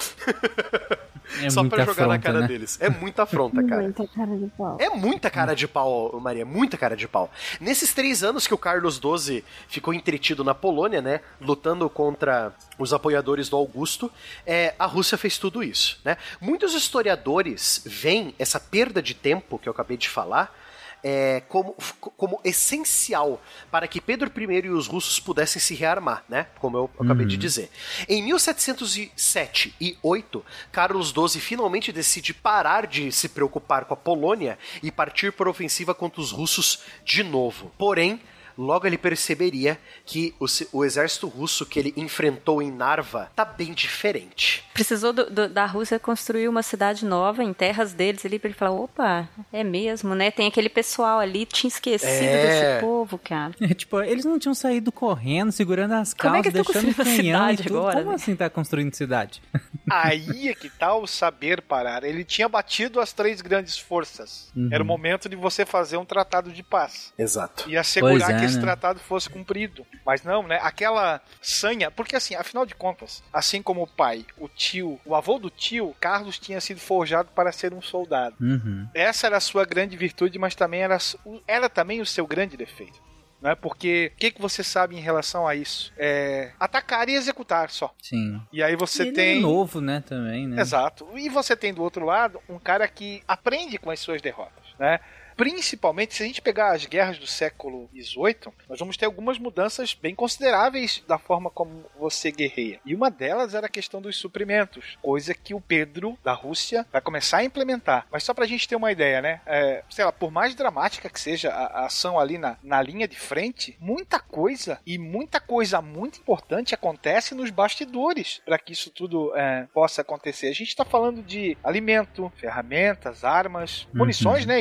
É 1.43 1.51
Só 1.51 1.63
pra 1.65 1.79
muita 1.79 1.93
jogar 1.93 2.07
na 2.07 2.15
afronta, 2.15 2.19
cara 2.19 2.41
né? 2.41 2.47
deles. 2.47 2.79
É 2.81 2.89
muita 2.89 3.23
afronta, 3.25 3.63
cara. 3.63 3.83
Muita 3.83 4.07
cara 4.07 4.37
de 4.37 4.47
pau. 4.57 4.77
É 4.81 4.89
muita 4.89 5.31
cara 5.31 5.55
de 5.55 5.69
pau, 5.69 6.21
Maria, 6.21 6.47
muita 6.47 6.79
cara 6.79 6.97
de 6.97 7.07
pau. 7.07 7.31
Nesses 7.61 7.93
três 7.93 8.25
anos 8.25 8.47
que 8.47 8.55
o 8.55 8.59
Carlos 8.59 8.97
XII 8.99 9.45
ficou 9.69 9.93
entretido 9.93 10.43
na 10.43 10.55
Polônia, 10.55 11.03
né, 11.03 11.21
lutando 11.41 11.89
contra 11.91 12.53
os 12.79 12.95
apoiadores 12.95 13.49
do 13.49 13.57
Augusto, 13.57 14.11
é, 14.47 14.75
a 14.79 14.87
Rússia 14.87 15.19
fez 15.19 15.37
tudo 15.37 15.63
isso, 15.63 16.01
né? 16.05 16.17
Muitos 16.41 16.75
historiadores 16.75 17.83
veem 17.85 18.35
essa 18.39 18.59
perda 18.59 19.03
de 19.03 19.15
tempo 19.15 19.59
que 19.59 19.69
eu 19.69 19.73
acabei 19.73 19.97
de 19.97 20.09
falar 20.09 20.55
é, 21.03 21.43
como, 21.49 21.75
como 22.17 22.41
essencial 22.45 23.41
para 23.71 23.87
que 23.87 24.01
Pedro 24.01 24.31
I 24.37 24.67
e 24.67 24.71
os 24.71 24.87
russos 24.87 25.21
pudessem 25.21 25.61
se 25.61 25.75
rearmar, 25.75 26.25
né? 26.29 26.47
Como 26.59 26.77
eu 26.77 26.91
acabei 26.99 27.27
de 27.27 27.37
dizer. 27.37 27.71
Em 28.09 28.23
1707 28.23 29.75
e 29.81 29.97
8, 30.03 30.45
Carlos 30.73 31.11
XII 31.11 31.41
finalmente 31.41 31.93
decide 31.93 32.35
parar 32.35 32.87
de 32.87 33.13
se 33.13 33.29
preocupar 33.29 33.85
com 33.85 33.95
a 33.95 33.97
Polônia 33.97 34.59
e 34.83 34.91
partir 34.91 35.33
para 35.33 35.49
a 35.49 35.51
ofensiva 35.51 35.95
contra 35.95 36.21
os 36.21 36.31
russos 36.31 36.81
de 37.05 37.23
novo. 37.23 37.73
Porém, 37.79 38.21
logo 38.59 38.87
ele 38.87 38.99
perceberia 38.99 39.79
que 40.05 40.35
o, 40.41 40.45
o 40.73 40.85
exército 40.85 41.29
russo 41.29 41.65
que 41.65 41.79
ele 41.79 41.95
enfrentou 41.97 42.61
em 42.61 42.71
Narva 42.71 43.31
tá 43.35 43.45
bem 43.45 43.73
diferente. 43.73 44.65
Precisou 44.75 45.13
do- 45.13 45.31
do- 45.31 45.49
da 45.49 45.65
Rússia 45.65 45.99
construir 45.99 46.49
uma 46.49 46.63
cidade 46.63 47.05
nova 47.05 47.43
em 47.45 47.53
terras 47.53 47.93
deles 47.93 48.27
ali 48.27 48.39
pra 48.39 48.49
ele 48.49 48.59
falar: 48.59 48.73
opa, 48.73 49.29
é 49.53 49.63
mesmo, 49.65 50.15
né? 50.15 50.31
Tem 50.31 50.47
aquele 50.49 50.69
pessoal 50.69 51.19
ali, 51.21 51.47
tinha 51.47 51.69
esquecido 51.69 52.11
É. 52.25 52.43
desse 52.73 52.81
povo, 52.81 53.17
cara. 53.19 53.55
É, 53.61 53.73
tipo, 53.75 54.01
eles 54.03 54.25
não 54.25 54.39
tinham 54.39 54.55
saído 54.55 54.91
correndo, 54.93 55.53
segurando 55.53 55.93
as 55.95 56.13
Como 56.13 56.35
é 56.37 56.43
calças, 56.43 56.53
tão 56.53 56.63
deixando 56.65 56.95
construindo 56.95 57.17
canhão 57.17 57.51
e 57.51 57.57
cidade 57.57 57.63
tudo. 57.69 57.79
agora, 57.79 57.97
Como 57.99 58.09
né? 58.11 58.15
assim 58.17 58.35
tá 58.37 58.51
construindo 58.51 58.95
cidade? 58.95 59.41
Aí 59.91 60.49
é 60.49 60.55
que 60.55 60.69
tá 60.69 60.95
o 60.95 61.07
saber 61.07 61.63
parar. 61.63 62.05
Ele 62.05 62.25
tinha 62.25 62.49
batido 62.49 63.01
as 63.01 63.13
três 63.13 63.41
grandes 63.41 63.79
forças. 63.79 64.51
Uhum. 64.55 64.69
Era 64.73 64.83
o 64.83 64.87
momento 64.87 65.29
de 65.29 65.37
você 65.37 65.65
fazer 65.65 65.97
um 65.97 66.05
tratado 66.05 66.51
de 66.53 66.63
paz. 66.63 67.13
Exato. 67.19 67.65
E 67.69 67.77
assegurar 67.77 68.31
é, 68.33 68.39
que 68.41 68.48
esse 68.49 68.57
né? 68.57 68.63
tratado 68.63 68.99
fosse 68.99 69.29
cumprido. 69.29 69.87
Mas 70.05 70.23
não, 70.23 70.47
né? 70.47 70.59
Aquela 70.63 71.21
sanha. 71.41 71.91
Porque 71.91 72.17
assim, 72.17 72.35
afinal 72.35 72.67
de 72.67 72.75
contas, 72.75 73.23
assim 73.33 73.63
como 73.63 73.83
o 73.83 73.87
pai, 73.87 74.25
o 74.37 74.49
tio, 74.49 75.01
o 75.05 75.15
avô 75.15 75.39
do 75.39 75.51
tio, 75.51 75.95
Carlos 76.01 76.39
tinha 76.39 76.61
sido 76.61 76.81
forjado 76.81 77.31
para 77.35 77.53
ser 77.53 77.73
um 77.73 77.83
soldado. 77.83 78.37
Uhum. 78.41 78.89
Essa 78.95 79.27
era 79.27 79.37
a 79.37 79.41
sua 79.41 79.65
grande 79.65 79.97
virtude, 79.97 80.39
mas 80.39 80.55
também 80.55 80.83
era, 80.83 80.99
era 81.47 81.69
também 81.69 82.01
o 82.01 82.07
seu 82.07 82.27
grande 82.27 82.57
defeito. 82.57 83.09
Né? 83.41 83.55
Porque 83.55 84.13
o 84.15 84.19
que, 84.19 84.31
que 84.33 84.43
você 84.43 84.65
sabe 84.65 84.97
em 84.97 85.01
relação 85.01 85.47
a 85.47 85.55
isso? 85.55 85.93
É 85.97 86.51
atacar 86.59 87.09
e 87.09 87.15
executar 87.15 87.71
só. 87.71 87.95
Sim. 88.03 88.41
E 88.53 88.63
aí 88.63 88.75
você 88.75 89.13
tem. 89.13 89.39
é 89.39 89.41
novo, 89.41 89.81
né, 89.81 90.03
também, 90.05 90.47
né? 90.47 90.61
Exato. 90.61 91.07
E 91.17 91.29
você 91.29 91.57
tem 91.57 91.73
do 91.73 91.83
outro 91.83 92.05
lado 92.05 92.41
um 92.49 92.59
cara 92.59 92.89
que 92.89 93.23
aprende 93.29 93.79
com 93.79 93.91
as 93.91 94.01
suas 94.01 94.21
derrotas, 94.21 94.65
né? 94.79 94.99
Principalmente 95.39 96.17
se 96.17 96.23
a 96.25 96.27
gente 96.27 96.43
pegar 96.43 96.73
as 96.73 96.85
guerras 96.85 97.17
do 97.17 97.27
século 97.27 97.89
XVIII, 97.95 98.53
nós 98.69 98.81
vamos 98.81 98.97
ter 98.97 99.07
algumas 99.07 99.39
mudanças 99.39 99.95
bem 99.95 100.13
consideráveis 100.13 101.01
da 101.07 101.17
forma 101.17 101.49
como 101.49 101.85
você 101.97 102.33
guerreia. 102.33 102.81
E 102.85 102.93
uma 102.93 103.09
delas 103.09 103.55
era 103.55 103.69
a 103.69 103.71
questão 103.71 104.03
dos 104.03 104.17
suprimentos, 104.17 104.99
coisa 105.01 105.33
que 105.33 105.55
o 105.55 105.61
Pedro 105.61 106.19
da 106.25 106.33
Rússia 106.33 106.85
vai 106.91 107.01
começar 107.01 107.37
a 107.37 107.45
implementar. 107.45 108.09
Mas 108.11 108.25
só 108.25 108.35
pra 108.35 108.47
gente 108.47 108.67
ter 108.67 108.75
uma 108.75 108.91
ideia, 108.91 109.23
né? 109.23 109.41
É, 109.47 109.85
sei 109.89 110.05
lá, 110.05 110.11
por 110.11 110.33
mais 110.33 110.57
dramática 110.57 111.09
que 111.09 111.21
seja 111.21 111.51
a, 111.51 111.83
a 111.83 111.87
ação 111.87 112.19
ali 112.19 112.37
na, 112.37 112.57
na 112.61 112.83
linha 112.83 113.07
de 113.07 113.17
frente, 113.17 113.77
muita 113.79 114.19
coisa 114.19 114.81
e 114.85 114.99
muita 114.99 115.39
coisa 115.39 115.81
muito 115.81 116.19
importante 116.19 116.75
acontece 116.75 117.33
nos 117.33 117.51
bastidores 117.51 118.43
para 118.45 118.59
que 118.59 118.73
isso 118.73 118.91
tudo 118.91 119.33
é, 119.37 119.69
possa 119.73 120.01
acontecer. 120.03 120.49
A 120.49 120.53
gente 120.53 120.71
está 120.71 120.85
falando 120.85 121.23
de 121.23 121.57
alimento, 121.63 122.33
ferramentas, 122.35 123.23
armas, 123.23 123.87
munições, 123.95 124.45
né, 124.45 124.59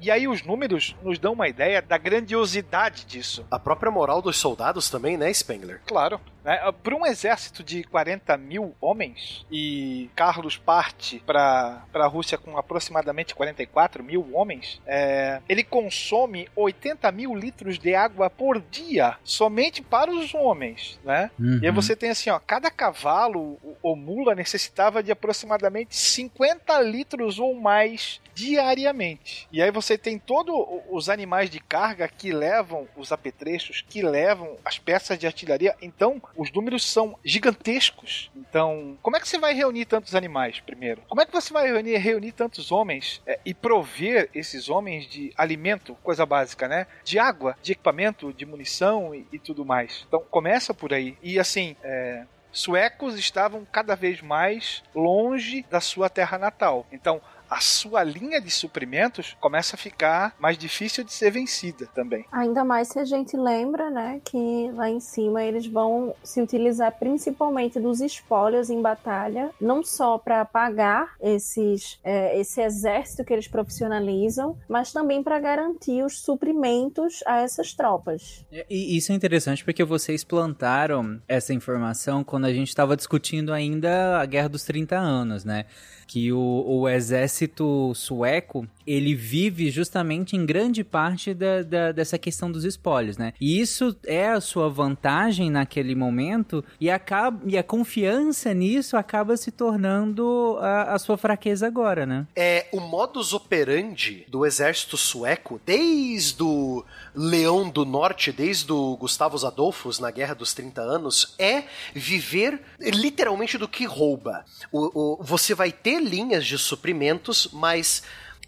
E 0.00 0.10
aí 0.10 0.26
os 0.28 0.42
números 0.42 0.94
nos 1.02 1.18
dão 1.18 1.32
uma 1.32 1.48
ideia 1.48 1.80
da 1.80 1.98
grandiosidade 1.98 3.04
disso. 3.04 3.46
A 3.50 3.58
própria 3.58 3.90
moral 3.90 4.20
dos 4.22 4.36
soldados 4.36 4.90
também, 4.90 5.16
né, 5.16 5.32
Spengler? 5.32 5.80
Claro. 5.86 6.20
Né? 6.46 6.60
Para 6.80 6.94
um 6.94 7.04
exército 7.04 7.64
de 7.64 7.82
40 7.82 8.36
mil 8.36 8.72
homens, 8.80 9.44
e 9.50 10.08
Carlos 10.14 10.56
parte 10.56 11.18
para 11.26 11.82
a 11.92 12.06
Rússia 12.06 12.38
com 12.38 12.56
aproximadamente 12.56 13.34
44 13.34 14.04
mil 14.04 14.32
homens, 14.32 14.80
é, 14.86 15.40
ele 15.48 15.64
consome 15.64 16.48
80 16.54 17.10
mil 17.10 17.34
litros 17.34 17.80
de 17.80 17.96
água 17.96 18.30
por 18.30 18.60
dia, 18.60 19.16
somente 19.24 19.82
para 19.82 20.10
os 20.10 20.32
homens. 20.34 21.00
Né? 21.04 21.32
Uhum. 21.36 21.58
E 21.60 21.66
aí 21.66 21.72
você 21.72 21.96
tem 21.96 22.10
assim, 22.10 22.30
ó, 22.30 22.38
cada 22.38 22.70
cavalo 22.70 23.58
ou 23.82 23.96
mula 23.96 24.36
necessitava 24.36 25.02
de 25.02 25.10
aproximadamente 25.10 25.96
50 25.96 26.80
litros 26.80 27.40
ou 27.40 27.54
mais 27.54 28.20
diariamente. 28.36 29.48
E 29.50 29.62
aí 29.62 29.70
você 29.70 29.96
tem 29.96 30.18
todos 30.18 30.54
os 30.90 31.08
animais 31.08 31.48
de 31.48 31.58
carga 31.58 32.06
que 32.06 32.32
levam 32.32 32.86
os 32.94 33.10
apetrechos, 33.10 33.82
que 33.88 34.02
levam 34.02 34.58
as 34.62 34.78
peças 34.78 35.18
de 35.18 35.26
artilharia. 35.26 35.74
Então, 35.80 36.20
os 36.36 36.52
números 36.52 36.90
são 36.90 37.18
gigantescos. 37.24 38.30
Então, 38.34 38.96
como 39.02 39.16
é 39.16 39.20
que 39.20 39.28
você 39.28 39.38
vai 39.38 39.54
reunir 39.54 39.84
tantos 39.86 40.14
animais, 40.14 40.60
primeiro? 40.60 41.02
Como 41.08 41.20
é 41.20 41.26
que 41.26 41.32
você 41.32 41.52
vai 41.52 41.66
reunir, 41.66 41.96
reunir 41.96 42.32
tantos 42.32 42.70
homens 42.70 43.22
é, 43.26 43.38
e 43.44 43.54
prover 43.54 44.30
esses 44.34 44.68
homens 44.68 45.06
de 45.08 45.32
alimento, 45.36 45.96
coisa 46.02 46.24
básica, 46.24 46.68
né? 46.68 46.86
De 47.04 47.18
água, 47.18 47.56
de 47.62 47.72
equipamento, 47.72 48.32
de 48.32 48.46
munição 48.46 49.14
e, 49.14 49.26
e 49.32 49.38
tudo 49.38 49.64
mais. 49.64 50.04
Então, 50.06 50.22
começa 50.30 50.72
por 50.72 50.92
aí. 50.92 51.16
E 51.22 51.38
assim, 51.38 51.76
é, 51.82 52.24
suecos 52.56 53.18
estavam 53.18 53.66
cada 53.70 53.94
vez 53.94 54.22
mais 54.22 54.82
longe 54.94 55.64
da 55.70 55.80
sua 55.80 56.08
terra 56.08 56.38
natal. 56.38 56.86
Então, 56.90 57.20
a 57.48 57.60
sua 57.60 58.02
linha 58.02 58.40
de 58.40 58.50
suprimentos 58.50 59.36
começa 59.40 59.76
a 59.76 59.78
ficar 59.78 60.34
mais 60.38 60.58
difícil 60.58 61.04
de 61.04 61.12
ser 61.12 61.30
vencida 61.30 61.86
também. 61.94 62.24
Ainda 62.30 62.64
mais 62.64 62.88
se 62.88 62.98
a 62.98 63.04
gente 63.04 63.36
lembra, 63.36 63.90
né, 63.90 64.20
que 64.24 64.70
lá 64.72 64.88
em 64.88 65.00
cima 65.00 65.42
eles 65.42 65.66
vão 65.66 66.14
se 66.22 66.40
utilizar 66.40 66.92
principalmente 66.98 67.78
dos 67.78 68.00
espólios 68.00 68.70
em 68.70 68.80
batalha, 68.80 69.50
não 69.60 69.82
só 69.82 70.18
para 70.18 70.44
pagar 70.44 71.14
esses, 71.20 71.98
é, 72.02 72.38
esse 72.38 72.60
exército 72.60 73.24
que 73.24 73.32
eles 73.32 73.48
profissionalizam, 73.48 74.56
mas 74.68 74.92
também 74.92 75.22
para 75.22 75.38
garantir 75.38 76.04
os 76.04 76.20
suprimentos 76.20 77.22
a 77.26 77.40
essas 77.40 77.72
tropas. 77.72 78.44
E 78.68 78.96
isso 78.96 79.12
é 79.12 79.14
interessante 79.14 79.64
porque 79.64 79.84
vocês 79.84 80.24
plantaram 80.24 81.20
essa 81.28 81.52
informação 81.52 82.24
quando 82.24 82.46
a 82.46 82.52
gente 82.52 82.68
estava 82.68 82.96
discutindo 82.96 83.52
ainda 83.52 84.20
a 84.20 84.26
Guerra 84.26 84.48
dos 84.48 84.64
30 84.64 84.96
Anos, 84.96 85.44
né? 85.44 85.66
Que 86.06 86.32
o, 86.32 86.64
o 86.66 86.88
exército 86.88 87.92
sueco 87.94 88.66
ele 88.86 89.14
vive 89.14 89.68
justamente 89.70 90.36
em 90.36 90.46
grande 90.46 90.84
parte 90.84 91.34
da, 91.34 91.62
da, 91.62 91.92
dessa 91.92 92.16
questão 92.16 92.50
dos 92.50 92.64
espólios, 92.64 93.18
né? 93.18 93.32
E 93.40 93.60
isso 93.60 93.96
é 94.06 94.28
a 94.28 94.40
sua 94.40 94.68
vantagem 94.68 95.50
naquele 95.50 95.94
momento 95.94 96.64
e, 96.80 96.88
acaba, 96.88 97.40
e 97.44 97.58
a 97.58 97.62
confiança 97.62 98.54
nisso 98.54 98.96
acaba 98.96 99.36
se 99.36 99.50
tornando 99.50 100.56
a, 100.60 100.94
a 100.94 100.98
sua 100.98 101.16
fraqueza 101.16 101.66
agora, 101.66 102.06
né? 102.06 102.26
É, 102.36 102.66
o 102.72 102.80
modus 102.80 103.32
operandi 103.32 104.24
do 104.28 104.46
exército 104.46 104.96
sueco, 104.96 105.60
desde 105.66 106.42
o 106.42 106.84
Leão 107.16 107.68
do 107.70 107.84
Norte, 107.86 108.30
desde 108.30 108.70
o 108.70 108.96
Gustavo 108.96 109.44
Adolfos 109.46 109.98
na 109.98 110.10
Guerra 110.10 110.34
dos 110.34 110.52
30 110.52 110.82
Anos, 110.82 111.34
é 111.38 111.64
viver 111.94 112.60
literalmente 112.78 113.56
do 113.56 113.66
que 113.66 113.86
rouba. 113.86 114.44
O, 114.70 115.14
o, 115.14 115.22
você 115.22 115.54
vai 115.54 115.72
ter 115.72 115.98
linhas 116.00 116.44
de 116.44 116.58
suprimentos, 116.58 117.48
mas 117.52 118.02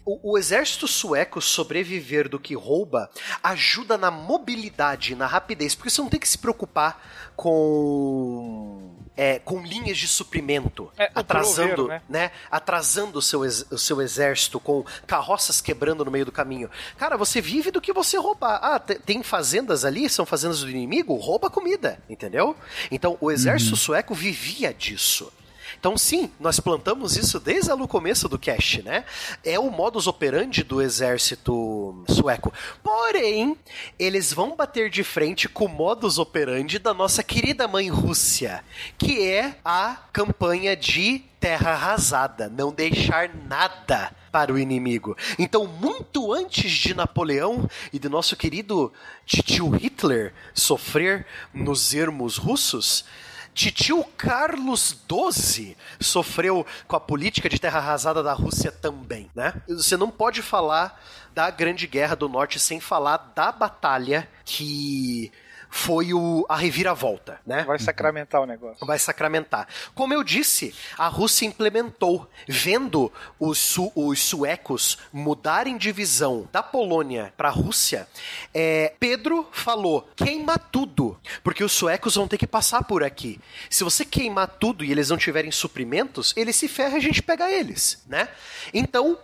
o, 0.05 0.31
o, 0.33 0.37
exército 0.37 0.87
sueco 0.87 1.41
sobreviver 1.41 2.27
do 2.27 2.39
que 2.39 2.55
rouba 2.55 3.09
ajuda 3.43 3.97
na 3.97 4.09
mobilidade, 4.09 5.15
na 5.15 5.27
rapidez, 5.27 5.75
porque 5.75 5.89
você 5.89 6.01
não 6.01 6.09
tem 6.09 6.19
que 6.19 6.27
se 6.27 6.37
preocupar 6.37 7.31
com 7.35 8.95
é, 9.19 9.37
com 9.39 9.61
linhas 9.61 9.97
de 9.97 10.07
suprimento, 10.07 10.89
é, 10.97 11.11
atrasando, 11.13 11.89
né? 11.89 12.01
né? 12.07 12.31
Atrasando 12.49 13.19
o 13.19 13.21
seu, 13.21 13.41
o 13.41 13.77
seu 13.77 14.01
exército 14.01 14.61
com 14.61 14.85
carroças 15.05 15.59
quebrando 15.59 16.05
no 16.05 16.11
meio 16.11 16.23
do 16.23 16.31
caminho. 16.31 16.69
Cara, 16.97 17.17
você 17.17 17.41
vive 17.41 17.69
do 17.69 17.81
que 17.81 17.91
você 17.91 18.17
roubar. 18.17 18.59
Ah, 18.63 18.79
tem 18.79 19.21
fazendas 19.21 19.83
ali, 19.83 20.09
são 20.09 20.25
fazendas 20.25 20.61
do 20.61 20.69
inimigo, 20.69 21.13
rouba 21.15 21.49
comida, 21.49 22.01
entendeu? 22.09 22.55
Então 22.89 23.17
o 23.19 23.29
exército 23.29 23.71
uhum. 23.71 23.77
sueco 23.77 24.15
vivia 24.15 24.73
disso. 24.73 25.29
Então, 25.79 25.97
sim, 25.97 26.29
nós 26.37 26.59
plantamos 26.59 27.15
isso 27.15 27.39
desde 27.39 27.71
o 27.71 27.87
começo 27.87 28.27
do 28.27 28.37
cast, 28.37 28.81
né? 28.81 29.05
É 29.45 29.57
o 29.57 29.71
modus 29.71 30.07
operandi 30.07 30.61
do 30.61 30.81
exército 30.81 32.03
sueco. 32.09 32.51
Porém, 32.83 33.57
eles 33.97 34.33
vão 34.33 34.57
bater 34.57 34.89
de 34.89 35.05
frente 35.05 35.47
com 35.47 35.65
o 35.65 35.69
modus 35.69 36.17
operandi 36.17 36.79
da 36.79 36.93
nossa 36.93 37.23
querida 37.23 37.65
mãe 37.65 37.87
Rússia, 37.87 38.61
que 38.97 39.25
é 39.25 39.55
a 39.63 39.95
campanha 40.11 40.75
de 40.75 41.23
terra 41.39 41.71
arrasada, 41.71 42.49
não 42.49 42.73
deixar 42.73 43.29
nada 43.47 44.13
para 44.33 44.51
o 44.51 44.59
inimigo. 44.59 45.15
Então, 45.37 45.65
muito 45.65 46.33
antes 46.33 46.71
de 46.73 46.93
Napoleão 46.93 47.69
e 47.93 47.97
de 47.97 48.09
nosso 48.09 48.35
querido 48.35 48.91
tio 49.25 49.69
Hitler 49.69 50.33
sofrer 50.53 51.25
nos 51.53 51.93
ermos 51.93 52.35
russos, 52.35 53.05
Titio 53.53 54.03
Carlos 54.17 54.95
XII 55.09 55.75
sofreu 55.99 56.65
com 56.87 56.95
a 56.95 56.99
política 56.99 57.49
de 57.49 57.59
terra 57.59 57.79
arrasada 57.79 58.23
da 58.23 58.33
Rússia 58.33 58.71
também, 58.71 59.29
né? 59.35 59.53
Você 59.67 59.97
não 59.97 60.09
pode 60.09 60.41
falar 60.41 61.01
da 61.33 61.49
Grande 61.49 61.87
Guerra 61.87 62.15
do 62.15 62.29
Norte 62.29 62.59
sem 62.59 62.79
falar 62.79 63.31
da 63.35 63.51
batalha 63.51 64.27
que 64.45 65.31
foi 65.69 66.13
o, 66.13 66.45
a 66.49 66.55
reviravolta, 66.55 67.39
né? 67.45 67.63
Vai 67.63 67.77
sacramentar 67.79 68.41
o 68.41 68.45
negócio. 68.45 68.85
Vai 68.85 68.97
sacramentar. 68.97 69.67
Como 69.93 70.13
eu 70.13 70.23
disse, 70.23 70.73
a 70.97 71.07
Rússia 71.07 71.45
implementou, 71.45 72.27
vendo 72.47 73.11
os, 73.39 73.57
su, 73.57 73.91
os 73.95 74.19
suecos 74.19 74.97
mudarem 75.13 75.77
de 75.77 75.91
visão 75.91 76.47
da 76.51 76.63
Polônia 76.63 77.33
para 77.37 77.49
a 77.49 77.51
Rússia, 77.51 78.07
é, 78.53 78.93
Pedro 78.99 79.47
falou: 79.51 80.09
queima 80.15 80.57
tudo, 80.57 81.19
porque 81.43 81.63
os 81.63 81.71
suecos 81.71 82.15
vão 82.15 82.27
ter 82.27 82.37
que 82.37 82.47
passar 82.47 82.83
por 82.83 83.03
aqui. 83.03 83.39
Se 83.69 83.83
você 83.83 84.03
queimar 84.03 84.47
tudo 84.47 84.83
e 84.83 84.91
eles 84.91 85.09
não 85.09 85.17
tiverem 85.17 85.51
suprimentos, 85.51 86.33
eles 86.35 86.55
se 86.55 86.67
ferram 86.67 86.95
e 86.95 86.97
a 86.97 87.01
gente 87.01 87.21
pega 87.21 87.51
eles, 87.51 88.03
né? 88.07 88.27
Então, 88.73 89.17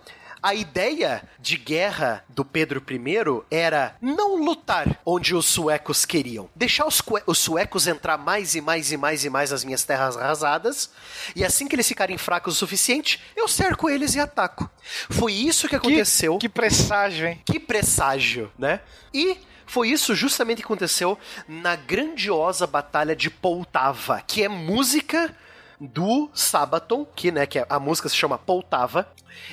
a 0.45 0.53
ideia 0.53 1.23
de 1.39 1.57
guerra 1.57 2.23
do 2.29 2.45
Pedro 2.45 2.79
I 2.87 3.43
era 3.49 3.95
não 3.99 4.35
lutar 4.35 5.01
onde 5.03 5.33
os 5.33 5.47
suecos 5.47 6.05
queriam, 6.05 6.47
deixar 6.55 6.85
os, 6.85 7.01
os 7.25 7.39
suecos 7.39 7.87
entrar 7.87 8.15
mais 8.15 8.53
e 8.53 8.61
mais 8.61 8.91
e 8.91 8.97
mais 8.97 9.25
e 9.25 9.29
mais 9.31 9.49
nas 9.49 9.63
minhas 9.63 9.83
terras 9.83 10.15
arrasadas, 10.15 10.91
e 11.35 11.43
assim 11.43 11.67
que 11.67 11.75
eles 11.75 11.87
ficarem 11.87 12.15
fracos 12.19 12.53
o 12.53 12.57
suficiente, 12.57 13.19
eu 13.35 13.47
cerco 13.47 13.89
eles 13.89 14.13
e 14.13 14.19
ataco. 14.19 14.69
Foi 15.09 15.33
isso 15.33 15.67
que 15.67 15.77
aconteceu. 15.77 16.37
Que, 16.37 16.47
que 16.47 16.53
presságio, 16.53 17.25
hein? 17.25 17.41
Que 17.43 17.59
presságio, 17.59 18.51
né? 18.55 18.81
E 19.11 19.39
foi 19.65 19.89
isso 19.89 20.13
justamente 20.13 20.57
que 20.57 20.65
aconteceu 20.65 21.17
na 21.47 21.75
grandiosa 21.75 22.67
Batalha 22.67 23.15
de 23.15 23.31
Poltava, 23.31 24.21
que 24.27 24.43
é 24.43 24.47
música 24.47 25.35
do 25.79 26.29
Sabaton, 26.33 27.05
que, 27.15 27.31
né, 27.31 27.45
que 27.45 27.59
é, 27.59 27.65
a 27.69 27.79
música 27.79 28.09
se 28.09 28.15
chama 28.15 28.37
Poltava. 28.37 29.07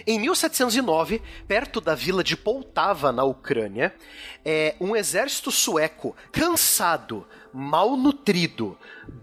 Em 0.06 0.18
1709, 0.18 1.20
perto 1.48 1.80
da 1.80 1.94
vila 1.94 2.22
de 2.22 2.36
Poltava, 2.36 3.10
na 3.10 3.24
Ucrânia, 3.24 3.94
é, 4.44 4.76
um 4.80 4.94
exército 4.94 5.50
sueco 5.50 6.14
cansado, 6.30 7.26
malnutrido, 7.52 8.78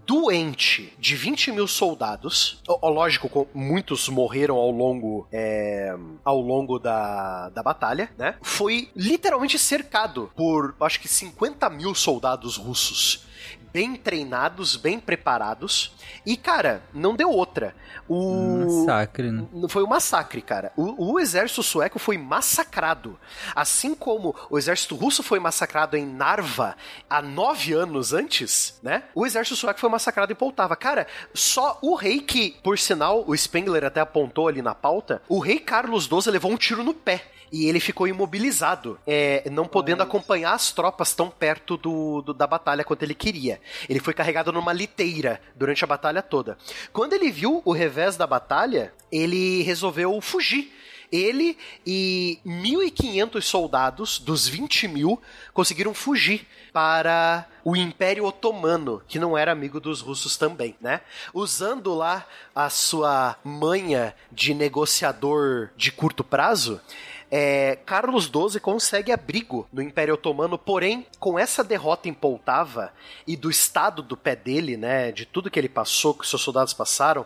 doente, 0.06 0.92
de 0.98 1.16
20 1.16 1.52
mil 1.52 1.66
soldados. 1.66 2.62
Lógico, 2.82 3.48
muitos 3.54 4.08
morreram 4.08 4.56
ao 4.56 4.70
longo, 4.70 5.26
é, 5.32 5.96
ao 6.22 6.40
longo 6.40 6.78
da, 6.78 7.48
da 7.48 7.62
batalha, 7.62 8.10
né? 8.18 8.36
Foi 8.42 8.90
literalmente 8.94 9.58
cercado 9.58 10.30
por, 10.36 10.74
acho 10.80 11.00
que 11.00 11.08
50 11.08 11.70
mil 11.70 11.94
soldados 11.94 12.56
russos 12.56 13.26
bem 13.72 13.96
treinados, 13.96 14.76
bem 14.76 14.98
preparados. 14.98 15.94
E, 16.24 16.36
cara, 16.36 16.82
não 16.92 17.14
deu 17.14 17.30
outra. 17.30 17.74
O... 18.08 18.64
Massacre, 18.64 19.30
né? 19.30 19.44
Foi 19.68 19.82
um 19.82 19.86
massacre, 19.86 20.42
cara. 20.42 20.72
O, 20.76 21.12
o, 21.12 21.20
exército 21.20 21.62
sueco 21.62 21.98
foi 21.98 22.18
massacrado. 22.18 23.18
Assim 23.54 23.94
como 23.94 24.34
o 24.48 24.58
exército 24.58 24.94
russo 24.96 25.22
foi 25.22 25.38
massacrado 25.38 25.96
em 25.96 26.06
Narva 26.06 26.76
há 27.08 27.22
nove 27.22 27.72
anos 27.72 28.12
antes, 28.12 28.78
né? 28.82 29.04
O 29.14 29.26
exército 29.26 29.56
sueco 29.56 29.80
foi 29.80 29.88
massacrado 29.88 30.32
em 30.32 30.36
Poltava. 30.36 30.76
Cara, 30.76 31.06
só 31.32 31.78
o 31.80 31.94
rei 31.94 32.20
que, 32.20 32.56
por 32.62 32.78
sinal, 32.78 33.24
o 33.26 33.36
Spengler 33.36 33.84
até 33.84 34.00
apontou 34.00 34.48
ali 34.48 34.62
na 34.62 34.74
pauta, 34.74 35.22
o 35.28 35.38
rei 35.38 35.58
Carlos 35.58 36.04
XII 36.04 36.32
levou 36.32 36.50
um 36.50 36.56
tiro 36.56 36.82
no 36.82 36.94
pé 36.94 37.24
e 37.52 37.66
ele 37.66 37.80
ficou 37.80 38.06
imobilizado, 38.06 38.98
é, 39.06 39.48
não 39.50 39.66
podendo 39.66 40.02
acompanhar 40.02 40.54
as 40.54 40.72
tropas 40.72 41.14
tão 41.14 41.28
perto 41.28 41.76
do, 41.76 42.22
do, 42.22 42.34
da 42.34 42.46
batalha 42.46 42.84
quanto 42.84 43.02
ele 43.02 43.14
queria. 43.14 43.60
Ele 43.88 44.00
foi 44.00 44.14
carregado 44.14 44.52
numa 44.52 44.72
liteira 44.72 45.40
durante 45.56 45.82
a 45.82 45.86
batalha 45.86 46.22
toda. 46.22 46.56
Quando 46.92 47.12
ele 47.12 47.30
viu 47.30 47.60
o 47.64 47.72
revés 47.72 48.16
da 48.16 48.26
batalha, 48.26 48.92
ele 49.10 49.62
resolveu 49.62 50.20
fugir. 50.20 50.72
Ele 51.10 51.58
e 51.84 52.38
1.500 52.46 53.42
soldados 53.42 54.20
dos 54.20 54.46
20 54.46 54.86
mil 54.86 55.20
conseguiram 55.52 55.92
fugir 55.92 56.46
para 56.72 57.46
o 57.64 57.74
Império 57.74 58.24
Otomano, 58.24 59.02
que 59.08 59.18
não 59.18 59.36
era 59.36 59.50
amigo 59.50 59.80
dos 59.80 60.00
russos 60.00 60.36
também, 60.36 60.76
né? 60.80 61.00
Usando 61.34 61.94
lá 61.94 62.24
a 62.54 62.70
sua 62.70 63.36
manha 63.42 64.14
de 64.30 64.54
negociador 64.54 65.70
de 65.76 65.90
curto 65.90 66.22
prazo, 66.22 66.80
é, 67.30 67.76
Carlos 67.86 68.24
XII 68.24 68.58
consegue 68.60 69.12
abrigo 69.12 69.68
no 69.72 69.80
Império 69.80 70.14
Otomano, 70.14 70.58
porém, 70.58 71.06
com 71.18 71.38
essa 71.38 71.62
derrota 71.62 72.08
em 72.08 72.14
Poltava 72.14 72.92
e 73.26 73.36
do 73.36 73.48
estado 73.48 74.02
do 74.02 74.16
pé 74.16 74.34
dele, 74.34 74.76
né, 74.76 75.12
de 75.12 75.24
tudo 75.24 75.50
que 75.50 75.58
ele 75.58 75.68
passou, 75.68 76.14
que 76.14 76.26
seus 76.26 76.42
soldados 76.42 76.74
passaram, 76.74 77.24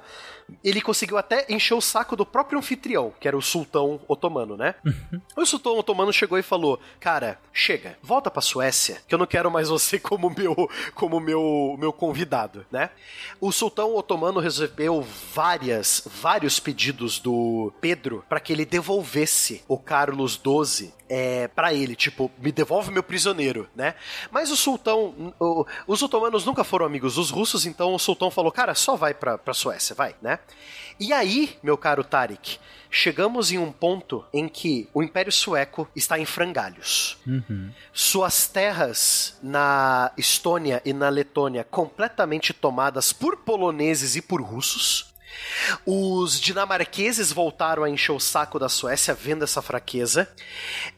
ele 0.62 0.81
conseguiu 0.81 1.16
até 1.16 1.47
encher 1.49 1.75
o 1.75 1.81
saco 1.81 2.16
do 2.16 2.25
próprio 2.25 2.59
anfitrião, 2.59 3.12
que 3.21 3.29
era 3.29 3.37
o 3.37 3.43
sultão 3.43 4.01
otomano, 4.09 4.57
né? 4.57 4.75
o 5.37 5.45
sultão 5.45 5.79
otomano 5.79 6.12
chegou 6.12 6.39
e 6.39 6.43
falou: 6.43 6.81
Cara, 7.01 7.39
chega, 7.53 7.99
volta 8.03 8.31
pra 8.31 8.43
Suécia, 8.43 9.01
que 9.07 9.15
eu 9.15 9.19
não 9.19 9.27
quero 9.27 9.51
mais 9.51 9.69
você 9.69 9.99
como 9.99 10.31
meu, 10.31 10.55
como 10.95 11.21
meu, 11.21 11.77
meu 11.79 11.93
convidado, 11.93 12.65
né? 12.71 12.91
O 13.41 13.53
sultão 13.53 13.95
otomano 13.95 14.41
recebeu 14.41 15.07
várias, 15.35 16.07
vários 16.07 16.59
pedidos 16.61 17.19
do 17.19 17.73
Pedro 17.81 18.25
para 18.29 18.41
que 18.41 18.53
ele 18.53 18.65
devolvesse 18.65 19.62
o 19.69 19.79
Carlos 19.79 20.41
XII 20.43 20.93
é, 21.09 21.48
para 21.48 21.72
ele, 21.74 21.94
tipo, 21.94 22.31
me 22.39 22.51
devolve 22.51 22.90
meu 22.90 23.02
prisioneiro, 23.02 23.68
né? 23.74 23.94
Mas 24.31 24.51
o 24.51 24.56
sultão, 24.56 25.35
o, 25.39 25.66
os 25.86 26.02
otomanos 26.02 26.44
nunca 26.44 26.64
foram 26.64 26.86
amigos 26.86 27.14
dos 27.16 27.31
russos, 27.31 27.66
então 27.66 27.94
o 27.94 27.98
sultão 27.98 28.31
falou, 28.31 28.51
cara, 28.51 28.74
só 28.74 28.97
vai 28.97 29.14
pra, 29.14 29.36
pra 29.39 29.55
Suécia, 29.55 29.94
vai, 29.94 30.14
né? 30.22 30.39
E 30.98 31.12
aí, 31.12 31.59
meu 31.62 31.76
caro 31.76 32.05
Tarik, 32.05 32.59
chegamos 32.90 33.51
em 33.51 33.59
um 33.59 33.72
ponto 33.72 34.24
em 34.32 34.48
que 34.48 34.89
o 34.94 35.02
Império 35.02 35.32
Sueco 35.32 35.89
está 35.94 36.18
em 36.18 36.24
frangalhos. 36.24 37.18
Uhum. 37.26 37.70
Suas 37.93 38.47
terras 38.47 39.36
na 39.43 40.12
Estônia 40.16 40.81
e 40.85 40.93
na 40.93 41.09
Letônia 41.09 41.64
completamente 41.64 42.52
tomadas 42.52 43.12
por 43.12 43.39
poloneses 43.39 44.14
e 44.14 44.22
por 44.22 44.40
russos. 44.40 45.14
Os 45.86 46.40
dinamarqueses 46.40 47.32
voltaram 47.32 47.85
a 47.85 47.90
encher 47.90 48.12
o 48.12 48.20
saco 48.20 48.59
da 48.59 48.69
Suécia 48.69 49.15
vendo 49.15 49.44
essa 49.44 49.62
fraqueza. 49.62 50.28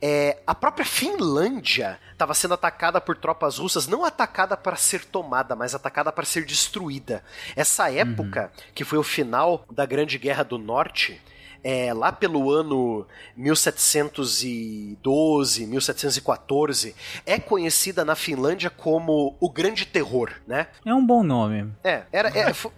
É, 0.01 0.39
a 0.47 0.55
própria 0.55 0.85
Finlândia 0.85 1.99
estava 2.13 2.35
sendo 2.35 2.55
atacada 2.55 3.01
por 3.01 3.17
tropas 3.17 3.59
russas, 3.59 3.87
não 3.87 4.05
atacada 4.05 4.57
para 4.57 4.77
ser 4.77 5.05
tomada, 5.05 5.55
mas 5.55 5.75
atacada 5.75 6.11
para 6.11 6.25
ser 6.25 6.45
destruída. 6.45 7.23
Essa 7.55 7.93
época, 7.93 8.51
que 8.75 8.85
foi 8.85 8.99
o 8.99 9.03
final 9.03 9.65
da 9.71 9.85
Grande 9.85 10.19
Guerra 10.19 10.43
do 10.43 10.59
Norte, 10.59 11.21
é, 11.69 11.93
lá 11.93 12.13
pelo 12.13 12.49
ano 12.53 13.05
1712, 13.37 15.67
1714, 15.67 16.95
é 17.25 17.41
conhecida 17.41 18.05
na 18.05 18.15
Finlândia 18.15 18.71
como 18.71 19.37
o 19.41 19.51
Grande 19.51 19.85
Terror, 19.85 20.31
né? 20.47 20.69
É 20.85 20.95
um 20.95 21.05
bom 21.05 21.25
nome. 21.25 21.73
É, 21.83 22.03
era. 22.13 22.29
é, 22.29 22.53
fo- 22.55 22.73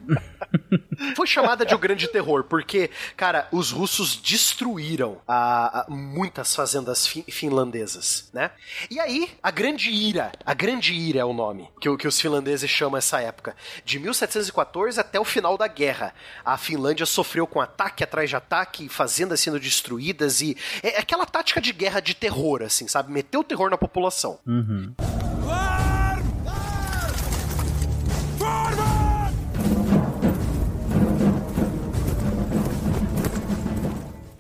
foi 1.15 1.27
chamada 1.27 1.67
de 1.67 1.75
o 1.75 1.79
Grande 1.79 2.09
Terror, 2.09 2.45
porque, 2.45 2.91
cara, 3.17 3.47
os 3.53 3.71
russos 3.71 4.17
destruíram 4.17 5.19
a- 5.27 5.81
a- 5.81 5.87
muitas 5.91 6.55
fazendas 6.55 7.07
fi- 7.07 7.25
finlandesas, 7.29 8.31
né? 8.33 8.51
E 8.91 8.99
aí, 8.99 9.31
a 9.43 9.51
Grande 9.51 9.91
Ira, 9.91 10.33
a 10.47 10.55
Grande 10.55 10.95
Ira 10.95 11.21
é 11.21 11.25
o 11.25 11.33
nome 11.33 11.69
que, 11.81 11.95
que 11.97 12.09
os 12.09 12.21
finlandeses 12.21 12.69
chamam 12.71 12.97
essa 12.99 13.21
época. 13.21 13.55
De 13.85 13.99
1714 13.99 14.99
até 15.01 15.19
o 15.21 15.25
final 15.25 15.57
da 15.59 15.67
guerra. 15.69 16.15
A 16.45 16.57
Finlândia 16.57 17.05
sofreu 17.07 17.47
com 17.47 17.61
ataque 17.61 18.03
atrás 18.03 18.31
de 18.31 18.37
ataque, 18.37 18.78
fazendas 18.87 19.41
sendo 19.41 19.59
destruídas 19.59 20.43
e. 20.43 20.55
É 20.83 20.99
aquela 20.99 21.25
tática 21.25 21.61
de 21.61 21.73
guerra 21.73 22.01
de 22.01 22.15
terror, 22.15 22.63
assim, 22.63 22.87
sabe? 22.87 23.11
Meter 23.11 23.39
o 23.39 23.45
terror 23.45 23.71
na 23.71 23.79
população. 23.79 24.39
Uhum. 24.47 24.93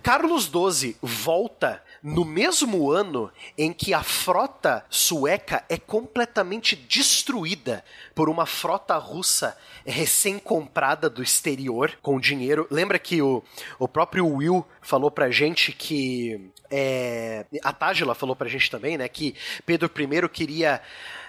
Carlos 0.08 0.44
XII 0.44 0.96
volta 1.02 1.84
no 2.02 2.24
mesmo 2.24 2.90
ano 2.90 3.30
em 3.58 3.74
que 3.74 3.92
a 3.92 4.02
frota 4.02 4.82
sueca 4.88 5.62
é 5.68 5.76
completamente 5.76 6.74
destruída 6.74 7.84
por 8.14 8.30
uma 8.30 8.46
frota 8.46 8.96
russa 8.96 9.54
recém-comprada 9.84 11.10
do 11.10 11.22
exterior 11.22 11.92
com 12.00 12.18
dinheiro. 12.18 12.66
Lembra 12.70 12.98
que 12.98 13.20
o, 13.20 13.44
o 13.78 13.86
próprio 13.86 14.26
Will 14.26 14.64
falou 14.80 15.10
pra 15.10 15.30
gente 15.30 15.72
que. 15.72 16.52
É, 16.70 17.44
a 17.62 17.74
Tágila 17.74 18.14
falou 18.14 18.34
pra 18.34 18.48
gente 18.48 18.70
também, 18.70 18.96
né? 18.96 19.06
Que 19.08 19.34
Pedro 19.66 19.90
I 19.94 20.28
queria 20.30 20.80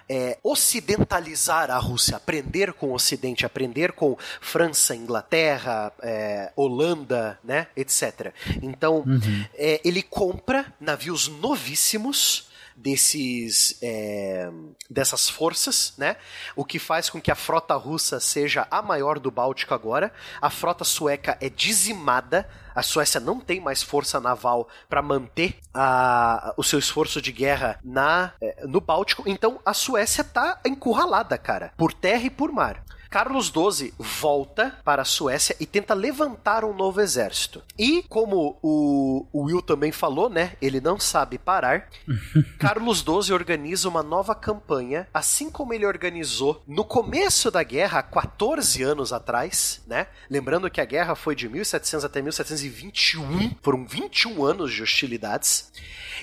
é, 0.09 0.37
ocidentalizar 0.43 1.69
a 1.69 1.77
Rússia, 1.77 2.17
aprender 2.17 2.73
com 2.73 2.87
o 2.87 2.93
Ocidente, 2.93 3.45
aprender 3.45 3.91
com 3.91 4.17
França, 4.41 4.95
Inglaterra, 4.95 5.93
é, 6.01 6.51
Holanda, 6.55 7.39
né, 7.43 7.67
etc. 7.77 8.33
Então, 8.61 9.05
é, 9.53 9.79
ele 9.85 10.01
compra 10.01 10.65
navios 10.79 11.27
novíssimos 11.27 12.48
desses 12.79 13.77
é, 13.81 14.49
dessas 14.89 15.29
forças, 15.29 15.93
né? 15.97 16.15
O 16.55 16.63
que 16.63 16.79
faz 16.79 17.09
com 17.09 17.21
que 17.21 17.29
a 17.29 17.35
frota 17.35 17.75
russa 17.75 18.19
seja 18.19 18.67
a 18.71 18.81
maior 18.81 19.19
do 19.19 19.29
Báltico 19.29 19.73
agora. 19.73 20.11
A 20.41 20.49
frota 20.49 20.83
sueca 20.83 21.37
é 21.41 21.49
dizimada. 21.49 22.49
A 22.73 22.81
Suécia 22.81 23.19
não 23.19 23.41
tem 23.41 23.59
mais 23.59 23.83
força 23.83 24.21
naval 24.21 24.69
para 24.87 25.01
manter 25.01 25.57
a, 25.73 26.53
o 26.55 26.63
seu 26.63 26.79
esforço 26.79 27.21
de 27.21 27.31
guerra 27.31 27.77
na 27.83 28.31
é, 28.41 28.65
no 28.65 28.79
Báltico. 28.79 29.23
Então 29.25 29.59
a 29.65 29.73
Suécia 29.73 30.23
tá 30.23 30.59
encurralada, 30.65 31.37
cara, 31.37 31.73
por 31.75 31.91
terra 31.91 32.23
e 32.23 32.29
por 32.29 32.51
mar. 32.51 32.83
Carlos 33.09 33.47
XII 33.47 33.91
volta 33.97 34.77
para 34.83 35.01
a 35.01 35.05
Suécia 35.05 35.55
e 35.59 35.65
tenta 35.65 35.95
levantar 35.95 36.63
um 36.63 36.73
novo 36.73 37.01
exército. 37.01 37.63
E 37.77 38.03
como 38.07 38.59
o, 38.61 39.25
o 39.33 39.45
Will 39.45 39.63
também 39.63 39.91
falou, 39.91 40.29
né? 40.29 40.53
Ele 40.61 40.79
não 40.79 40.99
sabe 40.99 41.39
parar. 41.39 41.89
Carlos 42.59 42.99
XII 42.99 43.33
organiza 43.33 43.89
uma 43.89 44.03
nova 44.03 44.35
campanha, 44.35 45.07
assim 45.11 45.49
como 45.49 45.73
ele 45.73 45.87
organizou 45.87 46.61
no 46.67 46.85
começo 46.85 47.49
da 47.49 47.63
guerra, 47.63 47.99
há 47.99 48.03
14 48.03 48.83
anos 48.83 49.11
atrás, 49.11 49.81
né? 49.87 50.05
Lembrando 50.29 50.69
que 50.69 50.79
a 50.79 50.85
guerra 50.85 51.15
foi 51.15 51.35
de 51.35 51.49
1700 51.49 52.05
até 52.05 52.21
1721, 52.21 53.55
foram 53.61 53.87
21 53.87 54.45
anos 54.45 54.71
de 54.71 54.83
hostilidades. 54.83 55.71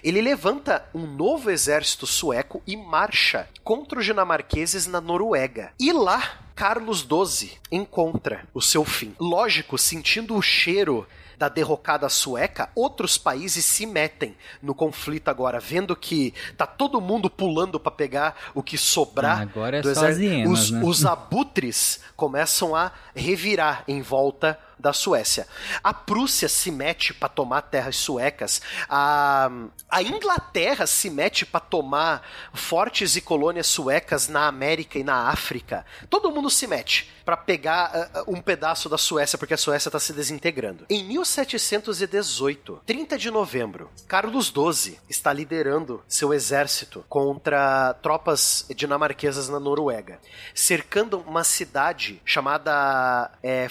Ele 0.05 0.21
levanta 0.21 0.85
um 0.95 1.07
novo 1.07 1.51
exército 1.51 2.07
sueco 2.07 2.63
e 2.67 2.77
marcha 2.77 3.49
contra 3.65 3.99
os 3.99 4.05
dinamarqueses 4.05 4.87
na 4.87 5.01
Noruega. 5.01 5.73
E 5.81 5.93
lá, 5.93 6.46
Carlos 6.57 7.01
XII 7.01 7.53
encontra 7.71 8.49
o 8.55 8.63
seu 8.63 8.83
fim. 8.83 9.15
Lógico, 9.21 9.77
sentindo 9.77 10.35
o 10.35 10.41
cheiro 10.41 11.07
da 11.39 11.51
derrocada 11.51 12.09
sueca, 12.09 12.71
outros 12.75 13.19
países 13.19 13.63
se 13.63 13.85
metem 13.85 14.35
no 14.63 14.75
conflito 14.75 15.29
agora, 15.29 15.61
vendo 15.61 15.95
que 15.95 16.33
tá 16.57 16.67
todo 16.67 16.99
mundo 16.99 17.29
pulando 17.29 17.79
para 17.79 17.93
pegar 17.93 18.35
o 18.55 18.63
que 18.63 18.79
sobrar 18.79 19.41
Ah, 19.41 19.43
agora 19.43 19.77
é 19.77 19.95
só 19.95 20.07
as 20.07 20.17
hienas, 20.17 20.51
os, 20.51 20.71
né? 20.71 20.83
os 20.83 21.05
abutres 21.05 22.01
começam 22.17 22.75
a 22.75 22.91
revirar 23.15 23.85
em 23.87 24.01
volta 24.01 24.59
da 24.79 24.93
Suécia. 24.93 25.47
A 25.83 25.93
Prússia 25.95 26.49
se 26.49 26.71
mete 26.71 27.15
para 27.15 27.29
tomar 27.29 27.63
terras 27.63 27.97
suecas. 27.97 28.61
A, 28.89 29.51
a 29.89 30.03
Inglaterra 30.03 30.87
se 30.87 31.11
mete 31.11 31.47
para 31.47 31.61
tomar 31.61 32.23
fortes 32.53 33.17
e 33.17 33.21
colônias 33.21 33.67
suecas 33.67 34.29
na 34.29 34.47
América 34.47 34.99
e 34.99 35.05
na 35.05 35.29
África. 35.29 35.85
Todo 36.11 36.31
mundo 36.31 36.51
se 36.51 36.67
mete 36.67 37.16
para 37.27 37.37
pegar 37.37 38.11
ah, 38.15 38.23
um 38.29 38.41
pedaço 38.41 38.89
da 38.89 38.97
Suécia 38.97 39.37
porque 39.37 39.53
a 39.53 39.59
Suécia 39.59 39.89
está 39.89 39.99
se 39.99 40.13
desintegrando. 40.13 40.87
Em 40.89 41.03
1718, 41.05 42.83
30 42.87 43.19
de 43.19 43.31
novembro, 43.33 43.91
Carlos 44.07 44.47
XII 44.47 44.97
está 45.11 45.33
liderando 45.33 46.03
seu 46.07 46.33
exército 46.33 47.05
contra 47.09 47.95
tropas 47.95 48.65
dinamarquesas 48.75 49.49
na 49.49 49.59
Noruega, 49.59 50.21
cercando 50.55 51.19
uma 51.27 51.43
cidade 51.43 52.23
chamada 52.25 53.33
é. 53.43 53.67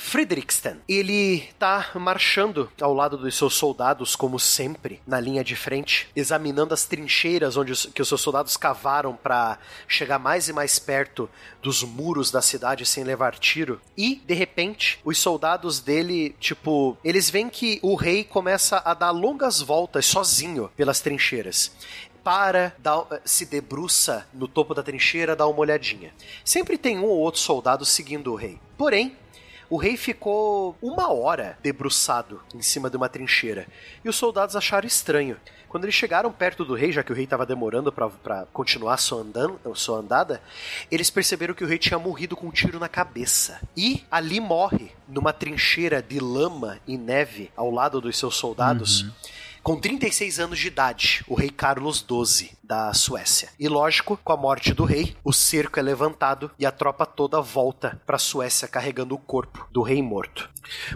Ele 0.90 1.48
tá 1.58 1.92
marchando 1.96 2.70
ao 2.82 2.94
lado 2.94 3.18
dos 3.18 3.38
seus 3.38 3.54
soldados, 3.54 4.16
como 4.16 4.38
sempre, 4.38 5.02
na 5.08 5.20
linha 5.20 5.44
de 5.44 5.56
frente, 5.56 6.10
examinando 6.16 6.74
as 6.74 6.86
trincheiras 6.86 7.56
onde 7.56 7.72
os, 7.72 7.86
que 7.86 8.02
os 8.02 8.08
seus 8.08 8.20
soldados 8.20 8.58
cavaram 8.58 9.16
para 9.16 9.58
chegar 9.88 10.20
mais 10.20 10.50
e 10.50 10.54
mais 10.54 10.78
perto 10.78 11.30
dos 11.62 11.84
muros 11.84 12.32
da 12.32 12.42
cidade 12.42 12.86
sem 12.86 13.04
levar 13.04 13.40
tiro. 13.46 13.80
E, 13.96 14.16
de 14.26 14.34
repente, 14.34 15.00
os 15.06 15.18
soldados 15.20 15.80
dele, 15.80 16.36
tipo, 16.40 16.98
eles 17.04 17.30
veem 17.30 17.48
que 17.50 17.80
o 17.84 17.94
rei 17.96 18.24
começa 18.24 18.82
a 18.84 18.94
dar 18.94 19.12
longas 19.12 19.62
voltas 19.62 20.06
sozinho 20.08 20.70
pelas 20.76 21.00
trincheiras 21.00 21.72
para, 22.24 22.76
dá- 22.80 23.06
se 23.24 23.46
debruça 23.46 24.28
no 24.34 24.48
topo 24.48 24.74
da 24.74 24.82
trincheira, 24.82 25.36
dá 25.36 25.46
uma 25.46 25.60
olhadinha. 25.60 26.12
Sempre 26.44 26.76
tem 26.76 26.98
um 26.98 27.04
ou 27.06 27.20
outro 27.20 27.40
soldado 27.40 27.86
seguindo 27.86 28.32
o 28.32 28.36
rei. 28.36 28.58
Porém, 28.76 29.16
o 29.70 29.78
rei 29.78 29.98
ficou 29.98 30.76
uma 30.82 31.12
hora 31.12 31.58
debruçado 31.62 32.42
em 32.54 32.62
cima 32.62 32.90
de 32.90 32.98
uma 32.98 33.10
trincheira. 33.10 33.68
E 34.04 34.10
os 34.10 34.16
soldados 34.16 34.56
acharam 34.56 34.88
estranho. 34.88 35.38
Quando 35.68 35.84
eles 35.84 35.96
chegaram 35.96 36.32
perto 36.32 36.64
do 36.64 36.74
rei, 36.74 36.92
já 36.92 37.04
que 37.04 37.12
o 37.12 37.16
rei 37.16 37.26
estava 37.26 37.46
demorando 37.46 37.92
para 37.92 38.46
continuar 38.54 38.96
sua, 38.98 39.22
andan 39.22 39.56
sua 39.74 40.00
andada, 40.00 40.42
eles 40.90 41.10
perceberam 41.10 41.54
que 41.54 41.66
o 41.66 41.68
rei 41.68 41.78
tinha 41.78 42.00
morrido 42.00 42.36
com 42.36 42.48
um 42.48 42.52
tiro 42.52 42.80
na 42.80 42.88
cabeça. 42.88 43.60
E 43.76 44.04
ali 44.10 44.40
morre, 44.40 44.92
numa 45.08 45.34
trincheira 45.34 46.02
de 46.02 46.20
lama 46.20 46.80
e 46.88 46.98
neve 46.98 47.52
ao 47.58 47.70
lado 47.70 48.00
dos 48.00 48.18
seus 48.18 48.38
soldados. 48.38 49.06
Com 49.66 49.76
36 49.76 50.40
anos 50.40 50.60
de 50.60 50.68
idade, 50.68 51.26
o 51.28 51.34
rei 51.34 51.50
Carlos 51.50 52.06
XII 52.08 52.52
da 52.64 52.94
Suécia. 52.94 53.50
E 53.60 53.68
lógico, 53.68 54.16
com 54.24 54.32
a 54.32 54.38
morte 54.38 54.76
do 54.76 54.84
rei, 54.84 55.18
o 55.24 55.34
cerco 55.34 55.80
é 55.80 55.82
levantado 55.82 56.52
e 56.60 56.68
a 56.68 56.72
tropa 56.72 57.04
toda 57.04 57.42
volta 57.42 58.00
para 58.06 58.16
a 58.16 58.20
Suécia 58.20 58.68
carregando 58.68 59.16
o 59.16 59.18
corpo 59.18 59.68
do 59.72 59.82
rei 59.82 60.04
morto. 60.04 60.48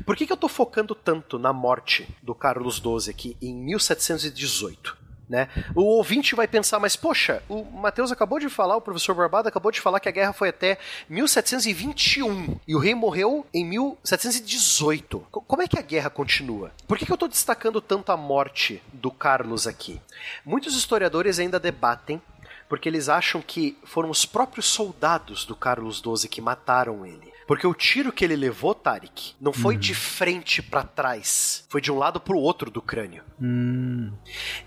Por 0.05 0.15
que, 0.15 0.27
que 0.27 0.31
eu 0.31 0.37
tô 0.37 0.47
focando 0.47 0.93
tanto 0.93 1.39
na 1.39 1.51
morte 1.51 2.07
do 2.21 2.35
Carlos 2.35 2.75
XII 2.75 3.09
aqui 3.09 3.37
em 3.41 3.55
1718? 3.55 5.08
Né? 5.29 5.47
O 5.75 5.83
ouvinte 5.83 6.33
vai 6.33 6.47
pensar, 6.47 6.79
mas 6.79 6.95
poxa, 6.95 7.43
o 7.47 7.63
Matheus 7.63 8.11
acabou 8.11 8.39
de 8.39 8.49
falar, 8.49 8.75
o 8.75 8.81
professor 8.81 9.13
Barbado 9.13 9.47
acabou 9.47 9.71
de 9.71 9.79
falar 9.79 9.99
que 9.99 10.09
a 10.09 10.11
guerra 10.11 10.33
foi 10.33 10.49
até 10.49 10.79
1721 11.07 12.57
e 12.67 12.75
o 12.75 12.79
rei 12.79 12.95
morreu 12.95 13.45
em 13.53 13.63
1718. 13.63 15.27
Co- 15.31 15.41
Como 15.41 15.61
é 15.61 15.67
que 15.67 15.77
a 15.77 15.81
guerra 15.83 16.09
continua? 16.09 16.71
Por 16.87 16.97
que, 16.97 17.05
que 17.05 17.11
eu 17.11 17.15
estou 17.15 17.29
destacando 17.29 17.79
tanto 17.79 18.11
a 18.11 18.17
morte 18.17 18.81
do 18.91 19.11
Carlos 19.11 19.67
aqui? 19.67 20.01
Muitos 20.45 20.75
historiadores 20.75 21.37
ainda 21.39 21.59
debatem 21.59 22.21
porque 22.67 22.87
eles 22.89 23.09
acham 23.09 23.41
que 23.41 23.77
foram 23.83 24.09
os 24.09 24.25
próprios 24.25 24.67
soldados 24.67 25.45
do 25.45 25.55
Carlos 25.55 25.97
XII 26.03 26.29
que 26.29 26.41
mataram 26.41 27.05
ele. 27.05 27.28
Porque 27.49 27.65
o 27.65 27.73
tiro 27.73 28.11
que 28.11 28.23
ele 28.23 28.35
levou, 28.35 28.75
Tarek, 28.75 29.33
não 29.41 29.51
foi 29.51 29.75
de 29.75 29.95
frente 29.95 30.61
para 30.61 30.83
trás, 30.83 31.65
foi 31.67 31.81
de 31.81 31.91
um 31.91 31.97
lado 31.97 32.19
pro 32.19 32.37
outro 32.37 32.69
do 32.69 32.79
crânio. 32.79 33.23
Hum, 33.41 34.11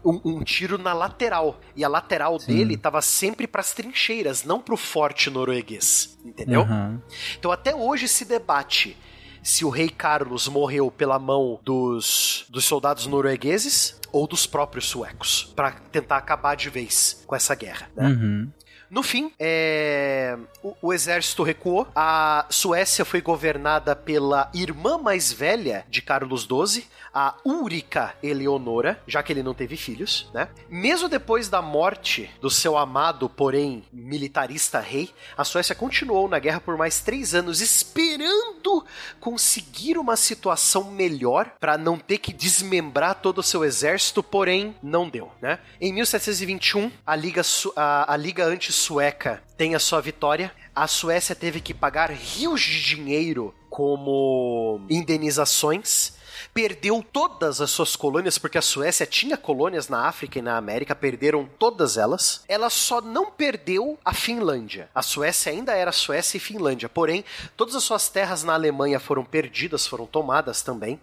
Um, 0.04 0.20
um 0.24 0.42
tiro 0.42 0.76
na 0.76 0.92
lateral. 0.92 1.60
E 1.76 1.84
a 1.84 1.88
lateral 1.88 2.38
dele 2.38 2.76
tava 2.76 3.00
sempre 3.00 3.46
pras 3.46 3.72
trincheiras, 3.72 4.42
não 4.42 4.60
pro 4.60 4.76
forte 4.76 5.30
norueguês. 5.30 6.18
Entendeu? 6.24 6.62
aham. 6.62 7.00
Então 7.38 7.52
até 7.52 7.72
hoje 7.72 8.08
se 8.08 8.24
debate 8.24 8.96
se 9.44 9.64
o 9.64 9.68
rei 9.70 9.88
Carlos 9.88 10.48
morreu 10.48 10.90
pela 10.90 11.20
mão 11.20 11.60
dos, 11.62 12.46
dos 12.48 12.64
soldados 12.64 13.06
noruegueses 13.06 13.96
ou 14.10 14.26
dos 14.26 14.44
próprios 14.44 14.86
suecos, 14.86 15.52
para 15.54 15.70
tentar 15.70 16.16
acabar 16.16 16.56
de 16.56 16.68
vez 16.68 17.22
com 17.28 17.36
essa 17.36 17.54
guerra. 17.54 17.88
Né? 17.94 18.08
Uhum. 18.08 18.50
No 18.92 19.02
fim, 19.02 19.32
é, 19.40 20.36
o, 20.62 20.76
o 20.82 20.92
exército 20.92 21.42
recuou. 21.42 21.88
A 21.96 22.44
Suécia 22.50 23.06
foi 23.06 23.22
governada 23.22 23.96
pela 23.96 24.50
irmã 24.52 24.98
mais 24.98 25.32
velha 25.32 25.86
de 25.88 26.02
Carlos 26.02 26.42
XII, 26.42 26.84
a 27.14 27.34
Úrica 27.42 28.14
Eleonora, 28.22 29.02
já 29.06 29.22
que 29.22 29.32
ele 29.32 29.42
não 29.42 29.54
teve 29.54 29.78
filhos, 29.78 30.30
né? 30.34 30.48
Mesmo 30.68 31.08
depois 31.08 31.48
da 31.48 31.62
morte 31.62 32.30
do 32.38 32.50
seu 32.50 32.76
amado, 32.76 33.30
porém 33.30 33.82
militarista 33.90 34.78
rei, 34.78 35.08
a 35.38 35.42
Suécia 35.42 35.74
continuou 35.74 36.28
na 36.28 36.38
guerra 36.38 36.60
por 36.60 36.76
mais 36.76 37.00
três 37.00 37.34
anos, 37.34 37.62
esperando 37.62 38.84
conseguir 39.18 39.96
uma 39.96 40.16
situação 40.16 40.90
melhor 40.90 41.52
para 41.58 41.78
não 41.78 41.98
ter 41.98 42.18
que 42.18 42.32
desmembrar 42.32 43.14
todo 43.14 43.38
o 43.38 43.42
seu 43.42 43.64
exército, 43.64 44.22
porém 44.22 44.74
não 44.82 45.08
deu, 45.08 45.32
né? 45.40 45.60
Em 45.80 45.94
1721, 45.94 46.92
a 47.06 47.16
Liga, 47.16 47.40
a, 47.74 48.12
a 48.12 48.16
Liga 48.18 48.44
Anti-Sueca 48.82 49.42
tem 49.56 49.74
a 49.76 49.78
sua 49.78 50.00
vitória. 50.00 50.52
A 50.74 50.88
Suécia 50.88 51.36
teve 51.36 51.60
que 51.60 51.72
pagar 51.72 52.10
rios 52.10 52.60
de 52.62 52.82
dinheiro 52.82 53.54
como 53.70 54.80
indenizações. 54.90 56.14
Perdeu 56.54 57.04
todas 57.12 57.60
as 57.60 57.70
suas 57.70 57.96
colônias, 57.96 58.38
porque 58.38 58.58
a 58.58 58.62
Suécia 58.62 59.06
tinha 59.06 59.36
colônias 59.36 59.88
na 59.88 60.06
África 60.06 60.38
e 60.38 60.42
na 60.42 60.56
América, 60.56 60.94
perderam 60.94 61.48
todas 61.58 61.96
elas. 61.96 62.44
Ela 62.48 62.70
só 62.70 63.00
não 63.00 63.30
perdeu 63.30 63.98
a 64.04 64.14
Finlândia. 64.14 64.88
A 64.94 65.02
Suécia 65.02 65.52
ainda 65.52 65.72
era 65.72 65.92
Suécia 65.92 66.36
e 66.36 66.40
Finlândia, 66.40 66.88
porém, 66.88 67.24
todas 67.56 67.74
as 67.74 67.84
suas 67.84 68.08
terras 68.08 68.44
na 68.44 68.54
Alemanha 68.54 68.98
foram 68.98 69.24
perdidas, 69.24 69.86
foram 69.86 70.06
tomadas 70.06 70.62
também. 70.62 71.00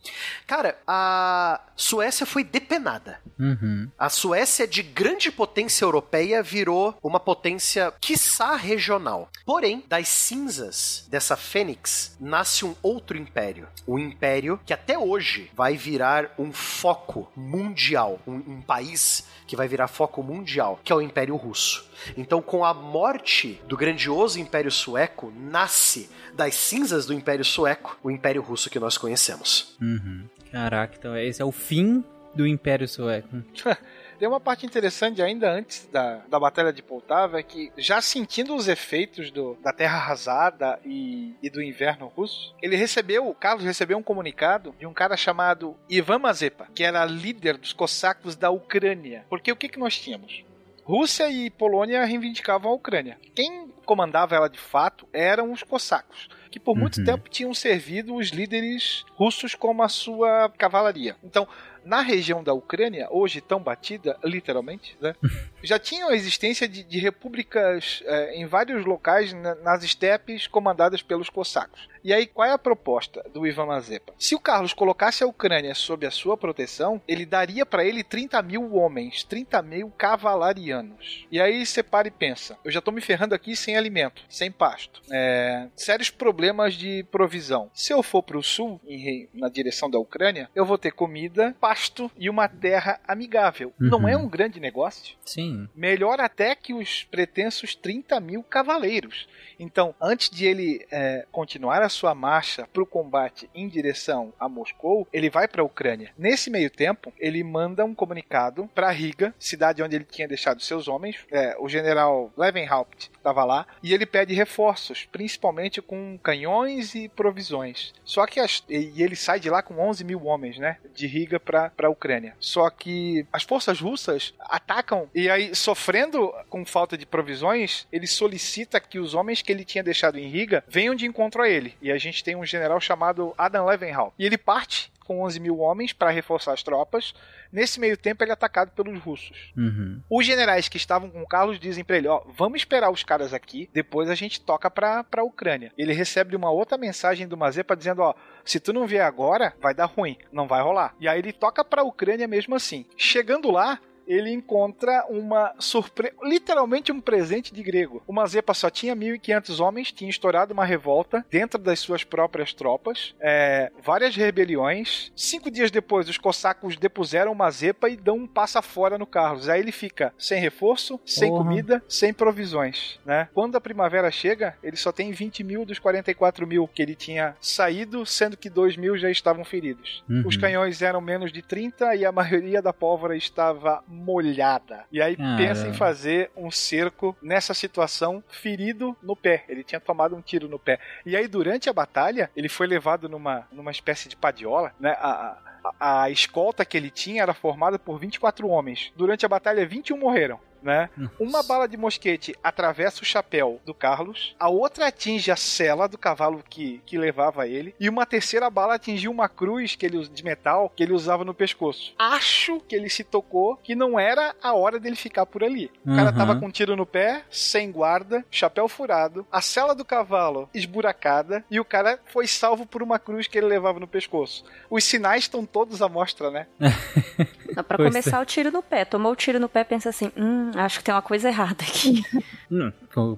Cara, 0.47 0.77
a 0.87 1.61
Suécia 1.75 2.25
foi 2.25 2.43
depenada. 2.43 3.19
Uhum. 3.37 3.89
A 3.97 4.09
Suécia, 4.09 4.67
de 4.67 4.81
grande 4.81 5.31
potência 5.31 5.85
europeia, 5.85 6.41
virou 6.41 6.97
uma 7.03 7.19
potência, 7.19 7.93
quiçá, 8.01 8.55
regional. 8.55 9.29
Porém, 9.45 9.83
das 9.87 10.07
cinzas 10.07 11.05
dessa 11.07 11.37
fênix, 11.37 12.15
nasce 12.19 12.65
um 12.65 12.75
outro 12.81 13.17
império. 13.17 13.67
Um 13.87 13.99
império 13.99 14.59
que 14.65 14.73
até 14.73 14.97
hoje 14.97 15.28
vai 15.55 15.75
virar 15.75 16.33
um 16.37 16.51
foco 16.51 17.31
mundial. 17.35 18.19
Um, 18.27 18.35
um 18.35 18.61
país 18.61 19.27
que 19.45 19.55
vai 19.55 19.67
virar 19.67 19.87
foco 19.87 20.21
mundial, 20.21 20.79
que 20.83 20.91
é 20.91 20.95
o 20.95 21.01
Império 21.01 21.35
Russo. 21.35 21.89
Então, 22.15 22.41
com 22.41 22.63
a 22.63 22.73
morte 22.73 23.59
do 23.67 23.75
grandioso 23.75 24.39
Império 24.39 24.71
Sueco, 24.71 25.33
nasce 25.35 26.09
das 26.33 26.55
cinzas 26.55 27.05
do 27.05 27.13
Império 27.13 27.43
Sueco 27.43 27.97
o 28.03 28.11
Império 28.11 28.41
Russo 28.41 28.69
que 28.69 28.79
nós 28.79 28.97
conhecemos. 28.97 29.75
Uhum. 29.81 30.25
Caraca, 30.51 30.95
então 30.97 31.17
esse 31.17 31.41
é 31.41 31.45
o 31.45 31.51
fim 31.51 32.03
do 32.33 32.45
Império 32.45 32.87
Sueco. 32.87 33.43
Tem 34.19 34.27
uma 34.27 34.39
parte 34.39 34.65
interessante 34.65 35.21
ainda 35.21 35.49
antes 35.49 35.87
da, 35.91 36.17
da 36.27 36.37
Batalha 36.37 36.73
de 36.73 36.83
Poltava, 36.83 37.39
é 37.39 37.43
que 37.43 37.71
já 37.77 38.01
sentindo 38.01 38.53
os 38.53 38.67
efeitos 38.67 39.31
do, 39.31 39.57
da 39.63 39.71
terra 39.71 39.97
arrasada 39.97 40.77
e, 40.85 41.33
e 41.41 41.49
do 41.49 41.63
inverno 41.63 42.07
russo, 42.07 42.53
ele 42.61 42.75
recebeu, 42.75 43.29
o 43.29 43.33
Carlos 43.33 43.63
recebeu 43.63 43.97
um 43.97 44.03
comunicado 44.03 44.75
de 44.77 44.85
um 44.85 44.93
cara 44.93 45.15
chamado 45.15 45.75
Ivan 45.89 46.19
Mazepa, 46.19 46.67
que 46.75 46.83
era 46.83 47.05
líder 47.05 47.57
dos 47.57 47.71
cossacos 47.71 48.35
da 48.35 48.49
Ucrânia. 48.49 49.25
Porque 49.29 49.51
o 49.51 49.55
que, 49.55 49.69
que 49.69 49.79
nós 49.79 49.97
tínhamos? 49.97 50.43
Rússia 50.83 51.29
e 51.29 51.49
Polônia 51.51 52.03
reivindicavam 52.03 52.71
a 52.71 52.75
Ucrânia. 52.75 53.17
Quem 53.35 53.69
comandava 53.85 54.35
ela 54.35 54.49
de 54.49 54.59
fato 54.59 55.07
eram 55.13 55.51
os 55.51 55.63
cossacos, 55.63 56.27
que 56.51 56.59
por 56.59 56.75
muito 56.75 56.99
Uhum. 56.99 57.05
tempo 57.05 57.29
tinham 57.29 57.53
servido 57.53 58.15
os 58.15 58.29
líderes 58.29 59.05
russos 59.15 59.53
como 59.53 59.83
a 59.83 59.87
sua 59.87 60.51
cavalaria. 60.57 61.15
Então, 61.23 61.47
na 61.85 62.01
região 62.01 62.43
da 62.43 62.53
Ucrânia, 62.53 63.07
hoje 63.11 63.41
tão 63.41 63.59
batida, 63.61 64.17
literalmente, 64.23 64.95
né? 65.01 65.15
já 65.63 65.77
tinha 65.79 66.05
a 66.07 66.15
existência 66.15 66.67
de, 66.67 66.83
de 66.83 66.99
repúblicas 66.99 68.01
eh, 68.05 68.35
em 68.35 68.45
vários 68.45 68.85
locais 68.85 69.33
na- 69.33 69.55
nas 69.55 69.83
estepes 69.83 70.47
comandadas 70.47 71.01
pelos 71.01 71.29
cossacos. 71.29 71.87
E 72.03 72.13
aí, 72.13 72.25
qual 72.25 72.47
é 72.47 72.51
a 72.51 72.57
proposta 72.57 73.23
do 73.33 73.45
Ivan 73.45 73.65
Mazepa? 73.67 74.13
Se 74.17 74.35
o 74.35 74.39
Carlos 74.39 74.73
colocasse 74.73 75.23
a 75.23 75.27
Ucrânia 75.27 75.73
sob 75.75 76.05
a 76.05 76.11
sua 76.11 76.37
proteção, 76.37 77.01
ele 77.07 77.25
daria 77.25 77.65
para 77.65 77.83
ele 77.83 78.03
30 78.03 78.41
mil 78.41 78.73
homens, 78.75 79.23
30 79.23 79.61
mil 79.61 79.89
cavalarianos. 79.97 81.27
E 81.31 81.39
aí 81.41 81.65
você 81.65 81.83
para 81.83 82.07
e 82.07 82.11
pensa: 82.11 82.57
eu 82.63 82.71
já 82.71 82.81
tô 82.81 82.91
me 82.91 83.01
ferrando 83.01 83.35
aqui 83.35 83.55
sem 83.55 83.75
alimento, 83.75 84.23
sem 84.29 84.51
pasto. 84.51 85.01
É, 85.11 85.67
sérios 85.75 86.09
problemas 86.09 86.73
de 86.75 87.03
provisão. 87.11 87.69
Se 87.73 87.93
eu 87.93 88.01
for 88.01 88.23
pro 88.23 88.41
sul, 88.43 88.79
em 88.87 89.27
na 89.33 89.49
direção 89.49 89.89
da 89.89 89.97
Ucrânia, 89.99 90.49
eu 90.55 90.65
vou 90.65 90.77
ter 90.77 90.91
comida, 90.91 91.55
pasto 91.59 92.11
e 92.17 92.29
uma 92.29 92.47
terra 92.47 92.99
amigável. 93.07 93.73
Não 93.79 93.99
Uhum. 93.99 94.07
é 94.07 94.15
um 94.17 94.27
grande 94.29 94.59
negócio? 94.59 95.15
Sim. 95.25 95.67
melhor 95.75 96.19
até 96.19 96.55
que 96.55 96.73
os 96.73 97.03
pretensos 97.03 97.75
30 97.75 98.19
mil 98.19 98.41
cavaleiros. 98.43 99.27
Então, 99.59 99.93
antes 100.01 100.29
de 100.29 100.45
ele 100.45 100.85
é, 100.91 101.25
continuar 101.31 101.81
a 101.81 101.88
sua 101.89 102.15
marcha 102.15 102.67
para 102.71 102.83
o 102.83 102.85
combate 102.85 103.49
em 103.53 103.67
direção 103.67 104.33
a 104.39 104.47
Moscou, 104.47 105.07
ele 105.11 105.29
vai 105.29 105.47
para 105.47 105.61
a 105.61 105.65
Ucrânia. 105.65 106.11
Nesse 106.17 106.49
meio 106.49 106.69
tempo, 106.69 107.13
ele 107.19 107.43
manda 107.43 107.85
um 107.85 107.95
comunicado 107.95 108.69
para 108.73 108.91
Riga, 108.91 109.33
cidade 109.39 109.81
onde 109.83 109.95
ele 109.95 110.05
tinha 110.05 110.27
deixado 110.27 110.61
seus 110.61 110.87
homens. 110.87 111.17
É, 111.31 111.55
o 111.59 111.69
general 111.69 112.31
Levenhaupt 112.37 113.11
estava 113.15 113.43
lá 113.43 113.65
e 113.83 113.93
ele 113.93 114.05
pede 114.05 114.33
reforços, 114.33 115.07
principalmente 115.11 115.81
com 115.81 116.17
canhões 116.21 116.95
e 116.95 117.09
provisões. 117.09 117.93
Só 118.03 118.25
que 118.25 118.39
as, 118.39 118.63
e 118.69 119.01
ele 119.01 119.15
sai 119.15 119.39
de 119.39 119.49
lá 119.49 119.61
com 119.61 119.79
11 119.79 120.03
mil 120.03 120.25
homens, 120.25 120.57
né, 120.57 120.77
de 120.93 121.07
Riga 121.07 121.39
para 121.39 121.71
a 121.83 121.89
Ucrânia. 121.89 122.35
Só 122.39 122.69
que 122.69 123.25
as 123.31 123.43
forças 123.43 123.79
russas 123.79 124.33
atacam 124.39 125.09
e 125.13 125.29
aí 125.29 125.53
sofrendo 125.55 126.33
com 126.49 126.65
falta 126.65 126.97
de 126.97 127.05
provisões, 127.05 127.87
ele 127.91 128.07
solicita 128.07 128.79
que 128.79 128.99
os 128.99 129.13
homens 129.13 129.41
que 129.41 129.51
ele 129.51 129.65
tinha 129.65 129.83
deixado 129.83 130.17
em 130.17 130.27
Riga 130.27 130.63
venham 130.67 130.95
de 130.95 131.05
encontro 131.05 131.41
a 131.41 131.49
ele. 131.49 131.75
E 131.81 131.91
a 131.91 131.97
gente 131.97 132.23
tem 132.23 132.35
um 132.35 132.45
general 132.45 132.79
chamado 132.79 133.33
Adam 133.37 133.65
Levenhaupt. 133.65 134.13
E 134.17 134.25
ele 134.25 134.37
parte 134.37 134.91
com 135.09 135.23
11 135.23 135.39
mil 135.39 135.57
homens 135.57 135.91
para 135.91 136.11
reforçar 136.11 136.53
as 136.53 136.61
tropas. 136.61 137.15
Nesse 137.51 137.79
meio 137.79 137.97
tempo, 137.97 138.23
ele 138.23 138.29
é 138.29 138.33
atacado 138.33 138.69
pelos 138.71 138.99
russos. 138.99 139.51
Uhum. 139.57 139.99
Os 140.07 140.23
generais 140.23 140.69
que 140.69 140.77
estavam 140.77 141.09
com 141.09 141.23
o 141.23 141.27
Carlos 141.27 141.59
dizem 141.59 141.83
pra 141.83 141.97
ele: 141.97 142.07
Ó, 142.07 142.21
vamos 142.37 142.59
esperar 142.59 142.91
os 142.91 143.03
caras 143.03 143.33
aqui, 143.33 143.67
depois 143.73 144.07
a 144.07 144.13
gente 144.13 144.39
toca 144.39 144.69
pra, 144.69 145.03
pra 145.03 145.23
Ucrânia. 145.23 145.71
Ele 145.75 145.93
recebe 145.93 146.35
uma 146.35 146.51
outra 146.51 146.77
mensagem 146.77 147.27
do 147.27 147.35
Mazepa 147.35 147.75
dizendo: 147.75 148.03
Ó, 148.03 148.13
se 148.45 148.59
tu 148.59 148.71
não 148.71 148.85
vier 148.85 149.03
agora, 149.03 149.55
vai 149.59 149.73
dar 149.73 149.85
ruim, 149.85 150.15
não 150.31 150.47
vai 150.47 150.61
rolar. 150.61 150.93
E 150.99 151.07
aí 151.07 151.17
ele 151.17 151.33
toca 151.33 151.65
pra 151.65 151.83
Ucrânia 151.83 152.27
mesmo 152.27 152.55
assim. 152.55 152.85
Chegando 152.95 153.49
lá, 153.49 153.79
ele 154.09 154.31
encontra 154.31 155.05
uma 155.07 155.53
surpresa, 155.59 156.15
literalmente 156.23 156.91
um 156.91 156.99
presente 156.99 157.53
de 157.53 157.61
grego. 157.61 158.01
O 158.07 158.11
Mazepa 158.11 158.55
só 158.55 158.67
tinha 158.67 158.95
1.500 158.95 159.59
homens, 159.63 159.91
tinha 159.91 160.09
estourado 160.09 160.51
uma 160.51 160.65
revolta 160.65 161.23
dentro 161.29 161.59
das 161.59 161.79
suas 161.79 162.03
próprias 162.03 162.51
tropas, 162.51 163.13
é, 163.21 163.71
várias 163.83 164.15
rebeliões. 164.15 165.11
Cinco 165.15 165.51
dias 165.51 165.69
depois, 165.69 166.09
os 166.09 166.17
cossacos 166.17 166.75
depuseram 166.75 167.31
o 167.31 167.35
Mazepa 167.35 167.87
e 167.87 167.95
dão 167.95 168.17
um 168.17 168.27
passa 168.27 168.63
fora 168.63 168.97
no 168.97 169.05
Carlos. 169.05 169.47
Aí 169.47 169.61
ele 169.61 169.71
fica 169.71 170.11
sem 170.17 170.41
reforço, 170.41 170.99
sem 171.05 171.29
Porra. 171.29 171.43
comida, 171.43 171.83
sem 171.87 172.11
provisões, 172.11 172.99
né? 173.05 173.29
Quando 173.33 173.55
a 173.55 173.61
primavera 173.61 174.09
chega, 174.09 174.57
ele 174.63 174.75
só 174.75 174.91
tem 174.91 175.11
20 175.11 175.43
mil 175.43 175.65
dos 175.65 175.77
44 175.77 176.47
mil 176.47 176.67
que 176.67 176.81
ele 176.81 176.95
tinha 176.95 177.35
saído, 177.39 178.05
sendo 178.07 178.35
que 178.35 178.49
2 178.49 178.75
mil 178.75 178.97
já 178.97 179.11
estavam 179.11 179.45
feridos. 179.45 180.03
Uhum. 180.09 180.23
Os 180.25 180.35
canhões 180.35 180.81
eram 180.81 180.99
menos 180.99 181.31
de 181.31 181.43
30 181.43 181.95
e 181.95 182.05
a 182.05 182.11
maioria 182.11 182.61
da 182.61 182.73
pólvora 182.73 183.15
estava 183.15 183.83
molhada. 183.99 184.85
E 184.91 185.01
aí 185.01 185.15
Caramba. 185.15 185.37
pensa 185.37 185.67
em 185.67 185.73
fazer 185.73 186.31
um 186.35 186.49
cerco 186.49 187.15
nessa 187.21 187.53
situação 187.53 188.23
ferido 188.29 188.95
no 189.03 189.15
pé. 189.15 189.43
Ele 189.47 189.63
tinha 189.63 189.79
tomado 189.79 190.15
um 190.15 190.21
tiro 190.21 190.47
no 190.47 190.57
pé. 190.59 190.79
E 191.05 191.15
aí 191.15 191.27
durante 191.27 191.69
a 191.69 191.73
batalha, 191.73 192.31
ele 192.35 192.49
foi 192.49 192.67
levado 192.67 193.07
numa, 193.09 193.47
numa 193.51 193.71
espécie 193.71 194.09
de 194.09 194.15
padiola, 194.15 194.73
né? 194.79 194.91
A, 194.99 195.09
a- 195.09 195.37
a 195.79 196.09
escolta 196.09 196.63
que 196.63 196.77
ele 196.77 196.89
tinha 196.89 197.21
era 197.21 197.33
formada 197.33 197.77
por 197.77 197.99
24 197.99 198.47
homens. 198.47 198.93
Durante 198.95 199.25
a 199.25 199.29
batalha, 199.29 199.65
21 199.65 199.97
morreram. 199.97 200.39
Né? 200.61 200.89
Uma 201.19 201.41
bala 201.41 201.67
de 201.67 201.77
mosquete 201.77 202.35
atravessa 202.43 203.01
o 203.01 203.05
chapéu 203.05 203.61
do 203.65 203.73
Carlos, 203.73 204.35
a 204.39 204.49
outra 204.49 204.87
atinge 204.87 205.31
a 205.31 205.35
sela 205.35 205.87
do 205.87 205.97
cavalo 205.97 206.43
que, 206.49 206.81
que 206.85 206.97
levava 206.97 207.47
ele, 207.47 207.73
e 207.79 207.87
uma 207.87 208.05
terceira 208.05 208.49
bala 208.49 208.75
atingiu 208.75 209.09
uma 209.11 209.29
cruz 209.29 209.75
que 209.75 209.85
ele, 209.85 210.05
de 210.07 210.23
metal 210.23 210.69
que 210.75 210.83
ele 210.83 210.93
usava 210.93 211.23
no 211.23 211.33
pescoço. 211.33 211.93
Acho 211.97 212.59
que 212.61 212.75
ele 212.75 212.89
se 212.89 213.03
tocou 213.03 213.55
que 213.57 213.73
não 213.75 213.97
era 213.99 214.35
a 214.43 214.53
hora 214.53 214.79
dele 214.79 214.95
ficar 214.95 215.25
por 215.25 215.43
ali. 215.43 215.71
O 215.85 215.95
cara 215.95 216.11
Uhum. 216.11 216.17
tava 216.17 216.35
com 216.39 216.47
um 216.47 216.51
tiro 216.51 216.75
no 216.75 216.85
pé, 216.85 217.23
sem 217.31 217.71
guarda, 217.71 218.25
chapéu 218.29 218.67
furado, 218.67 219.25
a 219.31 219.41
sela 219.41 219.73
do 219.73 219.85
cavalo 219.85 220.49
esburacada, 220.53 221.43
e 221.49 221.59
o 221.59 221.65
cara 221.65 221.99
foi 222.07 222.27
salvo 222.27 222.65
por 222.65 222.83
uma 222.83 222.99
cruz 222.99 223.27
que 223.27 223.37
ele 223.37 223.47
levava 223.47 223.79
no 223.79 223.87
pescoço. 223.87 224.43
Os 224.69 224.83
sinais 224.83 225.23
estão 225.23 225.45
todos 225.45 225.81
à 225.81 225.87
mostra, 225.89 226.29
né? 226.31 226.47
Não, 227.55 227.63
pra 227.63 227.77
começar, 227.77 228.21
o 228.21 228.25
tiro 228.25 228.51
no 228.51 228.61
pé. 228.61 228.85
Tomou 228.85 229.11
o 229.11 229.15
tiro 229.15 229.39
no 229.39 229.49
pé 229.49 229.63
pensa 229.63 229.89
assim: 229.89 230.11
hum, 230.15 230.48
acho 230.55 230.79
que 230.79 230.83
tem 230.85 230.93
uma 230.93 231.01
coisa 231.01 231.27
errada 231.29 231.63
aqui. 231.63 232.03
Hum, 232.51 232.71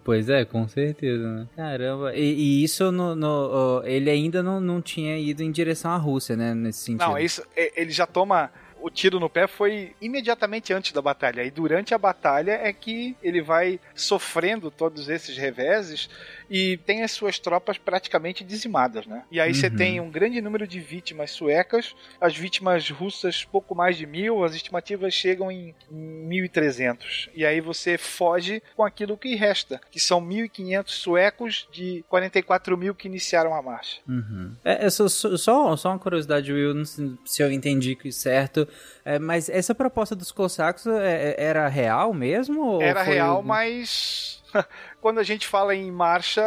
pois 0.03 0.27
é, 0.27 0.43
com 0.43 0.67
certeza, 0.67 1.25
né? 1.25 1.47
Caramba. 1.55 2.13
E, 2.13 2.19
e 2.33 2.63
isso 2.65 2.91
no, 2.91 3.15
no- 3.15 3.81
ele 3.85 4.09
ainda 4.09 4.43
não, 4.43 4.59
não 4.59 4.81
tinha 4.81 5.17
ido 5.17 5.41
em 5.41 5.49
direção 5.49 5.89
à 5.91 5.95
Rússia, 5.95 6.35
né? 6.35 6.53
Nesse 6.53 6.79
sentido. 6.79 7.07
Não, 7.07 7.17
isso, 7.17 7.41
ele 7.55 7.91
já 7.91 8.05
toma. 8.05 8.51
O 8.81 8.89
tiro 8.89 9.21
no 9.21 9.29
pé 9.29 9.47
foi 9.47 9.95
imediatamente 10.01 10.73
antes 10.73 10.91
da 10.91 11.01
batalha. 11.01 11.45
E 11.45 11.49
durante 11.49 11.93
a 11.93 11.97
batalha 11.97 12.59
é 12.61 12.73
que 12.73 13.15
ele 13.23 13.41
vai 13.41 13.79
sofrendo 13.95 14.69
todos 14.69 15.07
esses 15.07 15.37
reveses 15.37 16.09
e 16.53 16.75
tem 16.85 17.01
as 17.01 17.11
suas 17.13 17.39
tropas 17.39 17.77
praticamente 17.77 18.43
dizimadas, 18.43 19.07
né? 19.07 19.23
E 19.31 19.39
aí 19.39 19.53
você 19.55 19.67
Uhum. 19.67 19.75
tem 19.77 20.01
um 20.01 20.11
grande 20.11 20.41
número 20.41 20.67
de 20.67 20.81
vítimas 20.81 21.31
suecas, 21.31 21.95
as 22.19 22.35
vítimas 22.35 22.89
russas 22.89 23.45
pouco 23.45 23.73
mais 23.73 23.95
de 23.95 24.05
mil, 24.05 24.43
as 24.43 24.53
estimativas 24.53 25.13
chegam 25.13 25.49
em 25.49 25.73
1.300. 25.89 27.29
E 27.33 27.45
aí 27.45 27.61
você 27.61 27.97
foge 27.97 28.61
com 28.75 28.83
aquilo 28.83 29.17
que 29.17 29.35
resta, 29.35 29.79
que 29.89 29.99
são 29.99 30.19
1.500 30.21 30.89
suecos 30.89 31.67
de 31.71 32.03
44 32.09 32.77
mil 32.77 32.93
que 32.93 33.07
iniciaram 33.07 33.55
a 33.55 33.61
marcha. 33.61 34.01
Uhum. 34.07 34.53
É, 34.65 34.85
é 34.85 34.89
só, 34.89 35.07
só, 35.07 35.75
só 35.77 35.89
uma 35.89 35.99
curiosidade, 35.99 36.51
Will, 36.51 36.73
não 36.73 36.85
sei 36.85 37.11
se 37.25 37.41
eu 37.41 37.51
entendi 37.51 37.95
que 37.95 38.11
certo, 38.11 38.67
é, 39.05 39.17
mas 39.17 39.47
essa 39.47 39.73
proposta 39.73 40.15
dos 40.15 40.31
cossacos 40.31 40.85
é, 40.87 41.35
é- 41.37 41.43
era 41.43 41.67
real 41.67 42.13
mesmo? 42.13 42.61
ou 42.61 42.81
Era 42.81 43.03
real, 43.03 43.41
mas 43.41 44.43
quando 45.01 45.19
a 45.19 45.23
gente 45.23 45.47
fala 45.47 45.75
em 45.75 45.91
marcha, 45.91 46.41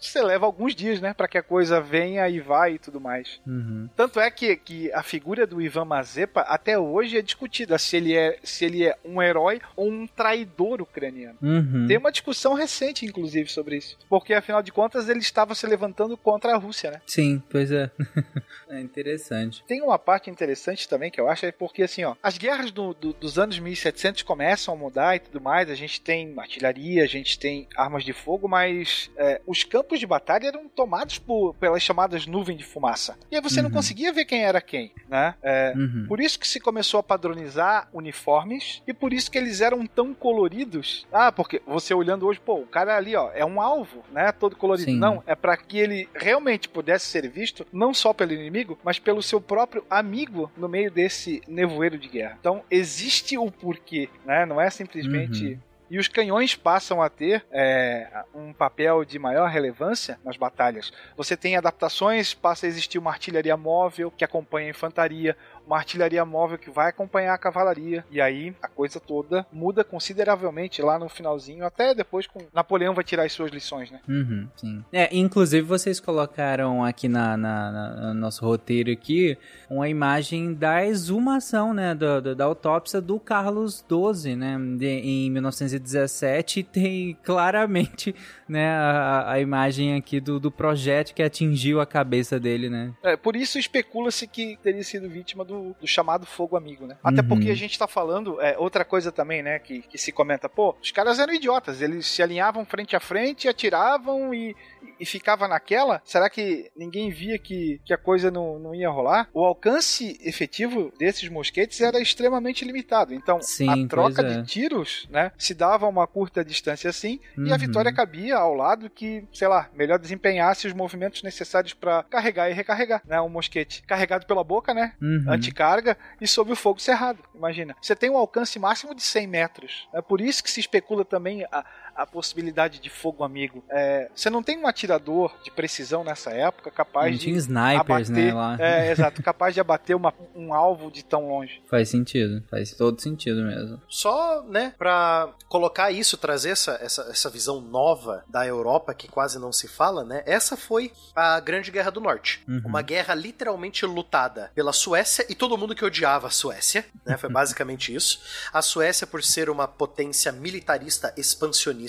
você 0.00 0.22
leva 0.22 0.46
alguns 0.46 0.74
dias, 0.74 1.00
né, 1.00 1.12
Pra 1.14 1.28
que 1.28 1.38
a 1.38 1.42
coisa 1.42 1.80
venha 1.80 2.28
e 2.28 2.40
vá 2.40 2.68
e 2.70 2.78
tudo 2.78 3.00
mais. 3.00 3.40
Uhum. 3.46 3.88
Tanto 3.96 4.18
é 4.20 4.30
que, 4.30 4.56
que 4.56 4.92
a 4.92 5.02
figura 5.02 5.46
do 5.46 5.60
Ivan 5.60 5.84
Mazepa 5.84 6.40
até 6.42 6.78
hoje 6.78 7.18
é 7.18 7.22
discutida 7.22 7.78
se 7.78 7.96
ele 7.96 8.16
é 8.16 8.38
se 8.42 8.64
ele 8.64 8.84
é 8.84 8.96
um 9.04 9.20
herói 9.22 9.60
ou 9.76 9.88
um 9.90 10.06
traidor 10.06 10.80
ucraniano. 10.80 11.36
Uhum. 11.42 11.86
Tem 11.86 11.96
uma 11.98 12.10
discussão 12.12 12.54
recente, 12.54 13.04
inclusive, 13.04 13.48
sobre 13.50 13.76
isso. 13.76 13.96
Porque, 14.08 14.32
afinal 14.34 14.62
de 14.62 14.72
contas, 14.72 15.08
ele 15.08 15.20
estava 15.20 15.54
se 15.54 15.66
levantando 15.66 16.16
contra 16.16 16.52
a 16.52 16.56
Rússia, 16.56 16.90
né? 16.90 17.00
Sim, 17.06 17.42
pois 17.50 17.70
é. 17.70 17.90
é 18.70 18.80
interessante. 18.80 19.62
Tem 19.66 19.82
uma 19.82 19.98
parte 19.98 20.30
interessante 20.30 20.88
também 20.88 21.10
que 21.10 21.20
eu 21.20 21.28
acho, 21.28 21.46
é 21.46 21.52
porque 21.52 21.82
assim, 21.82 22.04
ó, 22.04 22.14
as 22.22 22.38
guerras 22.38 22.70
do- 22.70 22.94
do- 22.94 23.12
dos 23.12 23.38
anos 23.38 23.58
1700 23.58 24.22
começam 24.22 24.74
a 24.74 24.76
mudar 24.76 25.16
e 25.16 25.20
tudo 25.20 25.40
mais, 25.40 25.70
a 25.70 25.74
gente 25.74 26.00
tem 26.00 26.34
artilharia, 26.38 27.02
a 27.02 27.06
gente 27.06 27.38
tem 27.38 27.66
armas 27.76 27.97
de 28.04 28.12
fogo, 28.12 28.48
mas 28.48 29.10
é, 29.16 29.40
os 29.46 29.64
campos 29.64 29.98
de 30.00 30.06
batalha 30.06 30.48
eram 30.48 30.68
tomados 30.68 31.18
por, 31.18 31.54
pelas 31.54 31.82
chamadas 31.82 32.26
nuvens 32.26 32.58
de 32.58 32.64
fumaça. 32.64 33.16
E 33.30 33.36
aí 33.36 33.42
você 33.42 33.60
não 33.62 33.68
Uhum. 33.68 33.74
conseguia 33.74 34.12
ver 34.12 34.24
quem 34.24 34.44
era 34.44 34.60
quem, 34.60 34.92
né? 35.08 35.34
É, 35.42 35.72
Uhum. 35.76 36.04
por 36.08 36.20
isso 36.20 36.38
que 36.38 36.46
se 36.48 36.60
começou 36.60 36.98
a 37.00 37.02
padronizar 37.02 37.88
uniformes 37.92 38.82
e 38.86 38.92
por 38.94 39.12
isso 39.12 39.30
que 39.30 39.38
eles 39.38 39.60
eram 39.60 39.86
tão 39.86 40.12
coloridos. 40.14 41.06
Ah, 41.12 41.30
porque 41.32 41.60
você 41.66 41.92
olhando 41.94 42.26
hoje, 42.26 42.40
pô, 42.40 42.54
o 42.54 42.66
cara 42.66 42.96
ali, 42.96 43.14
ó, 43.16 43.30
é 43.34 43.44
um 43.44 43.60
alvo, 43.60 44.02
né? 44.10 44.32
Todo 44.32 44.56
colorido. 44.56 44.90
Sim. 44.90 44.98
Não, 44.98 45.22
é 45.26 45.34
para 45.34 45.56
que 45.56 45.78
ele 45.78 46.08
realmente 46.14 46.68
pudesse 46.68 47.06
ser 47.06 47.28
visto 47.28 47.66
não 47.72 47.92
só 47.92 48.12
pelo 48.12 48.32
inimigo, 48.32 48.78
mas 48.82 48.98
pelo 48.98 49.22
seu 49.22 49.40
próprio 49.40 49.84
amigo 49.90 50.50
no 50.56 50.68
meio 50.68 50.90
desse 50.90 51.42
nevoeiro 51.46 51.98
de 51.98 52.08
guerra. 52.08 52.36
Então 52.40 52.62
existe 52.70 53.36
o 53.38 53.50
porquê, 53.50 54.08
né? 54.24 54.44
Não 54.46 54.60
é 54.60 54.70
simplesmente 54.70 55.44
Uhum. 55.44 55.58
E 55.90 55.98
os 55.98 56.08
canhões 56.08 56.54
passam 56.54 57.02
a 57.02 57.08
ter 57.08 57.44
é, 57.50 58.24
um 58.34 58.52
papel 58.52 59.04
de 59.04 59.18
maior 59.18 59.48
relevância 59.48 60.18
nas 60.24 60.36
batalhas. 60.36 60.92
Você 61.16 61.36
tem 61.36 61.56
adaptações, 61.56 62.34
passa 62.34 62.66
a 62.66 62.68
existir 62.68 62.98
uma 62.98 63.10
artilharia 63.10 63.56
móvel 63.56 64.10
que 64.10 64.24
acompanha 64.24 64.68
a 64.68 64.70
infantaria, 64.70 65.36
uma 65.68 65.76
artilharia 65.76 66.24
móvel 66.24 66.56
que 66.56 66.70
vai 66.70 66.88
acompanhar 66.88 67.34
a 67.34 67.38
cavalaria. 67.38 68.02
E 68.10 68.20
aí 68.22 68.54
a 68.62 68.68
coisa 68.68 68.98
toda 68.98 69.46
muda 69.52 69.84
consideravelmente 69.84 70.80
lá 70.80 70.98
no 70.98 71.08
finalzinho, 71.10 71.64
até 71.66 71.94
depois 71.94 72.26
com 72.26 72.40
Napoleão 72.54 72.94
vai 72.94 73.04
tirar 73.04 73.24
as 73.24 73.32
suas 73.32 73.50
lições, 73.52 73.90
né? 73.90 74.00
Uhum, 74.08 74.48
sim. 74.56 74.84
É, 74.92 75.14
inclusive 75.14 75.66
vocês 75.66 76.00
colocaram 76.00 76.82
aqui 76.82 77.06
na, 77.06 77.36
na- 77.36 77.70
na- 77.70 78.14
no 78.14 78.14
nosso 78.14 78.44
roteiro 78.44 78.90
aqui 78.90 79.36
uma 79.68 79.88
imagem 79.88 80.54
da 80.54 80.84
exumação, 80.86 81.74
né, 81.74 81.94
da, 81.94 82.18
da, 82.20 82.32
da 82.34 82.44
autópsia 82.46 83.00
do 83.00 83.20
Carlos 83.20 83.84
XII, 83.86 84.34
né, 84.36 84.56
de- 84.78 84.86
em 84.86 85.30
1917 85.30 86.60
e 86.60 86.62
tem 86.64 87.18
claramente, 87.22 88.14
né, 88.48 88.70
a, 88.70 89.32
a 89.32 89.40
imagem 89.40 89.94
aqui 89.96 90.18
do, 90.20 90.40
do 90.40 90.50
projétil 90.50 91.14
que 91.14 91.22
atingiu 91.22 91.80
a 91.80 91.86
cabeça 91.86 92.40
dele, 92.40 92.70
né. 92.70 92.92
É, 93.02 93.16
por 93.16 93.36
isso 93.36 93.58
especula-se 93.58 94.26
que 94.26 94.58
teria 94.62 94.82
sido 94.82 95.08
vítima 95.08 95.44
do, 95.44 95.57
do 95.80 95.86
chamado 95.86 96.26
fogo 96.26 96.56
amigo, 96.56 96.86
né? 96.86 96.96
Até 97.02 97.20
Uhum. 97.20 97.28
porque 97.28 97.50
a 97.50 97.54
gente 97.54 97.78
tá 97.78 97.86
falando, 97.86 98.40
é, 98.40 98.56
outra 98.58 98.84
coisa 98.84 99.10
também, 99.12 99.42
né, 99.42 99.58
que, 99.58 99.82
que 99.82 99.98
se 99.98 100.12
comenta, 100.12 100.48
pô, 100.48 100.74
os 100.82 100.90
caras 100.90 101.18
eram 101.18 101.32
idiotas, 101.34 101.80
eles 101.82 102.06
se 102.06 102.22
alinhavam 102.22 102.64
frente 102.64 102.94
a 102.96 103.00
frente, 103.00 103.48
atiravam 103.48 104.32
e, 104.32 104.54
e 104.98 105.06
ficava 105.06 105.46
naquela. 105.48 106.00
Será 106.04 106.28
que 106.28 106.70
ninguém 106.76 107.10
via 107.10 107.38
que, 107.38 107.80
que 107.84 107.92
a 107.92 107.98
coisa 107.98 108.30
não, 108.30 108.58
não 108.58 108.74
ia 108.74 108.88
rolar? 108.90 109.28
O 109.32 109.44
alcance 109.44 110.18
efetivo 110.22 110.92
desses 110.98 111.28
mosquetes 111.28 111.80
era 111.80 112.00
extremamente 112.00 112.64
limitado. 112.64 113.14
Então, 113.14 113.40
Sim, 113.40 113.84
a 113.84 113.88
troca 113.88 114.22
é. 114.22 114.40
de 114.40 114.46
tiros, 114.46 115.06
né, 115.10 115.32
se 115.38 115.54
dava 115.54 115.86
a 115.86 115.88
uma 115.88 116.06
curta 116.06 116.44
distância 116.44 116.90
assim, 116.90 117.20
e 117.36 117.50
a 117.50 117.52
Uhum. 117.52 117.58
vitória 117.58 117.92
cabia 117.92 118.36
ao 118.36 118.54
lado 118.54 118.88
que, 118.90 119.24
sei 119.32 119.48
lá, 119.48 119.68
melhor 119.74 119.98
desempenhasse 119.98 120.66
os 120.66 120.72
movimentos 120.72 121.22
necessários 121.22 121.74
para 121.74 122.02
carregar 122.04 122.50
e 122.50 122.54
recarregar, 122.54 123.02
né, 123.06 123.20
um 123.20 123.28
mosquete 123.28 123.82
carregado 123.86 124.26
pela 124.26 124.42
boca, 124.44 124.72
né, 124.74 124.94
Uhum. 125.00 125.24
anticarga 125.28 125.96
e 126.20 126.26
sob 126.26 126.52
o 126.52 126.56
fogo 126.56 126.80
cerrado. 126.80 127.18
Imagina, 127.34 127.76
você 127.80 127.94
tem 127.94 128.10
um 128.10 128.16
alcance 128.16 128.58
máximo 128.58 128.94
de 128.94 129.02
100 129.02 129.26
metros. 129.26 129.88
É 129.92 130.00
por 130.02 130.20
isso 130.20 130.42
que 130.42 130.50
se 130.50 130.60
especula 130.60 131.04
também 131.04 131.44
a, 131.52 131.64
a 131.98 132.06
possibilidade 132.06 132.78
de 132.80 132.88
fogo 132.88 133.24
amigo. 133.24 133.64
É, 133.70 134.08
você 134.14 134.30
não 134.30 134.42
tem 134.42 134.56
um 134.56 134.66
atirador 134.66 135.34
de 135.42 135.50
precisão 135.50 136.04
nessa 136.04 136.30
época 136.30 136.70
capaz 136.70 137.10
Não 137.10 137.18
de 137.18 137.24
tinha 137.24 137.36
snipers, 137.36 138.08
abater, 138.08 138.08
né, 138.10 138.32
lá. 138.32 138.56
é, 138.60 138.90
exato, 138.92 139.22
capaz 139.22 139.52
de 139.52 139.60
abater 139.60 139.96
uma- 139.96 140.14
um 140.34 140.54
alvo 140.54 140.90
de 140.90 141.04
tão 141.04 141.28
longe. 141.28 141.60
Faz 141.68 141.88
sentido, 141.88 142.42
faz 142.48 142.72
todo 142.72 143.00
sentido 143.00 143.42
mesmo. 143.42 143.82
Só, 143.88 144.42
né, 144.44 144.72
pra 144.78 145.28
colocar 145.48 145.90
isso, 145.90 146.16
trazer 146.16 146.50
essa, 146.50 146.78
essa, 146.80 147.02
essa 147.10 147.28
visão 147.28 147.60
nova 147.60 148.24
da 148.28 148.46
Europa 148.46 148.94
que 148.94 149.08
quase 149.08 149.38
não 149.38 149.52
se 149.52 149.66
fala, 149.66 150.04
né? 150.04 150.22
Essa 150.24 150.56
foi 150.56 150.92
a 151.16 151.40
Grande 151.40 151.70
Guerra 151.70 151.90
do 151.90 152.00
Norte. 152.00 152.42
Uhum. 152.48 152.62
Uma 152.64 152.82
guerra 152.82 153.14
literalmente 153.14 153.84
lutada 153.84 154.50
pela 154.54 154.72
Suécia 154.72 155.26
e 155.28 155.34
todo 155.34 155.58
mundo 155.58 155.74
que 155.74 155.84
odiava 155.84 156.28
a 156.28 156.30
Suécia, 156.30 156.84
né? 157.04 157.16
Foi 157.16 157.28
basicamente 157.28 157.92
isso. 157.94 158.20
A 158.52 158.62
Suécia, 158.62 159.06
por 159.06 159.22
ser 159.24 159.50
uma 159.50 159.66
potência 159.66 160.30
militarista 160.30 161.12
expansionista, 161.16 161.87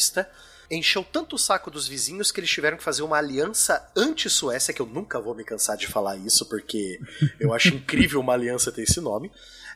encheu 0.71 1.03
tanto 1.03 1.35
o 1.35 1.39
saco 1.39 1.71
dos 1.71 1.87
vizinhos 1.87 2.31
que 2.31 2.39
eles 2.39 2.49
tiveram 2.49 2.77
que 2.77 2.83
fazer 2.83 3.01
uma 3.01 3.17
aliança 3.17 3.89
anti-Suécia, 3.95 4.73
que 4.73 4.81
eu 4.81 4.85
nunca 4.85 5.19
vou 5.19 5.33
me 5.33 5.43
cansar 5.43 5.75
de 5.75 5.87
falar 5.87 6.17
isso, 6.17 6.45
porque 6.45 6.99
eu 7.39 7.53
acho 7.53 7.69
incrível 7.75 8.19
uma 8.19 8.33
aliança 8.33 8.71
ter 8.71 8.83
esse 8.83 9.01
nome. 9.01 9.31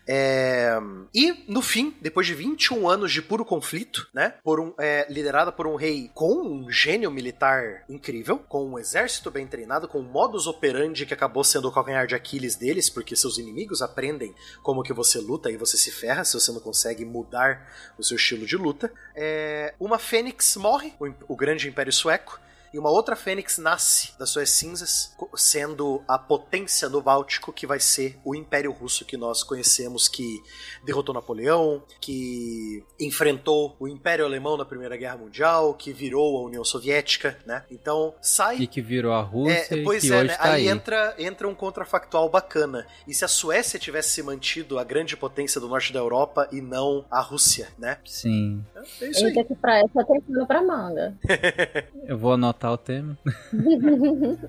É... 0.07 0.77
E, 1.13 1.43
no 1.47 1.61
fim, 1.61 1.95
depois 2.01 2.27
de 2.27 2.33
21 2.33 2.89
anos 2.89 3.11
de 3.11 3.21
puro 3.21 3.45
conflito, 3.45 4.07
né? 4.13 4.35
Por 4.43 4.59
um, 4.59 4.73
é, 4.77 5.05
liderada 5.09 5.51
por 5.51 5.67
um 5.67 5.75
rei 5.75 6.09
com 6.13 6.33
um 6.33 6.71
gênio 6.71 7.09
militar 7.11 7.83
incrível, 7.87 8.37
com 8.37 8.65
um 8.65 8.79
exército 8.79 9.31
bem 9.31 9.47
treinado, 9.47 9.87
com 9.87 9.99
um 9.99 10.03
modus 10.03 10.47
operandi 10.47 11.05
que 11.05 11.13
acabou 11.13 11.43
sendo 11.43 11.67
o 11.67 11.71
calcanhar 11.71 12.07
de 12.07 12.15
Aquiles 12.15 12.55
deles, 12.55 12.89
porque 12.89 13.15
seus 13.15 13.37
inimigos 13.37 13.81
aprendem 13.81 14.33
como 14.61 14.83
que 14.83 14.93
você 14.93 15.19
luta 15.19 15.49
e 15.51 15.57
você 15.57 15.77
se 15.77 15.91
ferra 15.91 16.25
se 16.25 16.33
você 16.33 16.51
não 16.51 16.59
consegue 16.59 17.05
mudar 17.05 17.69
o 17.97 18.03
seu 18.03 18.17
estilo 18.17 18.45
de 18.45 18.57
luta. 18.57 18.91
É... 19.15 19.73
Uma 19.79 19.99
fênix 19.99 20.55
morre, 20.57 20.93
o, 20.99 21.33
o 21.33 21.35
grande 21.35 21.67
império 21.67 21.93
sueco, 21.93 22.39
e 22.73 22.79
uma 22.79 22.89
outra 22.89 23.15
Fênix 23.15 23.57
nasce 23.57 24.17
das 24.17 24.29
suas 24.29 24.49
cinzas, 24.49 25.15
sendo 25.35 26.01
a 26.07 26.17
potência 26.17 26.89
no 26.89 27.01
Báltico 27.01 27.53
que 27.53 27.67
vai 27.67 27.79
ser 27.79 28.17
o 28.25 28.33
Império 28.33 28.71
Russo 28.71 29.05
que 29.05 29.15
nós 29.15 29.43
conhecemos, 29.43 30.07
que 30.07 30.41
derrotou 30.83 31.13
Napoleão, 31.13 31.83
que 32.01 32.83
enfrentou 32.99 33.75
o 33.79 33.87
Império 33.87 34.25
Alemão 34.25 34.57
na 34.57 34.65
Primeira 34.65 34.97
Guerra 34.97 35.17
Mundial, 35.17 35.73
que 35.75 35.93
virou 35.93 36.37
a 36.37 36.47
União 36.47 36.63
Soviética, 36.63 37.37
né? 37.45 37.63
Então 37.69 38.15
sai. 38.21 38.57
E 38.57 38.67
que 38.67 38.81
virou 38.81 39.13
a 39.13 39.21
Rússia. 39.21 39.67
É, 39.79 39.83
pois 39.83 40.03
e 40.03 40.07
que 40.07 40.13
é, 40.13 40.17
hoje 40.17 40.27
né? 40.27 40.37
tá 40.37 40.43
aí, 40.45 40.67
aí 40.67 40.67
Entra, 40.67 41.15
entra 41.19 41.47
um 41.47 41.53
contrafactual 41.53 42.27
bacana. 42.29 42.87
E 43.07 43.13
se 43.13 43.23
a 43.23 43.27
Suécia 43.27 43.79
tivesse 43.79 44.09
se 44.09 44.23
mantido 44.23 44.79
a 44.79 44.83
grande 44.83 45.15
potência 45.15 45.61
do 45.61 45.67
norte 45.67 45.93
da 45.93 45.99
Europa 45.99 46.47
e 46.51 46.61
não 46.61 47.05
a 47.11 47.21
Rússia, 47.21 47.69
né? 47.77 47.99
Sim. 48.05 48.65
É 48.99 49.09
isso 49.09 49.25
aí. 49.25 49.31
Eita, 49.31 49.43
que 49.43 49.55
pra 49.55 49.77
essa 49.77 50.03
tem 50.05 50.21
pano 50.21 50.47
pra 50.47 50.63
manga. 50.63 51.15
Eu 52.07 52.17
vou 52.17 52.33
anotar 52.33 52.62
o 52.71 52.77
tema. 52.77 53.17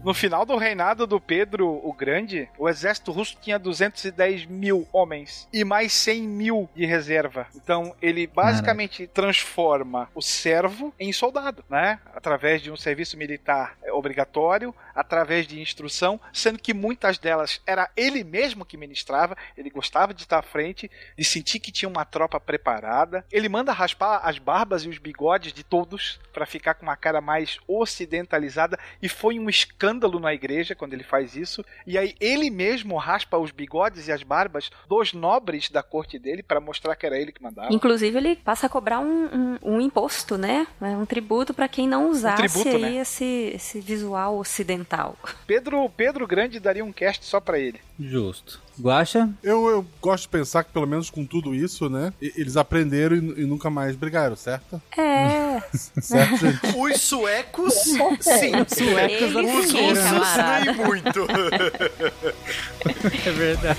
No 0.03 0.15
final 0.15 0.45
do 0.45 0.57
reinado 0.57 1.07
do 1.07 1.21
Pedro 1.21 1.69
o 1.69 1.93
Grande, 1.93 2.49
o 2.59 2.69
exército 2.69 3.13
russo 3.13 3.37
tinha 3.41 3.59
210 3.59 4.47
mil 4.47 4.87
homens 4.93 5.49
e 5.53 5.65
mais 5.65 5.93
100 5.93 6.23
mil 6.23 6.69
de 6.75 6.87
reserva. 6.87 7.47
Então 7.55 7.95
ele 8.01 8.27
basicamente 8.27 9.07
transforma 9.07 10.09
o 10.15 10.23
servo 10.23 10.93
em 10.99 11.13
soldado, 11.13 11.65
né? 11.69 11.99
Através 12.15 12.63
de 12.63 12.71
um 12.71 12.77
serviço 12.77 13.17
militar 13.17 13.77
obrigatório, 13.93 14.75
através 14.95 15.47
de 15.47 15.61
instrução, 15.61 16.21
sendo 16.33 16.59
que 16.59 16.75
muitas 16.75 17.19
delas 17.19 17.61
era 17.67 17.91
ele 17.97 18.23
mesmo 18.23 18.65
que 18.65 18.77
ministrava. 18.77 19.37
Ele 19.57 19.71
gostava 19.71 20.15
de 20.15 20.23
estar 20.23 20.39
à 20.39 20.43
frente, 20.43 20.91
de 21.17 21.25
sentir 21.25 21.61
que 21.61 21.73
tinha 21.73 21.89
uma 21.89 22.05
tropa 22.05 22.39
preparada. 22.39 23.25
Ele 23.31 23.49
manda 23.49 23.73
raspar 23.73 24.21
as 24.25 24.39
barbas 24.39 24.85
e 24.85 24.89
os 24.89 24.99
bigodes 24.99 25.53
de 25.53 25.65
todos 25.65 26.21
para 26.33 26.47
ficar 26.47 26.75
com 26.75 26.85
uma 26.85 26.97
cara 26.97 27.21
mais 27.21 27.59
ocidentalizada 27.67 28.79
e 29.03 29.09
foi 29.09 29.39
um 29.39 29.49
escândalo 29.49 30.19
na 30.19 30.35
igreja 30.35 30.75
quando 30.75 30.95
ele 30.95 31.05
faz 31.05 31.37
isso. 31.37 31.65
E 31.87 31.99
aí 31.99 32.15
ele 32.21 32.51
mesmo 32.51 32.97
raspa 32.97 33.39
os 33.39 33.51
bigodes 33.51 34.09
e 34.09 34.13
as 34.13 34.23
barbas 34.23 34.71
dos 34.89 35.13
nobres 35.13 35.71
da 35.71 35.83
corte 35.83 36.19
dele 36.19 36.43
para 36.43 36.61
mostrar 36.61 36.97
que 36.97 37.07
era 37.07 37.19
ele 37.19 37.33
que 37.33 37.43
mandava. 37.43 37.73
Inclusive, 37.73 38.17
ele 38.17 38.37
passa 38.37 38.67
a 38.67 38.69
cobrar 38.69 39.01
um, 39.01 39.27
um, 39.27 39.59
um 39.63 39.81
imposto, 39.81 40.37
né? 40.37 40.67
Um 40.81 41.07
tributo 41.07 41.55
para 41.55 41.69
quem 41.69 41.89
não 41.89 42.11
usasse 42.11 42.43
tributo, 42.43 42.77
aí 42.77 42.83
né? 42.83 42.95
esse, 42.97 43.53
esse 43.55 43.81
visual 43.81 44.39
ocidental. 44.39 44.84
Pedro, 45.47 45.89
Pedro 45.89 46.27
Grande 46.27 46.61
daria 46.61 46.85
um 46.85 46.93
cast 46.93 47.25
só 47.25 47.41
para 47.41 47.59
ele. 47.59 47.81
Justo. 47.99 48.61
Guaxa? 48.81 49.31
Eu, 49.43 49.69
eu 49.69 49.87
gosto 50.01 50.23
de 50.23 50.29
pensar 50.29 50.65
que, 50.65 50.73
pelo 50.73 50.87
menos 50.87 51.09
com 51.11 51.25
tudo 51.25 51.55
isso, 51.55 51.89
né? 51.89 52.13
Eles 52.21 52.57
aprenderam 52.57 53.17
e, 53.17 53.43
e 53.43 53.47
nunca 53.47 53.71
mais 53.71 53.95
brigaram, 53.95 54.35
certo? 54.37 54.81
É. 54.97 55.63
Certo, 56.01 56.37
gente? 56.37 56.77
Os 56.77 57.01
suecos, 57.01 57.75
sim. 58.21 58.53
Suecos 58.69 59.35
Os 59.35 59.73
russos, 59.73 59.73
nem 60.65 60.75
muito. 60.77 61.27
É 63.27 63.31
verdade. 63.31 63.79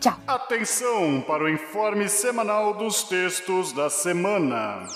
Tchau. 0.00 0.16
Atenção 0.28 1.20
para 1.26 1.42
o 1.42 1.48
informe 1.48 2.08
semanal 2.08 2.72
dos 2.72 3.02
textos 3.02 3.72
da 3.72 3.90
semana. 3.90 4.86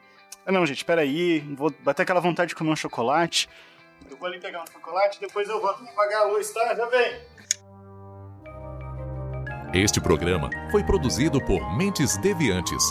Ah, 0.44 0.50
não, 0.50 0.66
gente, 0.66 0.84
peraí, 0.84 1.38
vou 1.56 1.72
bater 1.84 2.02
aquela 2.02 2.18
vontade 2.20 2.48
de 2.48 2.56
comer 2.56 2.72
um 2.72 2.76
chocolate. 2.76 3.48
Eu 4.10 4.16
vou 4.16 4.28
ali 4.28 4.40
pegar 4.40 4.62
um 4.62 4.66
chocolate, 4.72 5.20
depois 5.20 5.48
eu 5.48 5.60
volto 5.60 5.82
pra 5.84 5.92
apagar 5.92 6.22
a 6.22 6.24
luz, 6.26 6.50
tá? 6.52 6.74
Já 6.74 6.86
vem. 6.86 7.20
Este 9.74 10.00
programa 10.00 10.50
foi 10.70 10.84
produzido 10.84 11.40
por 11.44 11.76
Mentes 11.76 12.16
Deviantes. 12.18 12.84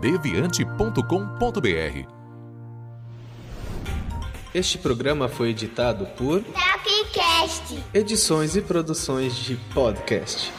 deviante.com.br 0.00 2.08
Este 4.52 4.76
programa 4.78 5.28
foi 5.28 5.50
editado 5.50 6.06
por 6.08 6.42
Tapcast. 6.42 7.82
Edições 7.94 8.54
e 8.54 8.60
Produções 8.60 9.34
de 9.34 9.56
Podcast. 9.72 10.52